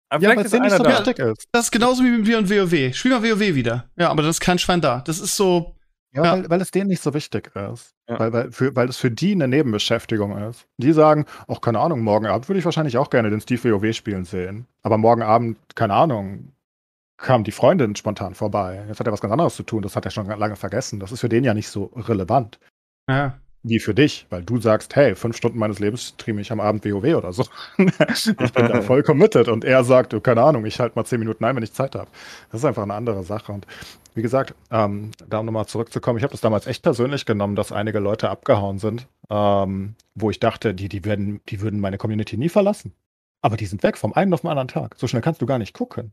Aber 0.09 0.21
ja, 0.21 0.35
weil 0.35 0.45
es 0.45 0.51
nicht 0.51 0.71
so 0.71 0.83
da. 0.83 0.89
wichtig 0.89 1.19
ist. 1.19 1.47
Das 1.53 1.65
ist 1.65 1.71
genauso 1.71 2.03
wie 2.03 2.09
mit 2.09 2.27
Wir 2.27 2.39
und 2.39 2.49
WoW. 2.49 2.93
Spiel 2.93 3.11
mal 3.11 3.23
WoW 3.23 3.55
wieder. 3.55 3.85
Ja, 3.95 4.09
aber 4.09 4.23
das 4.23 4.31
ist 4.35 4.39
kein 4.41 4.59
Schwein 4.59 4.81
da. 4.81 5.01
Das 5.05 5.19
ist 5.19 5.37
so. 5.37 5.75
Ja, 6.11 6.25
ja. 6.25 6.31
Weil, 6.33 6.49
weil, 6.49 6.61
es 6.61 6.71
denen 6.71 6.89
nicht 6.89 7.01
so 7.01 7.13
wichtig 7.13 7.55
ist. 7.55 7.93
Ja. 8.09 8.19
Weil, 8.19 8.33
weil, 8.33 8.51
für, 8.51 8.75
weil 8.75 8.89
es 8.89 8.97
für 8.97 9.11
die 9.11 9.31
eine 9.31 9.47
Nebenbeschäftigung 9.47 10.37
ist. 10.49 10.65
Die 10.77 10.91
sagen, 10.91 11.25
ach, 11.47 11.61
keine 11.61 11.79
Ahnung, 11.79 12.01
morgen 12.01 12.25
Abend 12.25 12.49
würde 12.49 12.59
ich 12.59 12.65
wahrscheinlich 12.65 12.97
auch 12.97 13.11
gerne 13.11 13.29
den 13.29 13.39
Steve 13.39 13.71
WoW 13.71 13.95
spielen 13.95 14.25
sehen. 14.25 14.65
Aber 14.81 14.97
morgen 14.97 15.21
Abend, 15.21 15.57
keine 15.75 15.93
Ahnung, 15.93 16.51
kam 17.19 17.43
die 17.43 17.51
Freundin 17.51 17.95
spontan 17.95 18.33
vorbei. 18.33 18.83
Jetzt 18.87 18.99
hat 18.99 19.07
er 19.07 19.13
was 19.13 19.21
ganz 19.21 19.31
anderes 19.31 19.55
zu 19.55 19.63
tun. 19.63 19.83
Das 19.83 19.95
hat 19.95 20.05
er 20.05 20.11
schon 20.11 20.25
lange 20.25 20.55
vergessen. 20.55 20.99
Das 20.99 21.11
ist 21.11 21.19
für 21.19 21.29
den 21.29 21.43
ja 21.43 21.53
nicht 21.53 21.69
so 21.69 21.91
relevant. 21.95 22.59
Ja 23.09 23.39
wie 23.63 23.79
für 23.79 23.93
dich, 23.93 24.25
weil 24.29 24.43
du 24.43 24.59
sagst, 24.59 24.95
hey, 24.95 25.15
fünf 25.15 25.35
Stunden 25.35 25.59
meines 25.59 25.79
Lebens 25.79 26.09
streame 26.09 26.41
ich 26.41 26.51
am 26.51 26.59
Abend 26.59 26.85
WoW 26.85 27.15
oder 27.15 27.33
so. 27.33 27.45
ich 27.77 28.53
bin 28.53 28.67
da 28.67 28.81
voll 28.81 29.03
committed 29.03 29.49
und 29.49 29.65
er 29.65 29.83
sagt, 29.83 30.13
oh, 30.13 30.21
keine 30.21 30.43
Ahnung, 30.43 30.65
ich 30.65 30.79
halte 30.79 30.97
mal 30.97 31.05
zehn 31.05 31.19
Minuten 31.19 31.43
ein, 31.43 31.55
wenn 31.55 31.63
ich 31.63 31.73
Zeit 31.73 31.95
habe. 31.95 32.09
Das 32.51 32.61
ist 32.61 32.65
einfach 32.65 32.83
eine 32.83 32.93
andere 32.93 33.23
Sache 33.23 33.51
und 33.51 33.67
wie 34.15 34.21
gesagt, 34.21 34.55
ähm, 34.71 35.11
da 35.27 35.39
um 35.39 35.45
nochmal 35.45 35.65
zurückzukommen, 35.67 36.17
ich 36.17 36.23
habe 36.23 36.31
das 36.31 36.41
damals 36.41 36.67
echt 36.67 36.83
persönlich 36.83 37.25
genommen, 37.25 37.55
dass 37.55 37.71
einige 37.71 37.99
Leute 37.99 38.29
abgehauen 38.29 38.79
sind, 38.79 39.07
ähm, 39.29 39.95
wo 40.15 40.29
ich 40.29 40.39
dachte, 40.39 40.73
die, 40.73 40.89
die, 40.89 41.05
werden, 41.05 41.41
die 41.49 41.61
würden 41.61 41.79
meine 41.79 41.97
Community 41.97 42.37
nie 42.37 42.49
verlassen. 42.49 42.93
Aber 43.41 43.55
die 43.55 43.65
sind 43.65 43.83
weg 43.83 43.97
vom 43.97 44.13
einen 44.13 44.33
auf 44.33 44.41
den 44.41 44.49
anderen 44.49 44.67
Tag. 44.67 44.95
So 44.97 45.07
schnell 45.07 45.21
kannst 45.21 45.41
du 45.41 45.45
gar 45.45 45.59
nicht 45.59 45.73
gucken. 45.73 46.11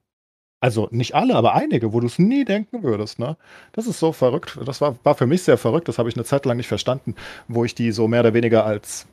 Also 0.61 0.89
nicht 0.91 1.15
alle, 1.15 1.35
aber 1.35 1.55
einige, 1.55 1.93
wo 1.93 2.01
du 2.01 2.07
es 2.07 2.19
nie 2.19 2.45
denken 2.45 2.83
würdest, 2.83 3.19
ne? 3.19 3.37
Das 3.73 3.87
ist 3.87 3.99
so 3.99 4.13
verrückt. 4.13 4.59
Das 4.65 4.81
war, 4.81 4.97
war 5.05 5.15
für 5.15 5.27
mich 5.27 5.43
sehr 5.43 5.59
verrückt. 5.59 5.89
Das 5.89 5.99
habe 5.99 6.09
ich 6.09 6.17
eine 6.17 6.25
Zeit 6.25 6.47
lang 6.47 6.57
nicht 6.57 6.67
verstanden, 6.69 7.15
wo 7.47 7.65
ich 7.65 7.75
die 7.75 7.93
so 7.93 8.09
mehr 8.09 8.21
oder 8.21 8.35
weniger 8.35 8.65
als 8.65 9.07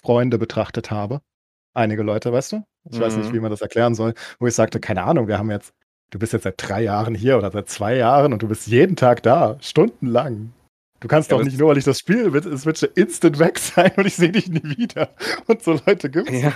Freunde 0.00 0.38
betrachtet 0.38 0.90
habe. 0.90 1.22
Einige 1.74 2.02
Leute, 2.02 2.32
weißt 2.32 2.52
du? 2.52 2.64
Ich 2.90 2.98
mhm. 2.98 3.02
weiß 3.02 3.16
nicht, 3.16 3.30
mhm. 3.30 3.34
wie 3.34 3.40
man 3.40 3.50
das 3.50 3.62
erklären 3.62 3.94
soll, 3.94 4.14
wo 4.38 4.46
ich 4.46 4.54
sagte, 4.54 4.78
keine 4.78 5.04
Ahnung, 5.04 5.26
wir 5.26 5.38
haben 5.38 5.50
jetzt, 5.50 5.74
du 6.10 6.18
bist 6.18 6.32
jetzt 6.32 6.44
seit 6.44 6.54
drei 6.58 6.82
Jahren 6.82 7.14
hier 7.14 7.38
oder 7.38 7.50
seit 7.50 7.68
zwei 7.68 7.96
Jahren 7.96 8.32
und 8.32 8.42
du 8.42 8.48
bist 8.48 8.66
jeden 8.66 8.96
Tag 8.96 9.22
da, 9.22 9.56
stundenlang. 9.60 10.52
Du 11.00 11.08
kannst 11.08 11.30
ja, 11.30 11.36
doch 11.36 11.44
nicht 11.44 11.58
nur, 11.58 11.68
weil 11.68 11.78
ich 11.78 11.84
das 11.84 11.98
Spiel 11.98 12.30
switche, 12.56 12.86
instant 12.86 13.38
weg 13.38 13.58
sein 13.58 13.92
und 13.96 14.06
ich 14.06 14.16
sehe 14.16 14.32
dich 14.32 14.48
nie 14.48 14.62
wieder. 14.62 15.10
Und 15.46 15.62
so 15.62 15.78
Leute 15.86 16.08
gibt's. 16.08 16.32
Ja. 16.32 16.52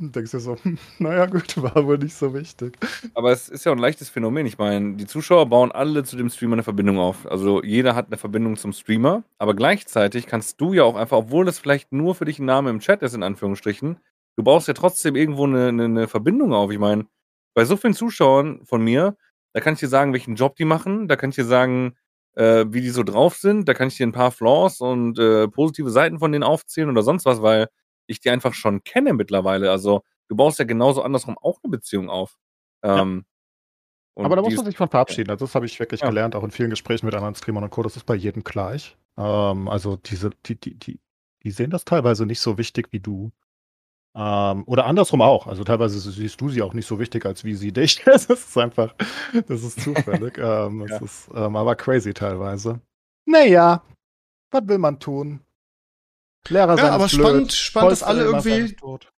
Und 0.00 0.14
denkst 0.14 0.32
du 0.32 0.40
so, 0.40 0.56
hm, 0.62 0.78
naja, 0.98 1.26
gut, 1.26 1.60
war 1.62 1.86
wohl 1.86 1.98
nicht 1.98 2.14
so 2.14 2.34
wichtig. 2.34 2.76
Aber 3.14 3.30
es 3.30 3.48
ist 3.48 3.64
ja 3.64 3.72
ein 3.72 3.78
leichtes 3.78 4.08
Phänomen. 4.08 4.46
Ich 4.46 4.58
meine, 4.58 4.94
die 4.96 5.06
Zuschauer 5.06 5.46
bauen 5.46 5.70
alle 5.70 6.02
zu 6.04 6.16
dem 6.16 6.30
Streamer 6.30 6.54
eine 6.54 6.62
Verbindung 6.62 6.98
auf. 6.98 7.30
Also 7.30 7.62
jeder 7.62 7.94
hat 7.94 8.08
eine 8.08 8.16
Verbindung 8.18 8.56
zum 8.56 8.72
Streamer, 8.72 9.22
aber 9.38 9.54
gleichzeitig 9.54 10.26
kannst 10.26 10.60
du 10.60 10.72
ja 10.72 10.82
auch 10.82 10.96
einfach, 10.96 11.16
obwohl 11.16 11.44
das 11.44 11.58
vielleicht 11.58 11.92
nur 11.92 12.14
für 12.14 12.24
dich 12.24 12.38
ein 12.38 12.46
Name 12.46 12.70
im 12.70 12.80
Chat 12.80 13.02
ist, 13.02 13.14
in 13.14 13.22
Anführungsstrichen, 13.22 13.98
du 14.36 14.42
baust 14.42 14.68
ja 14.68 14.74
trotzdem 14.74 15.14
irgendwo 15.14 15.44
eine, 15.44 15.68
eine, 15.68 15.84
eine 15.84 16.08
Verbindung 16.08 16.52
auf. 16.52 16.70
Ich 16.70 16.78
meine, 16.78 17.06
bei 17.54 17.64
so 17.64 17.76
vielen 17.76 17.94
Zuschauern 17.94 18.64
von 18.64 18.82
mir, 18.82 19.16
da 19.52 19.60
kann 19.60 19.74
ich 19.74 19.80
dir 19.80 19.88
sagen, 19.88 20.12
welchen 20.12 20.34
Job 20.34 20.56
die 20.56 20.64
machen, 20.64 21.08
da 21.08 21.16
kann 21.16 21.30
ich 21.30 21.36
dir 21.36 21.44
sagen, 21.44 21.94
äh, 22.34 22.66
wie 22.68 22.80
die 22.80 22.90
so 22.90 23.02
drauf 23.02 23.36
sind. 23.36 23.68
Da 23.68 23.74
kann 23.74 23.88
ich 23.88 23.96
dir 23.96 24.06
ein 24.06 24.12
paar 24.12 24.30
Flaws 24.30 24.80
und 24.80 25.18
äh, 25.18 25.48
positive 25.48 25.90
Seiten 25.90 26.18
von 26.18 26.32
denen 26.32 26.44
aufzählen 26.44 26.90
oder 26.90 27.02
sonst 27.02 27.24
was, 27.24 27.42
weil 27.42 27.68
ich 28.06 28.20
die 28.20 28.30
einfach 28.30 28.54
schon 28.54 28.82
kenne 28.82 29.12
mittlerweile. 29.14 29.70
Also 29.70 30.02
du 30.28 30.36
baust 30.36 30.58
ja 30.58 30.64
genauso 30.64 31.02
andersrum 31.02 31.36
auch 31.38 31.58
eine 31.62 31.70
Beziehung 31.70 32.08
auf. 32.08 32.36
Ähm, 32.82 33.24
ja. 34.16 34.24
Aber 34.24 34.36
da 34.36 34.42
muss 34.42 34.56
man 34.56 34.66
sich 34.66 34.76
von 34.76 34.88
verabschieden. 34.88 35.30
Also 35.30 35.46
das 35.46 35.54
habe 35.54 35.66
ich 35.66 35.78
wirklich 35.78 36.00
ja. 36.00 36.08
gelernt, 36.08 36.34
auch 36.34 36.44
in 36.44 36.50
vielen 36.50 36.70
Gesprächen 36.70 37.06
mit 37.06 37.14
anderen 37.14 37.34
Streamern 37.34 37.64
und 37.64 37.70
Co. 37.70 37.82
Das 37.82 37.96
ist 37.96 38.04
bei 38.04 38.14
jedem 38.14 38.44
gleich. 38.44 38.96
Ähm, 39.16 39.68
also 39.68 39.96
diese, 39.96 40.30
die, 40.46 40.58
die, 40.58 40.74
die, 40.74 41.00
die 41.42 41.50
sehen 41.50 41.70
das 41.70 41.84
teilweise 41.84 42.26
nicht 42.26 42.40
so 42.40 42.58
wichtig 42.58 42.88
wie 42.90 43.00
du. 43.00 43.32
Ähm, 44.16 44.64
oder 44.66 44.86
andersrum 44.86 45.22
auch. 45.22 45.46
Also 45.46 45.62
teilweise 45.62 45.98
siehst 45.98 46.40
du 46.40 46.48
sie 46.48 46.62
auch 46.62 46.74
nicht 46.74 46.86
so 46.86 46.98
wichtig, 46.98 47.24
als 47.26 47.44
wie 47.44 47.54
sie 47.54 47.72
dich. 47.72 48.02
das 48.04 48.26
ist 48.26 48.56
einfach, 48.58 48.94
das 49.46 49.62
ist 49.62 49.80
zufällig. 49.80 50.36
ähm, 50.38 50.80
das 50.80 50.90
ja. 50.90 51.04
ist 51.04 51.30
ähm, 51.34 51.56
aber 51.56 51.76
crazy 51.76 52.12
teilweise. 52.12 52.80
Naja, 53.26 53.82
was 54.50 54.66
will 54.66 54.78
man 54.78 54.98
tun? 54.98 55.40
Lehrer 56.48 56.76
ja, 56.76 56.90
aber 56.90 57.06
blöd, 57.06 57.20
spannend, 57.20 57.52
spannend, 57.52 57.92
dass 57.92 58.02
alle 58.02 58.24
irgendwie 58.24 58.74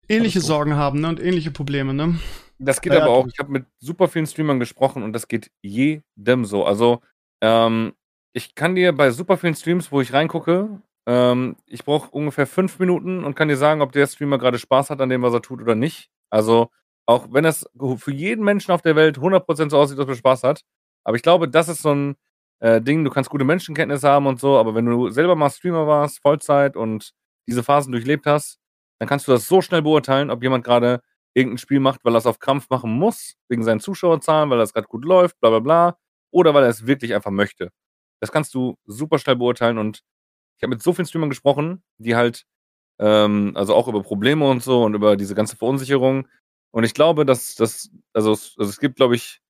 ähnliche 0.08 0.40
Sorgen 0.40 0.74
haben 0.74 1.00
ne? 1.00 1.08
und 1.08 1.20
ähnliche 1.20 1.50
Probleme. 1.50 1.94
Ne? 1.94 2.18
Das 2.58 2.80
geht 2.80 2.92
ja, 2.92 3.02
aber 3.02 3.10
auch. 3.10 3.26
Ich 3.26 3.38
habe 3.38 3.52
mit 3.52 3.66
super 3.78 4.08
vielen 4.08 4.26
Streamern 4.26 4.58
gesprochen 4.58 5.02
und 5.02 5.12
das 5.12 5.28
geht 5.28 5.50
jedem 5.62 6.44
so. 6.44 6.64
Also 6.64 7.00
ähm, 7.40 7.94
ich 8.32 8.54
kann 8.54 8.74
dir 8.74 8.92
bei 8.92 9.10
super 9.10 9.36
vielen 9.36 9.54
Streams, 9.54 9.92
wo 9.92 10.00
ich 10.00 10.12
reingucke, 10.12 10.80
ähm, 11.06 11.56
ich 11.66 11.84
brauche 11.84 12.10
ungefähr 12.10 12.46
fünf 12.46 12.78
Minuten 12.78 13.24
und 13.24 13.34
kann 13.34 13.48
dir 13.48 13.56
sagen, 13.56 13.82
ob 13.82 13.92
der 13.92 14.06
Streamer 14.06 14.38
gerade 14.38 14.58
Spaß 14.58 14.90
hat 14.90 15.00
an 15.00 15.08
dem, 15.08 15.22
was 15.22 15.34
er 15.34 15.42
tut 15.42 15.60
oder 15.60 15.74
nicht. 15.74 16.10
Also, 16.30 16.70
auch 17.06 17.28
wenn 17.32 17.44
es 17.44 17.66
für 17.96 18.12
jeden 18.12 18.44
Menschen 18.44 18.72
auf 18.72 18.82
der 18.82 18.96
Welt 18.96 19.18
100% 19.18 19.70
so 19.70 19.78
aussieht, 19.78 19.98
dass 19.98 20.08
er 20.08 20.14
Spaß 20.14 20.44
hat. 20.44 20.62
Aber 21.04 21.16
ich 21.16 21.22
glaube, 21.22 21.48
das 21.48 21.68
ist 21.68 21.82
so 21.82 21.92
ein 21.94 22.16
äh, 22.60 22.80
Ding, 22.80 23.04
du 23.04 23.10
kannst 23.10 23.30
gute 23.30 23.44
Menschenkenntnis 23.44 24.04
haben 24.04 24.26
und 24.26 24.38
so, 24.40 24.58
aber 24.58 24.74
wenn 24.74 24.86
du 24.86 25.10
selber 25.10 25.34
mal 25.34 25.50
Streamer 25.50 25.86
warst, 25.86 26.20
Vollzeit 26.22 26.76
und 26.76 27.12
diese 27.48 27.62
Phasen 27.62 27.92
durchlebt 27.92 28.26
hast, 28.26 28.58
dann 29.00 29.08
kannst 29.08 29.26
du 29.26 29.32
das 29.32 29.48
so 29.48 29.62
schnell 29.62 29.82
beurteilen, 29.82 30.30
ob 30.30 30.42
jemand 30.42 30.64
gerade 30.64 31.00
irgendein 31.34 31.58
Spiel 31.58 31.80
macht, 31.80 32.04
weil 32.04 32.14
er 32.14 32.18
es 32.18 32.26
auf 32.26 32.38
Krampf 32.38 32.68
machen 32.70 32.92
muss, 32.92 33.34
wegen 33.48 33.62
seinen 33.64 33.80
Zuschauerzahlen, 33.80 34.50
weil 34.50 34.58
das 34.58 34.72
gerade 34.74 34.88
gut 34.88 35.04
läuft, 35.04 35.40
bla 35.40 35.50
bla 35.50 35.60
bla, 35.60 35.96
oder 36.32 36.54
weil 36.54 36.64
er 36.64 36.68
es 36.70 36.86
wirklich 36.86 37.14
einfach 37.14 37.30
möchte. 37.30 37.70
Das 38.20 38.30
kannst 38.32 38.54
du 38.54 38.76
super 38.84 39.18
schnell 39.18 39.36
beurteilen 39.36 39.78
und 39.78 40.02
ich 40.60 40.62
habe 40.62 40.74
mit 40.74 40.82
so 40.82 40.92
vielen 40.92 41.06
Streamern 41.06 41.30
gesprochen, 41.30 41.82
die 41.96 42.16
halt, 42.16 42.44
ähm, 42.98 43.52
also 43.54 43.74
auch 43.74 43.88
über 43.88 44.02
Probleme 44.02 44.46
und 44.46 44.62
so 44.62 44.84
und 44.84 44.92
über 44.92 45.16
diese 45.16 45.34
ganze 45.34 45.56
Verunsicherung. 45.56 46.28
Und 46.70 46.84
ich 46.84 46.92
glaube, 46.92 47.24
dass 47.24 47.54
das, 47.54 47.90
also, 48.12 48.32
also 48.32 48.54
es 48.58 48.78
gibt, 48.78 48.96
glaube 48.96 49.16
ich, 49.16 49.40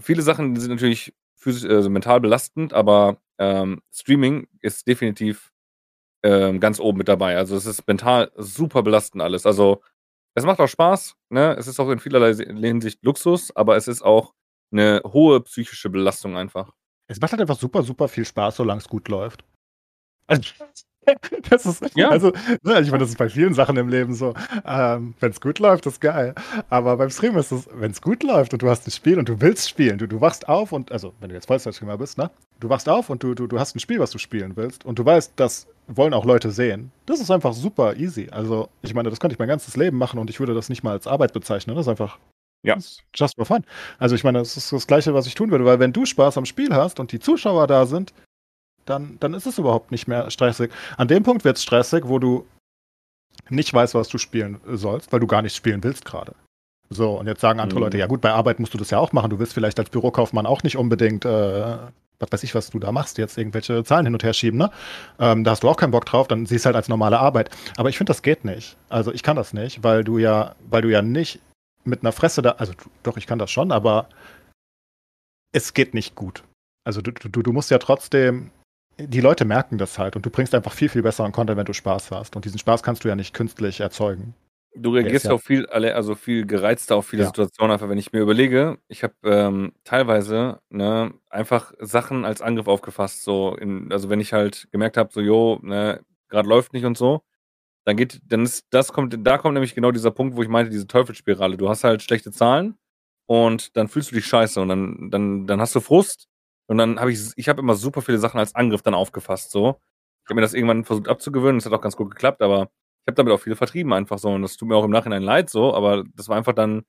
viele 0.00 0.22
Sachen, 0.22 0.54
die 0.54 0.60
sind 0.60 0.72
natürlich 0.72 1.14
physisch, 1.36 1.70
also 1.70 1.88
mental 1.88 2.20
belastend, 2.20 2.72
aber 2.72 3.18
ähm, 3.38 3.80
Streaming 3.92 4.48
ist 4.60 4.88
definitiv 4.88 5.52
ähm, 6.24 6.58
ganz 6.58 6.80
oben 6.80 6.98
mit 6.98 7.06
dabei. 7.06 7.36
Also 7.36 7.54
es 7.56 7.64
ist 7.66 7.86
mental 7.86 8.32
super 8.36 8.82
belastend 8.82 9.22
alles. 9.22 9.46
Also 9.46 9.82
es 10.34 10.44
macht 10.44 10.58
auch 10.58 10.66
Spaß, 10.66 11.14
ne? 11.28 11.54
Es 11.56 11.68
ist 11.68 11.78
auch 11.78 11.90
in 11.90 12.00
vielerlei 12.00 12.34
Hinsicht 12.34 13.04
Luxus, 13.04 13.54
aber 13.54 13.76
es 13.76 13.86
ist 13.86 14.02
auch 14.02 14.34
eine 14.72 15.00
hohe 15.04 15.40
psychische 15.42 15.90
Belastung 15.90 16.36
einfach. 16.36 16.72
Es 17.06 17.20
macht 17.20 17.30
halt 17.30 17.40
einfach 17.42 17.58
super, 17.58 17.84
super 17.84 18.08
viel 18.08 18.24
Spaß, 18.24 18.56
solange 18.56 18.80
es 18.80 18.88
gut 18.88 19.08
läuft. 19.08 19.44
Also, 20.26 20.42
das 21.50 21.66
ist, 21.66 21.96
Ja. 21.96 22.10
also, 22.10 22.32
ne, 22.62 22.80
ich 22.80 22.90
meine, 22.90 22.98
das 23.00 23.10
ist 23.10 23.18
bei 23.18 23.28
vielen 23.28 23.54
Sachen 23.54 23.76
im 23.76 23.88
Leben 23.88 24.14
so. 24.14 24.34
Ähm, 24.64 25.14
wenn 25.20 25.30
es 25.32 25.40
gut 25.40 25.58
läuft, 25.58 25.84
ist 25.86 26.00
geil. 26.00 26.34
Aber 26.70 26.96
beim 26.96 27.10
Stream 27.10 27.36
ist 27.36 27.50
es, 27.50 27.68
wenn 27.72 27.90
es 27.90 28.00
gut 28.00 28.22
läuft 28.22 28.52
und 28.52 28.62
du 28.62 28.68
hast 28.70 28.86
ein 28.86 28.92
Spiel 28.92 29.18
und 29.18 29.28
du 29.28 29.40
willst 29.40 29.68
spielen, 29.68 29.98
du, 29.98 30.06
du 30.06 30.20
wachst 30.20 30.48
auf 30.48 30.70
und, 30.72 30.92
also, 30.92 31.12
wenn 31.20 31.28
du 31.30 31.34
jetzt 31.34 31.46
Vollzeitstreamer 31.46 31.98
bist, 31.98 32.18
ne? 32.18 32.30
Du 32.60 32.68
wachst 32.68 32.88
auf 32.88 33.10
und 33.10 33.22
du, 33.24 33.34
du, 33.34 33.48
du 33.48 33.58
hast 33.58 33.74
ein 33.74 33.80
Spiel, 33.80 33.98
was 33.98 34.10
du 34.12 34.18
spielen 34.18 34.54
willst 34.56 34.84
und 34.84 34.98
du 34.98 35.04
weißt, 35.04 35.32
das 35.36 35.66
wollen 35.88 36.14
auch 36.14 36.24
Leute 36.24 36.52
sehen. 36.52 36.92
Das 37.06 37.18
ist 37.20 37.30
einfach 37.32 37.52
super 37.52 37.96
easy. 37.96 38.28
Also, 38.30 38.68
ich 38.82 38.94
meine, 38.94 39.10
das 39.10 39.18
könnte 39.18 39.34
ich 39.34 39.40
mein 39.40 39.48
ganzes 39.48 39.76
Leben 39.76 39.98
machen 39.98 40.20
und 40.20 40.30
ich 40.30 40.38
würde 40.38 40.54
das 40.54 40.68
nicht 40.68 40.84
mal 40.84 40.92
als 40.92 41.08
Arbeit 41.08 41.32
bezeichnen. 41.32 41.74
Das 41.74 41.86
ist 41.86 41.90
einfach 41.90 42.18
Ja. 42.62 42.76
just 43.16 43.34
for 43.34 43.44
fun. 43.44 43.64
Also 43.98 44.14
ich 44.14 44.22
meine, 44.22 44.38
das 44.38 44.56
ist 44.56 44.70
das 44.72 44.86
Gleiche, 44.86 45.14
was 45.14 45.26
ich 45.26 45.34
tun 45.34 45.50
würde, 45.50 45.64
weil 45.64 45.80
wenn 45.80 45.92
du 45.92 46.06
Spaß 46.06 46.38
am 46.38 46.44
Spiel 46.44 46.72
hast 46.72 47.00
und 47.00 47.10
die 47.10 47.18
Zuschauer 47.18 47.66
da 47.66 47.86
sind, 47.86 48.12
dann, 48.84 49.16
dann 49.20 49.34
ist 49.34 49.46
es 49.46 49.58
überhaupt 49.58 49.90
nicht 49.90 50.08
mehr 50.08 50.30
stressig. 50.30 50.70
An 50.96 51.08
dem 51.08 51.22
Punkt 51.22 51.44
wird 51.44 51.56
es 51.56 51.62
stressig, 51.62 52.04
wo 52.06 52.18
du 52.18 52.46
nicht 53.48 53.72
weißt, 53.72 53.94
was 53.94 54.08
du 54.08 54.18
spielen 54.18 54.60
sollst, 54.66 55.12
weil 55.12 55.20
du 55.20 55.26
gar 55.26 55.42
nicht 55.42 55.56
spielen 55.56 55.82
willst 55.82 56.04
gerade. 56.04 56.34
So, 56.90 57.18
und 57.18 57.26
jetzt 57.26 57.40
sagen 57.40 57.60
andere 57.60 57.78
Mhm. 57.78 57.84
Leute, 57.84 57.98
ja 57.98 58.06
gut, 58.06 58.20
bei 58.20 58.32
Arbeit 58.32 58.60
musst 58.60 58.74
du 58.74 58.78
das 58.78 58.90
ja 58.90 58.98
auch 58.98 59.12
machen. 59.12 59.30
Du 59.30 59.38
willst 59.38 59.54
vielleicht 59.54 59.78
als 59.78 59.90
Bürokaufmann 59.90 60.46
auch 60.46 60.62
nicht 60.62 60.76
unbedingt, 60.76 61.24
äh, 61.24 61.76
was 62.18 62.30
weiß 62.30 62.42
ich, 62.44 62.54
was 62.54 62.70
du 62.70 62.78
da 62.78 62.92
machst, 62.92 63.18
jetzt 63.18 63.38
irgendwelche 63.38 63.82
Zahlen 63.82 64.06
hin 64.06 64.14
und 64.14 64.22
her 64.22 64.32
schieben, 64.32 64.58
ne? 64.58 64.70
Ähm, 65.18 65.42
da 65.42 65.52
hast 65.52 65.62
du 65.62 65.68
auch 65.68 65.76
keinen 65.76 65.90
Bock 65.90 66.04
drauf, 66.04 66.28
dann 66.28 66.46
siehst 66.46 66.64
du 66.64 66.66
halt 66.66 66.76
als 66.76 66.88
normale 66.88 67.18
Arbeit. 67.18 67.50
Aber 67.76 67.88
ich 67.88 67.96
finde, 67.96 68.10
das 68.10 68.22
geht 68.22 68.44
nicht. 68.44 68.76
Also 68.90 69.12
ich 69.12 69.22
kann 69.22 69.36
das 69.36 69.52
nicht, 69.52 69.82
weil 69.82 70.04
du 70.04 70.18
ja, 70.18 70.54
weil 70.68 70.82
du 70.82 70.90
ja 70.90 71.02
nicht 71.02 71.40
mit 71.84 72.02
einer 72.02 72.12
Fresse 72.12 72.42
da, 72.42 72.50
also 72.52 72.74
doch, 73.02 73.16
ich 73.16 73.26
kann 73.26 73.38
das 73.38 73.50
schon, 73.50 73.72
aber 73.72 74.08
es 75.52 75.74
geht 75.74 75.94
nicht 75.94 76.14
gut. 76.14 76.44
Also 76.84 77.00
du, 77.00 77.10
du, 77.12 77.42
du 77.42 77.52
musst 77.52 77.70
ja 77.70 77.78
trotzdem, 77.78 78.50
die 78.98 79.20
Leute 79.20 79.44
merken 79.44 79.78
das 79.78 79.98
halt 79.98 80.16
und 80.16 80.24
du 80.26 80.30
bringst 80.30 80.54
einfach 80.54 80.72
viel, 80.72 80.88
viel 80.88 81.02
besseren 81.02 81.32
Content, 81.32 81.58
wenn 81.58 81.64
du 81.66 81.72
Spaß 81.72 82.10
hast. 82.10 82.36
Und 82.36 82.44
diesen 82.44 82.58
Spaß 82.58 82.82
kannst 82.82 83.04
du 83.04 83.08
ja 83.08 83.16
nicht 83.16 83.34
künstlich 83.34 83.80
erzeugen. 83.80 84.34
Du 84.74 84.90
reagierst 84.94 85.26
ja 85.26 85.32
auch 85.32 85.40
viel, 85.40 85.66
alle- 85.66 85.94
also 85.94 86.14
viel 86.14 86.46
gereizter 86.46 86.96
auf 86.96 87.06
viele 87.06 87.22
Ja. 87.22 87.28
Situationen, 87.28 87.72
einfach 87.72 87.88
wenn 87.90 87.98
ich 87.98 88.12
mir 88.12 88.20
überlege, 88.20 88.78
ich 88.88 89.02
habe 89.02 89.14
ähm, 89.24 89.72
teilweise 89.84 90.60
ne, 90.70 91.12
einfach 91.28 91.74
Sachen 91.78 92.24
als 92.24 92.40
Angriff 92.40 92.68
aufgefasst, 92.68 93.22
so 93.22 93.54
in, 93.54 93.92
also 93.92 94.08
wenn 94.08 94.20
ich 94.20 94.32
halt 94.32 94.68
gemerkt 94.72 94.96
habe, 94.96 95.10
so 95.12 95.20
jo, 95.20 95.58
ne, 95.62 96.00
gerade 96.30 96.48
läuft 96.48 96.72
nicht 96.72 96.86
und 96.86 96.96
so, 96.96 97.20
dann 97.84 97.96
geht, 97.96 98.20
dann 98.26 98.44
ist 98.44 98.66
das 98.70 98.92
kommt, 98.92 99.16
da 99.26 99.38
kommt 99.38 99.54
nämlich 99.54 99.74
genau 99.74 99.90
dieser 99.90 100.10
Punkt, 100.12 100.36
wo 100.36 100.42
ich 100.42 100.48
meinte, 100.48 100.70
diese 100.70 100.86
Teufelsspirale. 100.86 101.56
Du 101.58 101.68
hast 101.68 101.84
halt 101.84 102.02
schlechte 102.02 102.30
Zahlen 102.32 102.76
und 103.26 103.76
dann 103.76 103.88
fühlst 103.88 104.10
du 104.10 104.14
dich 104.14 104.26
scheiße 104.26 104.60
und 104.60 104.68
dann, 104.68 105.10
dann, 105.10 105.46
dann 105.46 105.60
hast 105.60 105.74
du 105.74 105.80
Frust 105.80 106.28
und 106.66 106.78
dann 106.78 107.00
habe 107.00 107.12
ich, 107.12 107.20
ich 107.36 107.48
habe 107.48 107.60
immer 107.60 107.74
super 107.74 108.02
viele 108.02 108.18
Sachen 108.18 108.38
als 108.40 108.54
Angriff 108.54 108.82
dann 108.82 108.94
aufgefasst, 108.94 109.50
so. 109.50 109.80
Ich 110.24 110.30
habe 110.30 110.36
mir 110.36 110.42
das 110.42 110.54
irgendwann 110.54 110.84
versucht 110.84 111.08
abzugewöhnen, 111.08 111.58
das 111.58 111.66
hat 111.66 111.72
auch 111.72 111.80
ganz 111.82 111.96
gut 111.96 112.10
geklappt, 112.10 112.42
aber 112.42 112.70
ich 113.04 113.08
habe 113.08 113.14
damit 113.16 113.32
auch 113.32 113.40
viele 113.40 113.56
vertrieben 113.56 113.92
einfach 113.92 114.18
so 114.18 114.30
und 114.30 114.42
das 114.42 114.56
tut 114.56 114.68
mir 114.68 114.76
auch 114.76 114.84
im 114.84 114.90
Nachhinein 114.92 115.22
leid 115.22 115.50
so, 115.50 115.74
aber 115.74 116.04
das 116.14 116.28
war 116.28 116.36
einfach 116.36 116.52
dann, 116.54 116.84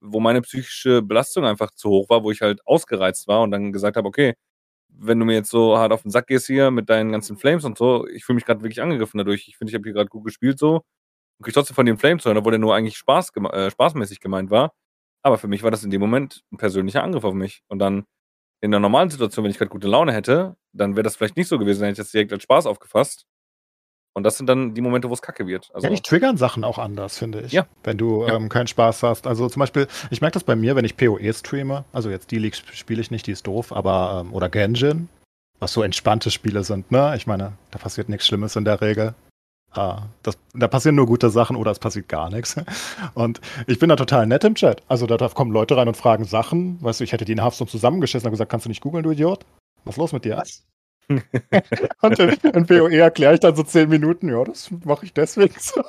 wo 0.00 0.20
meine 0.20 0.40
psychische 0.42 1.02
Belastung 1.02 1.44
einfach 1.44 1.70
zu 1.72 1.90
hoch 1.90 2.08
war, 2.10 2.22
wo 2.24 2.30
ich 2.30 2.40
halt 2.42 2.66
ausgereizt 2.66 3.28
war 3.28 3.42
und 3.42 3.50
dann 3.50 3.72
gesagt 3.72 3.96
habe, 3.96 4.08
okay, 4.08 4.34
wenn 4.88 5.18
du 5.20 5.26
mir 5.26 5.34
jetzt 5.34 5.50
so 5.50 5.78
hart 5.78 5.92
auf 5.92 6.02
den 6.02 6.10
Sack 6.10 6.26
gehst 6.28 6.46
hier 6.46 6.70
mit 6.70 6.88
deinen 6.90 7.12
ganzen 7.12 7.36
Flames 7.36 7.64
und 7.64 7.78
so, 7.78 8.06
ich 8.08 8.24
fühle 8.24 8.36
mich 8.36 8.44
gerade 8.46 8.62
wirklich 8.62 8.82
angegriffen 8.82 9.18
dadurch. 9.18 9.48
Ich 9.48 9.56
finde, 9.56 9.70
ich 9.70 9.74
habe 9.74 9.84
hier 9.84 9.92
gerade 9.94 10.08
gut 10.10 10.24
gespielt 10.24 10.58
so 10.58 10.76
und 11.38 11.44
krieg 11.44 11.54
trotzdem 11.54 11.76
von 11.76 11.86
den 11.86 11.98
Flames 11.98 12.24
hören, 12.24 12.36
obwohl 12.38 12.52
der 12.52 12.60
nur 12.60 12.74
eigentlich 12.74 12.96
Spaß 12.98 13.32
äh, 13.52 13.70
spaßmäßig 13.70 14.20
gemeint 14.20 14.50
war. 14.50 14.72
Aber 15.22 15.38
für 15.38 15.48
mich 15.48 15.62
war 15.62 15.70
das 15.70 15.84
in 15.84 15.90
dem 15.90 16.00
Moment 16.00 16.42
ein 16.52 16.58
persönlicher 16.58 17.02
Angriff 17.04 17.24
auf 17.24 17.34
mich. 17.34 17.62
Und 17.68 17.78
dann 17.80 18.04
in 18.60 18.70
der 18.70 18.80
normalen 18.80 19.10
Situation, 19.10 19.44
wenn 19.44 19.50
ich 19.50 19.58
gerade 19.58 19.70
gute 19.70 19.88
Laune 19.88 20.12
hätte, 20.12 20.56
dann 20.72 20.96
wäre 20.96 21.04
das 21.04 21.16
vielleicht 21.16 21.36
nicht 21.36 21.48
so 21.48 21.58
gewesen, 21.58 21.80
dann 21.80 21.88
hätte 21.88 22.00
ich 22.00 22.06
das 22.06 22.12
direkt 22.12 22.32
als 22.32 22.42
Spaß 22.42 22.66
aufgefasst. 22.66 23.26
Und 24.14 24.24
das 24.24 24.36
sind 24.36 24.48
dann 24.48 24.74
die 24.74 24.80
Momente, 24.80 25.08
wo 25.08 25.12
es 25.14 25.22
kacke 25.22 25.46
wird. 25.46 25.70
Also, 25.72 25.86
ja, 25.86 25.94
die 25.94 26.00
triggern 26.00 26.36
Sachen 26.36 26.64
auch 26.64 26.78
anders, 26.78 27.16
finde 27.18 27.42
ich. 27.42 27.52
Ja. 27.52 27.68
Wenn 27.84 27.98
du 27.98 28.26
Ja. 28.26 28.34
ähm, 28.34 28.48
keinen 28.48 28.66
Spaß 28.66 29.04
hast. 29.04 29.28
Also 29.28 29.48
zum 29.48 29.60
Beispiel, 29.60 29.86
ich 30.10 30.20
merke 30.20 30.34
das 30.34 30.42
bei 30.42 30.56
mir, 30.56 30.74
wenn 30.74 30.84
ich 30.84 30.96
PoE 30.96 31.32
streame. 31.32 31.84
Also 31.92 32.10
jetzt 32.10 32.32
die 32.32 32.38
League 32.38 32.54
sp- 32.58 32.74
spiele 32.74 33.00
ich 33.00 33.12
nicht, 33.12 33.28
die 33.28 33.32
ist 33.32 33.46
doof, 33.46 33.70
aber 33.72 34.24
ähm, 34.24 34.34
oder 34.34 34.48
Genshin, 34.48 35.08
was 35.60 35.72
so 35.72 35.82
entspannte 35.84 36.32
Spiele 36.32 36.64
sind, 36.64 36.90
ne? 36.90 37.14
Ich 37.16 37.28
meine, 37.28 37.52
da 37.70 37.78
passiert 37.78 38.08
nichts 38.08 38.26
Schlimmes 38.26 38.56
in 38.56 38.64
der 38.64 38.80
Regel. 38.80 39.14
Ah, 39.72 40.06
das, 40.22 40.38
da 40.54 40.66
passieren 40.66 40.96
nur 40.96 41.06
gute 41.06 41.28
Sachen 41.28 41.54
oder 41.54 41.70
es 41.70 41.78
passiert 41.78 42.08
gar 42.08 42.30
nichts. 42.30 42.56
Und 43.14 43.40
ich 43.66 43.78
bin 43.78 43.90
da 43.90 43.96
total 43.96 44.26
nett 44.26 44.44
im 44.44 44.54
Chat. 44.54 44.82
Also 44.88 45.06
da, 45.06 45.16
kommen 45.28 45.52
Leute 45.52 45.76
rein 45.76 45.88
und 45.88 45.96
fragen 45.96 46.24
Sachen. 46.24 46.82
Weißt 46.82 47.00
du, 47.00 47.04
ich 47.04 47.12
hätte 47.12 47.24
die 47.24 47.32
in 47.32 47.42
Hearthstone 47.42 47.70
zusammengeschissen 47.70 48.26
und 48.26 48.32
gesagt, 48.32 48.50
kannst 48.50 48.64
du 48.66 48.70
nicht 48.70 48.80
googeln, 48.80 49.02
du 49.02 49.10
Idiot? 49.10 49.44
Was 49.84 49.94
ist 49.94 49.98
los 49.98 50.12
mit 50.12 50.24
dir? 50.24 50.42
und 52.02 52.18
in, 52.18 52.30
in 52.52 52.66
PoE 52.66 52.98
erkläre 52.98 53.34
ich 53.34 53.40
dann 53.40 53.56
so 53.56 53.62
zehn 53.62 53.88
Minuten, 53.88 54.28
ja, 54.28 54.44
das 54.44 54.70
mache 54.84 55.06
ich 55.06 55.14
deswegen 55.14 55.54
so. 55.58 55.82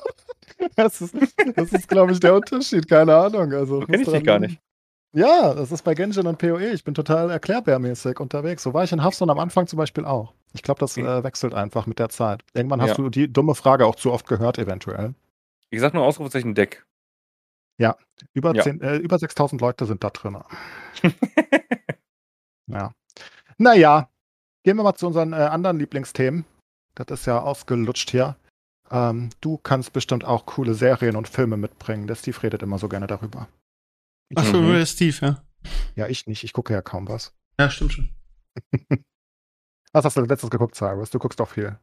Das 0.76 1.02
ist, 1.02 1.16
das 1.56 1.72
ist 1.74 1.88
glaube 1.88 2.12
ich, 2.12 2.20
der 2.20 2.36
Unterschied, 2.36 2.88
keine 2.88 3.16
Ahnung. 3.16 3.54
Also, 3.54 3.80
kenn 3.82 4.00
ich 4.00 4.06
muss 4.06 4.14
dich 4.14 4.24
gar 4.24 4.40
nicht. 4.40 4.60
Ja, 5.14 5.54
das 5.54 5.72
ist 5.72 5.84
bei 5.84 5.96
Genshin 5.96 6.28
und 6.28 6.38
PoE. 6.38 6.72
Ich 6.72 6.84
bin 6.84 6.94
total 6.94 7.32
erklärbärmäßig 7.32 8.20
unterwegs. 8.20 8.64
So 8.64 8.74
war 8.74 8.84
ich 8.84 8.92
in 8.92 9.02
Hearthstone 9.02 9.32
am 9.32 9.40
Anfang 9.40 9.68
zum 9.68 9.78
Beispiel 9.78 10.06
auch. 10.06 10.34
Ich 10.54 10.64
glaube, 10.64 10.80
das 10.80 10.98
äh, 10.98 11.24
wechselt 11.24 11.54
einfach 11.54 11.86
mit 11.86 12.00
der 12.00 12.10
Zeit. 12.10 12.44
Irgendwann 12.54 12.82
hast 12.82 12.90
Ja. 12.90 12.96
du 12.96 13.10
die 13.10 13.32
dumme 13.32 13.54
Frage 13.56 13.86
auch 13.86 13.96
zu 13.96 14.12
oft 14.12 14.28
gehört, 14.28 14.58
eventuell. 14.58 15.14
Ich 15.70 15.80
sag 15.80 15.94
nur 15.94 16.04
Ausrufezeichen 16.06 16.56
Deck. 16.56 16.86
Über, 18.34 18.54
Ja. 18.54 18.64
10, 18.64 18.82
äh, 18.82 18.98
über 18.98 19.18
6000 19.18 19.62
Leute 19.62 19.86
sind 19.86 20.04
da 20.04 20.10
drin. 20.10 20.38
ja. 22.68 22.94
Naja, 23.58 24.10
gehen 24.64 24.78
wir 24.78 24.84
mal 24.84 24.96
zu 24.96 25.08
unseren 25.08 25.34
äh, 25.34 25.38
anderen 25.38 25.80
Lieblingsthemen. 25.80 26.46
Das 26.96 27.08
ist 27.10 27.26
ja 27.26 27.40
ausgelutscht 27.42 28.10
hier. 28.12 28.36
Ähm, 28.92 29.30
du 29.42 29.58
kannst 29.58 29.94
bestimmt 29.94 30.26
auch 30.26 30.46
coole 30.46 30.74
Serien 30.74 31.16
und 31.16 31.28
Filme 31.30 31.56
mitbringen. 31.58 32.08
Der 32.08 32.16
Steve 32.16 32.42
redet 32.44 32.62
immer 32.64 32.78
so 32.80 32.90
gerne 32.90 33.08
darüber. 33.08 33.48
Ach 34.36 34.44
so, 34.46 34.58
Mhm. 34.58 34.66
nur 34.68 34.76
der 34.78 34.86
Steve, 34.86 35.16
ja. 35.22 35.42
Ja, 35.96 36.08
ich 36.08 36.28
nicht. 36.28 36.44
Ich 36.44 36.54
gucke 36.54 36.74
ja 36.74 36.82
kaum 36.82 37.08
was. 37.08 37.34
Ja, 37.60 37.70
stimmt 37.70 37.94
schon. 37.94 38.10
Was 39.94 40.06
hast 40.06 40.18
du 40.18 40.22
letztes 40.22 40.50
geguckt, 40.50 40.76
Cyrus? 40.76 41.10
Du 41.10 41.20
guckst 41.20 41.40
doch 41.40 41.50
viel. 41.50 41.78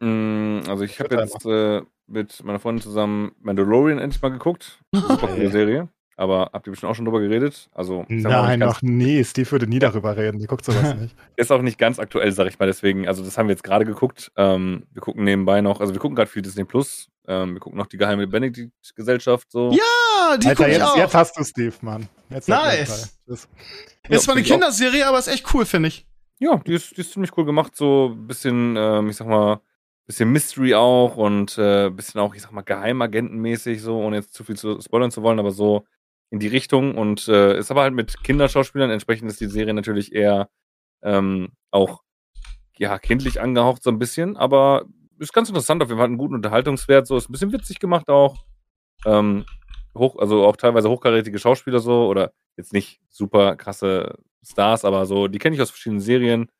Mm, 0.00 0.60
Also 0.68 0.82
ich 0.84 0.98
habe 1.00 1.14
jetzt 1.16 1.44
äh, 1.46 1.82
mit 2.06 2.42
meiner 2.44 2.58
Freundin 2.58 2.82
zusammen 2.82 3.32
Mandalorian 3.40 3.98
endlich 3.98 4.20
mal 4.20 4.30
geguckt. 4.30 4.80
Super 4.92 5.28
coole. 5.28 5.50
Serie. 5.50 5.88
Aber 6.16 6.50
habt 6.52 6.66
ihr 6.66 6.72
bestimmt 6.72 6.90
auch 6.90 6.94
schon 6.94 7.04
drüber 7.06 7.20
geredet? 7.20 7.70
Also 7.72 8.04
Nein, 8.08 8.58
noch 8.58 8.82
nie. 8.82 9.24
Steve 9.24 9.50
würde 9.52 9.66
nie 9.66 9.78
darüber 9.78 10.16
reden. 10.16 10.38
Die 10.38 10.46
guckt 10.46 10.64
sowas 10.64 10.94
nicht. 11.00 11.16
ist 11.36 11.50
auch 11.50 11.62
nicht 11.62 11.78
ganz 11.78 11.98
aktuell, 11.98 12.32
sag 12.32 12.48
ich 12.48 12.58
mal. 12.58 12.66
Deswegen, 12.66 13.08
also 13.08 13.24
das 13.24 13.38
haben 13.38 13.46
wir 13.48 13.54
jetzt 13.54 13.64
gerade 13.64 13.84
geguckt. 13.84 14.30
Ähm, 14.36 14.84
wir 14.92 15.00
gucken 15.00 15.24
nebenbei 15.24 15.60
noch, 15.62 15.80
also 15.80 15.94
wir 15.94 16.00
gucken 16.00 16.14
gerade 16.16 16.30
viel 16.30 16.42
Disney 16.42 16.64
Plus. 16.64 17.08
Ähm, 17.26 17.54
wir 17.54 17.60
gucken 17.60 17.78
noch 17.78 17.86
die 17.86 17.96
geheime 17.96 18.26
Benedict-Gesellschaft 18.26 19.50
so. 19.50 19.70
Ja, 19.72 20.36
die 20.36 20.48
Alter, 20.48 20.54
guck 20.64 20.66
ich 20.66 20.72
jetzt, 20.78 20.82
auch. 20.84 20.96
jetzt 20.96 21.14
hast 21.14 21.38
du 21.38 21.44
Steve, 21.44 21.74
Mann. 21.80 22.08
Jetzt 22.28 22.48
Nice. 22.48 23.16
ist 23.26 23.48
zwar 24.24 24.34
eine 24.34 24.44
Kinderserie, 24.44 25.06
aber 25.06 25.18
ist 25.18 25.28
echt 25.28 25.46
cool, 25.54 25.64
finde 25.64 25.88
ich. 25.88 26.06
Ja, 26.42 26.56
die 26.56 26.74
ist, 26.74 26.96
die 26.96 27.02
ist 27.02 27.12
ziemlich 27.12 27.30
cool 27.36 27.44
gemacht, 27.44 27.76
so 27.76 28.10
ein 28.12 28.26
bisschen, 28.26 28.74
ähm, 28.76 29.08
ich 29.10 29.14
sag 29.16 29.28
mal, 29.28 29.60
bisschen 30.06 30.32
Mystery 30.32 30.74
auch 30.74 31.16
und 31.16 31.56
äh, 31.56 31.88
bisschen 31.88 32.20
auch, 32.20 32.34
ich 32.34 32.42
sag 32.42 32.50
mal, 32.50 32.62
Geheimagentenmäßig, 32.62 33.80
so, 33.80 33.96
ohne 34.00 34.16
jetzt 34.16 34.34
zu 34.34 34.42
viel 34.42 34.56
zu 34.56 34.80
spoilern 34.80 35.12
zu 35.12 35.22
wollen, 35.22 35.38
aber 35.38 35.52
so 35.52 35.84
in 36.30 36.40
die 36.40 36.48
Richtung 36.48 36.98
und 36.98 37.28
äh, 37.28 37.56
ist 37.56 37.70
aber 37.70 37.82
halt 37.82 37.94
mit 37.94 38.24
Kinderschauspielern, 38.24 38.90
entsprechend 38.90 39.30
ist 39.30 39.40
die 39.40 39.46
Serie 39.46 39.72
natürlich 39.72 40.12
eher 40.12 40.50
ähm, 41.04 41.52
auch 41.70 42.02
ja, 42.76 42.98
kindlich 42.98 43.40
angehaucht 43.40 43.84
so 43.84 43.90
ein 43.90 44.00
bisschen, 44.00 44.36
aber 44.36 44.86
ist 45.20 45.32
ganz 45.32 45.48
interessant, 45.48 45.80
auf 45.80 45.90
jeden 45.90 45.98
Fall 45.98 46.06
hat 46.06 46.10
einen 46.10 46.18
guten 46.18 46.34
Unterhaltungswert, 46.34 47.06
so 47.06 47.16
ist 47.16 47.28
ein 47.28 47.32
bisschen 47.32 47.52
witzig 47.52 47.78
gemacht 47.78 48.08
auch. 48.08 48.44
Ähm, 49.06 49.44
hoch, 49.96 50.16
also 50.18 50.44
auch 50.44 50.56
teilweise 50.56 50.90
hochkarätige 50.90 51.38
Schauspieler 51.38 51.78
so, 51.78 52.08
oder 52.08 52.32
jetzt 52.56 52.72
nicht 52.72 53.00
super 53.08 53.56
krasse 53.56 54.18
Stars, 54.44 54.84
aber 54.84 55.06
so, 55.06 55.28
die 55.28 55.38
kenne 55.38 55.54
ich 55.56 55.62
aus 55.62 55.70
verschiedenen 55.70 56.00
Serien. 56.00 56.50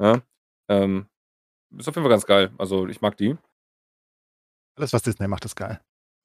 Ja? 0.00 0.20
Ähm, 0.68 1.06
ist 1.76 1.88
auf 1.88 1.94
jeden 1.96 2.04
Fall 2.04 2.10
ganz 2.10 2.26
geil. 2.26 2.52
Also 2.58 2.86
ich 2.88 3.00
mag 3.00 3.16
die. 3.16 3.36
Alles, 4.76 4.92
was 4.92 5.02
Disney 5.02 5.28
macht, 5.28 5.44
ist 5.44 5.56
geil. 5.56 5.80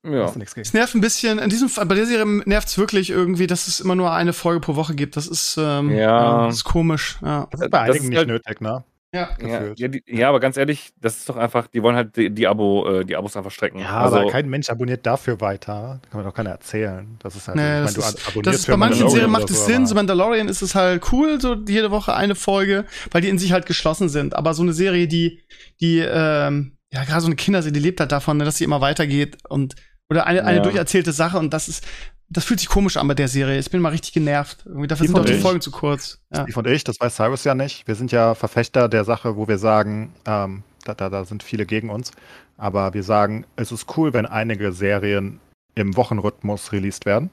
Ja. 0.06 0.26
Es 0.56 0.74
nervt 0.74 0.96
ein 0.96 1.02
bisschen, 1.02 1.40
in 1.40 1.50
diesem 1.50 1.70
Fall, 1.70 1.86
bei 1.86 1.96
der 1.96 2.06
Serie 2.06 2.26
nervt 2.46 2.68
es 2.70 2.78
wirklich 2.78 3.10
irgendwie, 3.10 3.48
dass 3.48 3.68
es 3.68 3.80
immer 3.80 3.96
nur 3.96 4.12
eine 4.14 4.32
Folge 4.32 4.62
pro 4.62 4.76
Woche 4.76 4.96
gibt. 4.96 5.18
Das 5.18 5.28
ist, 5.28 5.58
ähm, 5.60 5.90
Ja. 5.90 6.46
das 6.46 6.58
ist 6.58 6.64
komisch. 6.64 7.18
Ja. 7.22 7.48
Das 7.52 7.62
ist 7.62 7.70
bei 7.72 7.80
Das 7.80 7.90
einigen 7.90 8.04
ist 8.06 8.10
nicht 8.10 8.18
halt- 8.18 8.28
nötig, 8.28 8.62
ne? 8.62 8.84
Ja. 9.14 9.30
Ja, 9.42 9.60
gefühlt. 9.60 9.80
ja, 9.80 9.88
die, 9.88 10.04
ja, 10.08 10.30
aber 10.30 10.40
ganz 10.40 10.58
ehrlich, 10.58 10.92
das 11.00 11.18
ist 11.18 11.30
doch 11.30 11.38
einfach, 11.38 11.68
die 11.68 11.82
wollen 11.82 11.96
halt 11.96 12.16
die, 12.18 12.30
die 12.30 12.48
Abo, 12.48 12.88
äh, 12.88 13.06
die 13.06 13.16
Abos 13.16 13.36
einfach 13.38 13.52
strecken. 13.52 13.80
Ja, 13.80 14.02
also, 14.02 14.18
aber 14.18 14.30
kein 14.32 14.50
Mensch 14.50 14.70
abonniert 14.70 15.06
dafür 15.06 15.40
weiter. 15.42 16.00
Da 16.04 16.10
kann 16.10 16.20
mir 16.20 16.26
doch 16.26 16.34
keiner 16.34 16.50
erzählen. 16.52 17.18
Das 17.24 17.36
ist 17.36 17.48
halt, 17.48 17.58
Nee, 17.58 17.80
ich 17.80 17.86
das 17.86 17.94
du 17.94 18.00
ist- 18.02 18.28
abonnierst 18.28 18.48
Das 18.48 18.56
ist, 18.56 18.68
bei 18.68 18.78
manchen 18.78 19.10
Serien 19.10 19.32
macht 19.32 19.50
es 19.50 19.60
so, 19.62 19.66
Sinn. 19.66 19.86
So 19.88 19.96
Mandalorian 19.96 20.50
ist 20.50 20.62
es 20.62 20.76
halt 20.76 21.12
cool, 21.12 21.40
so 21.40 21.56
jede 21.68 21.90
Woche 21.92 22.14
eine 22.16 22.36
Folge, 22.36 22.86
weil 23.12 23.22
die 23.22 23.30
in 23.30 23.38
sich 23.40 23.52
halt 23.54 23.66
geschlossen 23.66 24.10
sind. 24.10 24.36
Aber 24.36 24.54
so 24.54 24.62
eine 24.64 24.74
Serie, 24.74 25.08
die, 25.08 25.42
die, 25.80 26.00
ähm, 26.00 26.74
ja, 26.92 27.04
gerade 27.04 27.22
so 27.22 27.28
eine 27.28 27.36
Kinderserie, 27.36 27.74
die 27.74 27.80
lebt 27.80 28.00
halt 28.00 28.12
davon, 28.12 28.40
dass 28.40 28.58
sie 28.58 28.64
immer 28.64 28.82
weitergeht 28.82 29.38
und 29.50 29.76
oder 30.10 30.26
eine, 30.26 30.46
eine 30.46 30.58
Ja. 30.58 30.64
durcherzählte 30.64 31.12
Sache 31.12 31.38
und 31.38 31.54
das 31.54 31.68
ist, 31.68 31.86
das 32.30 32.44
fühlt 32.44 32.60
sich 32.60 32.70
komisch 32.70 32.98
an 32.98 33.08
bei 33.08 33.14
der 33.14 33.28
Serie. 33.28 33.58
Ich 33.60 33.72
bin 33.72 33.82
mal 33.82 33.90
richtig 33.90 34.14
genervt. 34.14 34.64
Irgendwie 34.66 34.88
dafür 34.88 35.04
Die 35.06 35.08
sind 35.08 35.20
auch 35.20 35.26
die 35.26 35.34
ich. 35.34 35.42
Folgen 35.42 35.62
zu 35.62 35.72
kurz. 35.72 36.20
Ja. 36.34 36.44
Steve 36.44 36.60
und 36.60 36.68
ich, 36.68 36.84
das 36.84 37.00
weiß 37.00 37.16
Cyrus 37.16 37.44
ja 37.44 37.56
nicht. 37.56 37.88
Wir 37.88 37.96
sind 37.96 38.12
ja 38.12 38.36
Verfechter 38.36 38.90
der 38.90 39.06
Sache, 39.06 39.38
wo 39.38 39.48
wir 39.48 39.58
sagen, 39.58 40.14
ähm, 40.26 40.64
da, 40.84 40.94
da, 40.94 41.10
da 41.10 41.26
sind 41.26 41.44
viele 41.44 41.66
gegen 41.66 41.90
uns. 41.90 42.12
Aber 42.58 42.94
wir 42.94 43.04
sagen, 43.04 43.46
es 43.56 43.72
ist 43.72 43.98
cool, 43.98 44.14
wenn 44.14 44.26
einige 44.26 44.72
Serien 44.72 45.40
im 45.76 45.96
Wochenrhythmus 45.96 46.72
released 46.72 47.06
werden. 47.06 47.30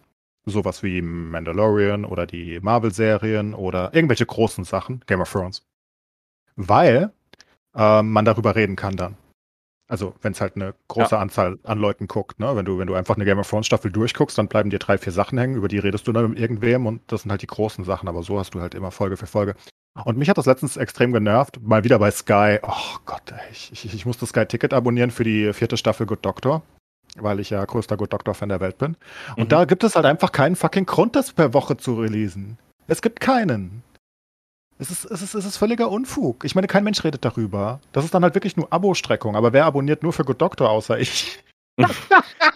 Sowas 0.46 0.82
wie 0.82 1.00
Mandalorian 1.00 2.04
oder 2.04 2.26
die 2.26 2.60
Marvel-Serien 2.60 3.54
oder 3.54 3.94
irgendwelche 3.94 4.26
großen 4.26 4.64
Sachen, 4.64 5.02
Game 5.06 5.22
of 5.22 5.32
Thrones. 5.32 5.62
Weil 6.54 7.10
ähm, 7.74 8.10
man 8.12 8.24
darüber 8.24 8.54
reden 8.54 8.76
kann 8.76 8.96
dann. 8.96 9.16
Also, 9.86 10.14
wenn 10.22 10.32
es 10.32 10.40
halt 10.40 10.56
eine 10.56 10.74
große 10.88 11.16
Anzahl 11.18 11.58
an 11.62 11.78
Leuten 11.78 12.06
guckt, 12.08 12.40
ne? 12.40 12.56
Wenn 12.56 12.64
du, 12.64 12.78
wenn 12.78 12.86
du 12.86 12.94
einfach 12.94 13.16
eine 13.16 13.24
Game 13.26 13.38
of 13.38 13.48
Thrones 13.48 13.66
Staffel 13.66 13.90
durchguckst, 13.92 14.38
dann 14.38 14.48
bleiben 14.48 14.70
dir 14.70 14.78
drei, 14.78 14.96
vier 14.96 15.12
Sachen 15.12 15.36
hängen, 15.38 15.56
über 15.56 15.68
die 15.68 15.78
redest 15.78 16.08
du 16.08 16.12
dann 16.12 16.30
mit 16.30 16.38
irgendwem 16.38 16.86
und 16.86 17.02
das 17.08 17.22
sind 17.22 17.30
halt 17.30 17.42
die 17.42 17.46
großen 17.46 17.84
Sachen, 17.84 18.08
aber 18.08 18.22
so 18.22 18.38
hast 18.38 18.54
du 18.54 18.60
halt 18.62 18.74
immer 18.74 18.90
Folge 18.90 19.16
für 19.18 19.26
Folge. 19.26 19.54
Und 20.04 20.16
mich 20.16 20.28
hat 20.30 20.38
das 20.38 20.46
letztens 20.46 20.76
extrem 20.76 21.12
genervt, 21.12 21.60
mal 21.62 21.84
wieder 21.84 21.98
bei 21.98 22.10
Sky. 22.10 22.58
Oh 22.62 22.96
Gott, 23.04 23.22
ey, 23.30 23.38
ich, 23.52 23.70
ich, 23.72 23.94
ich 23.94 24.06
musste 24.06 24.26
Sky 24.26 24.46
Ticket 24.46 24.72
abonnieren 24.72 25.10
für 25.10 25.22
die 25.24 25.52
vierte 25.52 25.76
Staffel 25.76 26.06
Good 26.06 26.24
Doctor, 26.24 26.62
weil 27.16 27.38
ich 27.38 27.50
ja 27.50 27.64
größter 27.64 27.96
Good 27.98 28.12
Doctor-Fan 28.12 28.48
der 28.48 28.60
Welt 28.60 28.78
bin. 28.78 28.96
Und 29.36 29.44
Mhm. 29.44 29.48
da 29.50 29.64
gibt 29.66 29.84
es 29.84 29.94
halt 29.96 30.06
einfach 30.06 30.32
keinen 30.32 30.56
fucking 30.56 30.86
Grund, 30.86 31.14
das 31.14 31.32
per 31.32 31.52
Woche 31.54 31.76
zu 31.76 31.94
releasen. 31.94 32.58
Es 32.88 33.02
gibt 33.02 33.20
keinen. 33.20 33.82
Es 34.84 34.90
ist, 34.90 35.04
es, 35.06 35.22
ist, 35.22 35.34
es 35.34 35.46
ist 35.46 35.56
völliger 35.56 35.90
Unfug. 35.90 36.44
Ich 36.44 36.54
meine, 36.54 36.66
kein 36.66 36.84
Mensch 36.84 37.02
redet 37.04 37.24
darüber. 37.24 37.80
Das 37.92 38.04
ist 38.04 38.12
dann 38.12 38.22
halt 38.22 38.34
wirklich 38.34 38.56
nur 38.58 38.70
Abo-Streckung. 38.70 39.34
Aber 39.34 39.54
wer 39.54 39.64
abonniert 39.64 40.02
nur 40.02 40.12
für 40.12 40.24
Good 40.24 40.42
Doctor 40.42 40.68
außer 40.68 40.98
ich? 40.98 41.42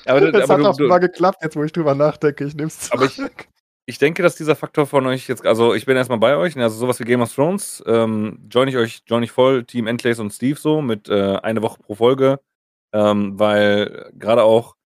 Aber, 0.04 0.30
das 0.32 0.42
aber 0.50 0.54
hat 0.54 0.60
du, 0.60 0.68
auch 0.68 0.76
du, 0.76 0.86
mal 0.88 0.98
geklappt, 0.98 1.38
jetzt 1.42 1.56
wo 1.56 1.64
ich 1.64 1.72
drüber 1.72 1.94
nachdenke. 1.94 2.44
Ich 2.44 2.54
nehme 2.54 2.68
es 2.68 2.92
Aber 2.92 3.06
ich- 3.06 3.20
ich 3.86 3.98
denke, 3.98 4.22
dass 4.22 4.36
dieser 4.36 4.54
Faktor 4.56 4.86
von 4.86 5.06
euch 5.06 5.26
jetzt, 5.26 5.46
also 5.46 5.72
ich 5.72 5.86
bin 5.86 5.96
erstmal 5.96 6.18
bei 6.18 6.36
euch, 6.36 6.54
ne, 6.54 6.62
also 6.64 6.76
sowas 6.76 7.00
wie 7.00 7.04
Game 7.04 7.22
of 7.22 7.34
Thrones, 7.34 7.82
ähm, 7.86 8.46
join 8.50 8.68
ich 8.68 8.76
euch, 8.76 9.00
join 9.06 9.22
ich 9.22 9.30
voll, 9.30 9.64
Team 9.64 9.86
Endlace 9.86 10.18
und 10.18 10.30
Steve 10.30 10.58
so, 10.60 10.82
mit 10.82 11.08
äh, 11.08 11.36
eine 11.36 11.62
Woche 11.62 11.78
pro 11.82 11.94
Folge, 11.94 12.38
ähm, 12.92 13.38
weil 13.38 14.10
gerade 14.18 14.42
auch 14.42 14.76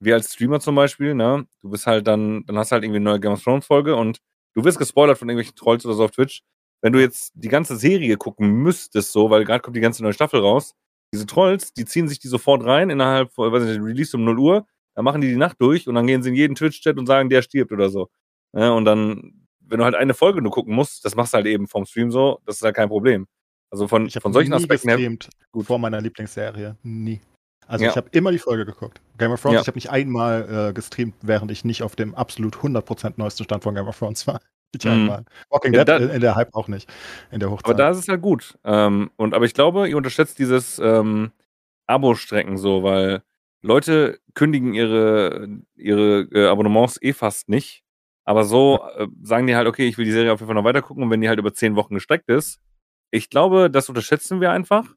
wir 0.00 0.14
als 0.14 0.32
Streamer 0.32 0.60
zum 0.60 0.74
Beispiel, 0.74 1.14
ne, 1.14 1.46
du 1.60 1.68
bist 1.70 1.86
halt 1.86 2.06
dann, 2.06 2.44
dann 2.46 2.56
hast 2.56 2.70
du 2.70 2.74
halt 2.74 2.84
irgendwie 2.84 2.96
eine 2.96 3.04
neue 3.10 3.20
Game 3.20 3.32
of 3.32 3.42
Thrones 3.44 3.66
Folge 3.66 3.94
und 3.94 4.18
du 4.54 4.64
wirst 4.64 4.78
gespoilert 4.78 5.18
von 5.18 5.28
irgendwelchen 5.28 5.54
Trolls 5.54 5.84
oder 5.84 5.94
so 5.94 6.04
auf 6.04 6.12
Twitch. 6.12 6.40
Wenn 6.82 6.92
du 6.92 7.00
jetzt 7.00 7.32
die 7.34 7.48
ganze 7.48 7.76
Serie 7.76 8.16
gucken 8.16 8.48
müsstest, 8.50 9.12
so, 9.12 9.30
weil 9.30 9.44
gerade 9.44 9.60
kommt 9.60 9.76
die 9.76 9.80
ganze 9.80 10.02
neue 10.02 10.12
Staffel 10.12 10.40
raus, 10.40 10.74
diese 11.14 11.26
Trolls, 11.26 11.72
die 11.72 11.84
ziehen 11.84 12.08
sich 12.08 12.18
die 12.18 12.28
sofort 12.28 12.64
rein 12.64 12.90
innerhalb 12.90 13.32
von, 13.32 13.52
weiß 13.52 13.62
nicht, 13.64 13.80
Release 13.80 14.16
um 14.16 14.24
0 14.24 14.38
Uhr, 14.38 14.66
dann 14.94 15.04
machen 15.04 15.20
die 15.20 15.28
die 15.28 15.36
Nacht 15.36 15.56
durch 15.60 15.88
und 15.88 15.94
dann 15.94 16.06
gehen 16.06 16.22
sie 16.22 16.30
in 16.30 16.34
jeden 16.34 16.54
Twitch-Chat 16.54 16.98
und 16.98 17.06
sagen, 17.06 17.28
der 17.28 17.42
stirbt 17.42 17.72
oder 17.72 17.88
so. 17.90 18.08
Ja, 18.54 18.70
und 18.72 18.84
dann, 18.84 19.46
wenn 19.60 19.78
du 19.78 19.84
halt 19.84 19.94
eine 19.94 20.14
Folge 20.14 20.42
nur 20.42 20.52
gucken 20.52 20.74
musst, 20.74 21.04
das 21.04 21.14
machst 21.14 21.32
du 21.32 21.36
halt 21.36 21.46
eben 21.46 21.66
vom 21.66 21.84
Stream 21.86 22.10
so, 22.10 22.40
das 22.46 22.56
ist 22.56 22.62
halt 22.62 22.76
kein 22.76 22.88
Problem. 22.88 23.26
Also 23.70 23.88
von, 23.88 24.06
Ich 24.06 24.14
von 24.14 24.32
solchen 24.32 24.50
nie 24.50 24.56
Aspekten 24.56 24.88
her. 24.88 24.96
gestreamt 24.96 25.28
vor 25.62 25.78
meiner 25.78 26.00
Lieblingsserie. 26.00 26.76
Nie. 26.82 27.20
Also 27.66 27.84
Ja. 27.84 27.90
ich 27.90 27.96
habe 27.96 28.08
immer 28.12 28.30
die 28.30 28.38
Folge 28.38 28.64
geguckt. 28.64 29.00
Game 29.18 29.32
of 29.32 29.40
Thrones, 29.42 29.54
Ja. 29.56 29.60
ich 29.62 29.66
habe 29.66 29.76
nicht 29.76 29.90
einmal 29.90 30.68
äh, 30.68 30.72
gestreamt, 30.72 31.14
während 31.22 31.50
ich 31.50 31.64
nicht 31.64 31.82
auf 31.82 31.96
dem 31.96 32.14
absolut 32.14 32.56
100% 32.56 33.14
neuesten 33.16 33.44
Stand 33.44 33.64
von 33.64 33.74
Game 33.74 33.88
of 33.88 33.98
Thrones 33.98 34.26
war. 34.26 34.40
Mhm. 34.84 34.90
einmal. 34.90 35.24
Walking 35.50 35.72
Ja, 35.74 35.84
Dead 35.84 35.88
da- 35.88 35.98
äh, 36.12 36.14
in 36.16 36.20
der 36.20 36.34
Hype 36.34 36.54
auch 36.54 36.68
nicht. 36.68 36.88
In 37.30 37.40
der 37.40 37.50
Hochzeit. 37.50 37.64
Aber 37.66 37.74
da 37.74 37.90
ist 37.90 37.98
es 37.98 38.08
halt 38.08 38.22
gut. 38.22 38.58
Ähm, 38.64 39.10
und 39.16 39.34
aber 39.34 39.44
ich 39.44 39.54
glaube, 39.54 39.88
ihr 39.88 39.96
unterschätzt 39.96 40.38
dieses 40.38 40.78
ähm, 40.78 41.32
Abo-Strecken 41.86 42.56
so, 42.58 42.82
weil 42.82 43.22
Leute 43.62 44.18
kündigen 44.34 44.74
ihre, 44.74 45.48
ihre 45.76 46.28
äh, 46.32 46.46
Abonnements 46.46 47.00
eh 47.02 47.12
fast 47.12 47.48
nicht. 47.48 47.82
Aber 48.24 48.44
so 48.44 48.80
äh, 48.96 49.06
sagen 49.22 49.46
die 49.46 49.54
halt, 49.56 49.68
okay, 49.68 49.86
ich 49.86 49.98
will 49.98 50.04
die 50.04 50.12
Serie 50.12 50.32
auf 50.32 50.40
jeden 50.40 50.48
Fall 50.48 50.56
noch 50.56 50.64
weiter 50.64 50.82
gucken 50.82 51.04
und 51.04 51.10
wenn 51.10 51.20
die 51.20 51.28
halt 51.28 51.38
über 51.38 51.54
zehn 51.54 51.76
Wochen 51.76 51.94
gestreckt 51.94 52.28
ist, 52.28 52.60
ich 53.12 53.30
glaube, 53.30 53.70
das 53.70 53.88
unterschätzen 53.88 54.40
wir 54.40 54.50
einfach, 54.50 54.94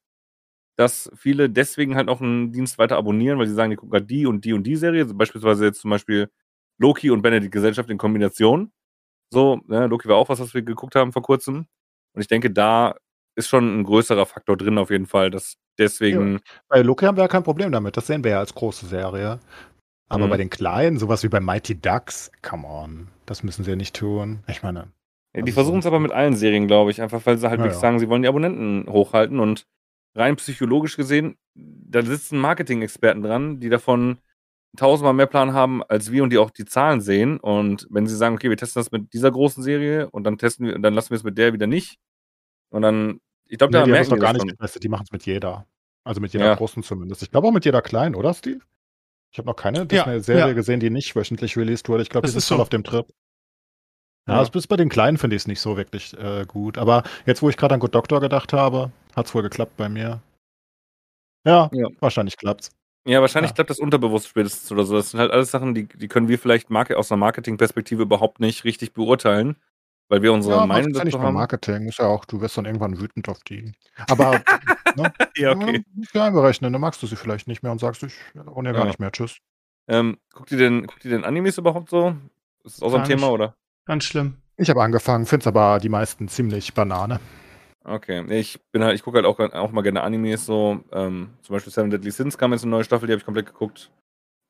dass 0.77 1.11
viele 1.15 1.49
deswegen 1.49 1.95
halt 1.95 2.09
auch 2.09 2.21
einen 2.21 2.51
Dienst 2.51 2.77
weiter 2.79 2.97
abonnieren, 2.97 3.37
weil 3.37 3.47
sie 3.47 3.53
sagen, 3.53 3.69
die 3.69 3.75
gucken 3.75 3.91
gerade 3.91 4.05
die 4.05 4.25
und 4.25 4.45
die 4.45 4.53
und 4.53 4.63
die 4.63 4.75
Serie, 4.77 5.05
beispielsweise 5.05 5.65
jetzt 5.65 5.81
zum 5.81 5.91
Beispiel 5.91 6.29
Loki 6.79 7.11
und 7.11 7.21
Benedict 7.21 7.51
Gesellschaft 7.51 7.89
in 7.89 7.97
Kombination. 7.99 8.71
So, 9.31 9.61
ne, 9.67 9.87
Loki 9.87 10.07
war 10.09 10.17
auch 10.17 10.29
was, 10.29 10.39
was 10.39 10.53
wir 10.53 10.61
geguckt 10.61 10.95
haben 10.95 11.11
vor 11.13 11.21
kurzem. 11.21 11.67
Und 12.13 12.21
ich 12.21 12.27
denke, 12.27 12.49
da 12.51 12.95
ist 13.35 13.47
schon 13.47 13.79
ein 13.79 13.83
größerer 13.83 14.25
Faktor 14.25 14.57
drin 14.57 14.77
auf 14.77 14.89
jeden 14.89 15.05
Fall, 15.05 15.29
dass 15.29 15.55
deswegen, 15.77 16.39
Bei 16.67 16.81
Loki 16.81 17.05
haben 17.05 17.15
wir 17.17 17.23
ja 17.23 17.27
kein 17.27 17.43
Problem 17.43 17.71
damit. 17.71 17.95
Das 17.95 18.07
sehen 18.07 18.23
wir 18.23 18.31
ja 18.31 18.39
als 18.39 18.53
große 18.55 18.85
Serie. 18.87 19.39
Aber 20.09 20.25
Mhm. 20.25 20.29
bei 20.31 20.37
den 20.37 20.49
kleinen, 20.49 20.97
sowas 20.97 21.23
wie 21.23 21.29
bei 21.29 21.39
Mighty 21.39 21.79
Ducks, 21.79 22.31
come 22.41 22.67
on. 22.67 23.07
Das 23.27 23.43
müssen 23.43 23.63
sie 23.63 23.69
ja 23.69 23.75
nicht 23.75 23.95
tun. 23.95 24.39
Ich 24.47 24.63
meine, 24.63 24.91
Ja, 25.35 25.43
die 25.43 25.51
versuchen 25.51 25.79
es 25.79 25.85
aber 25.85 25.99
mit 25.99 26.11
allen 26.11 26.35
Serien, 26.35 26.67
glaube 26.67 26.89
ich, 26.89 27.01
einfach 27.01 27.23
weil 27.27 27.37
sie 27.37 27.47
halt 27.47 27.59
Ja, 27.59 27.65
wirklich 27.65 27.75
ja. 27.75 27.79
sagen, 27.81 27.99
sie 27.99 28.09
wollen 28.09 28.23
die 28.23 28.27
Abonnenten 28.27 28.91
hochhalten 28.91 29.39
und 29.39 29.67
rein 30.15 30.35
psychologisch 30.37 30.97
gesehen, 30.97 31.37
da 31.53 32.01
sitzen 32.01 32.39
Marketing-Experten 32.39 33.21
dran, 33.21 33.59
die 33.59 33.69
davon 33.69 34.17
tausendmal 34.77 35.13
mehr 35.13 35.27
Plan 35.27 35.53
haben 35.53 35.83
als 35.83 36.11
wir 36.11 36.23
und 36.23 36.29
die 36.31 36.37
auch 36.37 36.51
die 36.51 36.65
Zahlen 36.65 37.01
sehen. 37.01 37.39
Und 37.39 37.87
wenn 37.89 38.07
sie 38.07 38.15
sagen, 38.15 38.35
okay, 38.35 38.49
wir 38.49 38.57
testen 38.57 38.79
das 38.81 38.91
mit 38.91 39.13
dieser 39.13 39.31
großen 39.31 39.63
Serie 39.63 40.09
und 40.09 40.23
dann 40.23 40.37
testen 40.37 40.67
wir, 40.67 40.75
und 40.75 40.81
dann 40.83 40.93
lassen 40.93 41.09
wir 41.11 41.17
es 41.17 41.23
mit 41.23 41.37
der 41.37 41.53
wieder 41.53 41.67
nicht. 41.67 41.97
Und 42.69 42.83
dann, 42.83 43.19
ich 43.45 43.57
glaube, 43.57 43.71
da 43.73 43.79
nee, 43.79 43.85
die 43.85 43.91
haben 43.91 43.91
merken 43.91 44.03
es 44.03 44.09
doch 44.09 44.15
die 44.15 44.21
gar 44.21 44.33
nicht 44.33 44.41
schon. 44.41 44.49
getestet. 44.49 44.83
Die 44.83 44.89
machen 44.89 45.03
es 45.05 45.11
mit 45.11 45.25
jeder. 45.25 45.65
Also 46.03 46.21
mit 46.21 46.33
jeder 46.33 46.45
Ja. 46.45 46.55
großen 46.55 46.83
zumindest. 46.83 47.23
Ich 47.23 47.31
glaube 47.31 47.47
auch 47.47 47.51
mit 47.51 47.65
jeder 47.65 47.81
kleinen, 47.81 48.15
oder 48.15 48.33
Steve? 48.33 48.59
Ich 49.31 49.37
habe 49.37 49.47
noch 49.47 49.55
keine 49.55 49.79
Ja, 49.79 49.85
Disney-Serie 49.85 50.47
ja. 50.47 50.53
gesehen, 50.53 50.79
die 50.79 50.89
nicht 50.89 51.15
wöchentlich 51.15 51.57
released 51.57 51.89
wurde. 51.89 52.01
Ich 52.03 52.09
glaube, 52.09 52.23
Das 52.23 52.31
die 52.31 52.33
sind 52.33 52.39
ist 52.39 52.47
voll 52.47 52.57
so. 52.57 52.61
auf 52.63 52.69
dem 52.69 52.83
Trip. 52.83 53.05
Ja, 54.27 54.33
Ja. 54.35 54.39
also 54.39 54.51
bis 54.51 54.67
bei 54.67 54.75
den 54.77 54.89
Kleinen 54.89 55.17
finde 55.17 55.35
ich 55.35 55.43
es 55.43 55.47
nicht 55.47 55.59
so 55.61 55.77
wirklich 55.77 56.17
äh, 56.17 56.45
gut. 56.47 56.77
Aber 56.77 57.03
jetzt, 57.25 57.41
wo 57.41 57.49
ich 57.49 57.57
gerade 57.57 57.73
an 57.73 57.79
Good 57.79 57.93
Doctor 57.95 58.21
gedacht 58.21 58.53
habe, 58.53 58.91
hat 59.15 59.25
es 59.25 59.33
wohl 59.35 59.41
geklappt 59.43 59.77
bei 59.77 59.89
mir. 59.89 60.21
Ja, 61.45 61.69
Ja. 61.73 61.87
wahrscheinlich 61.99 62.37
klappt's. 62.37 62.69
Ja, 63.05 63.21
wahrscheinlich 63.21 63.51
Ja. 63.51 63.55
klappt 63.55 63.69
das 63.69 63.79
unterbewusst 63.79 64.27
spätestens 64.27 64.71
oder 64.71 64.83
so. 64.83 64.95
Das 64.95 65.11
sind 65.11 65.19
halt 65.19 65.31
alles 65.31 65.51
Sachen, 65.51 65.73
die, 65.73 65.87
die 65.87 66.07
können 66.07 66.27
wir 66.27 66.37
vielleicht 66.37 66.69
Marke, 66.69 66.97
aus 66.97 67.11
einer 67.11 67.17
Marketingperspektive 67.19 68.03
überhaupt 68.03 68.39
nicht 68.39 68.63
richtig 68.65 68.93
beurteilen, 68.93 69.55
weil 70.09 70.21
wir 70.21 70.33
unsere 70.33 70.57
Ja, 70.57 70.65
Meinung 70.65 70.91
ist 70.91 70.97
ja 70.97 71.03
nicht 71.05 71.13
dazu 71.13 71.21
nur 71.21 71.27
haben. 71.27 71.35
Marketing. 71.35 71.87
Ist 71.87 71.99
ja 71.99 72.05
auch, 72.05 72.25
du 72.25 72.41
wirst 72.41 72.57
dann 72.57 72.65
irgendwann 72.65 72.99
wütend 72.99 73.29
auf 73.29 73.39
die. 73.43 73.71
Aber 74.09 74.41
ne, 74.95 75.11
Ja, 75.37 75.51
okay. 75.51 75.83
du 76.13 76.19
einberechnen. 76.21 76.73
Dann 76.73 76.81
magst 76.81 77.01
du 77.01 77.07
sie 77.07 77.15
vielleicht 77.15 77.47
nicht 77.47 77.63
mehr 77.63 77.71
und 77.71 77.79
sagst, 77.79 78.03
ich 78.03 78.13
gar 78.73 78.73
Ja. 78.73 78.85
nicht 78.85 78.99
mehr. 78.99 79.11
Tschüss. 79.11 79.37
Ähm, 79.87 80.17
guckt 80.33 80.51
ihr 80.51 80.57
denn, 80.57 80.85
guckt 80.85 81.03
ihr 81.05 81.11
denn 81.11 81.23
Animes 81.23 81.57
überhaupt 81.57 81.89
so? 81.89 82.15
Ist 82.63 82.77
das 82.77 82.83
auch 82.83 82.89
so 82.91 82.97
ein 82.97 83.01
Gar 83.03 83.07
Thema, 83.07 83.29
oder? 83.31 83.55
Ganz 83.85 84.03
schlimm. 84.03 84.35
Ich 84.57 84.69
habe 84.69 84.83
angefangen, 84.83 85.25
finde 85.25 85.43
es 85.43 85.47
aber 85.47 85.79
die 85.79 85.89
meisten 85.89 86.27
ziemlich 86.27 86.73
Banane. 86.73 87.19
Okay. 87.85 88.23
Ich 88.37 88.59
bin 88.71 88.83
halt, 88.83 88.95
ich 88.95 89.03
gucke 89.03 89.17
halt 89.17 89.25
auch, 89.25 89.39
auch 89.39 89.71
mal 89.71 89.81
gerne 89.81 90.01
Animes 90.03 90.45
so. 90.45 90.83
Ähm, 90.91 91.29
zum 91.41 91.53
Beispiel 91.53 91.71
Seven 91.73 91.89
Deadly 91.89 92.11
Sins 92.11 92.37
kam 92.37 92.51
jetzt 92.51 92.63
eine 92.63 92.71
neue 92.71 92.83
Staffel, 92.83 93.07
die 93.07 93.13
habe 93.13 93.19
ich 93.19 93.25
komplett 93.25 93.47
geguckt. 93.47 93.89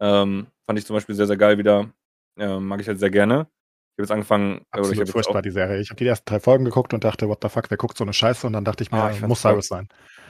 Ähm, 0.01 0.47
fand 0.65 0.79
ich 0.79 0.85
zum 0.85 0.95
Beispiel 0.95 1.15
sehr, 1.15 1.27
sehr 1.27 1.37
geil 1.37 1.57
wieder. 1.57 1.89
Ähm, 2.37 2.65
mag 2.67 2.81
ich 2.81 2.87
halt 2.87 2.99
sehr 2.99 3.09
gerne. 3.11 3.41
Ich 3.41 4.01
habe 4.01 4.03
jetzt 4.03 4.11
angefangen, 4.11 4.57
ich 4.61 4.65
Absolut 4.71 4.97
jetzt 4.97 5.11
furchtbar, 5.11 5.41
die 5.41 5.51
Serie. 5.51 5.79
Ich 5.79 5.89
habe 5.89 5.97
die 5.97 6.07
ersten 6.07 6.25
drei 6.25 6.39
Folgen 6.39 6.63
geguckt 6.65 6.93
und 6.93 7.03
dachte, 7.03 7.27
what 7.27 7.39
the 7.41 7.49
fuck, 7.49 7.69
wer 7.69 7.77
guckt 7.77 7.97
so 7.97 8.03
eine 8.05 8.13
Scheiße? 8.13 8.47
Und 8.47 8.53
dann 8.53 8.63
dachte 8.65 8.83
ich 8.83 8.91
mir, 8.91 9.03
Ah, 9.03 9.11
ich 9.11 9.21
muss. 9.21 9.41
Cyrus 9.41 9.67
sein. 9.67 9.89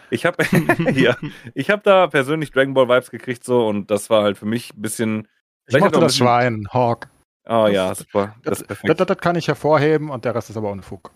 ich 0.10 0.26
habe 0.26 0.44
ja, 0.96 1.16
ich 1.54 1.70
habe 1.70 1.82
da 1.84 2.08
persönlich 2.08 2.52
Dragon 2.52 2.74
Ball 2.74 2.90
Vibes 2.90 3.12
gekriegt 3.12 3.44
so 3.44 3.68
und 3.68 3.92
das 3.92 4.10
war 4.10 4.24
halt 4.24 4.38
für 4.38 4.46
mich 4.48 4.74
ein 4.74 4.82
bisschen. 4.82 5.28
Ich 5.68 5.78
mochte 5.80 6.00
das 6.00 6.14
bisschen- 6.14 6.26
Schwein, 6.26 6.68
Hawk. 6.74 7.10
Oh 7.46 7.66
Das- 7.66 7.74
ja, 7.74 7.96
super. 7.96 8.36
Das 8.44 8.64
das, 8.64 8.98
das 9.08 9.18
kann 9.20 9.36
ich 9.36 9.48
hervorheben 9.48 10.10
und 10.10 10.26
der 10.26 10.34
Rest 10.36 10.50
ist 10.50 10.58
aber 10.58 10.72
ohne 10.72 10.82
Fug. 10.82 11.12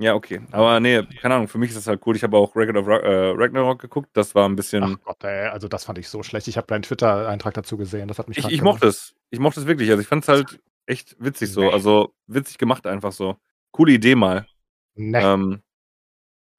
Ja, 0.00 0.14
okay. 0.14 0.40
Aber 0.52 0.80
nee, 0.80 1.02
keine 1.20 1.34
Ahnung, 1.34 1.48
für 1.48 1.58
mich 1.58 1.70
ist 1.70 1.76
das 1.76 1.86
halt 1.86 2.00
cool. 2.06 2.14
Ich 2.14 2.22
habe 2.22 2.36
auch 2.36 2.54
Record 2.54 2.76
of 2.76 2.86
äh, 2.86 3.32
Ragnarok 3.36 3.80
geguckt. 3.80 4.10
Das 4.12 4.34
war 4.34 4.48
ein 4.48 4.56
bisschen. 4.56 4.82
Ach 4.82 4.96
Gott, 5.04 5.24
ey, 5.24 5.48
also 5.48 5.68
das 5.68 5.84
fand 5.84 5.98
ich 5.98 6.08
so 6.08 6.22
schlecht. 6.22 6.46
Ich 6.48 6.56
habe 6.56 6.66
deinen 6.66 6.82
Twitter-Eintrag 6.82 7.54
dazu 7.54 7.76
gesehen. 7.76 8.08
Das 8.08 8.18
hat 8.18 8.28
mich 8.28 8.38
ich 8.38 8.48
ich 8.48 8.62
mochte 8.62 8.86
es. 8.86 9.14
Ich 9.30 9.38
mochte 9.38 9.60
es 9.60 9.66
wirklich. 9.66 9.90
Also 9.90 10.00
ich 10.00 10.08
fand 10.08 10.22
es 10.22 10.28
halt 10.28 10.60
echt 10.86 11.16
witzig 11.18 11.52
so. 11.52 11.62
Nee. 11.62 11.72
Also 11.72 12.14
witzig 12.26 12.58
gemacht 12.58 12.86
einfach 12.86 13.12
so. 13.12 13.36
Coole 13.72 13.92
Idee 13.92 14.14
mal. 14.14 14.46
Nee, 14.94 15.20
Ähm, 15.22 15.62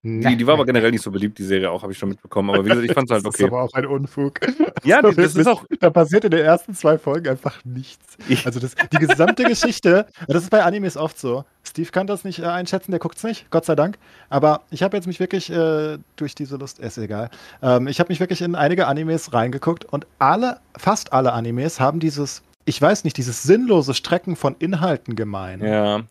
die, 0.02 0.38
die 0.38 0.47
war 0.47 0.54
aber 0.54 0.66
generell 0.66 0.91
nicht 0.91 1.02
so 1.04 1.12
beliebt, 1.12 1.38
die 1.38 1.43
Serie 1.43 1.70
auch, 1.70 1.82
habe 1.84 1.91
ich 1.91 1.97
schon 1.97 2.10
mitbekommen. 2.10 2.50
Aber 2.52 2.64
wie 2.64 2.70
gesagt, 2.70 2.86
ich 2.86 2.93
fand 2.93 3.10
es 3.10 3.14
halt 3.14 3.26
Das 3.26 3.36
ist 3.36 3.41
okay. 3.41 3.52
aber 3.52 3.64
auch 3.64 3.74
ein 3.74 3.86
Unfug. 3.86 4.39
Ja, 4.84 5.02
die- 5.02 5.14
das 5.22 5.36
ist 5.36 5.45
auch- 5.47 5.66
Da 5.82 5.89
passiert 5.89 6.24
in 6.24 6.32
den 6.32 6.39
ersten 6.45 6.74
zwei 6.74 6.97
Folgen 6.97 7.28
einfach 7.28 7.60
nichts. 7.66 8.16
Ich- 8.30 8.45
Also 8.45 8.60
das, 8.62 8.76
die 8.76 8.97
gesamte 8.97 9.43
Geschichte, 9.43 10.06
das 10.28 10.43
ist 10.43 10.50
bei 10.52 10.64
Animes 10.64 10.95
oft 10.95 11.20
so. 11.20 11.43
Steve 11.68 11.91
kann 11.91 12.08
das 12.08 12.24
nicht 12.24 12.39
äh, 12.39 12.45
einschätzen, 12.45 12.91
der 12.91 13.00
guckt's 13.00 13.24
nicht, 13.24 13.50
Gott 13.52 13.66
sei 13.66 13.76
Dank. 13.76 13.97
Aber 14.30 14.62
ich 14.72 14.82
habe 14.84 14.95
jetzt 14.95 15.06
mich 15.06 15.20
wirklich 15.20 15.50
äh, 15.52 15.97
durch 16.16 16.34
diese 16.34 16.56
Lust, 16.56 16.80
ist 16.80 16.97
egal. 16.97 17.30
Ähm, 17.62 17.88
ich 17.88 18.00
habe 18.00 18.10
mich 18.10 18.20
wirklich 18.22 18.41
in 18.41 18.56
einige 18.56 18.88
Animes 18.88 19.34
reingeguckt 19.34 19.84
und 19.86 20.08
alle, 20.18 20.60
fast 20.78 21.12
alle 21.12 21.34
Animes 21.34 21.80
haben 21.82 22.00
dieses, 22.00 22.41
ich 22.66 22.82
weiß 22.82 23.04
nicht, 23.04 23.18
dieses 23.18 23.43
sinnlose 23.43 23.93
Strecken 23.93 24.36
von 24.38 24.56
Inhalten 24.60 25.16
gemein. 25.18 25.62
Ja. 25.64 26.02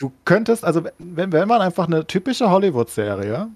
Du 0.00 0.10
könntest, 0.24 0.64
also 0.64 0.82
wenn, 0.98 1.30
wenn 1.30 1.46
man 1.46 1.60
einfach 1.60 1.86
eine 1.86 2.06
typische 2.06 2.50
Hollywood-Serie 2.50 3.48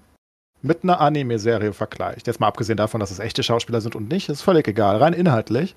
mit 0.61 0.83
einer 0.83 1.01
Anime-Serie 1.01 1.73
vergleicht, 1.73 2.27
jetzt 2.27 2.39
mal 2.39 2.47
abgesehen 2.47 2.77
davon, 2.77 2.99
dass 2.99 3.09
es 3.09 3.17
echte 3.17 3.41
Schauspieler 3.41 3.81
sind 3.81 3.95
und 3.95 4.09
nicht, 4.09 4.29
ist 4.29 4.43
völlig 4.43 4.67
egal, 4.67 4.97
rein 4.97 5.13
inhaltlich, 5.13 5.75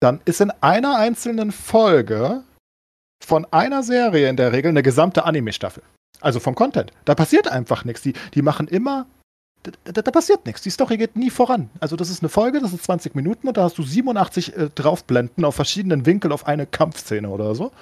dann 0.00 0.20
ist 0.24 0.40
in 0.40 0.52
einer 0.60 0.96
einzelnen 0.96 1.50
Folge 1.50 2.44
von 3.24 3.46
einer 3.50 3.82
Serie 3.82 4.28
in 4.28 4.36
der 4.36 4.52
Regel 4.52 4.68
eine 4.68 4.84
gesamte 4.84 5.24
Anime-Staffel. 5.24 5.82
Also 6.20 6.38
vom 6.38 6.54
Content. 6.54 6.92
Da 7.04 7.16
passiert 7.16 7.48
einfach 7.48 7.84
nichts. 7.84 8.02
Die, 8.02 8.14
die 8.34 8.42
machen 8.42 8.68
immer 8.68 9.06
da, 9.84 10.02
da, 10.02 10.10
passiert 10.10 10.46
nichts. 10.46 10.62
Die 10.62 10.70
Story 10.70 10.96
geht 10.96 11.16
nie 11.16 11.30
voran. 11.30 11.70
Also 11.80 11.96
das 11.96 12.10
ist 12.10 12.22
eine 12.22 12.28
Folge, 12.28 12.60
das 12.60 12.72
ist 12.72 12.84
20 12.84 13.14
Minuten 13.14 13.48
und 13.48 13.56
da 13.56 13.64
hast 13.64 13.78
du 13.78 13.82
87 13.82 14.56
äh, 14.56 14.70
draufblenden 14.74 15.44
auf 15.44 15.54
verschiedenen 15.54 16.06
Winkeln 16.06 16.32
auf 16.32 16.46
eine 16.46 16.66
Kampfszene 16.66 17.28
oder 17.28 17.54
so. 17.54 17.72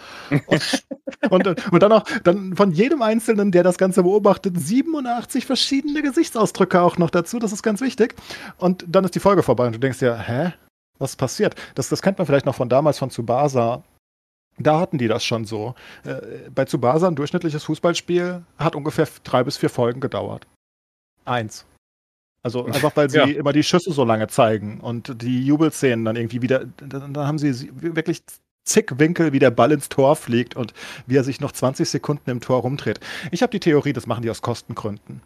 Und, 0.47 0.85
und, 1.31 1.47
und, 1.73 1.83
dann 1.83 1.93
auch 1.93 2.05
dann 2.23 2.57
von 2.57 2.73
jedem 2.73 3.03
Einzelnen, 3.03 3.53
der 3.53 3.63
das 3.63 3.79
Ganze 3.79 4.03
beobachtet, 4.03 4.59
87 4.59 5.47
verschiedene 5.47 6.03
Gesichtsausdrücke 6.03 6.81
auch 6.81 6.99
noch 6.99 7.11
dazu. 7.11 7.39
Das 7.39 7.53
ist 7.53 7.63
ganz 7.63 7.81
wichtig. 7.81 8.15
Und 8.59 8.85
dann 8.89 9.05
ist 9.05 9.15
die 9.15 9.21
Folge 9.21 9.43
vorbei 9.43 9.67
und 9.67 9.75
du 9.75 9.81
denkst 9.81 10.01
ja, 10.03 10.17
hä? 10.17 10.53
Was 10.99 11.17
passiert? 11.17 11.57
Das, 11.75 11.89
das 11.89 12.03
kennt 12.03 12.19
man 12.19 12.27
vielleicht 12.27 12.47
noch 12.47 12.55
von 12.55 12.69
damals 12.69 12.99
von 12.99 13.11
Tsubasa. 13.11 13.83
Da 14.59 14.79
hatten 14.79 14.99
die 14.99 15.09
das 15.09 15.25
schon 15.25 15.45
so. 15.45 15.75
Äh, 16.05 16.51
bei 16.55 16.65
Tsubasa 16.65 17.09
ein 17.09 17.17
durchschnittliches 17.17 17.65
Fußballspiel 17.65 18.45
hat 18.59 18.77
ungefähr 18.77 19.09
drei 19.25 19.43
bis 19.43 19.57
vier 19.57 19.71
Folgen 19.71 20.01
gedauert. 20.01 20.47
Eins. 21.25 21.67
Also 22.45 22.65
einfach, 22.67 22.95
weil 22.95 23.11
sie 23.11 23.19
ja. 23.19 23.25
immer 23.25 23.53
die 23.53 23.65
Schüsse 23.65 23.93
so 23.93 24.05
lange 24.05 24.29
zeigen 24.29 24.81
und 24.81 25.21
die 25.23 25.45
Jubelszenen 25.45 26.05
dann 26.05 26.15
irgendwie 26.15 26.43
wieder, 26.43 26.67
dann, 26.77 27.17
haben 27.17 27.39
sie 27.39 27.71
wirklich 27.75 28.23
zig 28.65 28.99
Winkel, 28.99 29.33
wie 29.33 29.39
der 29.39 29.51
Ball 29.51 29.73
ins 29.73 29.89
Tor 29.89 30.15
fliegt 30.15 30.55
und 30.55 30.73
wie 31.07 31.17
er 31.17 31.25
sich 31.25 31.41
noch 31.41 31.53
20 31.53 31.89
Sekunden 31.89 32.31
im 32.31 32.41
Tor 32.41 32.61
rumdreht. 32.61 33.01
Ich 33.33 33.43
habe 33.43 33.51
die 33.51 33.61
Theorie, 33.61 33.93
das 33.93 34.07
machen 34.07 34.23
die 34.23 34.31
aus 34.31 34.43
Kostengründen. 34.43 35.21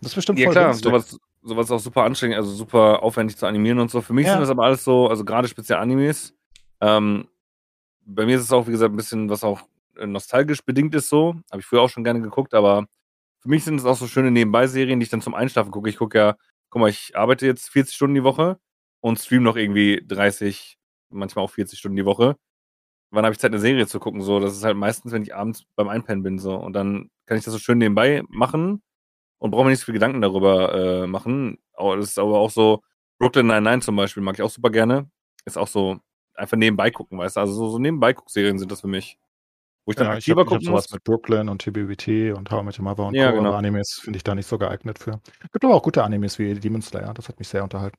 Das 0.00 0.12
ist 0.12 0.16
bestimmt 0.16 0.38
ja, 0.38 0.46
voll 0.46 0.54
klar, 0.54 0.64
günstig. 0.66 0.84
sowas, 0.84 1.18
sowas 1.42 1.66
ist 1.66 1.72
auch 1.72 1.78
super 1.78 2.02
anstrengend, 2.02 2.36
also 2.36 2.50
super 2.50 3.02
aufwendig 3.02 3.36
zu 3.36 3.46
animieren 3.46 3.78
und 3.78 3.90
so. 3.90 4.00
Für 4.00 4.12
mich 4.12 4.26
ja. 4.26 4.32
sind 4.32 4.40
das 4.40 4.50
aber 4.50 4.64
alles 4.64 4.84
so, 4.84 5.08
also 5.08 5.24
gerade 5.24 5.48
speziell 5.48 5.78
Animes. 5.78 6.34
Ähm, 6.80 7.28
bei 8.04 8.26
mir 8.26 8.36
ist 8.36 8.42
es 8.42 8.52
auch, 8.52 8.66
wie 8.66 8.72
gesagt, 8.72 8.92
ein 8.92 8.96
bisschen, 8.96 9.30
was 9.30 9.44
auch 9.44 9.62
nostalgisch 10.04 10.62
bedingt 10.62 10.94
ist 10.94 11.08
so. 11.08 11.36
Habe 11.50 11.60
ich 11.60 11.66
früher 11.66 11.80
auch 11.80 11.88
schon 11.88 12.04
gerne 12.04 12.20
geguckt, 12.20 12.54
aber 12.54 12.86
für 13.44 13.50
mich 13.50 13.62
sind 13.62 13.78
es 13.78 13.84
auch 13.84 13.96
so 13.96 14.06
schöne 14.06 14.30
Nebenbei-Serien, 14.30 14.98
die 14.98 15.04
ich 15.04 15.10
dann 15.10 15.20
zum 15.20 15.34
Einschlafen 15.34 15.70
gucke. 15.70 15.90
Ich 15.90 15.98
gucke 15.98 16.16
ja, 16.16 16.36
guck 16.70 16.80
mal, 16.80 16.88
ich 16.88 17.14
arbeite 17.14 17.44
jetzt 17.44 17.68
40 17.68 17.94
Stunden 17.94 18.14
die 18.14 18.24
Woche 18.24 18.58
und 19.00 19.18
stream 19.18 19.42
noch 19.42 19.56
irgendwie 19.56 20.02
30, 20.06 20.78
manchmal 21.10 21.44
auch 21.44 21.50
40 21.50 21.78
Stunden 21.78 21.96
die 21.96 22.06
Woche. 22.06 22.36
Wann 23.10 23.24
habe 23.24 23.34
ich 23.34 23.38
Zeit, 23.38 23.52
eine 23.52 23.60
Serie 23.60 23.86
zu 23.86 24.00
gucken? 24.00 24.22
So, 24.22 24.40
das 24.40 24.54
ist 24.56 24.64
halt 24.64 24.78
meistens, 24.78 25.12
wenn 25.12 25.22
ich 25.22 25.34
abends 25.34 25.64
beim 25.76 25.88
Einpennen 25.88 26.22
bin. 26.22 26.38
So. 26.38 26.56
Und 26.56 26.72
dann 26.72 27.10
kann 27.26 27.36
ich 27.36 27.44
das 27.44 27.52
so 27.52 27.58
schön 27.58 27.78
nebenbei 27.78 28.22
machen 28.28 28.82
und 29.38 29.50
brauche 29.50 29.64
mir 29.64 29.70
nicht 29.70 29.80
so 29.80 29.86
viel 29.86 29.94
Gedanken 29.94 30.22
darüber 30.22 31.04
äh, 31.04 31.06
machen. 31.06 31.58
Aber 31.74 31.96
das 31.98 32.06
ist 32.10 32.18
aber 32.18 32.38
auch 32.38 32.50
so, 32.50 32.82
Brooklyn 33.18 33.46
99 33.48 33.84
zum 33.84 33.96
Beispiel 33.96 34.22
mag 34.22 34.36
ich 34.36 34.42
auch 34.42 34.50
super 34.50 34.70
gerne. 34.70 35.10
Ist 35.44 35.58
auch 35.58 35.68
so 35.68 35.98
einfach 36.34 36.56
nebenbei 36.56 36.90
gucken, 36.90 37.18
weißt 37.18 37.36
du? 37.36 37.40
Also 37.40 37.52
so, 37.54 37.68
so 37.68 37.78
nebenbei 37.78 38.14
Guckserien 38.14 38.58
sind 38.58 38.72
das 38.72 38.80
für 38.80 38.88
mich. 38.88 39.18
Wo 39.86 39.90
ich 39.90 39.96
dann 39.96 40.06
ja, 40.06 40.12
aktiver 40.14 40.40
ich 40.40 40.40
hab, 40.40 40.46
gucken 40.46 40.62
ich 40.62 40.66
sowas 40.66 40.90
mit 40.90 41.04
Brooklyn 41.04 41.48
und 41.48 41.60
TBBT 41.60 42.36
und 42.36 42.50
How 42.50 42.62
I 42.62 42.64
Met 42.64 42.78
Your 42.78 42.84
Mother 42.84 43.06
und 43.06 43.14
ja, 43.14 43.30
Co. 43.30 43.38
Genau. 43.38 43.52
Animes 43.52 44.00
finde 44.02 44.16
ich 44.16 44.24
da 44.24 44.34
nicht 44.34 44.46
so 44.46 44.56
geeignet 44.56 44.98
für. 44.98 45.20
Gibt 45.52 45.64
aber 45.64 45.74
auch 45.74 45.82
gute 45.82 46.02
Animes 46.02 46.38
wie 46.38 46.54
Demon 46.54 46.80
Slayer. 46.80 47.12
Das 47.12 47.28
hat 47.28 47.38
mich 47.38 47.48
sehr 47.48 47.62
unterhalten. 47.62 47.98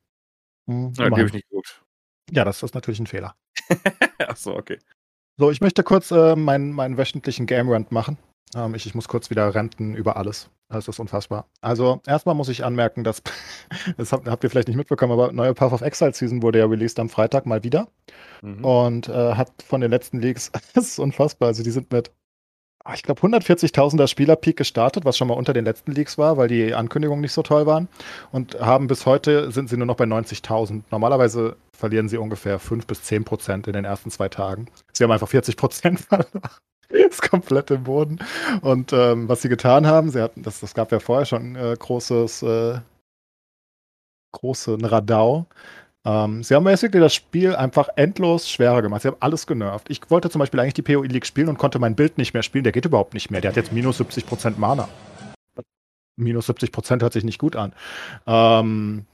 Hm, 0.68 0.92
ja, 0.96 1.04
habe 1.04 1.26
ich 1.26 1.32
nicht 1.32 1.48
geguckt. 1.48 1.82
Ja, 2.32 2.44
das 2.44 2.62
ist 2.62 2.74
natürlich 2.74 2.98
ein 2.98 3.06
Fehler. 3.06 3.36
Ach 4.26 4.36
so, 4.36 4.56
okay. 4.56 4.78
So, 5.36 5.50
ich 5.50 5.60
möchte 5.60 5.84
kurz 5.84 6.10
äh, 6.10 6.34
meinen, 6.34 6.72
meinen 6.72 6.98
wöchentlichen 6.98 7.46
Game 7.46 7.68
Rant 7.68 7.92
machen. 7.92 8.18
Ähm, 8.54 8.74
ich, 8.74 8.86
ich 8.86 8.94
muss 8.94 9.06
kurz 9.06 9.30
wieder 9.30 9.54
renten 9.54 9.94
über 9.94 10.16
alles. 10.16 10.50
Das 10.68 10.88
ist 10.88 10.98
unfassbar. 10.98 11.46
Also, 11.60 12.00
erstmal 12.06 12.34
muss 12.34 12.48
ich 12.48 12.64
anmerken, 12.64 13.04
dass, 13.04 13.22
das 13.96 14.12
habt, 14.12 14.26
habt, 14.26 14.42
ihr 14.42 14.50
vielleicht 14.50 14.68
nicht 14.68 14.76
mitbekommen, 14.76 15.12
aber 15.12 15.32
neue 15.32 15.54
Path 15.54 15.72
of 15.72 15.80
Exile 15.80 16.12
Season 16.12 16.42
wurde 16.42 16.58
ja 16.58 16.66
released 16.66 16.98
am 16.98 17.08
Freitag 17.08 17.46
mal 17.46 17.62
wieder. 17.62 17.88
Mhm. 18.42 18.64
Und 18.64 19.08
äh, 19.08 19.34
hat 19.34 19.50
von 19.64 19.80
den 19.80 19.90
letzten 19.90 20.20
Leaks, 20.20 20.50
das 20.74 20.88
ist 20.88 20.98
unfassbar. 20.98 21.48
Also, 21.48 21.62
die 21.62 21.70
sind 21.70 21.92
mit, 21.92 22.10
ah, 22.84 22.94
ich 22.94 23.04
glaube, 23.04 23.20
140.000er 23.20 24.08
Spielerpeak 24.08 24.56
gestartet, 24.56 25.04
was 25.04 25.16
schon 25.16 25.28
mal 25.28 25.34
unter 25.34 25.52
den 25.52 25.64
letzten 25.64 25.92
Leaks 25.92 26.18
war, 26.18 26.36
weil 26.36 26.48
die 26.48 26.74
Ankündigungen 26.74 27.20
nicht 27.20 27.32
so 27.32 27.42
toll 27.42 27.66
waren. 27.66 27.86
Und 28.32 28.58
haben 28.58 28.88
bis 28.88 29.06
heute 29.06 29.52
sind 29.52 29.68
sie 29.68 29.76
nur 29.76 29.86
noch 29.86 29.96
bei 29.96 30.04
90.000. 30.04 30.82
Normalerweise 30.90 31.56
verlieren 31.70 32.08
sie 32.08 32.16
ungefähr 32.16 32.58
5 32.58 32.88
bis 32.88 33.04
10 33.04 33.24
Prozent 33.24 33.68
in 33.68 33.72
den 33.74 33.84
ersten 33.84 34.10
zwei 34.10 34.28
Tagen. 34.28 34.66
Sie 34.92 35.04
haben 35.04 35.12
einfach 35.12 35.28
40 35.28 35.56
Prozent 35.56 36.00
verloren. 36.08 36.40
ist 37.10 37.22
komplett 37.22 37.70
im 37.70 37.84
Boden. 37.84 38.18
Und 38.62 38.92
ähm, 38.92 39.28
was 39.28 39.42
sie 39.42 39.48
getan 39.48 39.86
haben, 39.86 40.10
sie 40.10 40.22
hatten, 40.22 40.42
das, 40.42 40.60
das 40.60 40.74
gab 40.74 40.92
ja 40.92 41.00
vorher 41.00 41.26
schon 41.26 41.56
äh, 41.56 41.76
großes, 41.78 42.42
äh, 42.42 42.78
großen 44.32 44.84
Radau. 44.84 45.46
Ähm, 46.04 46.42
sie 46.44 46.54
haben 46.54 46.64
basically 46.64 47.00
das 47.00 47.14
Spiel 47.14 47.56
einfach 47.56 47.88
endlos 47.96 48.48
schwerer 48.48 48.82
gemacht. 48.82 49.02
Sie 49.02 49.08
haben 49.08 49.16
alles 49.20 49.46
genervt. 49.46 49.90
Ich 49.90 50.00
wollte 50.08 50.30
zum 50.30 50.38
Beispiel 50.38 50.60
eigentlich 50.60 50.74
die 50.74 50.82
PoE 50.82 51.06
League 51.06 51.26
spielen 51.26 51.48
und 51.48 51.58
konnte 51.58 51.78
mein 51.78 51.96
Bild 51.96 52.16
nicht 52.18 52.32
mehr 52.32 52.44
spielen. 52.44 52.64
Der 52.64 52.72
geht 52.72 52.84
überhaupt 52.84 53.14
nicht 53.14 53.30
mehr. 53.30 53.40
Der 53.40 53.50
hat 53.50 53.56
jetzt 53.56 53.72
minus 53.72 54.00
70% 54.00 54.54
Mana. 54.56 54.88
Minus 56.16 56.48
70% 56.48 57.02
hört 57.02 57.12
sich 57.12 57.24
nicht 57.24 57.38
gut 57.38 57.56
an. 57.56 57.72
Ähm, 58.26 59.04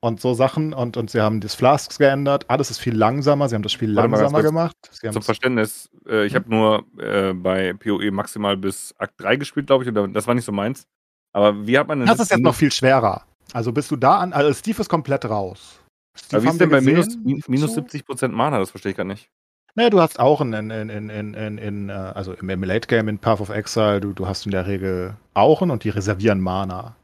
und 0.00 0.20
so 0.20 0.34
Sachen 0.34 0.72
und, 0.72 0.96
und 0.96 1.10
sie 1.10 1.20
haben 1.20 1.40
das 1.40 1.54
Flasks 1.54 1.98
geändert. 1.98 2.44
Alles 2.48 2.70
ist 2.70 2.78
viel 2.78 2.94
langsamer. 2.94 3.48
Sie 3.48 3.54
haben 3.54 3.62
das 3.62 3.72
Spiel 3.72 3.94
Warte 3.96 4.10
langsamer 4.10 4.42
gemacht. 4.42 4.76
Zum 4.92 5.22
Verständnis, 5.22 5.90
äh, 6.08 6.26
ich 6.26 6.34
habe 6.34 6.48
nur 6.48 6.84
äh, 6.98 7.32
bei 7.32 7.72
PoE 7.72 8.10
maximal 8.10 8.56
bis 8.56 8.94
Akt 8.98 9.14
3 9.18 9.36
gespielt, 9.36 9.66
glaube 9.66 9.84
ich, 9.84 9.90
und 9.90 10.14
das 10.14 10.26
war 10.26 10.34
nicht 10.34 10.44
so 10.44 10.52
meins. 10.52 10.86
Aber 11.32 11.66
wie 11.66 11.78
hat 11.78 11.88
man 11.88 11.98
denn 11.98 12.08
das? 12.08 12.18
Das 12.18 12.26
ist 12.26 12.30
jetzt 12.30 12.42
noch 12.42 12.54
viel 12.54 12.72
schwerer. 12.72 13.22
Also 13.52 13.72
bist 13.72 13.90
du 13.90 13.96
da 13.96 14.18
an, 14.18 14.32
also 14.32 14.52
Steve 14.52 14.80
ist 14.80 14.88
komplett 14.88 15.24
raus. 15.24 15.80
Steve 16.14 16.36
Aber 16.36 16.44
wie 16.44 16.48
ist 16.48 16.60
denn 16.60 16.70
bei 16.70 16.80
minus, 16.80 17.16
minus 17.48 17.76
70% 17.76 18.28
Mana? 18.28 18.58
Das 18.58 18.70
verstehe 18.70 18.90
ich 18.90 18.96
gar 18.96 19.04
nicht. 19.04 19.30
Naja, 19.74 19.90
du 19.90 20.00
hast 20.00 20.18
auch 20.18 20.40
in, 20.40 20.52
in, 20.52 20.70
in, 20.70 20.90
in, 20.90 21.34
in, 21.34 21.58
in 21.58 21.88
äh, 21.88 21.92
also 21.92 22.32
im 22.32 22.64
Late 22.64 22.88
Game 22.88 23.08
in 23.08 23.18
Path 23.18 23.40
of 23.40 23.50
Exile, 23.50 24.00
du, 24.00 24.12
du 24.12 24.26
hast 24.26 24.44
in 24.44 24.50
der 24.52 24.66
Regel 24.66 25.16
Auchen 25.34 25.70
und 25.70 25.84
die 25.84 25.90
reservieren 25.90 26.40
Mana. 26.40 26.96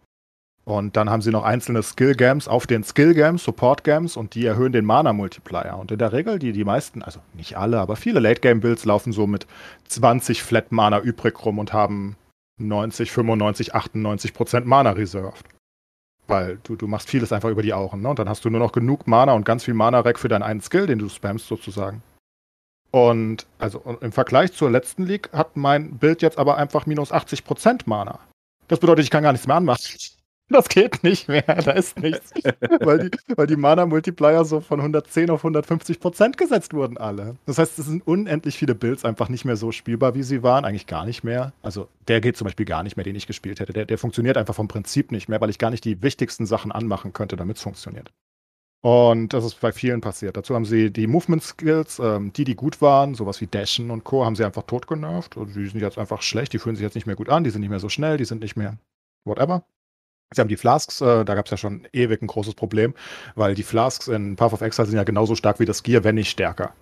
Und 0.65 0.97
dann 0.97 1.11
haben 1.11 1.21
sie 1.21 1.31
noch 1.31 1.45
einzelne 1.45 1.83
Skill-Games 1.83 2.49
auf 2.49 2.67
den 2.67 2.85
Skill-Games, 2.85 3.45
Support-Games 3.45 4.17
und 4.17 4.35
die 4.35 4.47
erhöhen 4.47 4.73
den 4.73 4.87
Mana-Multiplier. 4.87 5.77
Und 5.79 5.93
in 5.93 5.99
der 5.99 6.13
Regel, 6.13 6.39
die, 6.39 6.53
die 6.53 6.65
meisten, 6.65 7.03
also 7.03 7.21
nicht 7.35 7.59
alle, 7.59 7.81
aber 7.81 7.97
viele 7.97 8.21
Late-Game-Builds 8.21 8.87
laufen 8.87 9.13
so 9.13 9.27
mit 9.27 9.47
20 9.89 10.43
Flat-Mana 10.43 11.01
übrig 11.01 11.45
rum 11.45 11.59
und 11.59 11.75
haben 11.75 12.17
90, 12.59 13.11
95, 13.11 13.75
98 13.75 14.33
Prozent 14.33 14.67
Mana 14.67 14.91
reserved. 14.93 15.45
Weil 16.27 16.59
du, 16.63 16.77
du 16.77 16.87
machst 16.87 17.11
vieles 17.11 17.33
einfach 17.33 17.51
über 17.51 17.63
die 17.63 17.75
Augen. 17.75 18.01
Ne? 18.01 18.09
Und 18.09 18.19
dann 18.19 18.31
hast 18.31 18.45
du 18.47 18.51
nur 18.51 18.61
noch 18.61 18.73
genug 18.73 19.07
Mana 19.07 19.33
und 19.33 19.45
ganz 19.45 19.65
viel 19.65 19.75
Mana-Rack 19.75 20.19
für 20.19 20.29
deinen 20.29 20.43
einen 20.43 20.63
Skill, 20.63 20.87
den 20.87 20.99
du 20.99 21.11
spammst 21.11 21.47
sozusagen. 21.47 22.03
Und 22.91 23.47
also 23.59 23.99
im 24.01 24.13
Vergleich 24.13 24.53
zur 24.53 24.71
letzten 24.71 25.05
League 25.05 25.29
hat 25.33 25.57
mein 25.57 25.99
Bild 25.99 26.23
jetzt 26.23 26.39
aber 26.39 26.57
einfach 26.57 26.87
minus 26.87 27.13
80 27.13 27.45
Prozent 27.45 27.87
Mana. 27.87 28.21
Das 28.69 28.79
bedeutet, 28.79 29.05
ich 29.05 29.11
kann 29.11 29.25
gar 29.25 29.33
nichts 29.33 29.47
mehr 29.47 29.57
anmachen. 29.57 29.83
Das 30.49 30.69
geht 30.69 31.03
nicht 31.03 31.29
mehr, 31.29 31.43
da 31.43 31.73
ist 31.73 31.99
nichts. 31.99 32.33
weil 32.81 33.09
die, 33.09 33.19
weil 33.35 33.47
die 33.47 33.57
Mana-Multiplier 33.57 34.45
so 34.45 34.61
von 34.61 34.79
110 34.79 35.31
auf 35.31 35.41
150 35.41 36.01
Prozent 36.01 36.37
gesetzt 36.37 36.75
wurden, 36.75 36.99
alle. 36.99 37.37
Das 37.47 37.59
heißt, 37.59 37.79
es 37.79 37.87
sind 37.87 38.07
unendlich 38.07 38.57
viele 38.57 38.75
Builds 38.75 39.05
einfach 39.05 39.29
nicht 39.29 39.45
mehr 39.45 39.57
so 39.57 39.73
spielbar, 39.73 40.15
wie 40.15 40.23
sie 40.23 40.43
waren. 40.43 40.65
Eigentlich 40.65 40.87
gar 40.87 41.07
nicht 41.07 41.25
mehr. 41.25 41.53
Also, 41.63 41.89
der 42.09 42.21
geht 42.21 42.37
zum 42.37 42.45
Beispiel 42.45 42.67
gar 42.67 42.83
nicht 42.83 42.97
mehr, 42.97 43.05
den 43.05 43.17
ich 43.17 43.27
gespielt 43.27 43.59
hätte. 43.61 43.73
Der, 43.73 43.87
der 43.87 43.99
funktioniert 43.99 44.37
einfach 44.37 44.55
vom 44.55 44.69
Prinzip 44.69 45.13
nicht 45.13 45.29
mehr, 45.29 45.41
weil 45.41 45.51
ich 45.51 45.59
gar 45.59 45.71
nicht 45.71 45.85
die 45.85 46.03
wichtigsten 46.03 46.45
Sachen 46.45 46.73
anmachen 46.73 47.15
könnte, 47.15 47.37
damit 47.37 47.57
es 47.57 47.63
funktioniert. 47.63 48.13
Und 48.85 49.33
das 49.33 49.47
ist 49.47 49.59
bei 49.61 49.73
vielen 49.73 50.03
passiert. 50.03 50.37
Dazu 50.37 50.55
haben 50.55 50.67
sie 50.67 50.91
die 50.91 51.07
Movement 51.07 51.43
Skills, 51.43 51.99
ähm, 52.01 52.35
die, 52.35 52.45
die 52.45 52.55
gut 52.55 52.83
waren, 52.83 53.15
sowas 53.15 53.41
wie 53.41 53.47
Dashen 53.47 53.91
und 53.91 54.05
Co., 54.05 54.27
haben 54.27 54.37
sie 54.37 54.45
einfach 54.45 54.65
tot 54.65 54.87
genervt. 54.87 55.39
Also 55.39 55.59
die 55.59 55.67
sind 55.67 55.81
jetzt 55.81 55.97
einfach 55.97 56.21
schlecht, 56.21 56.53
die 56.53 56.59
fühlen 56.59 56.77
sich 56.77 56.83
jetzt 56.83 56.95
nicht 56.95 57.07
mehr 57.07 57.17
gut 57.17 57.31
an, 57.31 57.45
die 57.45 57.51
sind 57.51 57.63
nicht 57.63 57.71
mehr 57.71 57.81
so 57.81 57.89
schnell, 57.89 58.19
die 58.19 58.27
sind 58.27 58.43
nicht 58.43 58.57
mehr 58.57 58.77
whatever. 59.25 59.65
Sie 60.35 60.41
haben 60.41 60.49
die 60.49 60.57
Flasks, 60.57 61.01
äh, 61.01 61.25
da 61.25 61.35
gab 61.35 61.47
es 61.47 61.51
ja 61.51 61.57
schon 61.57 61.87
ewig 61.93 62.23
ein 62.23 62.27
großes 62.27 62.55
Problem, 62.55 62.95
weil 63.35 63.55
die 63.55 63.63
Flasks 63.63 64.09
in 64.09 64.37
Path 64.37 64.53
of 64.53 64.61
Exile 64.61 64.87
sind 64.87 64.97
ja 64.97 65.05
genauso 65.05 65.35
stark 65.35 65.61
wie 65.61 65.65
das 65.65 65.83
Gear, 65.83 66.05
wenn 66.05 66.17
nicht 66.17 66.31
stärker. 66.31 66.73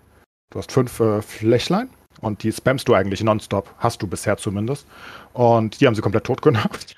Du 0.51 0.59
hast 0.59 0.73
fünf 0.73 1.01
äh, 1.01 1.23
Flächlein 1.23 1.89
und 2.21 2.43
die 2.43 2.53
spammst 2.53 2.89
du 2.89 2.95
eigentlich 2.95 3.23
nonstop, 3.23 3.75
hast 3.79 4.03
du 4.03 4.07
bisher 4.07 4.37
zumindest. 4.37 4.87
Und 5.33 5.81
die 5.81 5.87
haben 5.87 5.95
sie 5.95 6.03
komplett 6.03 6.25
tot 6.25 6.43
gemacht. 6.43 6.95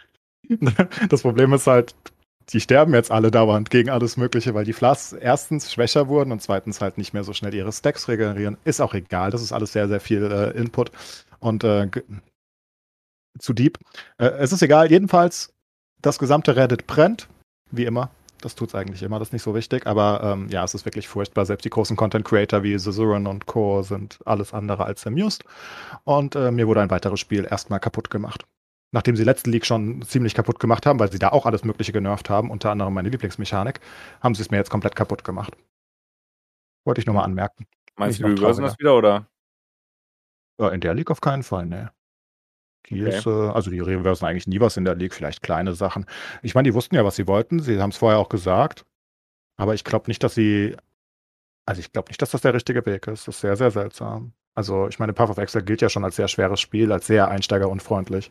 das 1.08 1.22
Problem 1.22 1.52
ist 1.52 1.66
halt, 1.66 1.94
die 2.50 2.60
sterben 2.60 2.92
jetzt 2.92 3.10
alle 3.10 3.30
dauernd 3.30 3.70
gegen 3.70 3.90
alles 3.90 4.16
Mögliche, 4.16 4.54
weil 4.54 4.64
die 4.64 4.74
Flasks 4.74 5.12
erstens 5.12 5.72
schwächer 5.72 6.08
wurden 6.08 6.32
und 6.32 6.42
zweitens 6.42 6.80
halt 6.80 6.98
nicht 6.98 7.14
mehr 7.14 7.24
so 7.24 7.32
schnell 7.32 7.54
ihre 7.54 7.72
Stacks 7.72 8.08
regenerieren. 8.08 8.58
Ist 8.64 8.80
auch 8.80 8.92
egal, 8.92 9.30
das 9.30 9.42
ist 9.42 9.52
alles 9.52 9.72
sehr, 9.72 9.88
sehr 9.88 10.00
viel 10.00 10.30
äh, 10.30 10.50
Input 10.58 10.90
und 11.38 11.64
äh, 11.64 11.88
zu 13.38 13.52
deep. 13.52 13.78
Äh, 14.18 14.26
es 14.26 14.52
ist 14.52 14.62
egal, 14.62 14.90
jedenfalls 14.90 15.53
das 16.04 16.18
gesamte 16.18 16.54
Reddit 16.56 16.86
brennt, 16.86 17.28
wie 17.70 17.84
immer. 17.84 18.10
Das 18.40 18.54
tut 18.54 18.68
es 18.68 18.74
eigentlich 18.74 19.02
immer, 19.02 19.18
das 19.18 19.28
ist 19.28 19.32
nicht 19.32 19.42
so 19.42 19.54
wichtig. 19.54 19.86
Aber 19.86 20.20
ähm, 20.22 20.48
ja, 20.50 20.62
es 20.64 20.74
ist 20.74 20.84
wirklich 20.84 21.08
furchtbar. 21.08 21.46
Selbst 21.46 21.64
die 21.64 21.70
großen 21.70 21.96
Content 21.96 22.26
Creator 22.26 22.62
wie 22.62 22.76
Zazuran 22.76 23.26
und 23.26 23.46
Co. 23.46 23.82
sind 23.82 24.18
alles 24.26 24.52
andere 24.52 24.84
als 24.84 25.06
amused. 25.06 25.44
Und 26.04 26.36
äh, 26.36 26.50
mir 26.50 26.66
wurde 26.66 26.82
ein 26.82 26.90
weiteres 26.90 27.20
Spiel 27.20 27.46
erstmal 27.50 27.80
kaputt 27.80 28.10
gemacht. 28.10 28.44
nachdem 28.94 29.16
sie 29.16 29.24
letzte 29.24 29.50
League 29.50 29.66
schon 29.66 30.02
ziemlich 30.02 30.34
kaputt 30.34 30.60
gemacht 30.60 30.86
haben, 30.86 31.00
weil 31.00 31.10
sie 31.10 31.18
da 31.18 31.30
auch 31.30 31.46
alles 31.46 31.64
Mögliche 31.64 31.92
genervt 31.92 32.30
haben, 32.30 32.50
unter 32.50 32.70
anderem 32.70 32.94
meine 32.94 33.08
Lieblingsmechanik, 33.08 33.80
haben 34.20 34.34
sie 34.34 34.42
es 34.42 34.50
mir 34.50 34.58
jetzt 34.58 34.70
komplett 34.70 34.94
kaputt 34.94 35.24
gemacht. 35.24 35.56
Wollte 36.86 37.00
ich 37.00 37.06
nur 37.06 37.14
mal 37.14 37.24
anmerken. 37.24 37.66
Meinst 37.96 38.20
du, 38.20 38.22
Nicht 38.22 38.30
wir 38.30 38.34
noch 38.36 38.42
reversen 38.42 38.62
das 38.62 38.78
wieder 38.78 38.96
oder? 38.96 39.26
Ja, 40.60 40.68
in 40.68 40.80
der 40.80 40.94
League 40.94 41.10
auf 41.10 41.20
keinen 41.20 41.42
Fall, 41.42 41.66
ne. 41.66 41.93
Okay. 42.86 43.08
äh, 43.08 43.50
also 43.50 43.70
die 43.70 43.80
reversen 43.80 44.26
eigentlich 44.26 44.46
nie 44.46 44.60
was 44.60 44.76
in 44.76 44.84
der 44.84 44.94
League, 44.94 45.14
vielleicht 45.14 45.42
kleine 45.42 45.74
Sachen. 45.74 46.06
Ich 46.42 46.54
meine, 46.54 46.68
die 46.68 46.74
wussten 46.74 46.94
ja, 46.94 47.04
was 47.04 47.16
sie 47.16 47.26
wollten. 47.26 47.60
Sie 47.60 47.80
haben 47.80 47.90
es 47.90 47.96
vorher 47.96 48.18
auch 48.18 48.28
gesagt. 48.28 48.84
Aber 49.56 49.74
ich 49.74 49.84
glaube 49.84 50.08
nicht, 50.08 50.22
dass 50.22 50.34
sie, 50.34 50.76
also 51.66 51.80
ich 51.80 51.92
glaube 51.92 52.10
nicht, 52.10 52.20
dass 52.20 52.30
das 52.30 52.42
der 52.42 52.54
richtige 52.54 52.84
Weg 52.86 53.06
ist. 53.06 53.28
Das 53.28 53.36
ist 53.36 53.40
sehr, 53.40 53.56
sehr 53.56 53.70
seltsam. 53.70 54.32
Also 54.54 54.88
ich 54.88 54.98
meine, 54.98 55.12
Path 55.12 55.30
of 55.30 55.38
Exile 55.38 55.64
gilt 55.64 55.82
ja 55.82 55.88
schon 55.88 56.04
als 56.04 56.16
sehr 56.16 56.28
schweres 56.28 56.60
Spiel, 56.60 56.92
als 56.92 57.06
sehr 57.06 57.28
einsteigerunfreundlich. 57.28 58.30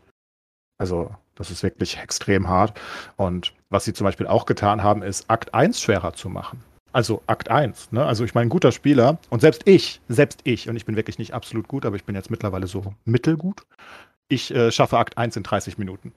Also 0.78 1.16
das 1.36 1.51
ist 1.51 1.64
wirklich 1.64 1.97
extrem 1.97 2.47
hart. 2.47 2.80
Und 3.16 3.54
was 3.70 3.86
sie 3.86 3.93
zum 3.93 4.06
Beispiel 4.06 4.28
auch 4.28 4.45
getan 4.45 4.84
haben, 4.84 5.01
ist 5.01 5.30
Akt 5.30 5.54
1 5.54 5.82
schwerer 5.82 6.14
zu 6.14 6.30
machen. 6.30 6.64
Also 6.91 7.24
Akt 7.26 7.49
1, 7.49 7.91
ne? 7.91 8.06
Also 8.06 8.24
ich 8.24 8.36
meine, 8.36 8.47
ein 8.47 8.49
guter 8.49 8.72
Spieler 8.72 9.18
und 9.30 9.39
selbst 9.41 9.64
ich, 9.66 9.99
selbst 10.10 10.41
ich, 10.43 10.70
und 10.70 10.76
ich 10.76 10.86
bin 10.86 10.95
wirklich 10.95 11.18
nicht 11.18 11.34
absolut 11.34 11.68
gut, 11.68 11.86
aber 11.86 11.95
ich 11.95 12.04
bin 12.04 12.16
jetzt 12.16 12.30
mittlerweile 12.30 12.68
so 12.68 12.93
mittelgut. 13.04 13.64
Ich 14.30 14.53
äh, 14.53 14.71
schaffe 14.71 14.97
Akt 14.97 15.17
1 15.17 15.36
in 15.38 15.43
30 15.43 15.78
Minuten. 15.78 16.13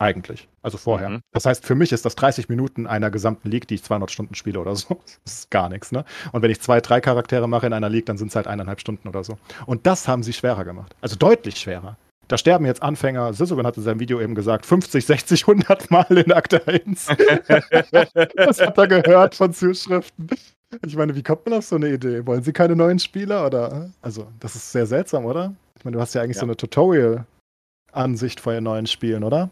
Eigentlich. 0.00 0.48
Also 0.62 0.78
vorher. 0.78 1.10
Mhm. 1.10 1.20
Das 1.32 1.44
heißt, 1.44 1.66
für 1.66 1.74
mich 1.74 1.92
ist 1.92 2.06
das 2.06 2.14
30 2.14 2.48
Minuten 2.48 2.86
einer 2.86 3.10
gesamten 3.10 3.50
League, 3.50 3.68
die 3.68 3.74
ich 3.74 3.82
200 3.82 4.10
Stunden 4.10 4.34
spiele 4.34 4.58
oder 4.58 4.74
so. 4.74 4.98
Das 5.24 5.34
ist 5.34 5.50
gar 5.50 5.68
nichts, 5.68 5.92
ne? 5.92 6.04
Und 6.32 6.40
wenn 6.40 6.50
ich 6.50 6.60
zwei, 6.62 6.80
drei 6.80 7.02
Charaktere 7.02 7.46
mache 7.48 7.66
in 7.66 7.74
einer 7.74 7.90
League, 7.90 8.06
dann 8.06 8.16
sind 8.16 8.28
es 8.28 8.36
halt 8.36 8.46
eineinhalb 8.46 8.80
Stunden 8.80 9.08
oder 9.08 9.22
so. 9.24 9.38
Und 9.66 9.86
das 9.86 10.08
haben 10.08 10.22
sie 10.22 10.32
schwerer 10.32 10.64
gemacht. 10.64 10.96
Also 11.02 11.16
deutlich 11.16 11.56
schwerer. 11.56 11.98
Da 12.28 12.38
sterben 12.38 12.64
jetzt 12.64 12.82
Anfänger, 12.82 13.34
Sisogan 13.34 13.66
hat 13.66 13.76
in 13.76 13.82
seinem 13.82 14.00
Video 14.00 14.20
eben 14.20 14.34
gesagt, 14.34 14.64
50, 14.64 15.04
60, 15.04 15.48
100 15.48 15.90
Mal 15.90 16.06
in 16.16 16.32
Akt 16.32 16.66
1. 16.66 17.06
das 18.36 18.60
hat 18.60 18.78
er 18.78 18.86
gehört 18.86 19.34
von 19.34 19.52
Zuschriften. 19.52 20.30
Ich 20.86 20.96
meine, 20.96 21.14
wie 21.14 21.22
kommt 21.24 21.44
man 21.44 21.58
auf 21.58 21.64
so 21.64 21.76
eine 21.76 21.88
Idee? 21.88 22.24
Wollen 22.24 22.42
sie 22.42 22.52
keine 22.52 22.76
neuen 22.76 23.00
Spieler 23.00 23.44
oder? 23.44 23.90
Also, 24.00 24.28
das 24.38 24.54
ist 24.54 24.70
sehr 24.70 24.86
seltsam, 24.86 25.24
oder? 25.26 25.52
Ich 25.80 25.84
meine, 25.86 25.96
du 25.96 26.00
hast 26.02 26.14
ja 26.14 26.20
eigentlich 26.22 26.36
Ja. 26.36 26.40
so 26.40 26.46
eine 26.46 26.56
Tutorial-Ansicht 26.58 28.38
vor 28.40 28.52
ihren 28.52 28.64
neuen 28.64 28.86
Spielen, 28.86 29.24
oder? 29.24 29.48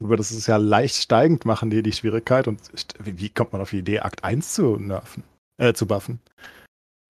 Aber 0.00 0.16
das 0.16 0.32
ist 0.32 0.46
ja 0.46 0.56
leicht 0.56 0.96
steigend 0.96 1.44
machen, 1.44 1.68
die, 1.68 1.82
die 1.82 1.92
Schwierigkeit. 1.92 2.48
Und 2.48 2.62
wie, 2.98 3.28
kommt 3.28 3.52
man 3.52 3.60
auf 3.60 3.68
die 3.70 3.80
Idee, 3.80 4.00
Akt 4.00 4.24
1 4.24 4.54
zu 4.54 4.78
nerven, 4.78 5.22
äh, 5.58 5.74
zu 5.74 5.86
buffen? 5.86 6.18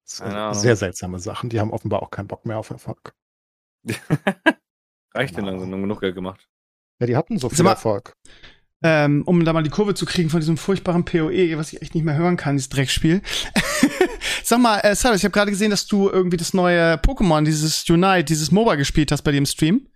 Sehr 0.05 0.74
seltsame 0.76 1.20
Sachen. 1.20 1.48
Die 1.48 1.61
haben 1.61 1.70
offenbar 1.70 2.03
auch 2.03 2.11
keinen 2.11 2.26
Bock 2.26 2.44
mehr 2.44 2.59
auf 2.59 2.70
Erfolg. 2.70 3.14
Reicht 5.14 5.36
denn 5.36 5.44
langsam, 5.44 5.70
haben 5.72 5.82
genug 5.82 6.00
Geld 6.00 6.16
gemacht. 6.16 6.48
Ja, 7.00 7.07
die 7.07 7.16
hatten 7.16 7.38
so 7.38 7.48
viel 7.48 7.62
mal- 7.64 7.70
Erfolg. 7.70 8.14
Ähm, 8.84 9.22
um 9.26 9.44
da 9.44 9.53
mal 9.53 9.62
die 9.62 9.70
Kurve 9.70 9.94
zu 9.94 10.05
kriegen 10.07 10.28
von 10.28 10.40
diesem 10.40 10.57
furchtbaren 10.57 11.05
PoE, 11.05 11.57
was 11.57 11.72
ich 11.72 11.82
echt 11.82 11.94
nicht 11.94 12.03
mehr 12.03 12.16
hören 12.16 12.36
kann, 12.36 12.57
dieses 12.57 12.68
Dreckspiel. 12.68 13.22
Sag 14.53 14.61
mal, 14.61 14.80
äh, 14.80 14.94
Silas, 14.94 15.16
ich 15.16 15.24
habe 15.24 15.32
gerade 15.32 15.50
gesehen, 15.50 15.70
dass 15.70 15.86
du 15.86 16.11
irgendwie 16.11 16.36
das 16.36 16.53
neue 16.53 16.96
Pokémon, 16.96 17.42
dieses 17.42 17.88
Unite, 17.88 18.24
dieses 18.24 18.53
MOBA 18.53 18.74
gespielt 18.74 19.11
hast 19.11 19.22
bei 19.22 19.32
dem 19.32 19.46
Stream. 19.46 19.88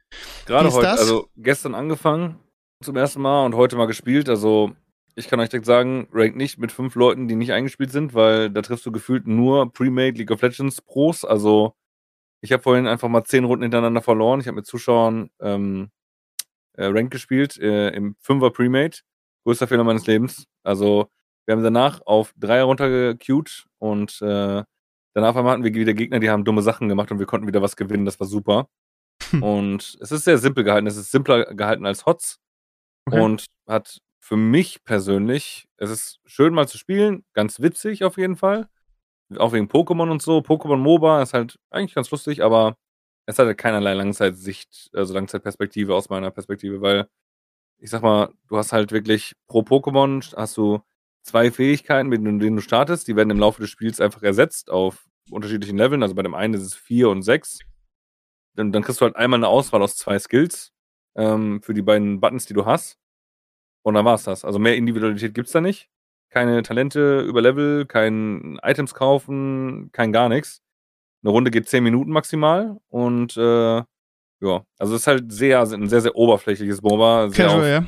Gerade 0.46 0.72
heute, 0.72 0.86
das? 0.86 1.00
also 1.00 1.28
gestern 1.36 1.74
angefangen 1.74 2.38
zum 2.82 2.96
ersten 2.96 3.20
Mal 3.20 3.44
und 3.44 3.54
heute 3.54 3.76
mal 3.76 3.84
gespielt. 3.84 4.30
Also 4.30 4.72
ich 5.14 5.28
kann 5.28 5.40
euch 5.40 5.50
direkt 5.50 5.66
sagen, 5.66 6.08
rank 6.10 6.36
nicht 6.36 6.56
mit 6.56 6.72
fünf 6.72 6.94
Leuten, 6.94 7.28
die 7.28 7.36
nicht 7.36 7.52
eingespielt 7.52 7.92
sind, 7.92 8.14
weil 8.14 8.48
da 8.48 8.62
triffst 8.62 8.86
du 8.86 8.92
gefühlt 8.92 9.26
nur 9.26 9.70
Pre-Made 9.74 10.16
League 10.16 10.30
of 10.30 10.40
Legends 10.40 10.80
Pros. 10.80 11.26
Also 11.26 11.74
ich 12.40 12.50
habe 12.50 12.62
vorhin 12.62 12.86
einfach 12.86 13.10
mal 13.10 13.24
zehn 13.24 13.44
Runden 13.44 13.64
hintereinander 13.64 14.00
verloren. 14.00 14.40
Ich 14.40 14.46
habe 14.46 14.56
mit 14.56 14.66
Zuschauern 14.66 15.28
ähm, 15.38 15.90
äh, 16.78 16.86
Rank 16.86 17.10
gespielt 17.10 17.58
äh, 17.58 17.90
im 17.90 18.16
Fünfer 18.20 18.50
Pre-Made. 18.50 18.96
Größter 19.44 19.68
Fehler 19.68 19.84
meines 19.84 20.06
Lebens. 20.06 20.46
Also 20.62 21.10
wir 21.46 21.54
haben 21.54 21.62
danach 21.62 22.00
auf 22.06 22.32
Dreier 22.36 22.64
runtergequeued 22.64 23.66
und 23.90 24.20
äh, 24.22 24.64
danach 25.14 25.30
auf 25.30 25.36
einmal 25.36 25.52
hatten 25.54 25.64
wir 25.64 25.74
wieder 25.74 25.94
Gegner, 25.94 26.20
die 26.20 26.30
haben 26.30 26.44
dumme 26.44 26.62
Sachen 26.62 26.88
gemacht 26.88 27.10
und 27.10 27.18
wir 27.18 27.26
konnten 27.26 27.46
wieder 27.46 27.62
was 27.62 27.76
gewinnen. 27.76 28.04
Das 28.04 28.20
war 28.20 28.26
super. 28.26 28.68
Hm. 29.30 29.42
Und 29.42 29.98
es 30.00 30.12
ist 30.12 30.24
sehr 30.24 30.38
simpel 30.38 30.64
gehalten. 30.64 30.86
Es 30.86 30.96
ist 30.96 31.10
simpler 31.10 31.54
gehalten 31.54 31.86
als 31.86 32.06
HOTS 32.06 32.38
Okay. 33.08 33.20
und 33.20 33.46
hat 33.68 34.00
für 34.20 34.36
mich 34.36 34.82
persönlich, 34.84 35.68
es 35.76 35.90
ist 35.90 36.20
schön 36.26 36.52
mal 36.54 36.66
zu 36.68 36.78
spielen, 36.78 37.24
ganz 37.34 37.60
witzig 37.60 38.02
auf 38.04 38.18
jeden 38.18 38.36
Fall. 38.36 38.68
Auch 39.38 39.52
wegen 39.52 39.68
Pokémon 39.68 40.10
und 40.10 40.22
so. 40.22 40.38
Pokémon 40.38 40.76
MOBA 40.78 41.22
ist 41.22 41.32
halt 41.34 41.58
eigentlich 41.70 41.94
ganz 41.94 42.10
lustig, 42.10 42.42
aber 42.42 42.76
es 43.26 43.38
hat 43.38 43.46
halt 43.46 43.58
keinerlei 43.58 43.94
Langzeitsicht, 43.94 44.90
also 44.92 45.14
Langzeitperspektive 45.14 45.94
aus 45.94 46.08
meiner 46.08 46.30
Perspektive, 46.32 46.80
weil 46.80 47.08
ich 47.78 47.90
sag 47.90 48.02
mal, 48.02 48.32
du 48.48 48.56
hast 48.58 48.72
halt 48.72 48.92
wirklich 48.92 49.34
pro 49.48 49.60
Pokémon 49.60 50.36
hast 50.36 50.56
du 50.56 50.80
zwei 51.26 51.50
Fähigkeiten, 51.50 52.08
mit 52.08 52.24
denen 52.24 52.56
du 52.56 52.62
startest. 52.62 53.08
Die 53.08 53.16
werden 53.16 53.30
im 53.30 53.38
Laufe 53.38 53.60
des 53.60 53.70
Spiels 53.70 54.00
einfach 54.00 54.22
ersetzt 54.22 54.70
auf 54.70 55.06
unterschiedlichen 55.30 55.76
Leveln. 55.76 56.02
Also 56.02 56.14
bei 56.14 56.22
dem 56.22 56.34
einen 56.34 56.54
ist 56.54 56.62
es 56.62 56.74
vier 56.74 57.08
und 57.10 57.22
sechs. 57.22 57.58
Dann, 58.54 58.72
dann 58.72 58.82
kriegst 58.82 59.00
du 59.00 59.04
halt 59.04 59.16
einmal 59.16 59.38
eine 59.38 59.48
Auswahl 59.48 59.82
aus 59.82 59.96
zwei 59.96 60.18
Skills 60.18 60.72
ähm, 61.16 61.60
für 61.62 61.74
die 61.74 61.82
beiden 61.82 62.20
Buttons, 62.20 62.46
die 62.46 62.54
du 62.54 62.64
hast. 62.64 62.98
Und 63.82 63.94
dann 63.94 64.04
war's 64.04 64.24
das. 64.24 64.44
Also 64.44 64.58
mehr 64.58 64.76
Individualität 64.76 65.34
gibt's 65.34 65.52
da 65.52 65.60
nicht. 65.60 65.88
Keine 66.30 66.62
Talente 66.62 67.20
über 67.20 67.40
Level, 67.40 67.86
kein 67.86 68.58
Items 68.62 68.94
kaufen, 68.94 69.90
kein 69.92 70.12
gar 70.12 70.28
nichts. 70.28 70.62
Eine 71.22 71.32
Runde 71.32 71.50
geht 71.50 71.68
zehn 71.68 71.84
Minuten 71.84 72.10
maximal 72.10 72.78
und 72.88 73.36
äh, 73.36 73.82
ja, 74.40 74.64
also 74.78 74.94
es 74.94 75.02
ist 75.02 75.06
halt 75.06 75.32
sehr, 75.32 75.60
ein 75.60 75.88
sehr, 75.88 76.00
sehr 76.00 76.14
oberflächliches 76.14 76.82
MOBA. 76.82 77.30
Sehr 77.30 77.46
Casual, 77.46 77.78
auf, 77.78 77.84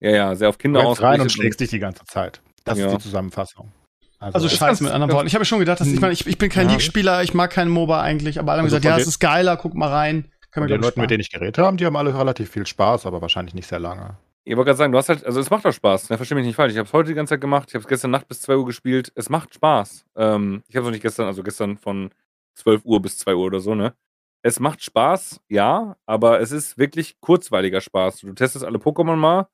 ja. 0.00 0.10
ja, 0.10 0.16
ja, 0.16 0.34
sehr 0.34 0.48
auf 0.48 0.56
Du 0.56 0.62
Kinder 0.62 0.80
rennst 0.80 1.02
rein 1.02 1.20
und 1.20 1.30
schlägst 1.30 1.60
dich 1.60 1.70
die 1.70 1.78
ganze 1.78 2.04
Zeit. 2.04 2.42
Das 2.66 2.78
Ja. 2.78 2.86
ist 2.88 2.96
die 2.96 3.02
Zusammenfassung. 3.02 3.72
Also 4.18 4.46
es- 4.46 4.54
scheiße 4.56 4.82
mit 4.82 4.92
anderen 4.92 5.12
Worten. 5.14 5.26
Ich 5.26 5.34
habe 5.34 5.44
schon 5.44 5.58
gedacht, 5.58 5.80
dass 5.80 5.88
ich 5.88 6.00
meine, 6.00 6.12
ich, 6.12 6.26
ich 6.26 6.36
bin 6.38 6.50
kein 6.50 6.66
Ja. 6.66 6.72
League-Spieler, 6.72 7.22
ich 7.22 7.32
mag 7.34 7.50
keinen 7.50 7.70
MOBA 7.70 8.00
eigentlich, 8.02 8.38
aber 8.38 8.52
alle 8.52 8.60
haben 8.60 8.66
Also 8.66 8.76
gesagt, 8.76 8.84
ja, 8.96 9.00
es 9.00 9.06
ist 9.08 9.18
geiler, 9.18 9.56
guck 9.56 9.74
mal 9.74 9.88
rein. 9.88 10.30
Kann 10.50 10.62
Und 10.64 10.70
man 10.70 10.78
die 10.80 10.84
Leute, 10.86 11.00
mit 11.00 11.10
denen 11.10 11.20
ich 11.20 11.30
geredet 11.30 11.58
habe, 11.58 11.76
die 11.76 11.84
haben 11.86 11.96
alle 11.96 12.16
relativ 12.18 12.50
viel 12.50 12.66
Spaß, 12.66 13.06
aber 13.06 13.20
wahrscheinlich 13.20 13.54
nicht 13.54 13.66
sehr 13.68 13.78
lange. 13.78 14.16
Ich 14.44 14.56
wollte 14.56 14.68
gerade 14.68 14.78
sagen, 14.78 14.92
du 14.92 14.98
hast 14.98 15.08
halt, 15.08 15.24
also 15.26 15.38
es 15.40 15.50
macht 15.50 15.64
doch 15.64 15.72
Spaß, 15.72 16.08
ne? 16.08 16.16
versteh 16.16 16.34
mich 16.34 16.46
nicht 16.46 16.54
falsch. 16.56 16.72
Ich 16.72 16.78
habe 16.78 16.86
es 16.86 16.92
heute 16.92 17.08
die 17.08 17.14
ganze 17.14 17.34
Zeit 17.34 17.40
gemacht, 17.40 17.68
ich 17.68 17.74
habe 17.74 17.82
es 17.82 17.88
gestern 17.88 18.10
Nacht 18.12 18.26
bis 18.28 18.40
2 18.42 18.56
Uhr 18.56 18.64
gespielt. 18.64 19.12
Es 19.14 19.28
macht 19.28 19.54
Spaß. 19.54 20.04
Ähm, 20.16 20.62
ich 20.68 20.76
habe 20.76 20.84
es 20.84 20.86
noch 20.86 20.92
nicht 20.92 21.02
gestern, 21.02 21.26
also 21.26 21.42
gestern 21.42 21.76
von 21.76 22.10
12 22.54 22.84
Uhr 22.84 23.02
bis 23.02 23.18
2 23.18 23.34
Uhr 23.34 23.44
oder 23.44 23.60
so, 23.60 23.74
ne? 23.74 23.92
Es 24.42 24.60
macht 24.60 24.82
Spaß, 24.82 25.40
ja, 25.48 25.96
aber 26.06 26.40
es 26.40 26.52
ist 26.52 26.78
wirklich 26.78 27.20
kurzweiliger 27.20 27.80
Spaß. 27.80 28.20
Du 28.20 28.32
testest 28.32 28.64
alle 28.64 28.78
Pokémon 28.78 29.16
mal 29.16 29.48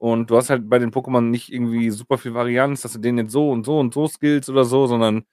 und 0.00 0.30
du 0.30 0.36
hast 0.38 0.48
halt 0.48 0.70
bei 0.70 0.78
den 0.78 0.92
Pokémon 0.92 1.20
nicht 1.20 1.52
irgendwie 1.52 1.90
super 1.90 2.16
viel 2.16 2.32
Varianz, 2.32 2.80
dass 2.80 2.94
du 2.94 2.98
denen 2.98 3.18
jetzt 3.18 3.32
so 3.32 3.50
und 3.50 3.66
so 3.66 3.78
und 3.78 3.92
so 3.92 4.08
skills 4.08 4.48
oder 4.48 4.64
so, 4.64 4.86
sondern 4.86 5.26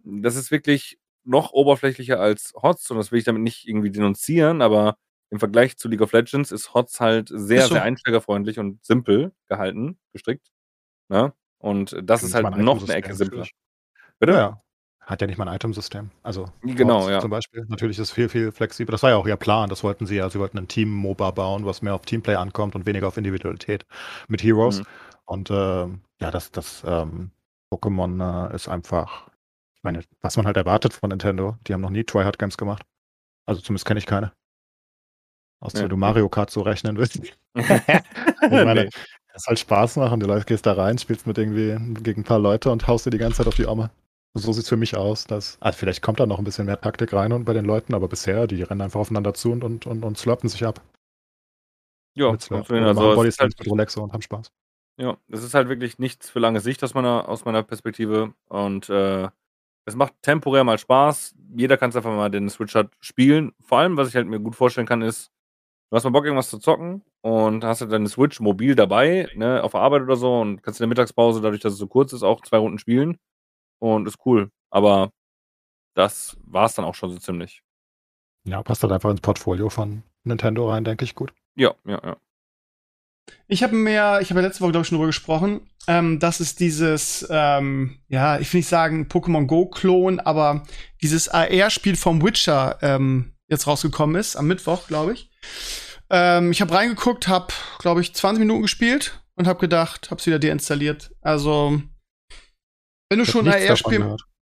das 0.00 0.36
ist 0.36 0.50
wirklich 0.50 0.98
noch 1.24 1.52
oberflächlicher 1.52 2.20
als 2.20 2.52
HOTS 2.54 2.90
und 2.90 2.98
das 2.98 3.12
will 3.12 3.20
ich 3.20 3.24
damit 3.24 3.40
nicht 3.40 3.66
irgendwie 3.66 3.90
denunzieren, 3.90 4.60
aber 4.60 4.98
im 5.30 5.38
Vergleich 5.38 5.78
zu 5.78 5.88
League 5.88 6.02
of 6.02 6.12
Legends 6.12 6.52
ist 6.52 6.74
HOTS 6.74 7.00
halt 7.00 7.30
sehr, 7.30 7.62
so. 7.62 7.74
sehr 7.74 7.82
einsteigerfreundlich 7.82 8.58
und 8.58 8.84
simpel 8.84 9.32
gehalten, 9.48 9.98
gestrickt. 10.12 10.52
Ne? 11.08 11.32
Und 11.56 11.96
das 12.02 12.22
ist 12.22 12.34
halt 12.34 12.58
noch 12.58 12.82
eine 12.82 12.94
Ecke 12.94 13.14
simpler. 13.14 13.46
Bitte? 14.18 14.32
Ja. 14.34 14.63
Hat 15.06 15.20
ja 15.20 15.26
nicht 15.26 15.36
mal 15.36 15.46
ein 15.48 15.54
Itemsystem. 15.54 16.10
Also 16.22 16.46
Genau, 16.62 17.08
ja. 17.10 17.20
Zum 17.20 17.30
Beispiel. 17.30 17.64
Natürlich 17.68 17.98
ist 17.98 18.08
es 18.08 18.10
viel, 18.10 18.28
viel 18.30 18.52
flexibler. 18.52 18.92
Das 18.92 19.02
war 19.02 19.10
ja 19.10 19.16
auch 19.16 19.26
ihr 19.26 19.36
Plan. 19.36 19.68
Das 19.68 19.84
wollten 19.84 20.06
sie 20.06 20.16
ja. 20.16 20.30
Sie 20.30 20.38
wollten 20.38 20.56
ein 20.58 20.68
Team-MOBA 20.68 21.30
bauen, 21.32 21.66
was 21.66 21.82
mehr 21.82 21.94
auf 21.94 22.02
Teamplay 22.06 22.36
ankommt 22.36 22.74
und 22.74 22.86
weniger 22.86 23.08
auf 23.08 23.16
Individualität 23.18 23.84
mit 24.28 24.42
Heroes. 24.42 24.80
Mhm. 24.80 24.84
Und 25.26 25.50
ähm, 25.50 26.00
ja, 26.20 26.30
das, 26.30 26.50
das 26.52 26.82
ähm, 26.86 27.30
Pokémon 27.72 28.50
äh, 28.50 28.54
ist 28.54 28.68
einfach, 28.68 29.28
ich 29.76 29.82
meine, 29.82 30.02
was 30.22 30.36
man 30.38 30.46
halt 30.46 30.56
erwartet 30.56 30.94
von 30.94 31.10
Nintendo. 31.10 31.56
Die 31.66 31.74
haben 31.74 31.80
noch 31.82 31.90
nie 31.90 32.04
Tryhard 32.04 32.38
Games 32.38 32.56
gemacht. 32.56 32.82
Also 33.46 33.60
zumindest 33.60 33.84
kenne 33.86 33.98
ich 33.98 34.06
keine. 34.06 34.32
Außer 35.60 35.82
Ja. 35.82 35.88
du 35.88 35.96
Mario 35.96 36.28
Kart 36.30 36.50
so 36.50 36.62
rechnen 36.62 36.96
willst. 36.96 37.20
Ich 37.54 38.50
meine, 38.50 38.84
Nee. 38.84 38.90
es 39.34 39.46
halt 39.46 39.58
Spaß 39.58 39.96
machen. 39.96 40.20
Du 40.20 40.26
gehst 40.44 40.66
da 40.66 40.74
rein, 40.74 40.98
spielst 40.98 41.26
mit 41.26 41.38
irgendwie 41.38 41.76
gegen 42.02 42.20
ein 42.20 42.24
paar 42.24 42.38
Leute 42.38 42.70
und 42.70 42.86
haust 42.86 43.06
dir 43.06 43.10
die 43.10 43.18
ganze 43.18 43.38
Zeit 43.38 43.46
auf 43.46 43.56
die 43.56 43.66
Arme. 43.66 43.90
So 44.36 44.52
sieht's 44.52 44.68
für 44.68 44.76
mich 44.76 44.96
aus. 44.96 45.24
Dass, 45.26 45.58
also 45.60 45.76
vielleicht 45.78 46.02
kommt 46.02 46.20
da 46.20 46.26
noch 46.26 46.38
ein 46.38 46.44
bisschen 46.44 46.66
mehr 46.66 46.80
Taktik 46.80 47.12
rein 47.12 47.32
und 47.32 47.44
bei 47.44 47.52
den 47.52 47.64
Leuten, 47.64 47.94
aber 47.94 48.08
bisher, 48.08 48.46
die 48.46 48.62
rennen 48.62 48.80
einfach 48.82 49.00
aufeinander 49.00 49.34
zu 49.34 49.50
und, 49.52 49.64
und, 49.64 49.86
und, 49.86 50.04
und 50.04 50.18
slurpen 50.18 50.48
sich 50.48 50.64
ab. 50.64 50.80
ja, 52.14 52.32
Mit 52.32 52.42
Slurp. 52.42 52.66
funktioniert. 52.66 52.82
Oder 52.82 52.88
also 52.88 53.00
machen 53.00 53.10
es 53.10 53.14
Body 53.14 53.28
ist 53.28 53.40
halt, 53.40 53.54
mit 53.58 53.66
Rolex 53.70 53.96
und 53.96 54.12
haben 54.12 54.22
Spaß. 54.22 54.50
ja, 54.98 55.16
es 55.28 55.42
ist 55.42 55.54
halt 55.54 55.68
wirklich 55.68 55.98
nichts 55.98 56.30
für 56.30 56.38
lange 56.38 56.60
Sicht 56.60 56.82
aus 56.84 56.94
meiner, 56.94 57.28
aus 57.28 57.44
meiner 57.44 57.62
Perspektive. 57.62 58.34
Und 58.48 58.88
äh, 58.90 59.28
es 59.86 59.96
macht 59.96 60.14
temporär 60.22 60.64
mal 60.64 60.78
Spaß. 60.78 61.34
Jeder 61.56 61.76
kann 61.76 61.90
es 61.90 61.96
einfach 61.96 62.14
mal 62.14 62.30
den 62.30 62.48
Switch 62.50 62.74
hat 62.74 62.90
spielen. 63.00 63.52
Vor 63.60 63.78
allem, 63.78 63.96
was 63.96 64.08
ich 64.08 64.16
halt 64.16 64.28
mir 64.28 64.40
gut 64.40 64.56
vorstellen 64.56 64.86
kann, 64.86 65.02
ist, 65.02 65.30
du 65.90 65.96
hast 65.96 66.04
mal 66.04 66.10
Bock, 66.10 66.24
irgendwas 66.26 66.50
zu 66.50 66.58
zocken 66.58 67.02
und 67.22 67.64
hast 67.64 67.82
halt 67.82 67.92
deine 67.92 68.08
Switch 68.08 68.40
mobil 68.40 68.74
dabei, 68.76 69.28
ne, 69.36 69.62
auf 69.64 69.72
der 69.72 69.82
Arbeit 69.82 70.02
oder 70.02 70.16
so 70.16 70.40
und 70.40 70.62
kannst 70.62 70.80
in 70.80 70.84
der 70.84 70.88
Mittagspause, 70.88 71.40
dadurch, 71.42 71.62
dass 71.62 71.74
es 71.74 71.78
so 71.80 71.88
kurz 71.88 72.12
ist, 72.12 72.22
auch 72.24 72.42
zwei 72.42 72.58
Runden 72.58 72.78
spielen. 72.78 73.18
Und 73.84 74.08
ist 74.08 74.16
cool. 74.24 74.50
Aber 74.70 75.10
das 75.92 76.38
war's 76.46 76.74
dann 76.74 76.86
auch 76.86 76.94
schon 76.94 77.10
so 77.10 77.18
ziemlich. 77.18 77.62
Ja, 78.44 78.62
passt 78.62 78.82
halt 78.82 78.94
einfach 78.94 79.10
ins 79.10 79.20
Portfolio 79.20 79.68
von 79.68 80.02
Nintendo 80.22 80.70
rein, 80.70 80.84
denke 80.84 81.04
ich, 81.04 81.14
gut. 81.14 81.34
Ja, 81.54 81.74
ja, 81.84 82.00
ja. 82.02 82.16
Ich 83.46 83.62
habe 83.62 83.74
mehr, 83.74 84.20
ich 84.22 84.30
habe 84.30 84.40
ja 84.40 84.46
letzte 84.46 84.62
Woche, 84.62 84.72
glaube 84.72 84.82
ich, 84.82 84.88
schon 84.88 84.96
drüber 84.96 85.08
gesprochen, 85.08 85.68
ähm, 85.86 86.18
dass 86.18 86.40
es 86.40 86.54
dieses, 86.54 87.26
ähm, 87.28 87.98
ja, 88.08 88.38
ich 88.38 88.50
will 88.52 88.60
nicht 88.60 88.68
sagen 88.68 89.06
Pokémon 89.06 89.46
Go-Klon, 89.46 90.18
aber 90.18 90.62
dieses 91.02 91.28
AR-Spiel 91.28 91.96
vom 91.96 92.22
Witcher 92.22 92.78
ähm, 92.80 93.34
jetzt 93.48 93.66
rausgekommen 93.66 94.16
ist, 94.16 94.36
am 94.36 94.46
Mittwoch, 94.46 94.86
glaube 94.86 95.12
ich. 95.12 95.30
Ähm, 96.08 96.52
ich 96.52 96.62
habe 96.62 96.74
reingeguckt, 96.74 97.28
habe, 97.28 97.48
glaube 97.80 98.00
ich, 98.00 98.14
20 98.14 98.40
Minuten 98.40 98.62
gespielt 98.62 99.22
und 99.34 99.46
habe 99.46 99.60
gedacht, 99.60 100.10
habe 100.10 100.20
es 100.20 100.26
wieder 100.26 100.38
deinstalliert. 100.38 101.14
Also, 101.20 101.82
wenn 103.08 103.18
du 103.18 103.26
schon. 103.26 103.44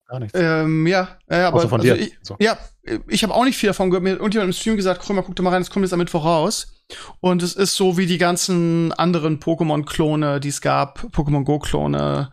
Gar 0.07 0.21
nichts. 0.21 0.39
ähm, 0.39 0.87
ja, 0.87 1.17
ja, 1.31 1.49
aber 1.49 1.61
also 1.63 1.79
dir. 1.79 1.97
ich, 1.97 2.19
So. 2.23 2.37
ja, 2.39 2.59
ich 3.09 3.23
habe 3.23 3.35
auch 3.35 3.45
nicht 3.45 3.57
viel 3.57 3.69
davon 3.69 3.89
gehört. 3.89 4.05
Mir 4.05 4.11
hat 4.11 4.19
irgendjemand 4.19 4.51
im 4.51 4.53
Stream 4.53 4.77
gesagt, 4.77 5.01
Krömer, 5.03 5.23
guck 5.23 5.35
doch 5.35 5.43
mal 5.43 5.51
rein, 5.51 5.63
es 5.63 5.71
kommt 5.71 5.85
jetzt 5.85 5.95
am 5.95 5.99
Mittwoch 5.99 6.25
raus. 6.25 6.85
Und 7.21 7.43
es 7.43 7.55
ist 7.55 7.75
so 7.75 7.97
wie 7.97 8.05
die 8.05 8.19
ganzen 8.19 8.93
anderen 8.93 9.41
Pokémon-Klone, 9.41 10.41
die 10.41 10.51
es 10.51 10.61
gab, 10.61 11.01
Pokémon 11.15 11.45
Go-Klone. 11.45 12.31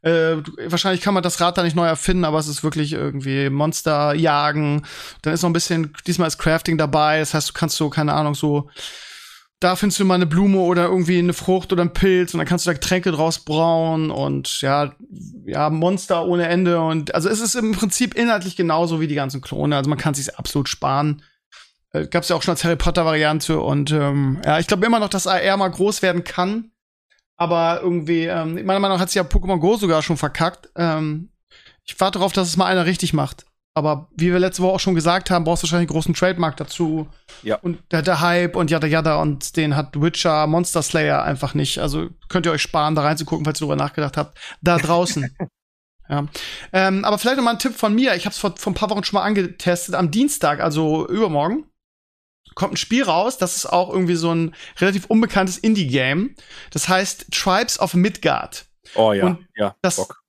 Äh, 0.00 0.36
wahrscheinlich 0.66 1.02
kann 1.02 1.12
man 1.12 1.22
das 1.22 1.42
Rad 1.42 1.58
da 1.58 1.62
nicht 1.62 1.76
neu 1.76 1.86
erfinden, 1.86 2.24
aber 2.24 2.38
es 2.38 2.48
ist 2.48 2.64
wirklich 2.64 2.94
irgendwie 2.94 3.50
Monster 3.50 4.14
jagen. 4.14 4.86
Dann 5.20 5.34
ist 5.34 5.42
noch 5.42 5.50
ein 5.50 5.54
bisschen, 5.54 5.92
diesmal 6.06 6.28
ist 6.28 6.38
Crafting 6.38 6.78
dabei. 6.78 7.18
Das 7.18 7.34
heißt, 7.34 7.50
du 7.50 7.52
kannst 7.52 7.76
so, 7.76 7.90
keine 7.90 8.14
Ahnung, 8.14 8.34
so, 8.34 8.70
da 9.60 9.76
findest 9.76 10.00
du 10.00 10.06
mal 10.06 10.14
eine 10.14 10.26
Blume 10.26 10.58
oder 10.58 10.84
irgendwie 10.86 11.18
eine 11.18 11.34
Frucht 11.34 11.70
oder 11.72 11.82
einen 11.82 11.92
Pilz 11.92 12.32
und 12.32 12.38
dann 12.38 12.46
kannst 12.46 12.64
du 12.64 12.70
da 12.70 12.74
Getränke 12.74 13.12
draus 13.12 13.40
brauen 13.40 14.10
und 14.10 14.62
ja, 14.62 14.94
ja, 15.44 15.68
Monster 15.68 16.24
ohne 16.24 16.48
Ende 16.48 16.80
und 16.80 17.14
also 17.14 17.28
es 17.28 17.40
ist 17.40 17.54
im 17.54 17.72
Prinzip 17.72 18.14
inhaltlich 18.14 18.56
genauso 18.56 19.00
wie 19.00 19.06
die 19.06 19.14
ganzen 19.14 19.42
Klone. 19.42 19.76
Also 19.76 19.90
man 19.90 19.98
kann 19.98 20.14
sich 20.14 20.36
absolut 20.36 20.68
sparen. 20.68 21.22
Äh, 21.92 22.06
Gab 22.06 22.22
es 22.22 22.30
ja 22.30 22.36
auch 22.36 22.42
schon 22.42 22.52
als 22.52 22.64
Harry 22.64 22.76
Potter 22.76 23.04
Variante 23.04 23.60
und 23.60 23.92
ähm, 23.92 24.40
ja, 24.46 24.58
ich 24.58 24.66
glaube 24.66 24.86
immer 24.86 24.98
noch, 24.98 25.10
dass 25.10 25.26
AR 25.26 25.58
mal 25.58 25.70
groß 25.70 26.00
werden 26.00 26.24
kann. 26.24 26.70
Aber 27.36 27.80
irgendwie, 27.82 28.26
ähm, 28.26 28.54
meiner 28.66 28.80
Meinung 28.80 28.96
nach 28.96 29.00
hat 29.00 29.10
sich 29.10 29.16
ja 29.16 29.22
Pokémon 29.22 29.60
Go 29.60 29.76
sogar 29.76 30.02
schon 30.02 30.16
verkackt. 30.18 30.70
Ähm, 30.76 31.30
ich 31.84 31.98
warte 31.98 32.18
darauf, 32.18 32.32
dass 32.32 32.48
es 32.48 32.56
mal 32.56 32.66
einer 32.66 32.86
richtig 32.86 33.12
macht. 33.12 33.46
Aber 33.74 34.08
wie 34.16 34.32
wir 34.32 34.38
letzte 34.40 34.62
Woche 34.62 34.74
auch 34.74 34.80
schon 34.80 34.96
gesagt 34.96 35.30
haben, 35.30 35.44
brauchst 35.44 35.62
du 35.62 35.66
wahrscheinlich 35.66 35.88
einen 35.88 35.94
großen 35.94 36.14
Trademark 36.14 36.56
dazu. 36.56 37.08
Ja. 37.42 37.56
Und 37.56 37.78
der, 37.92 38.02
der 38.02 38.20
Hype 38.20 38.56
und 38.56 38.70
yada 38.70 38.86
yada 38.86 39.22
und 39.22 39.56
den 39.56 39.76
hat 39.76 40.00
Witcher, 40.00 40.46
Monster 40.48 40.82
Slayer 40.82 41.22
einfach 41.22 41.54
nicht. 41.54 41.78
Also 41.78 42.08
könnt 42.28 42.46
ihr 42.46 42.52
euch 42.52 42.62
sparen, 42.62 42.94
da 42.96 43.02
reinzugucken, 43.02 43.44
falls 43.44 43.58
ihr 43.60 43.66
darüber 43.66 43.76
nachgedacht 43.76 44.16
habt. 44.16 44.36
Da 44.60 44.76
draußen. 44.76 45.36
ja. 46.08 46.26
Ähm, 46.72 47.04
aber 47.04 47.16
vielleicht 47.18 47.36
noch 47.36 47.44
mal 47.44 47.52
ein 47.52 47.58
Tipp 47.60 47.74
von 47.76 47.94
mir. 47.94 48.16
Ich 48.16 48.24
habe 48.26 48.32
es 48.32 48.38
vor, 48.38 48.56
vor 48.56 48.72
ein 48.72 48.76
paar 48.76 48.90
Wochen 48.90 49.04
schon 49.04 49.18
mal 49.18 49.24
angetestet. 49.24 49.94
Am 49.94 50.10
Dienstag, 50.10 50.58
also 50.60 51.06
übermorgen, 51.08 51.66
kommt 52.56 52.74
ein 52.74 52.76
Spiel 52.76 53.04
raus. 53.04 53.38
Das 53.38 53.56
ist 53.56 53.66
auch 53.66 53.90
irgendwie 53.90 54.16
so 54.16 54.34
ein 54.34 54.52
relativ 54.80 55.06
unbekanntes 55.06 55.58
Indie-Game. 55.58 56.34
Das 56.72 56.88
heißt 56.88 57.30
Tribes 57.30 57.78
of 57.78 57.94
Midgard. 57.94 58.66
Oh 58.96 59.12
ja, 59.12 59.26
Und 59.26 59.46
ja. 59.54 59.76
das- 59.80 59.96
Bock. 59.96 60.19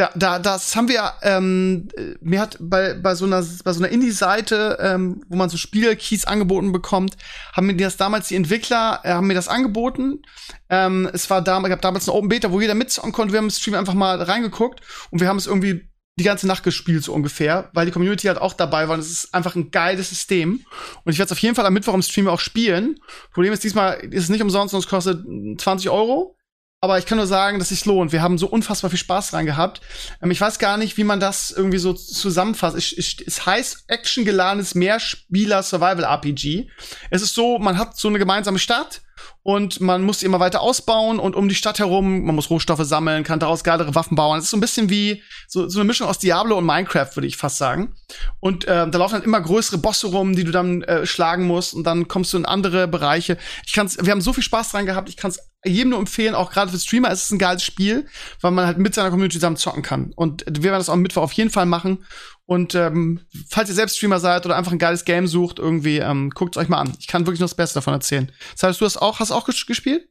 Ja, 0.00 0.10
da, 0.16 0.40
das 0.40 0.74
haben 0.74 0.88
wir, 0.88 1.12
ähm, 1.22 1.86
äh, 1.96 2.16
mir 2.20 2.40
hat 2.40 2.56
bei, 2.60 2.94
bei 2.94 3.14
so 3.14 3.26
einer, 3.26 3.46
bei 3.62 3.72
so 3.72 3.78
einer 3.78 3.90
Indie-Seite, 3.90 4.76
ähm, 4.80 5.22
wo 5.28 5.36
man 5.36 5.48
so 5.48 5.56
Spielkeys 5.56 6.24
angeboten 6.24 6.72
bekommt, 6.72 7.16
haben 7.52 7.68
mir 7.68 7.76
das 7.76 7.96
damals 7.96 8.26
die 8.26 8.34
Entwickler, 8.34 9.00
äh, 9.04 9.10
haben 9.10 9.28
mir 9.28 9.34
das 9.34 9.46
angeboten. 9.46 10.22
Ähm, 10.68 11.08
es 11.12 11.30
war 11.30 11.42
damals, 11.42 11.70
gab 11.70 11.80
damals 11.80 12.08
eine 12.08 12.16
Open 12.16 12.28
Beta, 12.28 12.50
wo 12.50 12.60
jeder 12.60 12.74
mitzocken 12.74 13.12
konnte. 13.12 13.32
Wir 13.32 13.38
haben 13.38 13.46
im 13.46 13.50
Stream 13.50 13.76
einfach 13.76 13.94
mal 13.94 14.20
reingeguckt 14.20 14.80
und 15.12 15.20
wir 15.20 15.28
haben 15.28 15.36
es 15.36 15.46
irgendwie 15.46 15.88
die 16.18 16.24
ganze 16.24 16.48
Nacht 16.48 16.64
gespielt, 16.64 17.04
so 17.04 17.12
ungefähr, 17.12 17.70
weil 17.72 17.86
die 17.86 17.92
Community 17.92 18.26
halt 18.26 18.38
auch 18.38 18.54
dabei 18.54 18.88
war. 18.88 18.94
Und 18.94 19.00
es 19.00 19.10
ist 19.10 19.34
einfach 19.34 19.54
ein 19.54 19.70
geiles 19.70 20.08
System. 20.08 20.64
Und 21.04 21.12
ich 21.12 21.18
werde 21.18 21.26
es 21.26 21.32
auf 21.32 21.38
jeden 21.38 21.54
Fall 21.54 21.66
am 21.66 21.72
Mittwoch 21.72 21.94
im 21.94 22.02
Stream 22.02 22.26
auch 22.26 22.40
spielen. 22.40 22.98
Problem 23.32 23.52
ist, 23.52 23.62
diesmal 23.62 23.94
ist 24.10 24.24
es 24.24 24.28
nicht 24.28 24.42
umsonst, 24.42 24.72
sondern 24.72 24.84
es 24.84 24.90
kostet 24.90 25.60
20 25.60 25.90
Euro. 25.90 26.36
Aber 26.84 26.98
ich 26.98 27.06
kann 27.06 27.16
nur 27.16 27.26
sagen, 27.26 27.58
dass 27.58 27.70
es 27.70 27.86
lohnt. 27.86 28.12
Wir 28.12 28.20
haben 28.20 28.36
so 28.36 28.46
unfassbar 28.46 28.90
viel 28.90 28.98
Spaß 28.98 29.30
dran 29.30 29.46
gehabt. 29.46 29.80
Ähm, 30.22 30.30
ich 30.30 30.38
weiß 30.38 30.58
gar 30.58 30.76
nicht, 30.76 30.98
wie 30.98 31.04
man 31.04 31.18
das 31.18 31.50
irgendwie 31.50 31.78
so 31.78 31.94
zusammenfasst. 31.94 32.76
Es, 32.76 32.92
es, 32.92 33.16
es 33.26 33.46
heißt 33.46 33.84
actiongeladenes 33.86 34.74
Mehrspieler-Survival-RPG. 34.74 36.68
Es 37.08 37.22
ist 37.22 37.34
so, 37.34 37.58
man 37.58 37.78
hat 37.78 37.96
so 37.96 38.08
eine 38.08 38.18
gemeinsame 38.18 38.58
Stadt 38.58 39.00
und 39.42 39.80
man 39.80 40.02
muss 40.02 40.18
die 40.18 40.26
immer 40.26 40.40
weiter 40.40 40.60
ausbauen 40.60 41.18
und 41.18 41.36
um 41.36 41.48
die 41.48 41.54
Stadt 41.54 41.78
herum, 41.78 42.24
man 42.24 42.34
muss 42.34 42.50
Rohstoffe 42.50 42.84
sammeln, 42.84 43.24
kann 43.24 43.38
daraus 43.38 43.62
geilere 43.62 43.94
Waffen 43.94 44.16
bauen. 44.16 44.38
Es 44.38 44.44
ist 44.44 44.50
so 44.50 44.56
ein 44.56 44.60
bisschen 44.60 44.88
wie 44.90 45.22
so, 45.48 45.68
so 45.68 45.80
eine 45.80 45.86
Mischung 45.86 46.08
aus 46.08 46.18
Diablo 46.18 46.58
und 46.58 46.64
Minecraft, 46.66 47.10
würde 47.14 47.26
ich 47.26 47.36
fast 47.36 47.58
sagen. 47.58 47.94
Und 48.40 48.64
äh, 48.64 48.88
da 48.88 48.98
laufen 48.98 49.14
halt 49.14 49.24
immer 49.24 49.40
größere 49.40 49.78
Bosse 49.78 50.06
rum, 50.08 50.34
die 50.34 50.44
du 50.44 50.50
dann 50.50 50.82
äh, 50.82 51.06
schlagen 51.06 51.46
musst 51.46 51.74
und 51.74 51.84
dann 51.84 52.08
kommst 52.08 52.32
du 52.32 52.38
in 52.38 52.46
andere 52.46 52.88
Bereiche. 52.88 53.36
Ich 53.66 53.72
kann's, 53.72 53.98
wir 54.00 54.10
haben 54.10 54.20
so 54.20 54.32
viel 54.32 54.42
Spaß 54.42 54.70
dran 54.70 54.86
gehabt, 54.86 55.08
ich 55.08 55.16
kann 55.16 55.30
es 55.30 55.40
jedem 55.64 55.90
nur 55.90 55.98
empfehlen, 55.98 56.34
auch 56.34 56.50
gerade 56.50 56.70
für 56.70 56.78
Streamer 56.78 57.10
ist 57.10 57.24
es 57.24 57.30
ein 57.30 57.38
geiles 57.38 57.62
Spiel, 57.62 58.06
weil 58.40 58.50
man 58.50 58.66
halt 58.66 58.78
mit 58.78 58.94
seiner 58.94 59.10
Community 59.10 59.38
zusammen 59.38 59.56
zocken 59.56 59.82
kann. 59.82 60.12
Und 60.14 60.44
wir 60.46 60.64
werden 60.64 60.80
das 60.80 60.88
auch 60.88 60.94
am 60.94 61.02
Mittwoch 61.02 61.22
auf 61.22 61.32
jeden 61.32 61.50
Fall 61.50 61.66
machen. 61.66 62.04
Und 62.46 62.74
ähm, 62.74 63.20
falls 63.48 63.70
ihr 63.70 63.74
selbst 63.74 63.96
Streamer 63.96 64.20
seid 64.20 64.44
oder 64.44 64.56
einfach 64.56 64.72
ein 64.72 64.78
geiles 64.78 65.04
Game 65.04 65.26
sucht, 65.26 65.58
irgendwie, 65.58 65.98
ähm, 65.98 66.30
guckt 66.30 66.56
es 66.56 66.62
euch 66.62 66.68
mal 66.68 66.78
an. 66.78 66.94
Ich 66.98 67.06
kann 67.06 67.26
wirklich 67.26 67.40
nur 67.40 67.48
das 67.48 67.54
Beste 67.56 67.78
davon 67.78 67.94
erzählen. 67.94 68.30
Das 68.52 68.64
heißt, 68.64 68.80
du 68.80 68.84
hast 68.84 68.98
auch, 68.98 69.20
hast 69.20 69.32
auch 69.32 69.46
ges 69.46 69.66
gespielt? 69.66 70.08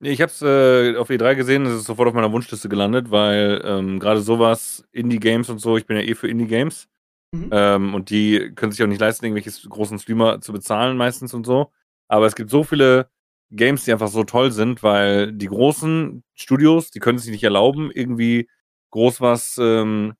Nee, 0.00 0.10
ich 0.10 0.20
hab's 0.20 0.42
äh, 0.42 0.96
auf 0.96 1.10
E3 1.10 1.34
gesehen, 1.34 1.66
es 1.66 1.74
ist 1.74 1.86
sofort 1.86 2.08
auf 2.08 2.14
meiner 2.14 2.32
Wunschliste 2.32 2.68
gelandet, 2.68 3.10
weil 3.10 3.60
ähm, 3.64 3.98
gerade 3.98 4.20
sowas, 4.20 4.84
Indie-Games 4.92 5.50
und 5.50 5.60
so, 5.60 5.76
ich 5.76 5.86
bin 5.86 5.96
ja 5.96 6.02
eh 6.02 6.14
für 6.14 6.28
Indie-Games. 6.28 6.88
Mhm. 7.32 7.48
Ähm, 7.52 7.94
und 7.94 8.10
die 8.10 8.52
können 8.54 8.72
sich 8.72 8.82
auch 8.82 8.86
nicht 8.86 9.00
leisten, 9.00 9.24
irgendwelche 9.24 9.68
großen 9.68 9.98
Streamer 9.98 10.40
zu 10.40 10.52
bezahlen 10.52 10.96
meistens 10.96 11.34
und 11.34 11.46
so. 11.46 11.72
Aber 12.08 12.26
es 12.26 12.36
gibt 12.36 12.50
so 12.50 12.64
viele 12.64 13.10
Games, 13.50 13.84
die 13.84 13.92
einfach 13.92 14.08
so 14.08 14.24
toll 14.24 14.52
sind, 14.52 14.82
weil 14.82 15.32
die 15.32 15.46
großen 15.46 16.22
Studios, 16.34 16.90
die 16.90 17.00
können 17.00 17.18
es 17.18 17.24
sich 17.24 17.32
nicht 17.32 17.44
erlauben, 17.44 17.90
irgendwie 17.92 18.48
groß 18.90 19.20
was 19.20 19.58
ähm, 19.60 20.14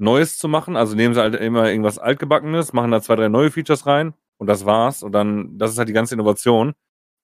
Neues 0.00 0.38
zu 0.38 0.48
machen. 0.48 0.76
Also 0.76 0.94
nehmen 0.96 1.14
sie 1.14 1.20
halt 1.20 1.34
immer 1.34 1.68
irgendwas 1.70 1.98
Altgebackenes, 1.98 2.72
machen 2.72 2.90
da 2.90 3.00
zwei, 3.02 3.16
drei 3.16 3.28
neue 3.28 3.50
Features 3.50 3.86
rein 3.86 4.14
und 4.38 4.46
das 4.46 4.66
war's. 4.66 5.02
Und 5.02 5.12
dann, 5.12 5.58
das 5.58 5.72
ist 5.72 5.78
halt 5.78 5.88
die 5.88 5.94
ganze 5.94 6.14
Innovation. 6.14 6.74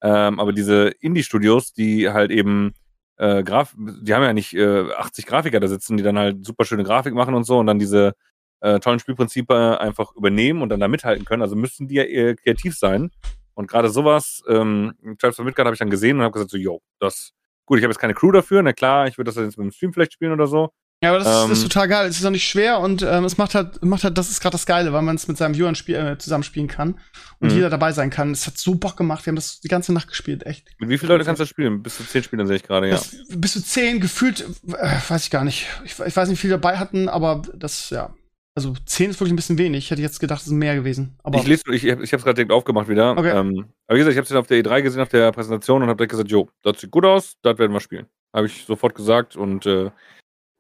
Ähm, 0.03 0.39
aber 0.39 0.53
diese 0.53 0.89
Indie-Studios, 1.01 1.73
die 1.73 2.11
halt 2.11 2.31
eben 2.31 2.75
äh, 3.17 3.43
Graf 3.43 3.75
die 3.77 4.15
haben 4.15 4.23
ja 4.23 4.33
nicht 4.33 4.55
äh, 4.55 4.93
80 4.93 5.27
Grafiker 5.27 5.61
da 5.61 5.69
sitzen, 5.69 5.97
die 5.97 6.03
dann 6.03 6.19
halt 6.19 6.45
super 6.45 6.65
schöne 6.65 6.85
Grafik 6.85 7.15
machen 7.15 7.35
und 7.35 7.45
so 7.45 7.59
und 7.59 7.67
dann 7.67 7.79
diese 7.79 8.15
äh, 8.61 8.79
tollen 8.81 8.99
Spielprinzipe 8.99 9.81
einfach 9.81 10.15
übernehmen 10.15 10.63
und 10.63 10.69
dann 10.69 10.81
da 10.81 10.89
mithalten 10.89 11.25
können. 11.25 11.43
Also 11.43 11.57
müssten 11.57 11.89
die 11.89 11.95
ja 11.97 12.05
eher 12.05 12.37
kreativ 12.37 12.77
sein. 12.77 13.11
Und 13.55 13.69
gerade 13.69 13.89
sowas, 13.89 14.43
ähm, 14.49 14.95
Tribes 15.19 15.39
of 15.39 15.47
Midgard 15.47 15.67
habe 15.67 15.75
ich 15.75 15.79
dann 15.79 15.91
gesehen 15.91 16.19
und 16.19 16.25
habe 16.25 16.33
gesagt 16.33 16.51
so, 16.51 16.59
yo, 16.59 16.83
das, 17.01 17.33
gut, 17.65 17.79
ich 17.79 17.85
habe 17.85 17.93
jetzt 17.93 18.01
keine 18.01 18.13
Crew 18.13 18.31
dafür, 18.33 18.63
na 18.63 18.75
klar, 18.75 19.07
ich 19.09 19.17
würde 19.17 19.31
das 19.31 19.37
jetzt 19.37 19.57
mit 19.57 19.65
dem 19.65 19.73
Stream 19.73 19.95
vielleicht 19.95 20.13
spielen 20.13 20.33
oder 20.33 20.47
so. 20.47 20.73
Ja, 21.03 21.11
aber 21.11 21.19
das, 21.19 21.29
ist, 21.29 21.43
Ähm, 21.43 21.49
das 21.51 21.59
ist 21.59 21.65
total 21.65 21.89
geil. 21.89 22.09
Es 22.09 22.19
ist 22.19 22.25
auch 22.25 22.31
nicht 22.31 22.49
schwer 22.49 22.81
und 22.81 23.03
ähm, 23.03 23.25
es 23.25 23.37
macht 23.37 23.55
halt, 23.55 23.85
macht 23.85 24.03
halt, 24.03 24.17
das 24.17 24.31
ist 24.31 24.41
gerade 24.41 24.53
das 24.55 24.65
Geile, 24.65 24.93
weil 24.95 25.03
man 25.03 25.17
es 25.17 25.29
mit 25.29 25.37
seinem 25.37 25.55
Viewern 25.55 25.75
spiel, 25.75 25.95
äh, 25.97 26.17
zusammenspielen 26.19 26.69
kann 26.69 26.99
und 27.39 27.51
Mhm. 27.51 27.55
jeder 27.57 27.71
dabei 27.71 27.93
sein 27.93 28.09
kann. 28.09 28.31
Es 28.31 28.47
hat 28.47 28.57
so 28.57 28.77
Bock 28.77 28.97
gemacht. 28.97 29.27
Wir 29.27 29.31
haben 29.33 29.37
das 29.37 29.61
die 29.61 29.69
ganze 29.69 29.93
Nacht 29.93 30.09
gespielt, 30.09 30.47
echt. 30.47 30.67
Mit 30.79 30.89
wie 30.89 30.97
vielen 30.97 31.11
Leuten 31.13 31.25
kannst 31.27 31.41
du 31.41 31.43
das 31.43 31.51
spielen? 31.51 31.83
Bis 31.83 31.99
zu 31.99 32.05
zehn 32.07 32.23
Spielern 32.23 32.47
sehe 32.47 32.57
ich 32.57 32.63
gerade, 32.63 32.89
ja. 32.89 32.95
Das, 32.95 33.15
bis 33.29 33.53
zu 33.53 33.63
zehn 33.63 34.01
gefühlt, 34.01 34.41
äh, 34.69 34.89
weiß 35.09 35.25
ich 35.25 35.31
gar 35.31 35.45
nicht. 35.45 35.67
Ich, 35.85 35.99
ich 35.99 36.17
weiß 36.17 36.29
nicht, 36.31 36.39
wie 36.39 36.43
viele 36.49 36.55
dabei 36.59 36.79
hatten, 36.79 37.09
aber 37.11 37.43
das, 37.55 37.91
ja. 37.91 38.15
Also 38.55 38.73
zehn 38.87 39.11
ist 39.11 39.21
wirklich 39.21 39.35
ein 39.35 39.37
bisschen 39.37 39.59
wenig. 39.59 39.85
Ich 39.85 39.91
hätte 39.91 40.01
jetzt 40.01 40.19
gedacht, 40.19 40.41
es 40.41 40.47
sind 40.47 40.57
mehr 40.57 40.75
gewesen. 40.77 41.19
Aber 41.23 41.39
ich 41.39 41.47
lese, 41.47 41.63
ich, 41.75 41.85
ich 41.85 41.91
habe 41.93 42.03
es 42.05 42.11
gerade 42.11 42.33
direkt 42.37 42.53
aufgemacht 42.53 42.89
wieder. 42.89 43.11
Okay. 43.19 43.39
Ähm, 43.39 43.67
aber 43.87 43.97
wie 43.97 43.99
gesagt, 44.03 44.13
ich 44.13 44.17
habe 44.17 44.25
es 44.25 44.33
auf 44.33 44.47
der 44.47 44.65
E3 44.65 44.81
gesehen, 44.81 45.03
auf 45.03 45.11
der 45.11 45.31
Präsentation 45.31 45.83
und 45.83 45.89
habe 45.91 45.99
direkt 45.99 46.13
gesagt, 46.13 46.31
jo, 46.31 46.49
das 46.63 46.81
sieht 46.81 46.91
gut 46.91 47.05
aus, 47.05 47.35
das 47.43 47.59
werden 47.59 47.73
wir 47.73 47.81
spielen. 47.81 48.07
Habe 48.35 48.47
ich 48.47 48.65
sofort 48.65 48.95
gesagt 48.95 49.37
und 49.37 49.67
äh, 49.67 49.91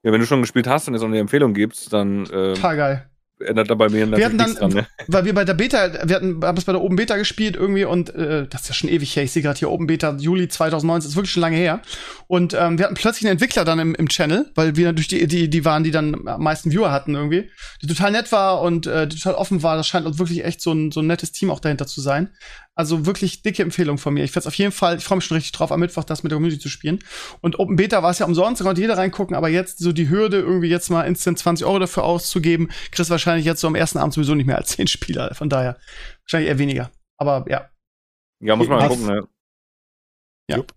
ja, 0.07 0.12
wenn 0.12 0.20
du 0.20 0.27
schon 0.27 0.41
gespielt 0.41 0.66
hast 0.69 0.87
und 0.89 0.95
jetzt 0.95 1.03
auch 1.03 1.09
eine 1.09 1.19
Empfehlung 1.19 1.53
gibst, 1.53 1.93
dann 1.93 2.24
äh, 2.27 2.55
total 2.55 2.77
geil. 2.77 3.11
ändert 3.41 3.69
da 3.69 3.74
bei 3.74 3.89
mir 3.89 4.07
natürlich 4.07 4.24
hatten 4.24 4.37
nichts 4.37 4.55
dann- 4.55 4.70
dran. 4.70 4.83
Ne? 4.83 4.87
Weil 5.09 5.24
wir 5.27 5.35
bei 5.35 5.45
der 5.45 5.55
Beta, 5.55 6.09
wir 6.09 6.16
hatten, 6.16 6.41
haben 6.43 6.57
es 6.57 6.65
bei 6.65 6.73
der 6.73 6.81
Open 6.81 6.97
Beta 6.97 7.16
gespielt 7.16 7.55
irgendwie 7.57 7.85
und 7.85 8.15
äh, 8.15 8.47
das 8.49 8.62
ist 8.62 8.69
ja 8.69 8.74
schon 8.74 8.89
ewig 8.89 9.15
her. 9.15 9.24
Ich 9.24 9.33
sehe 9.33 9.43
gerade 9.43 9.59
hier 9.59 9.70
Open 9.70 9.87
Beta 9.87 10.16
Juli 10.19 10.49
2019, 10.49 11.11
ist 11.11 11.16
wirklich 11.16 11.33
schon 11.33 11.43
lange 11.43 11.57
her. 11.57 11.83
Und 12.28 12.55
ähm, 12.55 12.78
wir 12.78 12.85
hatten 12.87 12.95
plötzlich 12.95 13.24
einen 13.27 13.33
Entwickler 13.33 13.65
dann 13.65 13.78
im, 13.78 13.95
im 13.95 14.09
Channel, 14.09 14.51
weil 14.55 14.77
wir 14.77 14.93
durch 14.95 15.09
die, 15.09 15.27
die, 15.27 15.51
die 15.51 15.65
waren, 15.65 15.85
die 15.85 15.91
dann 15.91 16.27
am 16.27 16.43
meisten 16.43 16.70
Viewer 16.73 16.93
hatten 16.93 17.15
irgendwie, 17.15 17.51
die 17.83 17.87
total 17.89 18.12
nett 18.12 18.33
war 18.33 18.62
und 18.62 18.87
äh, 18.87 19.07
die 19.07 19.16
total 19.16 19.35
offen 19.35 19.62
war. 19.62 19.77
Das 19.77 19.87
scheint 19.87 20.07
uns 20.07 20.19
wirklich 20.19 20.45
echt 20.45 20.62
so 20.62 20.73
ein, 20.73 20.93
so 20.93 21.01
ein 21.01 21.07
nettes 21.07 21.33
Team 21.33 21.51
auch 21.51 21.61
dahinter 21.61 21.87
zu 21.87 22.01
sein. 22.01 22.31
Also 22.78 23.07
wirklich 23.07 23.40
dicke 23.43 23.62
Empfehlung 23.62 23.97
von 23.97 24.12
mir. 24.12 24.23
Ich 24.23 24.32
werde 24.32 24.40
es 24.40 24.47
auf 24.47 24.55
jeden 24.55 24.70
Fall, 24.70 24.98
ich 24.98 25.05
freue 25.05 25.16
mich 25.16 25.24
schon 25.24 25.36
richtig 25.36 25.53
drauf, 25.53 25.73
am 25.73 25.81
Mittwoch 25.81 26.05
das 26.05 26.23
mit 26.23 26.31
der 26.31 26.36
Community 26.36 26.61
zu 26.61 26.69
spielen. 26.69 26.98
Und 27.40 27.59
Open 27.59 27.77
Beta 27.77 28.03
war 28.03 28.11
es 28.11 28.19
ja 28.19 28.27
umsonst, 28.27 28.61
da 28.61 28.65
konnte 28.66 28.82
jeder 28.82 28.98
reingucken, 28.98 29.35
aber 29.35 29.48
jetzt 29.48 29.78
so 29.78 29.93
die 29.93 30.11
Hürde, 30.11 30.39
irgendwie 30.40 30.69
jetzt 30.69 30.90
mal 30.90 31.03
instant 31.05 31.39
20 31.39 31.66
Euro 31.66 31.78
dafür 31.78 32.05
auszugeben, 32.05 32.69
kriegst 32.90 33.11
wahrscheinlich 33.11 33.47
jetzt 33.47 33.62
so 33.62 33.66
am 33.66 33.74
ersten 33.77 33.97
Abend 33.98 34.12
sowieso 34.12 34.35
nicht 34.35 34.44
mehr 34.47 34.59
als 34.59 34.69
10 34.70 34.89
Spieler. 34.89 35.35
Von 35.35 35.48
daher 35.48 35.78
wahrscheinlich 36.24 36.51
eher 36.51 36.59
weniger. 36.59 36.90
Aber 37.16 37.47
ja. 37.48 37.70
Ja, 38.40 38.57
muss 38.57 38.69
man 38.69 38.78
mal 38.78 38.89
gucken. 38.89 39.07
Ne? 39.07 39.27
Ja. 40.51 40.57
Jupp. 40.59 40.74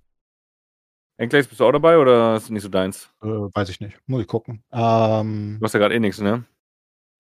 Enclaves, 1.17 1.47
bist 1.47 1.59
du 1.59 1.65
auch 1.65 1.73
dabei 1.73 1.97
oder 1.97 2.38
ist 2.38 2.49
nicht 2.49 2.63
so 2.63 2.69
deins? 2.69 3.09
Äh, 3.21 3.27
weiß 3.27 3.67
ich 3.67 3.81
nicht. 3.81 3.99
Muss 4.07 4.21
ich 4.21 4.27
gucken. 4.27 4.63
Ähm, 4.71 5.57
Du 5.59 5.65
hast 5.65 5.73
ja 5.73 5.80
gerade 5.80 5.95
eh 5.95 5.99
nichts, 5.99 6.21
ne? 6.21 6.45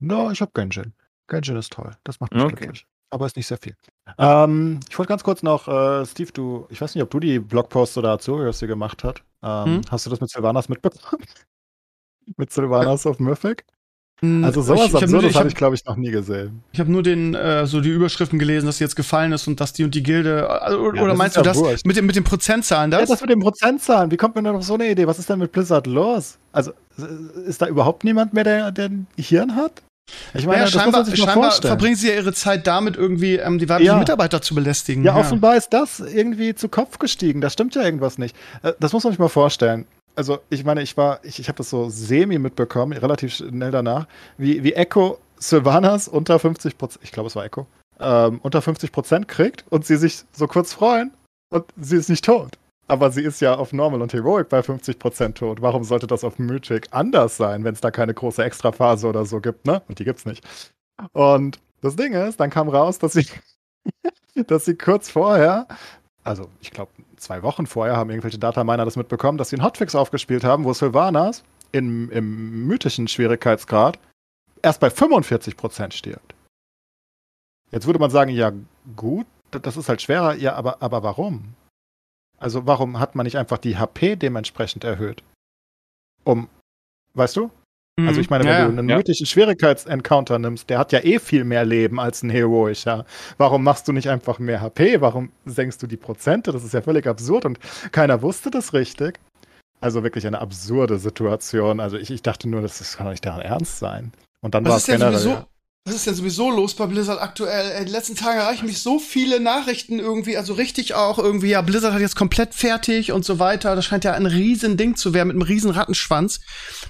no, 0.01 0.31
ich 0.31 0.39
hab 0.39 0.53
Genshin. 0.53 0.93
Genshin 1.27 1.57
ist 1.57 1.73
toll. 1.73 1.91
Das 2.05 2.21
macht 2.21 2.33
mich 2.33 2.41
Okay. 2.43 2.55
glücklich. 2.55 2.87
Aber 3.11 3.25
ist 3.25 3.35
nicht 3.35 3.47
sehr 3.47 3.57
viel. 3.57 3.75
Ähm, 4.17 4.79
ich 4.89 4.97
wollte 4.97 5.09
ganz 5.09 5.23
kurz 5.23 5.43
noch, 5.43 5.67
äh, 5.67 6.05
Steve, 6.05 6.31
du, 6.31 6.67
ich 6.69 6.81
weiß 6.81 6.95
nicht, 6.95 7.03
ob 7.03 7.09
du 7.09 7.19
die 7.19 7.39
Blogposts 7.39 7.97
oder 7.97 8.11
Azurius 8.11 8.59
hier 8.59 8.67
gemacht 8.67 9.03
hast. 9.03 9.23
Ähm, 9.43 9.65
Hm? 9.75 9.81
Hast 9.89 10.05
du 10.05 10.09
das 10.09 10.19
mit 10.21 10.29
Sylvanas 10.29 10.67
mitbekommen? 10.69 11.23
mit 12.37 12.51
Sylvanas 12.51 13.05
auf 13.05 13.19
Mythic? 13.19 13.63
Hm, 14.21 14.43
Also 14.43 14.61
sowas 14.61 14.81
ich, 14.81 14.87
ich 14.87 14.93
habe 14.95 15.03
Absurdes 15.05 15.29
ich 15.29 15.35
habe 15.37 15.45
hab, 15.45 15.49
ich, 15.51 15.55
glaube 15.55 15.75
ich, 15.75 15.85
noch 15.85 15.95
nie 15.95 16.11
gesehen. 16.11 16.61
ich 16.73 16.79
hab 16.81 16.89
nur 16.89 17.03
den, 17.03 17.35
äh, 17.35 17.65
so 17.65 17.79
die 17.79 17.87
Überschriften 17.89 18.37
gelesen, 18.37 18.65
dass 18.65 18.77
sie 18.79 18.83
jetzt 18.83 18.97
gefallen 18.97 19.31
ist 19.31 19.47
und 19.47 19.61
dass 19.61 19.71
die 19.71 19.85
und 19.85 19.95
die 19.95 20.03
Gilde. 20.03 20.45
Äh, 20.67 20.73
oder 20.73 21.01
Ja, 21.01 21.07
das 21.07 21.17
meinst 21.17 21.35
du 21.37 21.39
ja 21.39 21.43
das 21.45 21.57
wurscht. 21.57 21.85
mit, 21.85 21.95
den, 21.95 22.05
mit 22.05 22.17
den 22.17 22.25
Prozentzahlen? 22.25 22.91
Ja, 22.91 22.99
Das? 22.99 23.09
das 23.09 23.21
mit 23.21 23.29
den 23.29 23.39
Prozentzahlen. 23.39 24.11
Wie 24.11 24.17
kommt 24.17 24.35
man 24.35 24.43
denn 24.43 24.55
auf 24.55 24.63
so 24.63 24.73
eine 24.73 24.89
Idee? 24.91 25.07
Was 25.07 25.19
ist 25.19 25.29
denn 25.29 25.39
mit 25.39 25.53
Blizzard 25.53 25.87
los? 25.87 26.37
Also, 26.51 26.73
ist 27.45 27.61
da 27.61 27.67
überhaupt 27.67 28.03
niemand 28.03 28.33
mehr, 28.33 28.43
der, 28.43 28.71
der 28.73 28.85
ein 28.89 29.07
Hirn 29.17 29.55
hat? 29.55 29.81
Ich 30.33 30.45
meine, 30.45 30.59
ja, 30.59 30.65
das 30.65 30.73
muss 30.73 30.81
scheinbar, 30.83 31.01
man 31.01 31.09
sich 31.09 31.19
mal 31.19 31.25
scheinbar 31.25 31.43
vorstellen. 31.51 31.69
verbringen 31.71 31.95
sie 31.95 32.07
ja 32.09 32.15
ihre 32.15 32.33
Zeit 32.33 32.67
damit, 32.67 32.95
irgendwie 32.97 33.35
ähm, 33.37 33.57
die 33.59 33.67
weiblichen 33.69 33.93
Ja. 33.93 33.97
Mitarbeiter 33.99 34.41
zu 34.41 34.55
belästigen. 34.55 35.03
Ja, 35.03 35.15
offenbar 35.15 35.55
ist 35.55 35.69
das 35.73 35.99
irgendwie 35.99 36.55
zu 36.55 36.69
Kopf 36.69 36.99
gestiegen. 36.99 37.41
Da 37.41 37.49
stimmt 37.49 37.75
ja 37.75 37.81
irgendwas 37.83 38.17
nicht. 38.17 38.35
Äh, 38.63 38.73
Das 38.79 38.93
muss 38.93 39.03
man 39.03 39.11
sich 39.13 39.19
mal 39.19 39.29
vorstellen. 39.29 39.85
Also, 40.15 40.39
ich 40.49 40.63
meine, 40.65 40.81
ich 40.81 40.97
war, 40.97 41.19
ich, 41.23 41.39
ich 41.39 41.47
habe 41.47 41.57
das 41.57 41.69
so 41.69 41.89
semi 41.89 42.39
mitbekommen, 42.39 42.97
relativ 42.97 43.33
schnell 43.35 43.71
danach, 43.71 44.05
wie, 44.37 44.63
wie 44.63 44.73
Echo 44.73 45.17
Sylvanas 45.39 46.07
unter 46.09 46.37
50 46.39 46.77
Prozent, 46.77 47.03
ich 47.03 47.11
glaube, 47.11 47.27
es 47.27 47.35
war 47.37 47.45
Echo, 47.45 47.67
ähm, 48.01 48.39
unter 48.43 48.61
50 48.61 48.91
Prozent 48.91 49.27
kriegt 49.29 49.63
und 49.69 49.85
sie 49.85 49.95
sich 49.95 50.23
so 50.33 50.47
kurz 50.47 50.73
freuen 50.73 51.11
und 51.53 51.63
sie 51.79 51.95
ist 51.95 52.09
nicht 52.09 52.25
tot. 52.25 52.57
Aber 52.89 53.11
sie 53.11 53.21
ist 53.21 53.39
ja 53.39 53.53
auf 53.53 53.71
Normal 53.71 54.01
und 54.01 54.13
Heroic 54.13 54.49
bei 54.49 54.63
50 54.63 54.97
Prozent 54.97 55.37
tot. 55.37 55.61
Warum 55.61 55.83
sollte 55.83 56.07
das 56.07 56.23
auf 56.23 56.39
Mythic 56.39 56.87
anders 56.89 57.37
sein, 57.37 57.63
wenn 57.63 57.75
es 57.75 57.81
da 57.81 57.91
keine 57.91 58.15
große 58.15 58.43
Extraphase 58.43 59.07
oder 59.07 59.25
so 59.25 59.39
gibt, 59.39 59.67
ne? 59.67 59.83
Und 59.87 59.99
die 59.99 60.05
gibt's 60.05 60.25
nicht. 60.25 60.43
Und 61.13 61.59
das 61.81 61.95
Ding 61.95 62.13
ist, 62.13 62.39
dann 62.39 62.49
kam 62.49 62.67
raus, 62.67 62.97
dass 62.97 63.13
sie, 63.13 63.27
dass 64.47 64.65
sie 64.65 64.75
kurz 64.75 65.07
vorher, 65.07 65.67
also 66.23 66.49
ich 66.61 66.71
glaube 66.71 66.91
zwei 67.17 67.43
Wochen 67.43 67.67
vorher, 67.67 67.95
haben 67.95 68.09
irgendwelche 68.09 68.39
Dataminer 68.39 68.85
das 68.85 68.95
mitbekommen, 68.95 69.37
dass 69.37 69.49
sie 69.49 69.57
einen 69.57 69.65
Hotfix 69.65 69.93
aufgespielt 69.93 70.43
haben, 70.43 70.63
wo 70.63 70.73
Sylvanas 70.73 71.43
im, 71.71 72.09
im 72.09 72.65
mythischen 72.65 73.07
Schwierigkeitsgrad 73.07 73.99
erst 74.63 74.79
bei 74.79 74.87
45% 74.87 75.91
stirbt. 75.93 76.33
Jetzt 77.71 77.85
würde 77.85 77.99
man 77.99 78.09
sagen, 78.09 78.31
ja 78.31 78.51
gut, 78.95 79.27
das 79.51 79.77
ist 79.77 79.89
halt 79.89 80.01
schwerer, 80.01 80.33
ja, 80.33 80.55
aber, 80.55 80.81
aber 80.81 81.03
warum? 81.03 81.53
Also 82.39 82.65
warum 82.65 82.99
hat 82.99 83.15
man 83.15 83.25
nicht 83.25 83.37
einfach 83.37 83.57
die 83.57 83.77
HP 83.77 84.15
dementsprechend 84.15 84.83
erhöht? 84.83 85.23
Um, 86.23 86.47
weißt 87.13 87.35
du? 87.37 87.51
Also 88.07 88.21
ich 88.21 88.29
meine, 88.29 88.45
wenn 88.45 88.51
Mhm. 88.53 88.57
ja, 88.59 88.65
du 88.67 88.77
einen 88.79 88.89
Ja. 88.89 88.95
mythischen 88.97 89.25
Schwierigkeitsencounter 89.25 90.39
nimmst, 90.39 90.69
der 90.69 90.79
hat 90.79 90.93
ja 90.93 90.99
eh 91.03 91.19
viel 91.19 91.43
mehr 91.43 91.65
Leben 91.65 91.99
als 91.99 92.23
ein 92.23 92.29
heroischer. 92.29 93.05
Warum 93.37 93.61
machst 93.63 93.89
du 93.89 93.91
nicht 93.91 94.09
einfach 94.09 94.39
mehr 94.39 94.61
HP? 94.61 95.01
Warum 95.01 95.33
senkst 95.45 95.83
du 95.83 95.87
die 95.87 95.97
Prozente? 95.97 96.53
Das 96.53 96.63
ist 96.63 96.73
ja 96.73 96.81
völlig 96.81 97.07
absurd 97.07 97.43
und 97.43 97.59
keiner 97.91 98.21
wusste 98.21 98.51
das 98.51 98.73
richtig. 98.73 99.19
Also 99.81 100.01
wirklich 100.03 100.25
eine 100.25 100.39
absurde 100.39 100.97
Situation. 100.97 101.81
Also 101.81 101.97
ich, 101.97 102.09
ich 102.09 102.21
dachte 102.21 102.47
nur, 102.47 102.61
das, 102.61 102.77
das 102.77 102.95
kann 102.95 103.05
doch 103.07 103.11
nicht 103.11 103.25
deren 103.25 103.41
Ernst 103.41 103.79
sein. 103.79 104.13
Und 104.41 104.55
dann 104.55 104.63
war 104.65 104.77
es 104.77 104.85
generell. 104.85 105.17
sowieso, 105.17 105.43
was 105.89 105.95
ist 105.95 106.05
denn 106.05 106.13
sowieso 106.13 106.51
los 106.51 106.75
bei 106.75 106.85
Blizzard 106.85 107.19
aktuell? 107.19 107.71
Ey, 107.71 107.85
die 107.85 107.91
letzten 107.91 108.15
Tage 108.15 108.39
erreichen 108.39 108.67
mich 108.67 108.79
so 108.79 108.99
viele 108.99 109.39
Nachrichten 109.39 109.97
irgendwie, 109.97 110.37
also 110.37 110.53
richtig 110.53 110.93
auch 110.93 111.17
irgendwie, 111.17 111.49
ja, 111.49 111.61
Blizzard 111.61 111.93
hat 111.93 112.01
jetzt 112.01 112.15
komplett 112.15 112.53
fertig 112.53 113.11
und 113.11 113.25
so 113.25 113.39
weiter. 113.39 113.75
Das 113.75 113.85
scheint 113.85 114.03
ja 114.03 114.13
ein 114.13 114.27
riesen 114.27 114.77
Ding 114.77 114.95
zu 114.95 115.15
werden 115.15 115.29
mit 115.29 115.35
einem 115.35 115.41
riesen 115.41 115.71
Rattenschwanz, 115.71 116.41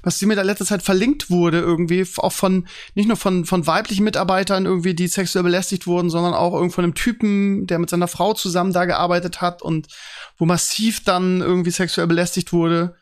was 0.03 0.21
mir 0.21 0.35
da 0.35 0.41
letzter 0.41 0.65
Zeit 0.65 0.83
verlinkt 0.83 1.29
wurde 1.29 1.59
irgendwie, 1.59 2.05
auch 2.17 2.33
von, 2.33 2.67
nicht 2.93 3.07
nur 3.07 3.15
von, 3.15 3.45
von 3.45 3.65
weiblichen 3.65 4.03
Mitarbeitern 4.03 4.65
irgendwie, 4.65 4.93
die 4.93 5.07
sexuell 5.07 5.43
belästigt 5.43 5.87
wurden, 5.87 6.09
sondern 6.09 6.33
auch 6.33 6.53
irgendwie 6.53 6.75
von 6.75 6.83
einem 6.83 6.95
Typen, 6.95 7.67
der 7.67 7.79
mit 7.79 7.89
seiner 7.89 8.09
Frau 8.09 8.33
zusammen 8.33 8.73
da 8.73 8.83
gearbeitet 8.83 9.39
hat 9.39 9.61
und 9.61 9.87
wo 10.37 10.45
massiv 10.45 11.05
dann 11.05 11.39
irgendwie 11.39 11.71
sexuell 11.71 12.07
belästigt 12.07 12.51
wurde. 12.51 12.95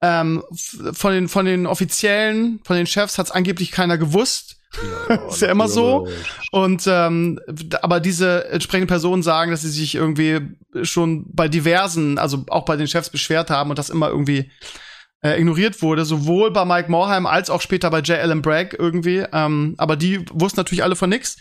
Ähm, 0.00 0.44
von 0.92 1.12
den, 1.12 1.28
von 1.28 1.44
den 1.44 1.66
Offiziellen, 1.66 2.60
von 2.64 2.76
den 2.76 2.86
Chefs 2.86 3.18
hat's 3.18 3.32
angeblich 3.32 3.72
keiner 3.72 3.98
gewusst. 3.98 4.59
Ist 5.28 5.42
ja 5.42 5.48
immer 5.48 5.68
so. 5.68 6.06
Und 6.52 6.84
ähm, 6.86 7.40
aber 7.82 8.00
diese 8.00 8.48
entsprechenden 8.50 8.88
Personen 8.88 9.22
sagen, 9.22 9.50
dass 9.50 9.62
sie 9.62 9.70
sich 9.70 9.94
irgendwie 9.94 10.40
schon 10.82 11.24
bei 11.32 11.48
diversen, 11.48 12.18
also 12.18 12.44
auch 12.48 12.64
bei 12.64 12.76
den 12.76 12.86
Chefs 12.86 13.10
beschwert 13.10 13.50
haben 13.50 13.70
und 13.70 13.78
das 13.78 13.90
immer 13.90 14.08
irgendwie 14.08 14.50
äh, 15.22 15.38
ignoriert 15.38 15.82
wurde, 15.82 16.04
sowohl 16.04 16.50
bei 16.50 16.64
Mike 16.64 16.90
Morheim 16.90 17.26
als 17.26 17.50
auch 17.50 17.60
später 17.60 17.90
bei 17.90 18.00
J. 18.00 18.18
Allen 18.18 18.42
Bragg 18.42 18.76
irgendwie. 18.78 19.24
Ähm, 19.32 19.74
aber 19.78 19.96
die 19.96 20.24
wussten 20.32 20.60
natürlich 20.60 20.82
alle 20.82 20.96
von 20.96 21.10
nix. 21.10 21.36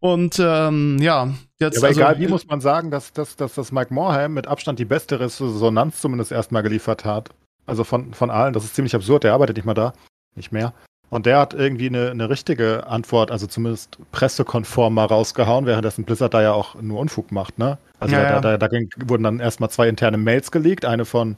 Und 0.00 0.38
ähm, 0.38 0.98
ja, 1.00 1.32
jetzt 1.58 1.76
Ja, 1.76 1.80
aber 1.80 1.88
also, 1.88 2.00
egal 2.00 2.18
wie, 2.18 2.26
muss 2.26 2.46
man 2.46 2.60
sagen, 2.60 2.90
dass, 2.90 3.12
dass, 3.12 3.36
dass 3.36 3.54
das 3.54 3.72
Mike 3.72 3.92
Morheim 3.92 4.34
mit 4.34 4.46
Abstand 4.46 4.78
die 4.78 4.84
beste 4.84 5.20
Resonanz 5.20 6.00
zumindest 6.00 6.32
erstmal 6.32 6.62
geliefert 6.62 7.04
hat. 7.04 7.30
Also 7.66 7.84
von, 7.84 8.12
von 8.12 8.30
allen. 8.30 8.52
Das 8.52 8.64
ist 8.64 8.74
ziemlich 8.74 8.94
absurd. 8.94 9.24
Der 9.24 9.32
arbeitet 9.32 9.56
nicht 9.56 9.64
mal 9.64 9.74
da. 9.74 9.94
Nicht 10.34 10.52
mehr. 10.52 10.74
Und 11.10 11.26
der 11.26 11.38
hat 11.38 11.54
irgendwie 11.54 11.86
eine, 11.88 12.10
eine 12.10 12.28
richtige 12.28 12.86
Antwort, 12.86 13.30
also 13.30 13.46
zumindest 13.46 13.98
pressekonform 14.10 14.94
mal 14.94 15.04
rausgehauen, 15.06 15.66
währenddessen 15.66 16.04
Blizzard 16.04 16.34
da 16.34 16.42
ja 16.42 16.52
auch 16.52 16.74
nur 16.80 16.98
Unfug 16.98 17.30
macht, 17.30 17.58
ne? 17.58 17.78
Also 18.00 18.16
Ja, 18.16 18.22
da, 18.22 18.30
ja. 18.30 18.40
Da, 18.40 18.58
da 18.58 18.66
ging- 18.66 18.90
wurden 19.06 19.22
dann 19.22 19.38
erstmal 19.40 19.70
zwei 19.70 19.88
interne 19.88 20.16
Mails 20.16 20.50
geleakt, 20.50 20.84
eine 20.84 21.04
von 21.04 21.36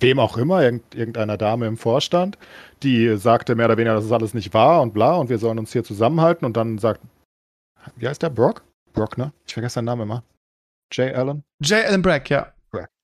wem 0.00 0.18
auch 0.18 0.36
immer, 0.38 0.62
irgend, 0.62 0.94
irgendeiner 0.94 1.36
Dame 1.36 1.66
im 1.66 1.76
Vorstand, 1.76 2.38
die 2.82 3.16
sagte 3.18 3.54
mehr 3.54 3.66
oder 3.66 3.76
weniger, 3.76 3.94
das 3.96 4.04
ist 4.04 4.12
alles 4.12 4.32
nicht 4.32 4.54
wahr 4.54 4.80
und 4.80 4.94
bla 4.94 5.14
und 5.16 5.28
wir 5.28 5.38
sollen 5.38 5.58
uns 5.58 5.72
hier 5.72 5.84
zusammenhalten 5.84 6.46
und 6.46 6.56
dann 6.56 6.78
sagt, 6.78 7.00
wie 7.96 8.08
heißt 8.08 8.22
der, 8.22 8.30
Brock? 8.30 8.62
Brock, 8.94 9.18
ne? 9.18 9.32
Ich 9.46 9.52
vergesse 9.52 9.74
seinen 9.74 9.86
Namen 9.86 10.02
immer. 10.02 10.22
Jay 10.92 11.12
Allen? 11.12 11.42
J. 11.60 11.84
Allen 11.84 12.00
Bragg, 12.00 12.30
ja. 12.30 12.53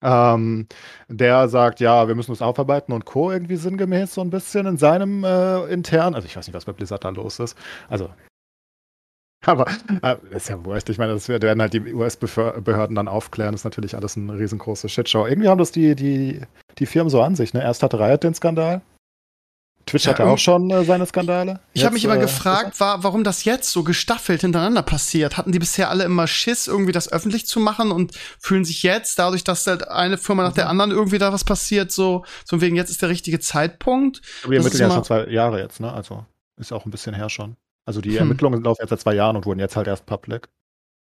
Ähm, 0.02 0.66
der 1.08 1.48
sagt, 1.48 1.80
ja, 1.80 2.08
wir 2.08 2.14
müssen 2.14 2.30
uns 2.30 2.42
aufarbeiten 2.42 2.92
und 2.92 3.04
Co. 3.04 3.30
irgendwie 3.30 3.56
sinngemäß 3.56 4.14
so 4.14 4.20
ein 4.20 4.30
bisschen 4.30 4.66
in 4.66 4.76
seinem 4.76 5.24
äh, 5.24 5.64
intern. 5.66 6.14
Also 6.14 6.26
ich 6.26 6.36
weiß 6.36 6.46
nicht, 6.46 6.54
was 6.54 6.64
bei 6.64 6.72
Blizzard 6.72 7.04
da 7.04 7.10
los 7.10 7.38
ist. 7.38 7.56
Also. 7.88 8.10
Aber 9.46 9.66
äh, 10.02 10.16
ist 10.30 10.48
ja 10.48 10.62
wurscht. 10.64 10.90
Ich 10.90 10.98
meine, 10.98 11.14
das 11.14 11.28
werden 11.28 11.62
halt 11.62 11.72
die 11.72 11.94
US-Behörden 11.94 12.94
dann 12.94 13.08
aufklären. 13.08 13.52
Das 13.52 13.62
ist 13.62 13.64
natürlich 13.64 13.96
alles 13.96 14.16
eine 14.16 14.38
riesengroße 14.38 14.88
Shitshow. 14.88 15.26
Irgendwie 15.26 15.48
haben 15.48 15.58
das 15.58 15.72
die, 15.72 15.94
die, 15.94 16.42
die 16.78 16.86
Firmen 16.86 17.10
so 17.10 17.22
an 17.22 17.36
sich. 17.36 17.54
Ne? 17.54 17.62
Erst 17.62 17.82
hatte 17.82 17.98
Riot 17.98 18.22
den 18.22 18.34
Skandal. 18.34 18.82
Twitch 19.86 20.04
Ja, 20.04 20.12
hatte 20.12 20.24
auch 20.26 20.38
schon 20.38 20.70
äh, 20.70 20.84
seine 20.84 21.04
Skandale. 21.06 21.60
Ich 21.72 21.84
habe 21.84 21.94
mich 21.94 22.04
immer 22.04 22.16
äh, 22.16 22.20
gefragt, 22.20 22.78
war, 22.80 23.02
warum 23.02 23.24
das 23.24 23.44
jetzt 23.44 23.70
so 23.72 23.82
gestaffelt 23.82 24.42
hintereinander 24.42 24.82
passiert. 24.82 25.36
Hatten 25.36 25.52
die 25.52 25.58
bisher 25.58 25.90
alle 25.90 26.04
immer 26.04 26.26
Schiss, 26.26 26.66
irgendwie 26.68 26.92
das 26.92 27.10
öffentlich 27.10 27.46
zu 27.46 27.58
machen 27.60 27.90
und 27.90 28.12
fühlen 28.38 28.64
sich 28.64 28.82
jetzt, 28.82 29.18
dadurch, 29.18 29.42
dass 29.42 29.66
halt 29.66 29.88
eine 29.88 30.18
Firma 30.18 30.42
nach 30.44 30.52
der 30.52 30.64
Mhm. 30.66 30.70
anderen 30.70 30.90
irgendwie 30.92 31.18
da 31.18 31.32
was 31.32 31.44
passiert, 31.44 31.90
so, 31.90 32.24
so 32.44 32.60
wegen 32.60 32.76
jetzt 32.76 32.90
ist 32.90 33.02
der 33.02 33.08
richtige 33.08 33.40
Zeitpunkt? 33.40 34.20
Aber 34.42 34.52
die 34.52 34.56
ermitteln 34.58 34.80
ja 34.80 34.90
schon 34.90 35.04
zwei 35.04 35.26
Jahre 35.26 35.60
jetzt, 35.60 35.80
ne? 35.80 35.92
Also 35.92 36.24
ist 36.56 36.72
auch 36.72 36.84
ein 36.84 36.90
bisschen 36.90 37.14
her 37.14 37.30
schon. 37.30 37.56
Also 37.86 38.00
die 38.00 38.10
Hm. 38.10 38.18
Ermittlungen 38.18 38.62
laufen 38.62 38.82
jetzt 38.82 38.90
seit 38.90 39.00
zwei 39.00 39.14
Jahren 39.14 39.36
und 39.36 39.46
wurden 39.46 39.58
jetzt 39.60 39.74
halt 39.76 39.86
erst 39.88 40.06
public. 40.06 40.48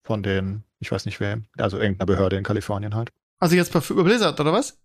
Von 0.06 0.22
den, 0.22 0.64
ich 0.80 0.90
weiß 0.92 1.06
nicht 1.06 1.20
wem, 1.20 1.46
also 1.56 1.78
irgendeiner 1.78 2.06
Behörde 2.06 2.36
in 2.36 2.44
Kalifornien 2.44 2.94
halt. 2.94 3.10
Also 3.38 3.56
jetzt 3.56 3.72
bei 3.72 3.80
Blizzard, 3.80 4.38
oder 4.40 4.52
was? 4.52 4.78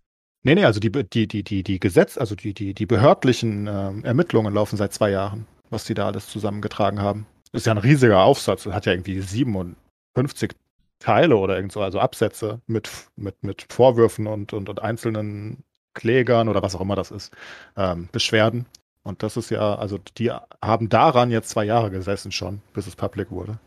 Nee, 0.43 0.55
nee, 0.55 0.63
also 0.65 0.79
die, 0.79 0.91
die, 0.91 1.27
die, 1.27 1.43
die, 1.43 1.63
die 1.63 1.79
Gesetz, 1.79 2.17
also 2.17 2.35
die, 2.35 2.53
die, 2.53 2.73
die 2.73 2.85
behördlichen 2.85 3.67
ähm, 3.67 4.05
Ermittlungen 4.05 4.53
laufen 4.53 4.77
seit 4.77 4.93
zwei 4.93 5.11
Jahren, 5.11 5.45
was 5.69 5.83
die 5.83 5.93
da 5.93 6.07
alles 6.07 6.27
zusammengetragen 6.27 7.01
haben. 7.01 7.25
Ist 7.51 7.65
ja 7.65 7.73
ein 7.73 7.77
riesiger 7.77 8.19
Aufsatz, 8.21 8.65
hat 8.67 8.85
ja 8.85 8.93
irgendwie 8.93 9.19
57 9.19 10.51
Teile 10.99 11.35
oder 11.35 11.55
irgend 11.55 11.71
so, 11.71 11.81
also 11.81 11.99
Absätze 11.99 12.61
mit, 12.67 12.89
mit, 13.15 13.43
mit 13.43 13.65
Vorwürfen 13.69 14.27
und, 14.27 14.53
und, 14.53 14.69
und 14.69 14.81
einzelnen 14.81 15.63
Klägern 15.93 16.47
oder 16.47 16.61
was 16.61 16.75
auch 16.75 16.81
immer 16.81 16.95
das 16.95 17.11
ist, 17.11 17.33
ähm, 17.75 18.07
Beschwerden. 18.11 18.65
Und 19.03 19.23
das 19.23 19.37
ist 19.37 19.49
ja, 19.49 19.75
also 19.75 19.97
die 20.17 20.31
haben 20.61 20.89
daran 20.89 21.31
jetzt 21.31 21.49
zwei 21.49 21.65
Jahre 21.65 21.89
gesessen 21.89 22.31
schon, 22.31 22.61
bis 22.73 22.87
es 22.87 22.95
public 22.95 23.31
wurde. 23.31 23.59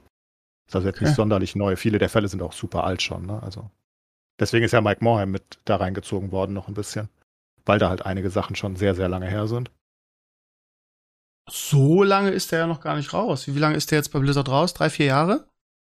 Ist 0.69 0.77
also 0.77 0.89
jetzt 0.89 1.01
nicht 1.01 1.09
Okay. 1.11 1.17
sonderlich 1.17 1.57
neu. 1.57 1.77
Viele 1.77 1.99
der 1.99 2.09
Fälle 2.09 2.29
sind 2.29 2.43
auch 2.43 2.53
super 2.53 2.85
alt 2.85 3.03
schon, 3.03 3.27
ne? 3.27 3.43
Also 3.43 3.71
deswegen 4.43 4.65
ist 4.65 4.73
ja 4.73 4.81
Mike 4.81 5.03
Morheim 5.03 5.31
mit 5.31 5.61
da 5.65 5.77
reingezogen 5.77 6.33
worden 6.33 6.53
noch 6.53 6.69
ein 6.69 6.75
bisschen. 6.75 7.09
Weil 7.65 7.79
da 7.79 7.89
halt 7.89 8.05
einige 8.05 8.29
Sachen 8.29 8.57
schon 8.57 8.77
sehr, 8.77 8.95
sehr 8.95 9.09
lange 9.09 9.29
her 9.29 9.47
sind. 9.47 9.71
So 11.49 12.03
lange 12.03 12.31
ist 12.31 12.53
der 12.53 12.61
ja 12.61 12.67
noch 12.67 12.81
gar 12.81 12.97
nicht 12.97 13.13
raus. 13.13 13.47
Wie 13.47 13.59
lange 13.59 13.77
ist 13.77 13.91
der 13.91 13.99
jetzt 13.99 14.13
bei 14.13 14.19
Blizzard 14.19 14.49
raus? 14.49 14.75
Drei, 14.75 14.91
vier 14.91 15.07
Jahre? 15.07 15.47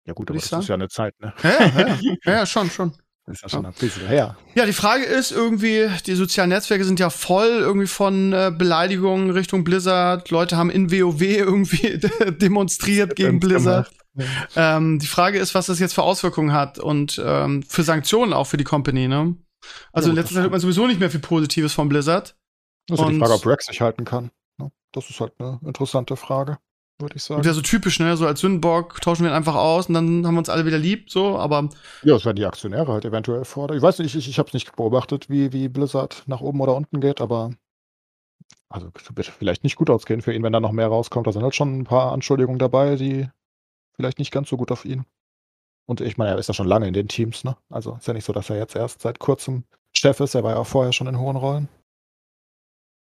Ja 0.06 0.14
gut, 0.14 0.30
aber 0.30 0.40
das 0.40 0.50
sagen. 0.50 0.62
ist 0.62 0.68
ja 0.70 0.76
eine 0.76 0.90
Zeit, 0.90 1.14
ne? 1.20 1.34
Ja, 1.42 1.50
ja, 1.50 1.88
ja, 1.88 1.98
ja, 2.26 2.32
ja 2.34 2.46
schon, 2.46 2.70
schon. 2.70 2.94
Das 3.26 3.38
ist 3.38 3.44
ja 3.44 3.50
schon 3.50 3.66
ein 3.66 3.74
bisschen 3.74 4.08
her. 4.08 4.38
Ja, 4.56 4.66
die 4.66 4.74
Frage 4.74 5.06
ist 5.06 5.32
irgendwie, 5.32 5.90
die 6.06 6.16
sozialen 6.16 6.50
Netzwerke 6.50 6.84
sind 6.84 7.00
ja 7.00 7.10
voll 7.10 7.48
irgendwie 7.48 7.88
von 7.88 8.34
äh, 8.34 8.52
Beleidigungen 8.56 9.30
Richtung 9.30 9.64
Blizzard. 9.64 10.30
Leute 10.30 10.58
haben 10.58 10.70
in 10.70 10.92
WoW 10.92 11.22
irgendwie 11.22 12.00
demonstriert 12.42 13.16
gegen 13.16 13.40
Blizzard. 13.40 13.90
Ähm, 14.56 15.00
die 15.00 15.08
Frage 15.08 15.40
ist, 15.40 15.56
was 15.56 15.66
das 15.68 15.80
jetzt 15.80 15.94
für 15.94 16.04
Auswirkungen 16.04 16.54
hat 16.54 16.78
und 16.80 17.22
ähm, 17.24 17.64
für 17.64 17.84
Sanktionen 17.84 18.34
auch 18.34 18.46
für 18.46 18.58
die 18.58 18.64
Company, 18.64 19.08
ne? 19.08 19.36
Also 19.92 20.10
Ja, 20.10 20.12
in 20.12 20.16
letzter 20.18 20.36
Zeit 20.36 20.44
hört 20.44 20.52
man 20.52 20.60
sowieso 20.60 20.86
nicht 20.88 21.00
mehr 21.00 21.10
viel 21.10 21.20
Positives 21.22 21.74
von 21.74 21.90
Blizzard. 21.90 22.36
Das 22.88 23.00
ist 23.00 23.04
ja 23.04 23.10
die 23.10 23.16
Und- 23.16 23.20
Frage, 23.22 23.34
ob 23.34 23.46
Rex 23.48 23.66
sich 23.68 23.82
halten 23.82 24.06
kann. 24.06 24.30
ne? 24.60 24.72
Das 24.92 25.10
ist 25.10 25.20
halt 25.20 25.34
eine 25.40 25.60
interessante 25.66 26.16
Frage. 26.16 26.60
würde 27.00 27.16
ich 27.16 27.24
Und 27.24 27.38
sagen. 27.38 27.44
ja 27.48 27.54
so 27.54 27.62
typisch, 27.62 28.00
ne? 28.00 28.16
So 28.18 28.28
als 28.28 28.42
Sündenbock 28.42 29.02
tauschen 29.02 29.24
wir 29.24 29.32
ihn 29.32 29.36
einfach 29.36 29.56
aus 29.56 29.88
und 29.88 29.96
dann 29.96 30.28
haben 30.28 30.36
wir 30.36 30.40
uns 30.40 30.50
alle 30.50 30.66
wieder 30.66 30.78
lieb, 30.78 31.10
so, 31.10 31.38
aber 31.40 31.70
Ja, 32.04 32.14
das 32.14 32.24
werden 32.26 32.36
die 32.36 32.46
Aktionäre 32.46 32.92
halt 32.94 33.04
eventuell 33.06 33.46
fordern. 33.46 33.78
Ich 33.78 33.84
weiß 33.84 33.98
nicht, 34.00 34.14
ich, 34.16 34.30
ich 34.30 34.38
habe 34.38 34.48
es 34.48 34.54
nicht 34.54 34.76
beobachtet, 34.76 35.28
wie, 35.30 35.52
wie 35.54 35.70
Blizzard 35.70 36.24
nach 36.28 36.42
oben 36.42 36.62
oder 36.62 36.76
unten 36.76 37.02
geht, 37.02 37.20
aber 37.20 37.52
also 38.70 38.90
wird 39.16 39.28
vielleicht 39.28 39.64
nicht 39.64 39.76
gut 39.76 39.90
ausgehen 39.90 40.22
für 40.22 40.34
ihn, 40.34 40.44
wenn 40.44 40.54
da 40.54 40.60
noch 40.60 40.72
mehr 40.72 40.88
rauskommt. 40.88 41.26
Da 41.28 41.32
sind 41.32 41.44
halt 41.44 41.56
schon 41.56 41.80
ein 41.80 41.84
paar 41.84 42.12
Anschuldigungen 42.12 42.60
dabei, 42.60 42.96
die 42.96 43.28
vielleicht 43.96 44.20
nicht 44.20 44.32
ganz 44.32 44.50
so 44.50 44.58
gut 44.58 44.72
auf 44.72 44.86
ihn. 44.86 45.06
Und 45.86 46.02
ich 46.02 46.18
meine, 46.18 46.32
er 46.32 46.38
ist 46.38 46.48
ja 46.48 46.54
schon 46.54 46.68
lange 46.68 46.88
in 46.88 46.94
den 46.94 47.08
Teams, 47.08 47.44
ne? 47.44 47.58
Also 47.70 47.96
ist 47.96 48.08
ja 48.08 48.14
nicht 48.14 48.26
so, 48.26 48.34
dass 48.34 48.50
er 48.50 48.58
jetzt 48.58 48.76
erst 48.76 49.02
seit 49.02 49.20
kurzem 49.20 49.66
Chef 49.94 50.20
ist. 50.20 50.34
Er 50.36 50.44
war 50.44 50.52
ja 50.52 50.58
auch 50.58 50.68
vorher 50.68 50.94
schon 50.94 51.08
in 51.08 51.20
hohen 51.20 51.36
Rollen. 51.36 51.68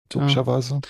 Typischerweise. 0.10 0.82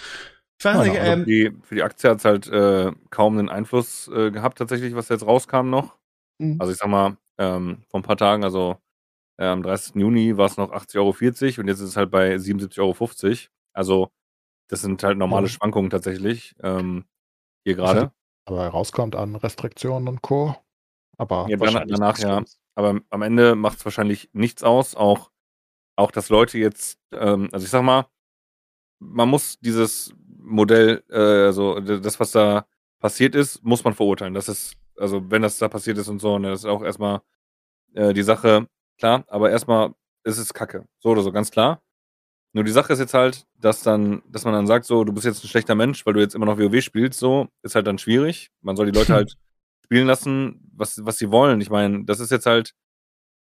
ich 0.59 0.65
weiß 0.65 0.87
nicht, 0.87 0.99
also 0.99 1.11
ähm, 1.11 1.19
Für 1.19 1.25
die, 1.25 1.51
für 1.61 1.75
die 1.75 1.83
Aktie 1.83 2.09
hat 2.09 2.17
es 2.17 2.25
halt 2.25 2.47
äh, 2.47 2.91
kaum 3.09 3.37
einen 3.37 3.49
Einfluss 3.49 4.07
äh, 4.09 4.31
gehabt, 4.31 4.57
tatsächlich, 4.57 4.95
was 4.95 5.09
jetzt 5.09 5.25
rauskam 5.25 5.69
noch. 5.69 5.97
Mhm. 6.39 6.57
Also 6.59 6.73
ich 6.73 6.77
sag 6.79 6.89
mal, 6.89 7.17
ähm, 7.37 7.83
vor 7.89 7.99
ein 7.99 8.03
paar 8.03 8.17
Tagen, 8.17 8.43
also 8.43 8.77
äh, 9.39 9.45
am 9.45 9.63
30. 9.63 9.95
Juni 9.95 10.37
war 10.37 10.45
es 10.45 10.57
noch 10.57 10.71
80,40 10.71 10.97
Euro 10.99 11.61
und 11.61 11.67
jetzt 11.67 11.79
ist 11.79 11.89
es 11.89 11.97
halt 11.97 12.11
bei 12.11 12.35
77,50 12.35 12.79
Euro. 12.79 13.47
Also 13.73 14.11
das 14.69 14.81
sind 14.81 15.03
halt 15.03 15.17
normale 15.17 15.47
Ja. 15.47 15.53
Schwankungen 15.53 15.89
tatsächlich. 15.89 16.55
Ähm, 16.61 17.05
hier 17.65 17.75
gerade. 17.75 18.11
Aber 18.45 18.67
rauskommt 18.67 19.15
an 19.15 19.35
Restriktionen 19.35 20.07
und 20.07 20.21
Co. 20.21 20.55
Aber 21.17 21.47
Ja, 21.49 21.57
danach- 21.57 22.17
ja. 22.19 22.43
Aber 22.75 22.99
am 23.11 23.21
Ende 23.21 23.55
macht 23.55 23.77
es 23.77 23.85
wahrscheinlich 23.85 24.29
nichts 24.33 24.63
aus. 24.63 24.95
Auch, 24.95 25.29
auch 25.95 26.11
dass 26.11 26.29
Leute 26.29 26.57
jetzt, 26.57 26.99
ähm, 27.11 27.49
also 27.51 27.63
ich 27.65 27.69
sag 27.69 27.83
mal, 27.83 28.07
man 28.99 29.29
muss 29.29 29.59
dieses 29.59 30.13
Modell, 30.37 31.03
äh, 31.09 31.17
also 31.45 31.79
das, 31.79 32.19
was 32.19 32.31
da 32.31 32.65
passiert 32.99 33.35
ist, 33.35 33.63
muss 33.63 33.83
man 33.83 33.93
verurteilen. 33.93 34.33
Das 34.33 34.49
ist, 34.49 34.73
also 34.97 35.29
wenn 35.29 35.41
das 35.43 35.57
da 35.57 35.67
passiert 35.69 35.97
ist 35.97 36.07
und 36.07 36.19
so, 36.19 36.39
ne, 36.39 36.49
das 36.49 36.61
ist 36.61 36.65
auch 36.65 36.81
erstmal 36.83 37.21
äh, 37.93 38.13
die 38.13 38.23
Sache, 38.23 38.67
klar, 38.97 39.23
aber 39.27 39.51
erstmal 39.51 39.93
ist 40.23 40.37
es 40.39 40.53
Kacke. 40.53 40.87
So 40.99 41.09
oder 41.09 41.21
so, 41.21 41.31
ganz 41.31 41.51
klar. 41.51 41.81
Nur 42.53 42.63
die 42.63 42.71
Sache 42.71 42.93
ist 42.93 42.99
jetzt 42.99 43.15
halt, 43.15 43.45
dass 43.59 43.81
dann, 43.81 44.21
dass 44.29 44.45
man 44.45 44.53
dann 44.53 44.67
sagt, 44.67 44.85
so, 44.85 45.03
du 45.03 45.11
bist 45.11 45.25
jetzt 45.25 45.43
ein 45.43 45.47
schlechter 45.47 45.73
Mensch, 45.73 46.05
weil 46.05 46.13
du 46.13 46.19
jetzt 46.19 46.35
immer 46.35 46.45
noch 46.45 46.59
WoW 46.59 46.81
spielst, 46.81 47.19
so, 47.19 47.47
ist 47.63 47.73
halt 47.73 47.87
dann 47.87 47.97
schwierig. 47.97 48.51
Man 48.61 48.75
soll 48.75 48.91
die 48.91 48.97
Leute 48.97 49.13
halt 49.13 49.35
spielen 49.83 50.05
lassen, 50.05 50.69
was, 50.71 51.03
was 51.03 51.17
sie 51.17 51.31
wollen. 51.31 51.59
Ich 51.61 51.71
meine, 51.71 52.05
das 52.05 52.19
ist 52.19 52.31
jetzt 52.31 52.45
halt 52.45 52.73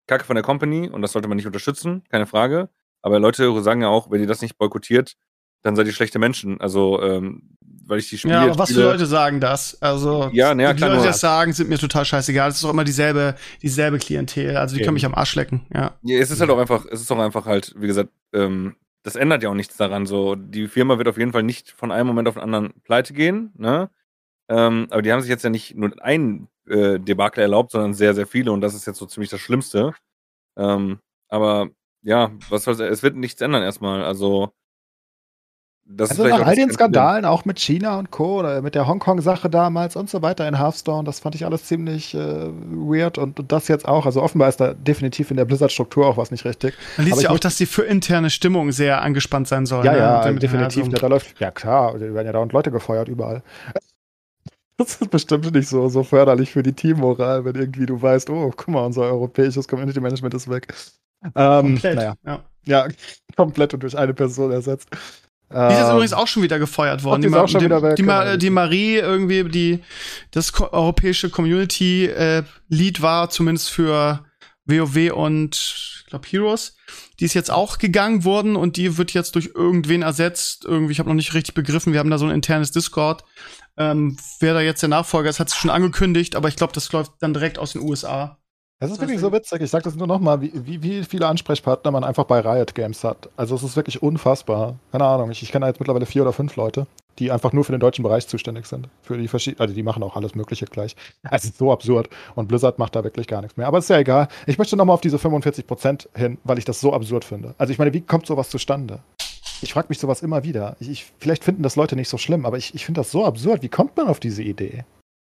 Kacke 0.06 0.24
von 0.24 0.34
der 0.34 0.42
Company 0.42 0.88
und 0.88 1.02
das 1.02 1.12
sollte 1.12 1.28
man 1.28 1.36
nicht 1.36 1.46
unterstützen, 1.46 2.04
keine 2.10 2.26
Frage. 2.26 2.70
Aber 3.02 3.20
Leute 3.20 3.62
sagen 3.62 3.82
ja 3.82 3.88
auch, 3.88 4.10
wenn 4.10 4.20
ihr 4.20 4.26
das 4.26 4.40
nicht 4.40 4.56
boykottiert, 4.56 5.14
dann 5.62 5.76
seid 5.76 5.86
ihr 5.86 5.92
schlechte 5.92 6.18
Menschen. 6.18 6.60
Also, 6.60 7.02
ähm, 7.02 7.56
weil 7.60 7.98
ich 7.98 8.08
die 8.08 8.18
Spiele. 8.18 8.34
ja, 8.34 8.42
aber 8.42 8.58
was 8.58 8.72
für 8.72 8.82
Leute 8.82 9.06
sagen 9.06 9.40
das? 9.40 9.80
Also, 9.80 10.30
Ja, 10.32 10.54
na 10.54 10.64
ja, 10.64 10.72
die 10.72 10.78
klar, 10.78 10.90
Leute, 10.90 11.02
die 11.02 11.08
das 11.08 11.20
sagen, 11.20 11.52
sind 11.52 11.68
mir 11.68 11.78
total 11.78 12.04
scheißegal. 12.04 12.50
Es 12.50 12.56
ist 12.56 12.64
auch 12.64 12.70
immer 12.70 12.84
dieselbe, 12.84 13.36
dieselbe 13.62 13.98
Klientel. 13.98 14.56
Also, 14.56 14.74
die 14.74 14.80
können 14.80 14.88
Eben. 14.88 14.94
mich 14.94 15.06
am 15.06 15.14
Arsch 15.14 15.34
lecken, 15.36 15.66
ja. 15.72 15.92
Ja, 16.02 16.18
es 16.18 16.30
ist 16.30 16.40
halt 16.40 16.50
auch 16.50 16.58
einfach, 16.58 16.84
es 16.90 17.00
ist 17.00 17.10
auch 17.12 17.18
einfach 17.18 17.46
halt, 17.46 17.74
wie 17.78 17.86
gesagt, 17.86 18.10
ähm, 18.32 18.74
das 19.06 19.14
ändert 19.14 19.44
ja 19.44 19.50
auch 19.50 19.54
nichts 19.54 19.76
daran. 19.76 20.04
So, 20.04 20.34
die 20.34 20.66
Firma 20.66 20.98
wird 20.98 21.06
auf 21.06 21.16
jeden 21.16 21.30
Fall 21.32 21.44
nicht 21.44 21.70
von 21.70 21.92
einem 21.92 22.08
Moment 22.08 22.26
auf 22.26 22.34
den 22.34 22.42
anderen 22.42 22.72
pleite 22.82 23.14
gehen, 23.14 23.52
ne? 23.56 23.88
Ähm, 24.48 24.88
aber 24.90 25.02
die 25.02 25.12
haben 25.12 25.20
sich 25.20 25.30
jetzt 25.30 25.44
ja 25.44 25.50
nicht 25.50 25.76
nur 25.76 25.92
ein 26.02 26.48
äh, 26.68 26.98
Debakel 27.00 27.42
erlaubt, 27.42 27.70
sondern 27.72 27.94
sehr, 27.94 28.14
sehr 28.14 28.26
viele 28.26 28.52
und 28.52 28.62
das 28.62 28.74
ist 28.74 28.86
jetzt 28.86 28.98
so 28.98 29.06
ziemlich 29.06 29.30
das 29.30 29.40
Schlimmste. 29.40 29.94
Ähm, 30.56 31.00
aber 31.28 31.70
ja, 32.02 32.32
was 32.50 32.64
soll's, 32.64 32.80
es 32.80 33.02
wird 33.04 33.16
nichts 33.16 33.40
ändern 33.42 33.62
erstmal. 33.62 34.04
Also 34.04 34.52
das 35.88 36.10
Also 36.10 36.26
nach 36.26 36.44
all 36.44 36.54
den. 36.56 36.70
Skandalen, 36.70 37.24
auch 37.24 37.44
mit 37.44 37.60
China 37.60 37.98
und 37.98 38.10
Co. 38.10 38.40
oder 38.40 38.60
mit 38.60 38.74
der 38.74 38.86
Hongkong-Sache 38.88 39.48
damals 39.48 39.94
und 39.94 40.10
so 40.10 40.20
weiter 40.20 40.46
in 40.48 40.58
Hearthstone, 40.58 41.04
das 41.04 41.20
fand 41.20 41.34
ich 41.36 41.44
alles 41.44 41.64
ziemlich 41.64 42.14
äh, 42.14 42.18
weird 42.18 43.18
und, 43.18 43.38
und 43.38 43.52
das 43.52 43.68
jetzt 43.68 43.86
auch. 43.86 44.04
Also 44.04 44.20
offenbar 44.22 44.48
ist 44.48 44.56
da 44.60 44.74
definitiv 44.74 45.30
in 45.30 45.36
der 45.36 45.44
Blizzard-Struktur 45.44 46.06
auch 46.06 46.16
was 46.16 46.30
nicht 46.30 46.44
richtig. 46.44 46.74
Man 46.96 47.06
liest 47.06 47.22
ja 47.22 47.30
auch, 47.30 47.38
dass 47.38 47.56
die 47.56 47.66
für 47.66 47.82
interne 47.82 48.30
Stimmung 48.30 48.72
sehr 48.72 49.00
angespannt 49.02 49.46
sein 49.48 49.64
soll. 49.64 49.84
Ja, 49.84 49.92
ne? 49.92 49.98
ja, 49.98 50.32
definitiv. 50.32 50.84
also- 50.84 50.90
da, 50.96 50.98
da 51.02 51.06
läuft, 51.06 51.40
ja 51.40 51.50
klar, 51.50 51.92
da 51.94 52.00
werden 52.00 52.26
ja 52.26 52.32
dauernd 52.32 52.52
Leute 52.52 52.70
gefeuert 52.70 53.08
überall. 53.08 53.42
Das 54.78 54.96
ist 54.96 55.10
bestimmt 55.10 55.50
nicht 55.54 55.68
so, 55.70 55.88
so 55.88 56.02
förderlich 56.02 56.50
für 56.50 56.62
die 56.62 56.74
Teammoral, 56.74 57.46
wenn 57.46 57.54
irgendwie 57.54 57.86
du 57.86 58.02
weißt, 58.02 58.28
oh, 58.28 58.52
guck 58.54 58.68
mal, 58.68 58.84
unser 58.84 59.04
europäisches 59.04 59.66
Community 59.66 60.00
Management 60.00 60.34
ist 60.34 60.50
weg. 60.50 60.66
Ähm, 61.34 61.62
Komplett. 61.80 61.96
Naja, 61.96 62.14
Ja. 62.26 62.40
ja, 62.66 62.88
komplett 63.36 63.72
und 63.72 63.82
durch 63.82 63.96
eine 63.96 64.12
Person 64.12 64.52
ersetzt. 64.52 64.90
Die 65.50 65.54
ist 65.56 65.78
jetzt 65.78 65.88
Ähm, 65.88 65.92
übrigens 65.92 66.12
auch 66.12 66.26
schon 66.26 66.42
wieder 66.42 66.58
gefeuert 66.58 67.04
worden. 67.04 67.22
die 67.22 67.28
ist 67.28 67.32
Ma- 67.32 67.44
die, 67.94 68.02
Ma 68.02 68.24
genau. 68.24 68.36
die 68.36 68.50
Marie 68.50 68.96
irgendwie, 68.96 69.44
die 69.44 69.80
das 70.32 70.52
europäische 70.60 71.30
Community 71.30 72.06
äh, 72.06 72.42
war, 73.00 73.30
zumindest 73.30 73.70
für 73.70 74.24
WoW 74.64 75.12
und 75.12 75.54
ich 75.54 76.04
glaube 76.08 76.26
Heroes. 76.28 76.76
Die 77.20 77.24
ist 77.24 77.34
jetzt 77.34 77.50
auch 77.50 77.78
gegangen 77.78 78.24
worden 78.24 78.56
und 78.56 78.76
die 78.76 78.98
wird 78.98 79.12
jetzt 79.12 79.34
durch 79.36 79.50
irgendwen 79.54 80.02
ersetzt. 80.02 80.64
Irgendwie, 80.64 80.92
ich 80.92 80.98
habe 80.98 81.08
noch 81.08 81.14
nicht 81.16 81.34
richtig 81.34 81.54
begriffen. 81.54 81.92
Wir 81.92 82.00
haben 82.00 82.10
da 82.10 82.18
so 82.18 82.26
ein 82.26 82.32
internes 82.32 82.72
Discord. 82.72 83.22
Ähm, 83.78 84.16
wer 84.40 84.54
da 84.54 84.60
jetzt 84.60 84.82
der 84.82 84.88
Nachfolger 84.88 85.30
ist, 85.30 85.38
hat 85.38 85.50
sich 85.50 85.58
schon 85.58 85.70
angekündigt, 85.70 86.34
aber 86.34 86.48
ich 86.48 86.56
glaube, 86.56 86.72
das 86.72 86.90
läuft 86.92 87.12
dann 87.20 87.34
direkt 87.34 87.58
aus 87.58 87.72
den 87.72 87.82
USA. 87.82 88.38
Es 88.78 88.90
ist 88.90 89.00
wirklich 89.00 89.20
so 89.20 89.32
witzig. 89.32 89.62
Ich 89.62 89.70
sag 89.70 89.84
das 89.84 89.94
nur 89.94 90.06
nochmal, 90.06 90.42
wie, 90.42 90.52
wie, 90.54 90.82
wie 90.82 91.02
viele 91.02 91.26
Ansprechpartner 91.26 91.90
man 91.90 92.04
einfach 92.04 92.24
bei 92.24 92.40
Riot 92.40 92.74
Games 92.74 93.04
hat. 93.04 93.30
Also 93.34 93.54
es 93.54 93.62
ist 93.62 93.74
wirklich 93.74 94.02
unfassbar. 94.02 94.76
Keine 94.92 95.04
Ahnung, 95.04 95.30
ich, 95.30 95.42
ich 95.42 95.50
kenne 95.50 95.66
jetzt 95.66 95.80
mittlerweile 95.80 96.04
vier 96.04 96.20
oder 96.20 96.34
fünf 96.34 96.56
Leute, 96.56 96.86
die 97.18 97.30
einfach 97.30 97.54
nur 97.54 97.64
für 97.64 97.72
den 97.72 97.80
deutschen 97.80 98.02
Bereich 98.02 98.28
zuständig 98.28 98.66
sind. 98.66 98.88
Für 99.00 99.16
die 99.16 99.28
verschiedenen, 99.28 99.60
also 99.62 99.74
die 99.74 99.82
machen 99.82 100.02
auch 100.02 100.14
alles 100.14 100.34
Mögliche 100.34 100.66
gleich. 100.66 100.94
Es 101.30 101.44
ist 101.44 101.56
so 101.56 101.72
absurd. 101.72 102.10
Und 102.34 102.48
Blizzard 102.48 102.78
macht 102.78 102.94
da 102.94 103.02
wirklich 103.02 103.26
gar 103.26 103.40
nichts 103.40 103.56
mehr. 103.56 103.66
Aber 103.66 103.78
ist 103.78 103.88
ja 103.88 103.98
egal. 103.98 104.28
Ich 104.46 104.58
möchte 104.58 104.76
nochmal 104.76 104.92
auf 104.92 105.00
diese 105.00 105.16
45% 105.16 106.08
hin, 106.14 106.36
weil 106.44 106.58
ich 106.58 106.66
das 106.66 106.78
so 106.78 106.92
absurd 106.92 107.24
finde. 107.24 107.54
Also 107.56 107.72
ich 107.72 107.78
meine, 107.78 107.94
wie 107.94 108.02
kommt 108.02 108.26
sowas 108.26 108.50
zustande? 108.50 108.98
Ich 109.62 109.72
frage 109.72 109.86
mich 109.88 109.98
sowas 109.98 110.20
immer 110.20 110.44
wieder. 110.44 110.76
Ich, 110.80 110.90
ich, 110.90 111.12
vielleicht 111.18 111.44
finden 111.44 111.62
das 111.62 111.76
Leute 111.76 111.96
nicht 111.96 112.10
so 112.10 112.18
schlimm, 112.18 112.44
aber 112.44 112.58
ich, 112.58 112.74
ich 112.74 112.84
finde 112.84 113.00
das 113.00 113.10
so 113.10 113.24
absurd. 113.24 113.62
Wie 113.62 113.70
kommt 113.70 113.96
man 113.96 114.08
auf 114.08 114.20
diese 114.20 114.42
Idee? 114.42 114.84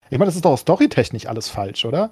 Ich 0.08 0.18
meine, 0.18 0.26
das 0.26 0.36
ist 0.36 0.46
doch 0.46 0.56
storytechnisch 0.56 1.26
alles 1.26 1.50
falsch, 1.50 1.84
oder? 1.84 2.10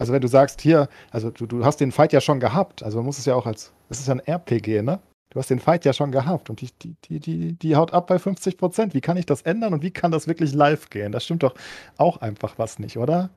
Also 0.00 0.14
wenn 0.14 0.22
du 0.22 0.28
sagst, 0.28 0.62
hier, 0.62 0.88
also 1.10 1.30
du, 1.30 1.44
du 1.44 1.62
hast 1.62 1.78
den 1.78 1.92
Fight 1.92 2.14
ja 2.14 2.22
schon 2.22 2.40
gehabt, 2.40 2.82
also 2.82 2.96
man 2.96 3.04
muss 3.04 3.18
es 3.18 3.26
ja 3.26 3.34
auch 3.34 3.44
als, 3.44 3.70
das 3.90 4.00
ist 4.00 4.08
ja 4.08 4.14
ein 4.14 4.20
RPG, 4.20 4.80
ne? 4.80 4.98
Du 5.28 5.38
hast 5.38 5.50
den 5.50 5.60
Fight 5.60 5.84
ja 5.84 5.92
schon 5.92 6.10
gehabt 6.10 6.48
und 6.48 6.62
die, 6.62 6.70
die, 6.80 6.96
die, 7.04 7.20
die, 7.20 7.52
die 7.52 7.76
haut 7.76 7.92
ab 7.92 8.06
bei 8.06 8.18
50 8.18 8.56
Prozent. 8.56 8.94
Wie 8.94 9.02
kann 9.02 9.18
ich 9.18 9.26
das 9.26 9.42
ändern 9.42 9.74
und 9.74 9.82
wie 9.82 9.90
kann 9.90 10.10
das 10.10 10.26
wirklich 10.26 10.54
live 10.54 10.88
gehen? 10.88 11.12
Das 11.12 11.24
stimmt 11.24 11.42
doch 11.42 11.54
auch 11.98 12.16
einfach 12.16 12.54
was 12.56 12.78
nicht, 12.78 12.96
oder? 12.96 13.28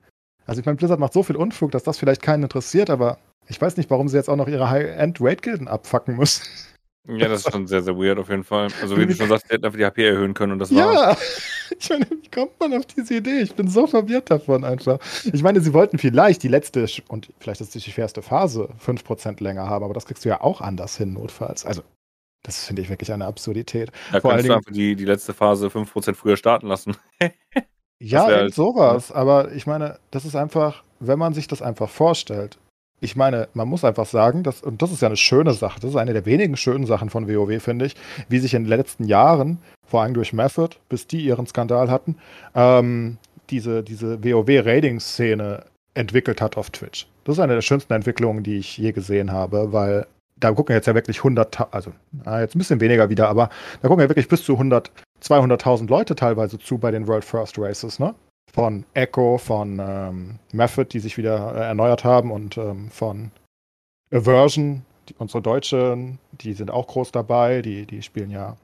Also 0.46 0.58
ich 0.58 0.66
meine, 0.66 0.76
Blizzard 0.76 0.98
macht 0.98 1.12
so 1.12 1.22
viel 1.22 1.36
Unfug, 1.36 1.70
dass 1.70 1.82
das 1.82 1.98
vielleicht 1.98 2.22
keinen 2.22 2.44
interessiert, 2.44 2.88
aber 2.88 3.18
ich 3.46 3.60
weiß 3.60 3.76
nicht, 3.76 3.90
warum 3.90 4.08
sie 4.08 4.16
jetzt 4.16 4.30
auch 4.30 4.36
noch 4.36 4.48
ihre 4.48 4.70
High-End-Raid-Gilden 4.70 5.68
abfacken 5.68 6.16
müssen. 6.16 6.44
Ja, 7.06 7.28
das 7.28 7.44
ist 7.44 7.52
schon 7.52 7.66
sehr, 7.66 7.82
sehr 7.82 7.96
weird 7.96 8.18
auf 8.18 8.30
jeden 8.30 8.44
Fall. 8.44 8.68
Also 8.80 8.96
wie 8.96 9.06
du 9.06 9.14
schon 9.14 9.28
sagst, 9.28 9.46
die 9.46 9.54
hätten 9.54 9.66
einfach 9.66 9.78
die 9.78 9.84
HP 9.84 10.06
erhöhen 10.06 10.32
können 10.32 10.52
und 10.52 10.58
das 10.58 10.74
war's. 10.74 10.94
Ja, 10.94 11.16
ich 11.78 11.90
meine, 11.90 12.06
wie 12.10 12.28
kommt 12.30 12.58
man 12.58 12.72
auf 12.72 12.86
diese 12.86 13.16
Idee? 13.16 13.40
Ich 13.40 13.54
bin 13.54 13.68
so 13.68 13.86
verwirrt 13.86 14.30
davon 14.30 14.64
einfach. 14.64 14.98
Ich 15.30 15.42
meine, 15.42 15.60
sie 15.60 15.74
wollten 15.74 15.98
vielleicht 15.98 16.42
die 16.42 16.48
letzte 16.48 16.86
und 17.08 17.30
vielleicht 17.40 17.60
ist 17.60 17.76
es 17.76 17.84
die 17.84 17.90
schwerste 17.90 18.22
Phase 18.22 18.70
5% 18.84 19.42
länger 19.42 19.68
haben, 19.68 19.84
aber 19.84 19.92
das 19.92 20.06
kriegst 20.06 20.24
du 20.24 20.30
ja 20.30 20.40
auch 20.40 20.62
anders 20.62 20.96
hin, 20.96 21.12
notfalls. 21.12 21.66
Also, 21.66 21.82
das 22.42 22.64
finde 22.64 22.80
ich 22.80 22.88
wirklich 22.88 23.12
eine 23.12 23.26
Absurdität. 23.26 23.90
Da 24.10 24.20
Vor 24.20 24.30
könntest 24.30 24.48
du 24.48 24.54
einfach 24.54 24.72
die, 24.72 24.96
die 24.96 25.04
letzte 25.04 25.34
Phase 25.34 25.66
5% 25.68 26.14
früher 26.14 26.36
starten 26.36 26.68
lassen. 26.68 26.96
Ja, 28.00 28.24
halt- 28.26 28.54
sowas. 28.54 29.12
Aber 29.12 29.52
ich 29.52 29.66
meine, 29.66 29.98
das 30.10 30.24
ist 30.24 30.36
einfach, 30.36 30.82
wenn 31.00 31.18
man 31.18 31.32
sich 31.32 31.46
das 31.48 31.62
einfach 31.62 31.88
vorstellt. 31.88 32.58
Ich 33.04 33.16
meine, 33.16 33.48
man 33.52 33.68
muss 33.68 33.84
einfach 33.84 34.06
sagen, 34.06 34.44
dass, 34.44 34.62
und 34.62 34.80
das 34.80 34.90
ist 34.90 35.02
ja 35.02 35.08
eine 35.08 35.18
schöne 35.18 35.52
Sache, 35.52 35.78
das 35.78 35.90
ist 35.90 35.96
eine 35.96 36.14
der 36.14 36.24
wenigen 36.24 36.56
schönen 36.56 36.86
Sachen 36.86 37.10
von 37.10 37.28
WoW, 37.28 37.62
finde 37.62 37.84
ich, 37.84 37.96
wie 38.30 38.38
sich 38.38 38.54
in 38.54 38.62
den 38.64 38.70
letzten 38.70 39.04
Jahren, 39.04 39.58
vor 39.86 40.00
allem 40.00 40.14
durch 40.14 40.32
Method, 40.32 40.76
bis 40.88 41.06
die 41.06 41.20
ihren 41.20 41.46
Skandal 41.46 41.90
hatten, 41.90 42.16
ähm, 42.54 43.18
diese, 43.50 43.82
diese 43.82 44.24
WoW-Raiding-Szene 44.24 45.64
entwickelt 45.92 46.40
hat 46.40 46.56
auf 46.56 46.70
Twitch. 46.70 47.06
Das 47.24 47.36
ist 47.36 47.40
eine 47.40 47.52
der 47.52 47.60
schönsten 47.60 47.92
Entwicklungen, 47.92 48.42
die 48.42 48.56
ich 48.56 48.78
je 48.78 48.92
gesehen 48.92 49.32
habe, 49.32 49.74
weil 49.74 50.06
da 50.40 50.52
gucken 50.52 50.74
jetzt 50.74 50.86
ja 50.86 50.94
wirklich 50.94 51.18
100, 51.18 51.74
also 51.74 51.92
jetzt 52.24 52.56
ein 52.56 52.58
bisschen 52.58 52.80
weniger 52.80 53.10
wieder, 53.10 53.28
aber 53.28 53.50
da 53.82 53.88
gucken 53.88 54.02
ja 54.02 54.08
wirklich 54.08 54.28
bis 54.28 54.44
zu 54.44 54.54
100, 54.54 54.90
200.000 55.22 55.90
Leute 55.90 56.14
teilweise 56.14 56.58
zu 56.58 56.78
bei 56.78 56.90
den 56.90 57.06
World 57.06 57.26
First 57.26 57.58
Races, 57.58 57.98
ne? 57.98 58.14
Von 58.52 58.84
Echo, 58.94 59.38
von 59.38 59.80
ähm, 59.80 60.38
Method, 60.52 60.84
die 60.84 61.00
sich 61.00 61.16
wieder 61.16 61.54
äh, 61.56 61.64
erneuert 61.66 62.04
haben 62.04 62.30
und 62.30 62.56
ähm, 62.56 62.88
von 62.90 63.30
Aversion, 64.12 64.84
die, 65.08 65.14
unsere 65.18 65.42
Deutschen, 65.42 66.18
die 66.32 66.52
sind 66.52 66.70
auch 66.70 66.86
groß 66.86 67.10
dabei, 67.10 67.62
die, 67.62 67.84
die 67.86 68.02
spielen 68.02 68.30
ja 68.30 68.56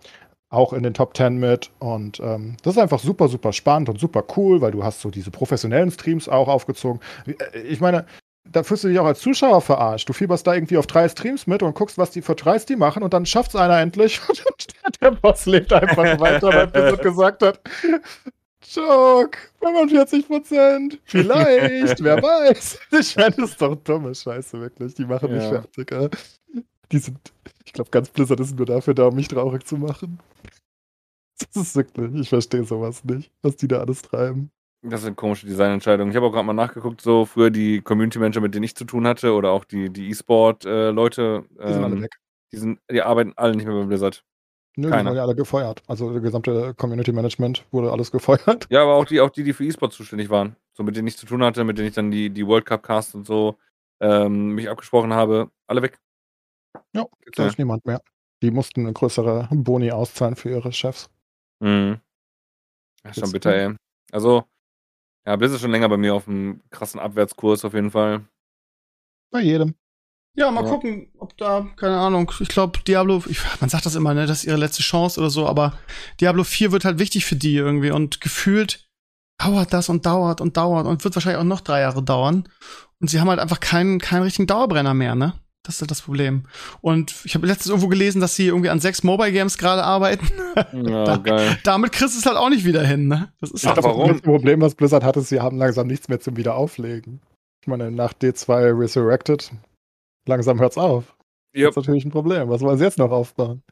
auch 0.48 0.73
in 0.73 0.82
den 0.82 0.94
Top 0.94 1.16
10 1.16 1.39
mit 1.39 1.70
und 1.78 2.20
ähm, 2.20 2.57
das 2.62 2.74
ist 2.77 2.82
einfach 2.82 2.98
super, 2.98 3.28
super 3.28 3.52
spannend 3.52 3.89
und 3.89 4.01
super 4.01 4.24
cool, 4.36 4.61
weil 4.61 4.73
du 4.73 4.82
hast 4.85 5.01
so 5.01 5.11
diese 5.11 5.31
professionellen 5.31 5.90
Streams 5.90 6.28
auch 6.28 6.48
aufgezogen. 6.48 7.01
Äh, 7.27 7.61
Ich 7.61 7.81
meine, 7.81 8.05
da 8.48 8.62
fühlst 8.62 8.82
du 8.85 8.89
dich 8.89 8.98
auch 8.98 9.05
als 9.07 9.20
Zuschauer 9.20 9.61
verarscht. 9.61 10.09
Du 10.09 10.12
fieberst 10.12 10.47
da 10.47 10.55
irgendwie 10.55 10.77
auf 10.77 10.86
drei 10.86 11.09
Streams 11.09 11.47
mit 11.47 11.62
und 11.62 11.74
guckst, 11.74 11.98
was 11.98 12.11
die 12.11 12.23
für 12.23 12.35
Tries 12.35 12.65
die 12.66 12.74
machen 12.77 13.02
und 13.02 13.12
dann 13.15 13.27
schafft's 13.27 13.55
einer 13.55 13.78
endlich 13.78 14.20
und 14.28 15.01
der 15.01 15.12
Boss 15.12 15.47
lebt 15.47 15.73
einfach 15.73 16.19
weiter, 16.19 16.48
weil 16.48 16.66
Blizzard 16.66 17.02
gesagt 17.02 17.43
hat, 17.43 17.61
Joke, 18.62 19.38
45 19.60 20.26
Prozent. 20.26 21.00
Vielleicht, 21.04 22.00
wer 22.04 22.22
weiß. 22.22 22.78
Ich 22.98 23.16
meine, 23.16 23.30
das 23.36 23.50
ist 23.50 23.62
doch 23.62 23.74
dumme 23.76 24.14
Scheiße, 24.14 24.60
wirklich. 24.60 24.94
Die 24.94 25.04
machen 25.06 25.32
mich 25.32 25.42
Ja. 25.42 25.62
fertig. 25.62 25.90
Ja. 25.90 26.08
Die 26.92 26.98
sind, 26.98 27.18
ich 27.64 27.72
glaube, 27.72 27.90
ganz 27.90 28.10
Blizzard 28.10 28.40
ist 28.40 28.56
nur 28.56 28.66
dafür 28.66 28.94
da, 28.94 29.06
um 29.06 29.14
mich 29.14 29.28
traurig 29.28 29.64
zu 29.64 29.76
machen. 29.76 30.18
Das 31.38 31.62
ist 31.62 31.76
wirklich, 31.76 32.14
ich 32.14 32.28
verstehe 32.28 32.64
sowas 32.64 33.02
nicht, 33.04 33.30
was 33.42 33.56
die 33.56 33.68
da 33.68 33.80
alles 33.80 34.02
treiben. 34.02 34.50
Das 34.82 35.02
sind 35.02 35.16
komische 35.16 35.46
Designentscheidungen. 35.46 36.10
Ich 36.10 36.16
habe 36.16 36.26
auch 36.26 36.32
gerade 36.32 36.46
mal 36.46 36.52
nachgeguckt, 36.52 37.00
so 37.00 37.24
früher 37.26 37.50
die 37.50 37.80
Community 37.82 38.18
Manager, 38.18 38.40
mit 38.40 38.54
denen 38.54 38.64
ich 38.64 38.74
zu 38.76 38.84
tun 38.84 39.06
hatte, 39.06 39.32
oder 39.34 39.50
auch 39.50 39.64
die, 39.64 39.90
die 39.90 40.08
E-Sport-Leute, 40.10 41.44
Die 41.50 41.72
sind 41.72 41.84
alle 41.84 41.94
ähm, 41.96 42.02
weg. 42.02 42.16
die, 42.52 42.56
sind, 42.56 42.80
die 42.90 43.02
arbeiten 43.02 43.32
alle 43.36 43.54
nicht 43.56 43.66
mehr 43.66 43.74
bei 43.78 43.84
Blizzard. 43.86 44.24
Nö, 44.81 44.86
die 44.89 44.93
keiner. 44.93 45.11
wurden 45.11 45.16
ja 45.16 45.23
alle 45.23 45.35
gefeuert. 45.35 45.82
Also 45.86 46.12
das 46.12 46.23
gesamte 46.23 46.74
Community 46.74 47.12
Management 47.12 47.65
wurde 47.70 47.93
alles 47.93 48.11
gefeuert. 48.11 48.66
Ja, 48.70 48.82
aber 48.82 48.94
auch 48.94 49.05
die, 49.05 49.20
auch 49.20 49.31
die, 49.31 49.44
die 49.44 49.52
für 49.52 49.65
E-Sport 49.65 49.93
zuständig 49.93 50.31
waren. 50.31 50.57
So 50.73 50.82
mit 50.82 50.97
denen 50.97 51.09
ich 51.09 51.16
zu 51.16 51.27
tun 51.27 51.43
hatte, 51.44 51.65
mit 51.65 51.78
denen 51.78 51.89
ich 51.89 51.94
dann 51.94 52.11
die, 52.11 52.31
die 52.31 52.47
World 52.47 52.65
Cup 52.65 52.82
Cast 52.82 53.15
und 53.15 53.27
so 53.27 53.59
ähm, 54.01 54.55
mich 54.55 54.69
abgesprochen 54.69 55.12
habe, 55.12 55.51
alle 55.66 55.82
weg. 55.82 55.98
Ja, 56.94 57.07
Gibt's 57.23 57.36
Da 57.36 57.47
ist 57.47 57.59
niemand 57.59 57.85
mehr. 57.85 58.01
Die 58.43 58.51
mussten 58.51 58.81
eine 58.81 58.93
größere 58.93 59.48
Boni 59.51 59.90
auszahlen 59.90 60.36
für 60.36 60.51
ihre 60.51 60.73
Chefs. 60.73 61.11
Mhm. 61.61 62.01
Ja, 63.05 63.15
schon 63.15 63.32
bitter, 63.32 63.55
ey. 63.55 63.74
Also, 64.12 64.44
ja, 65.27 65.36
Blizzard 65.36 65.57
ist 65.57 65.62
schon 65.62 65.70
länger 65.70 65.89
bei 65.89 65.97
mir 65.97 66.15
auf 66.15 66.27
einem 66.27 66.62
krassen 66.70 67.01
Abwärtskurs 67.01 67.65
auf 67.65 67.74
jeden 67.74 67.90
Fall. 67.90 68.24
Bei 69.31 69.40
jedem. 69.40 69.74
Ja, 70.40 70.50
mal 70.50 70.64
Ja. 70.64 70.70
gucken, 70.70 71.08
ob 71.18 71.36
da, 71.36 71.66
keine 71.76 71.98
Ahnung, 71.98 72.32
ich 72.40 72.48
glaube, 72.48 72.78
Diablo, 72.86 73.22
ich, 73.28 73.38
man 73.60 73.68
sagt 73.70 73.84
das 73.86 73.94
immer, 73.94 74.14
ne, 74.14 74.26
das 74.26 74.38
ist 74.38 74.44
ihre 74.44 74.56
letzte 74.56 74.82
Chance 74.82 75.20
oder 75.20 75.30
so, 75.30 75.46
aber 75.46 75.74
Diablo 76.20 76.44
4 76.44 76.72
wird 76.72 76.84
halt 76.84 76.98
wichtig 76.98 77.24
für 77.26 77.36
die 77.36 77.54
irgendwie 77.54 77.90
und 77.90 78.20
gefühlt 78.20 78.86
dauert 79.42 79.72
das 79.72 79.88
und 79.88 80.04
dauert 80.06 80.40
und 80.40 80.56
dauert 80.56 80.86
und 80.86 81.04
wird 81.04 81.14
wahrscheinlich 81.14 81.40
auch 81.40 81.44
noch 81.44 81.60
drei 81.60 81.80
Jahre 81.80 82.02
dauern. 82.02 82.48
Und 83.00 83.08
sie 83.10 83.20
haben 83.20 83.28
halt 83.30 83.38
einfach 83.40 83.60
keinen, 83.60 83.98
keinen 83.98 84.22
richtigen 84.24 84.46
Dauerbrenner 84.46 84.92
mehr, 84.94 85.14
ne? 85.14 85.34
Das 85.62 85.74
ist 85.74 85.80
halt 85.82 85.90
das 85.90 86.00
Problem. 86.02 86.44
Und 86.80 87.14
ich 87.24 87.34
habe 87.34 87.46
letztens 87.46 87.68
irgendwo 87.68 87.88
gelesen, 87.88 88.20
dass 88.22 88.34
sie 88.34 88.46
irgendwie 88.46 88.70
an 88.70 88.80
sechs 88.80 89.02
Mobile 89.02 89.30
Games 89.32 89.58
gerade 89.58 89.84
arbeiten. 89.84 90.26
Ja, 90.72 91.04
Da- 91.04 91.16
geil. 91.18 91.58
Damit 91.64 91.92
kriegst 91.92 92.14
du 92.14 92.18
es 92.18 92.26
halt 92.26 92.36
auch 92.38 92.48
nicht 92.48 92.64
wieder 92.64 92.82
hin, 92.84 93.08
ne? 93.08 93.32
Das 93.40 93.50
ist 93.50 93.64
Ach, 93.64 93.68
halt 93.68 93.78
das 93.78 93.84
warum? 93.84 94.08
Das 94.08 94.20
Problem, 94.22 94.60
was 94.62 94.74
Blizzard 94.74 95.04
hat, 95.04 95.16
ist, 95.16 95.28
sie 95.28 95.40
haben 95.40 95.58
langsam 95.58 95.86
nichts 95.86 96.08
mehr 96.08 96.18
zum 96.20 96.36
Wiederauflegen. 96.36 97.20
Ich 97.62 97.68
meine, 97.68 97.90
nach 97.90 98.12
D2 98.14 98.78
Resurrected, 98.78 99.50
langsam 100.26 100.60
hört's 100.60 100.78
auf. 100.78 101.16
Das 101.52 101.62
Ja, 101.62 101.68
ist 101.68 101.76
natürlich 101.76 102.05
ein 102.05 102.10
Problem. 102.10 102.48
Was 102.48 102.60
wollen 102.60 102.78
sie 102.78 102.84
jetzt 102.84 102.98
noch 102.98 103.10
aufbauen? 103.10 103.62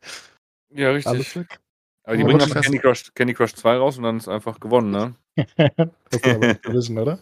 ja 0.74 0.88
Alles 0.88 1.06
richtig. 1.08 1.36
weg. 1.36 1.60
Aber 2.04 2.16
die 2.16 2.24
bringen 2.24 2.40
einfach. 2.40 2.62
Candy 2.62 2.78
Crush, 2.78 3.12
Candy 3.14 3.34
Crush 3.34 3.54
2 3.54 3.76
raus 3.76 3.98
und 3.98 4.04
dann 4.04 4.16
ist 4.16 4.28
einfach 4.28 4.58
gewonnen, 4.60 4.90
ne? 4.90 5.14
das 5.56 5.88
ist 6.10 6.26
aber 6.26 6.48
Activision, 6.48 6.98
oder? 6.98 7.18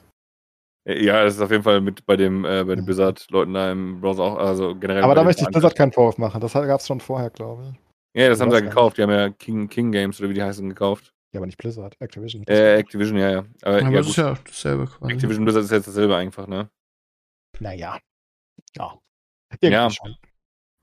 Ja, 0.89 1.25
das 1.25 1.35
ist 1.35 1.41
auf 1.41 1.51
jeden 1.51 1.65
Fall 1.65 1.81
mit 1.81 2.07
bei 2.07 2.17
dem 2.17 2.45
äh, 2.45 2.63
bei 2.63 2.77
den. 2.77 2.85
Blizzard-Leuten 2.85 3.53
da 3.55 3.73
im 3.73 4.01
Browser 4.01 4.23
auch, 4.23 4.37
also 4.37 4.77
generell. 4.77 5.03
Aber 5.03 5.17
da 5.17 5.25
möchte 5.25 5.43
ich. 5.43 5.49
Blizzard 5.49 5.75
keinen 5.75 5.93
Vorwurf 5.93 6.17
machen. 6.17 6.41
Das 6.41 6.53
gab 6.53 6.79
es 6.81 6.87
schon 6.87 7.01
vorher, 7.01 7.31
glaube 7.31 7.73
ich. 7.73 8.21
Ja, 8.23 8.29
das 8.29 8.39
Ich 8.39 8.43
haben 8.43 8.51
sie 8.53 8.59
ja 8.59 8.63
gekauft. 8.63 8.97
Die 8.97 9.03
haben 9.03 9.11
ja 9.11 9.29
King, 9.31 9.69
King 9.69 9.91
Games 9.91 10.21
oder 10.21 10.31
wie 10.31 10.35
die 10.35 10.43
heißen 10.43 10.69
gekauft. 10.69 11.13
Ja, 11.33 11.41
aber 11.41 11.47
nicht 11.47 11.59
Blizzard, 11.59 11.97
Activision. 12.01 12.45
Äh, 12.47 12.77
Activision, 12.77 13.19
ja, 13.19 13.31
ja. 13.31 13.39
Aber 13.63 13.79
aber 13.79 13.91
ja, 13.91 13.99
das 13.99 14.09
ist 14.09 14.17
ja 14.17 14.39
dasselbe 14.45 14.87
quasi. 14.87 15.13
Activision 15.13 15.45
Blizzard 15.45 15.65
ist 15.65 15.73
jetzt 15.73 15.89
dasselbe 15.89 16.15
einfach, 16.17 16.47
ne? 16.47 16.71
Naja. 17.59 17.99
Ja. 18.77 18.99
Ja. 19.63 19.89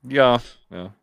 Ja, 0.06 0.40
ja. 0.70 0.94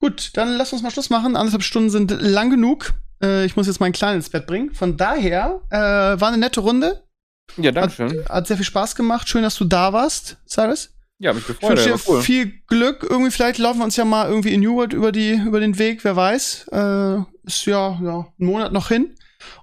Gut, 0.00 0.30
dann 0.34 0.56
lass 0.56 0.72
uns 0.72 0.82
mal 0.82 0.90
Schluss 0.90 1.10
machen. 1.10 1.36
Anderthalb 1.36 1.62
Stunden 1.62 1.90
sind 1.90 2.10
lang 2.10 2.50
genug. 2.50 2.94
Äh, 3.22 3.44
ich 3.44 3.56
muss 3.56 3.66
jetzt 3.66 3.80
meinen 3.80 3.92
Kleinen 3.92 4.16
ins 4.16 4.30
Bett 4.30 4.46
bringen. 4.46 4.72
Von 4.72 4.96
daher 4.96 5.60
äh, 5.70 5.76
war 6.20 6.28
eine 6.28 6.38
nette 6.38 6.60
Runde. 6.60 7.04
Ja, 7.56 7.72
Dankeschön. 7.72 8.24
Hat 8.28 8.46
sehr 8.46 8.56
viel 8.56 8.64
Spaß 8.64 8.94
gemacht. 8.94 9.28
Schön, 9.28 9.42
dass 9.42 9.56
du 9.56 9.64
da 9.64 9.92
warst, 9.92 10.38
Cyrus. 10.46 10.94
Ja, 11.18 11.34
mich 11.34 11.42
Ich 11.42 11.48
gefreut. 11.48 11.70
wünsche 11.72 11.90
Ja, 11.90 11.96
dir 11.96 12.02
cool. 12.08 12.22
viel 12.22 12.52
Glück. 12.66 13.06
Irgendwie 13.08 13.30
vielleicht 13.30 13.58
laufen 13.58 13.78
wir 13.80 13.84
uns 13.84 13.96
ja 13.96 14.06
mal 14.06 14.26
irgendwie 14.28 14.54
in 14.54 14.60
New 14.60 14.76
World 14.76 14.94
über 14.94 15.12
die 15.12 15.32
über 15.34 15.60
den 15.60 15.78
Weg. 15.78 16.02
Wer 16.04 16.16
weiß? 16.16 16.68
Äh, 16.72 17.16
ist 17.44 17.66
ja 17.66 17.98
ja 18.02 18.26
ein 18.38 18.44
Monat 18.46 18.72
noch 18.72 18.88
hin. 18.88 19.14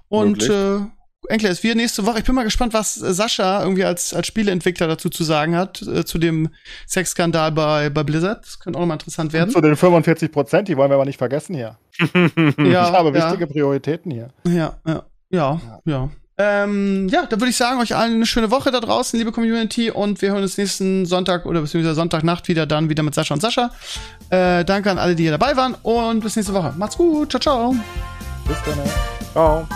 Und 0.06 0.48
äh, 0.48 0.80
Enkler 1.28 1.50
ist 1.50 1.62
wir 1.62 1.74
nächste 1.74 2.06
Woche. 2.06 2.20
Ich 2.20 2.24
bin 2.24 2.34
mal 2.34 2.44
gespannt, 2.44 2.72
was 2.72 3.00
äh, 3.02 3.12
Sascha 3.12 3.62
irgendwie 3.62 3.84
als 3.84 4.14
als 4.14 4.26
Spieleentwickler 4.26 4.86
dazu 4.86 5.10
zu 5.10 5.24
sagen 5.24 5.56
hat 5.56 5.82
äh, 5.82 6.04
zu 6.04 6.18
dem 6.18 6.50
Sexskandal 6.86 7.52
bei 7.52 7.90
bei 7.90 8.02
Blizzard. 8.02 8.44
Das 8.44 8.60
könnte 8.60 8.78
auch 8.78 8.82
noch 8.82 8.88
mal 8.88 8.94
interessant 8.94 9.32
werden. 9.32 9.50
Zu 9.50 9.60
den 9.60 9.76
45 9.76 10.30
Prozent, 10.30 10.68
die 10.68 10.76
wollen 10.76 10.90
wir 10.90 10.94
aber 10.94 11.04
nicht 11.04 11.18
vergessen 11.18 11.54
hier. 11.54 11.76
Ja, 12.58 12.88
ich 12.88 12.92
habe 12.92 13.16
ja. 13.16 13.26
wichtige 13.26 13.46
Prioritäten 13.46 14.10
hier. 14.10 14.28
Ja, 14.46 14.76
ja, 14.86 15.02
ja, 15.30 15.60
ja. 15.84 16.10
Ähm, 16.40 17.08
ja, 17.08 17.26
dann 17.26 17.40
würde 17.40 17.50
ich 17.50 17.56
sagen, 17.56 17.80
euch 17.80 17.96
allen 17.96 18.14
eine 18.14 18.26
schöne 18.26 18.52
Woche 18.52 18.70
da 18.70 18.78
draußen, 18.78 19.18
liebe 19.18 19.32
Community, 19.32 19.90
und 19.90 20.22
wir 20.22 20.30
hören 20.30 20.42
uns 20.42 20.56
nächsten 20.56 21.04
Sonntag 21.04 21.46
oder 21.46 21.60
beziehungsweise 21.60 21.96
Sonntagnacht 21.96 22.46
wieder 22.46 22.64
dann 22.64 22.88
wieder 22.88 23.02
mit 23.02 23.14
Sascha 23.14 23.34
und 23.34 23.40
Sascha. 23.40 23.72
Äh, 24.30 24.64
danke 24.64 24.90
an 24.90 24.98
alle, 24.98 25.16
die 25.16 25.24
hier 25.24 25.32
dabei 25.32 25.56
waren 25.56 25.74
und 25.82 26.20
bis 26.20 26.36
nächste 26.36 26.54
Woche. 26.54 26.72
Macht's 26.76 26.96
gut, 26.96 27.30
ciao, 27.30 27.40
ciao. 27.40 27.76
Bis 28.46 28.56
dann. 28.64 28.78
Ciao. 29.32 29.68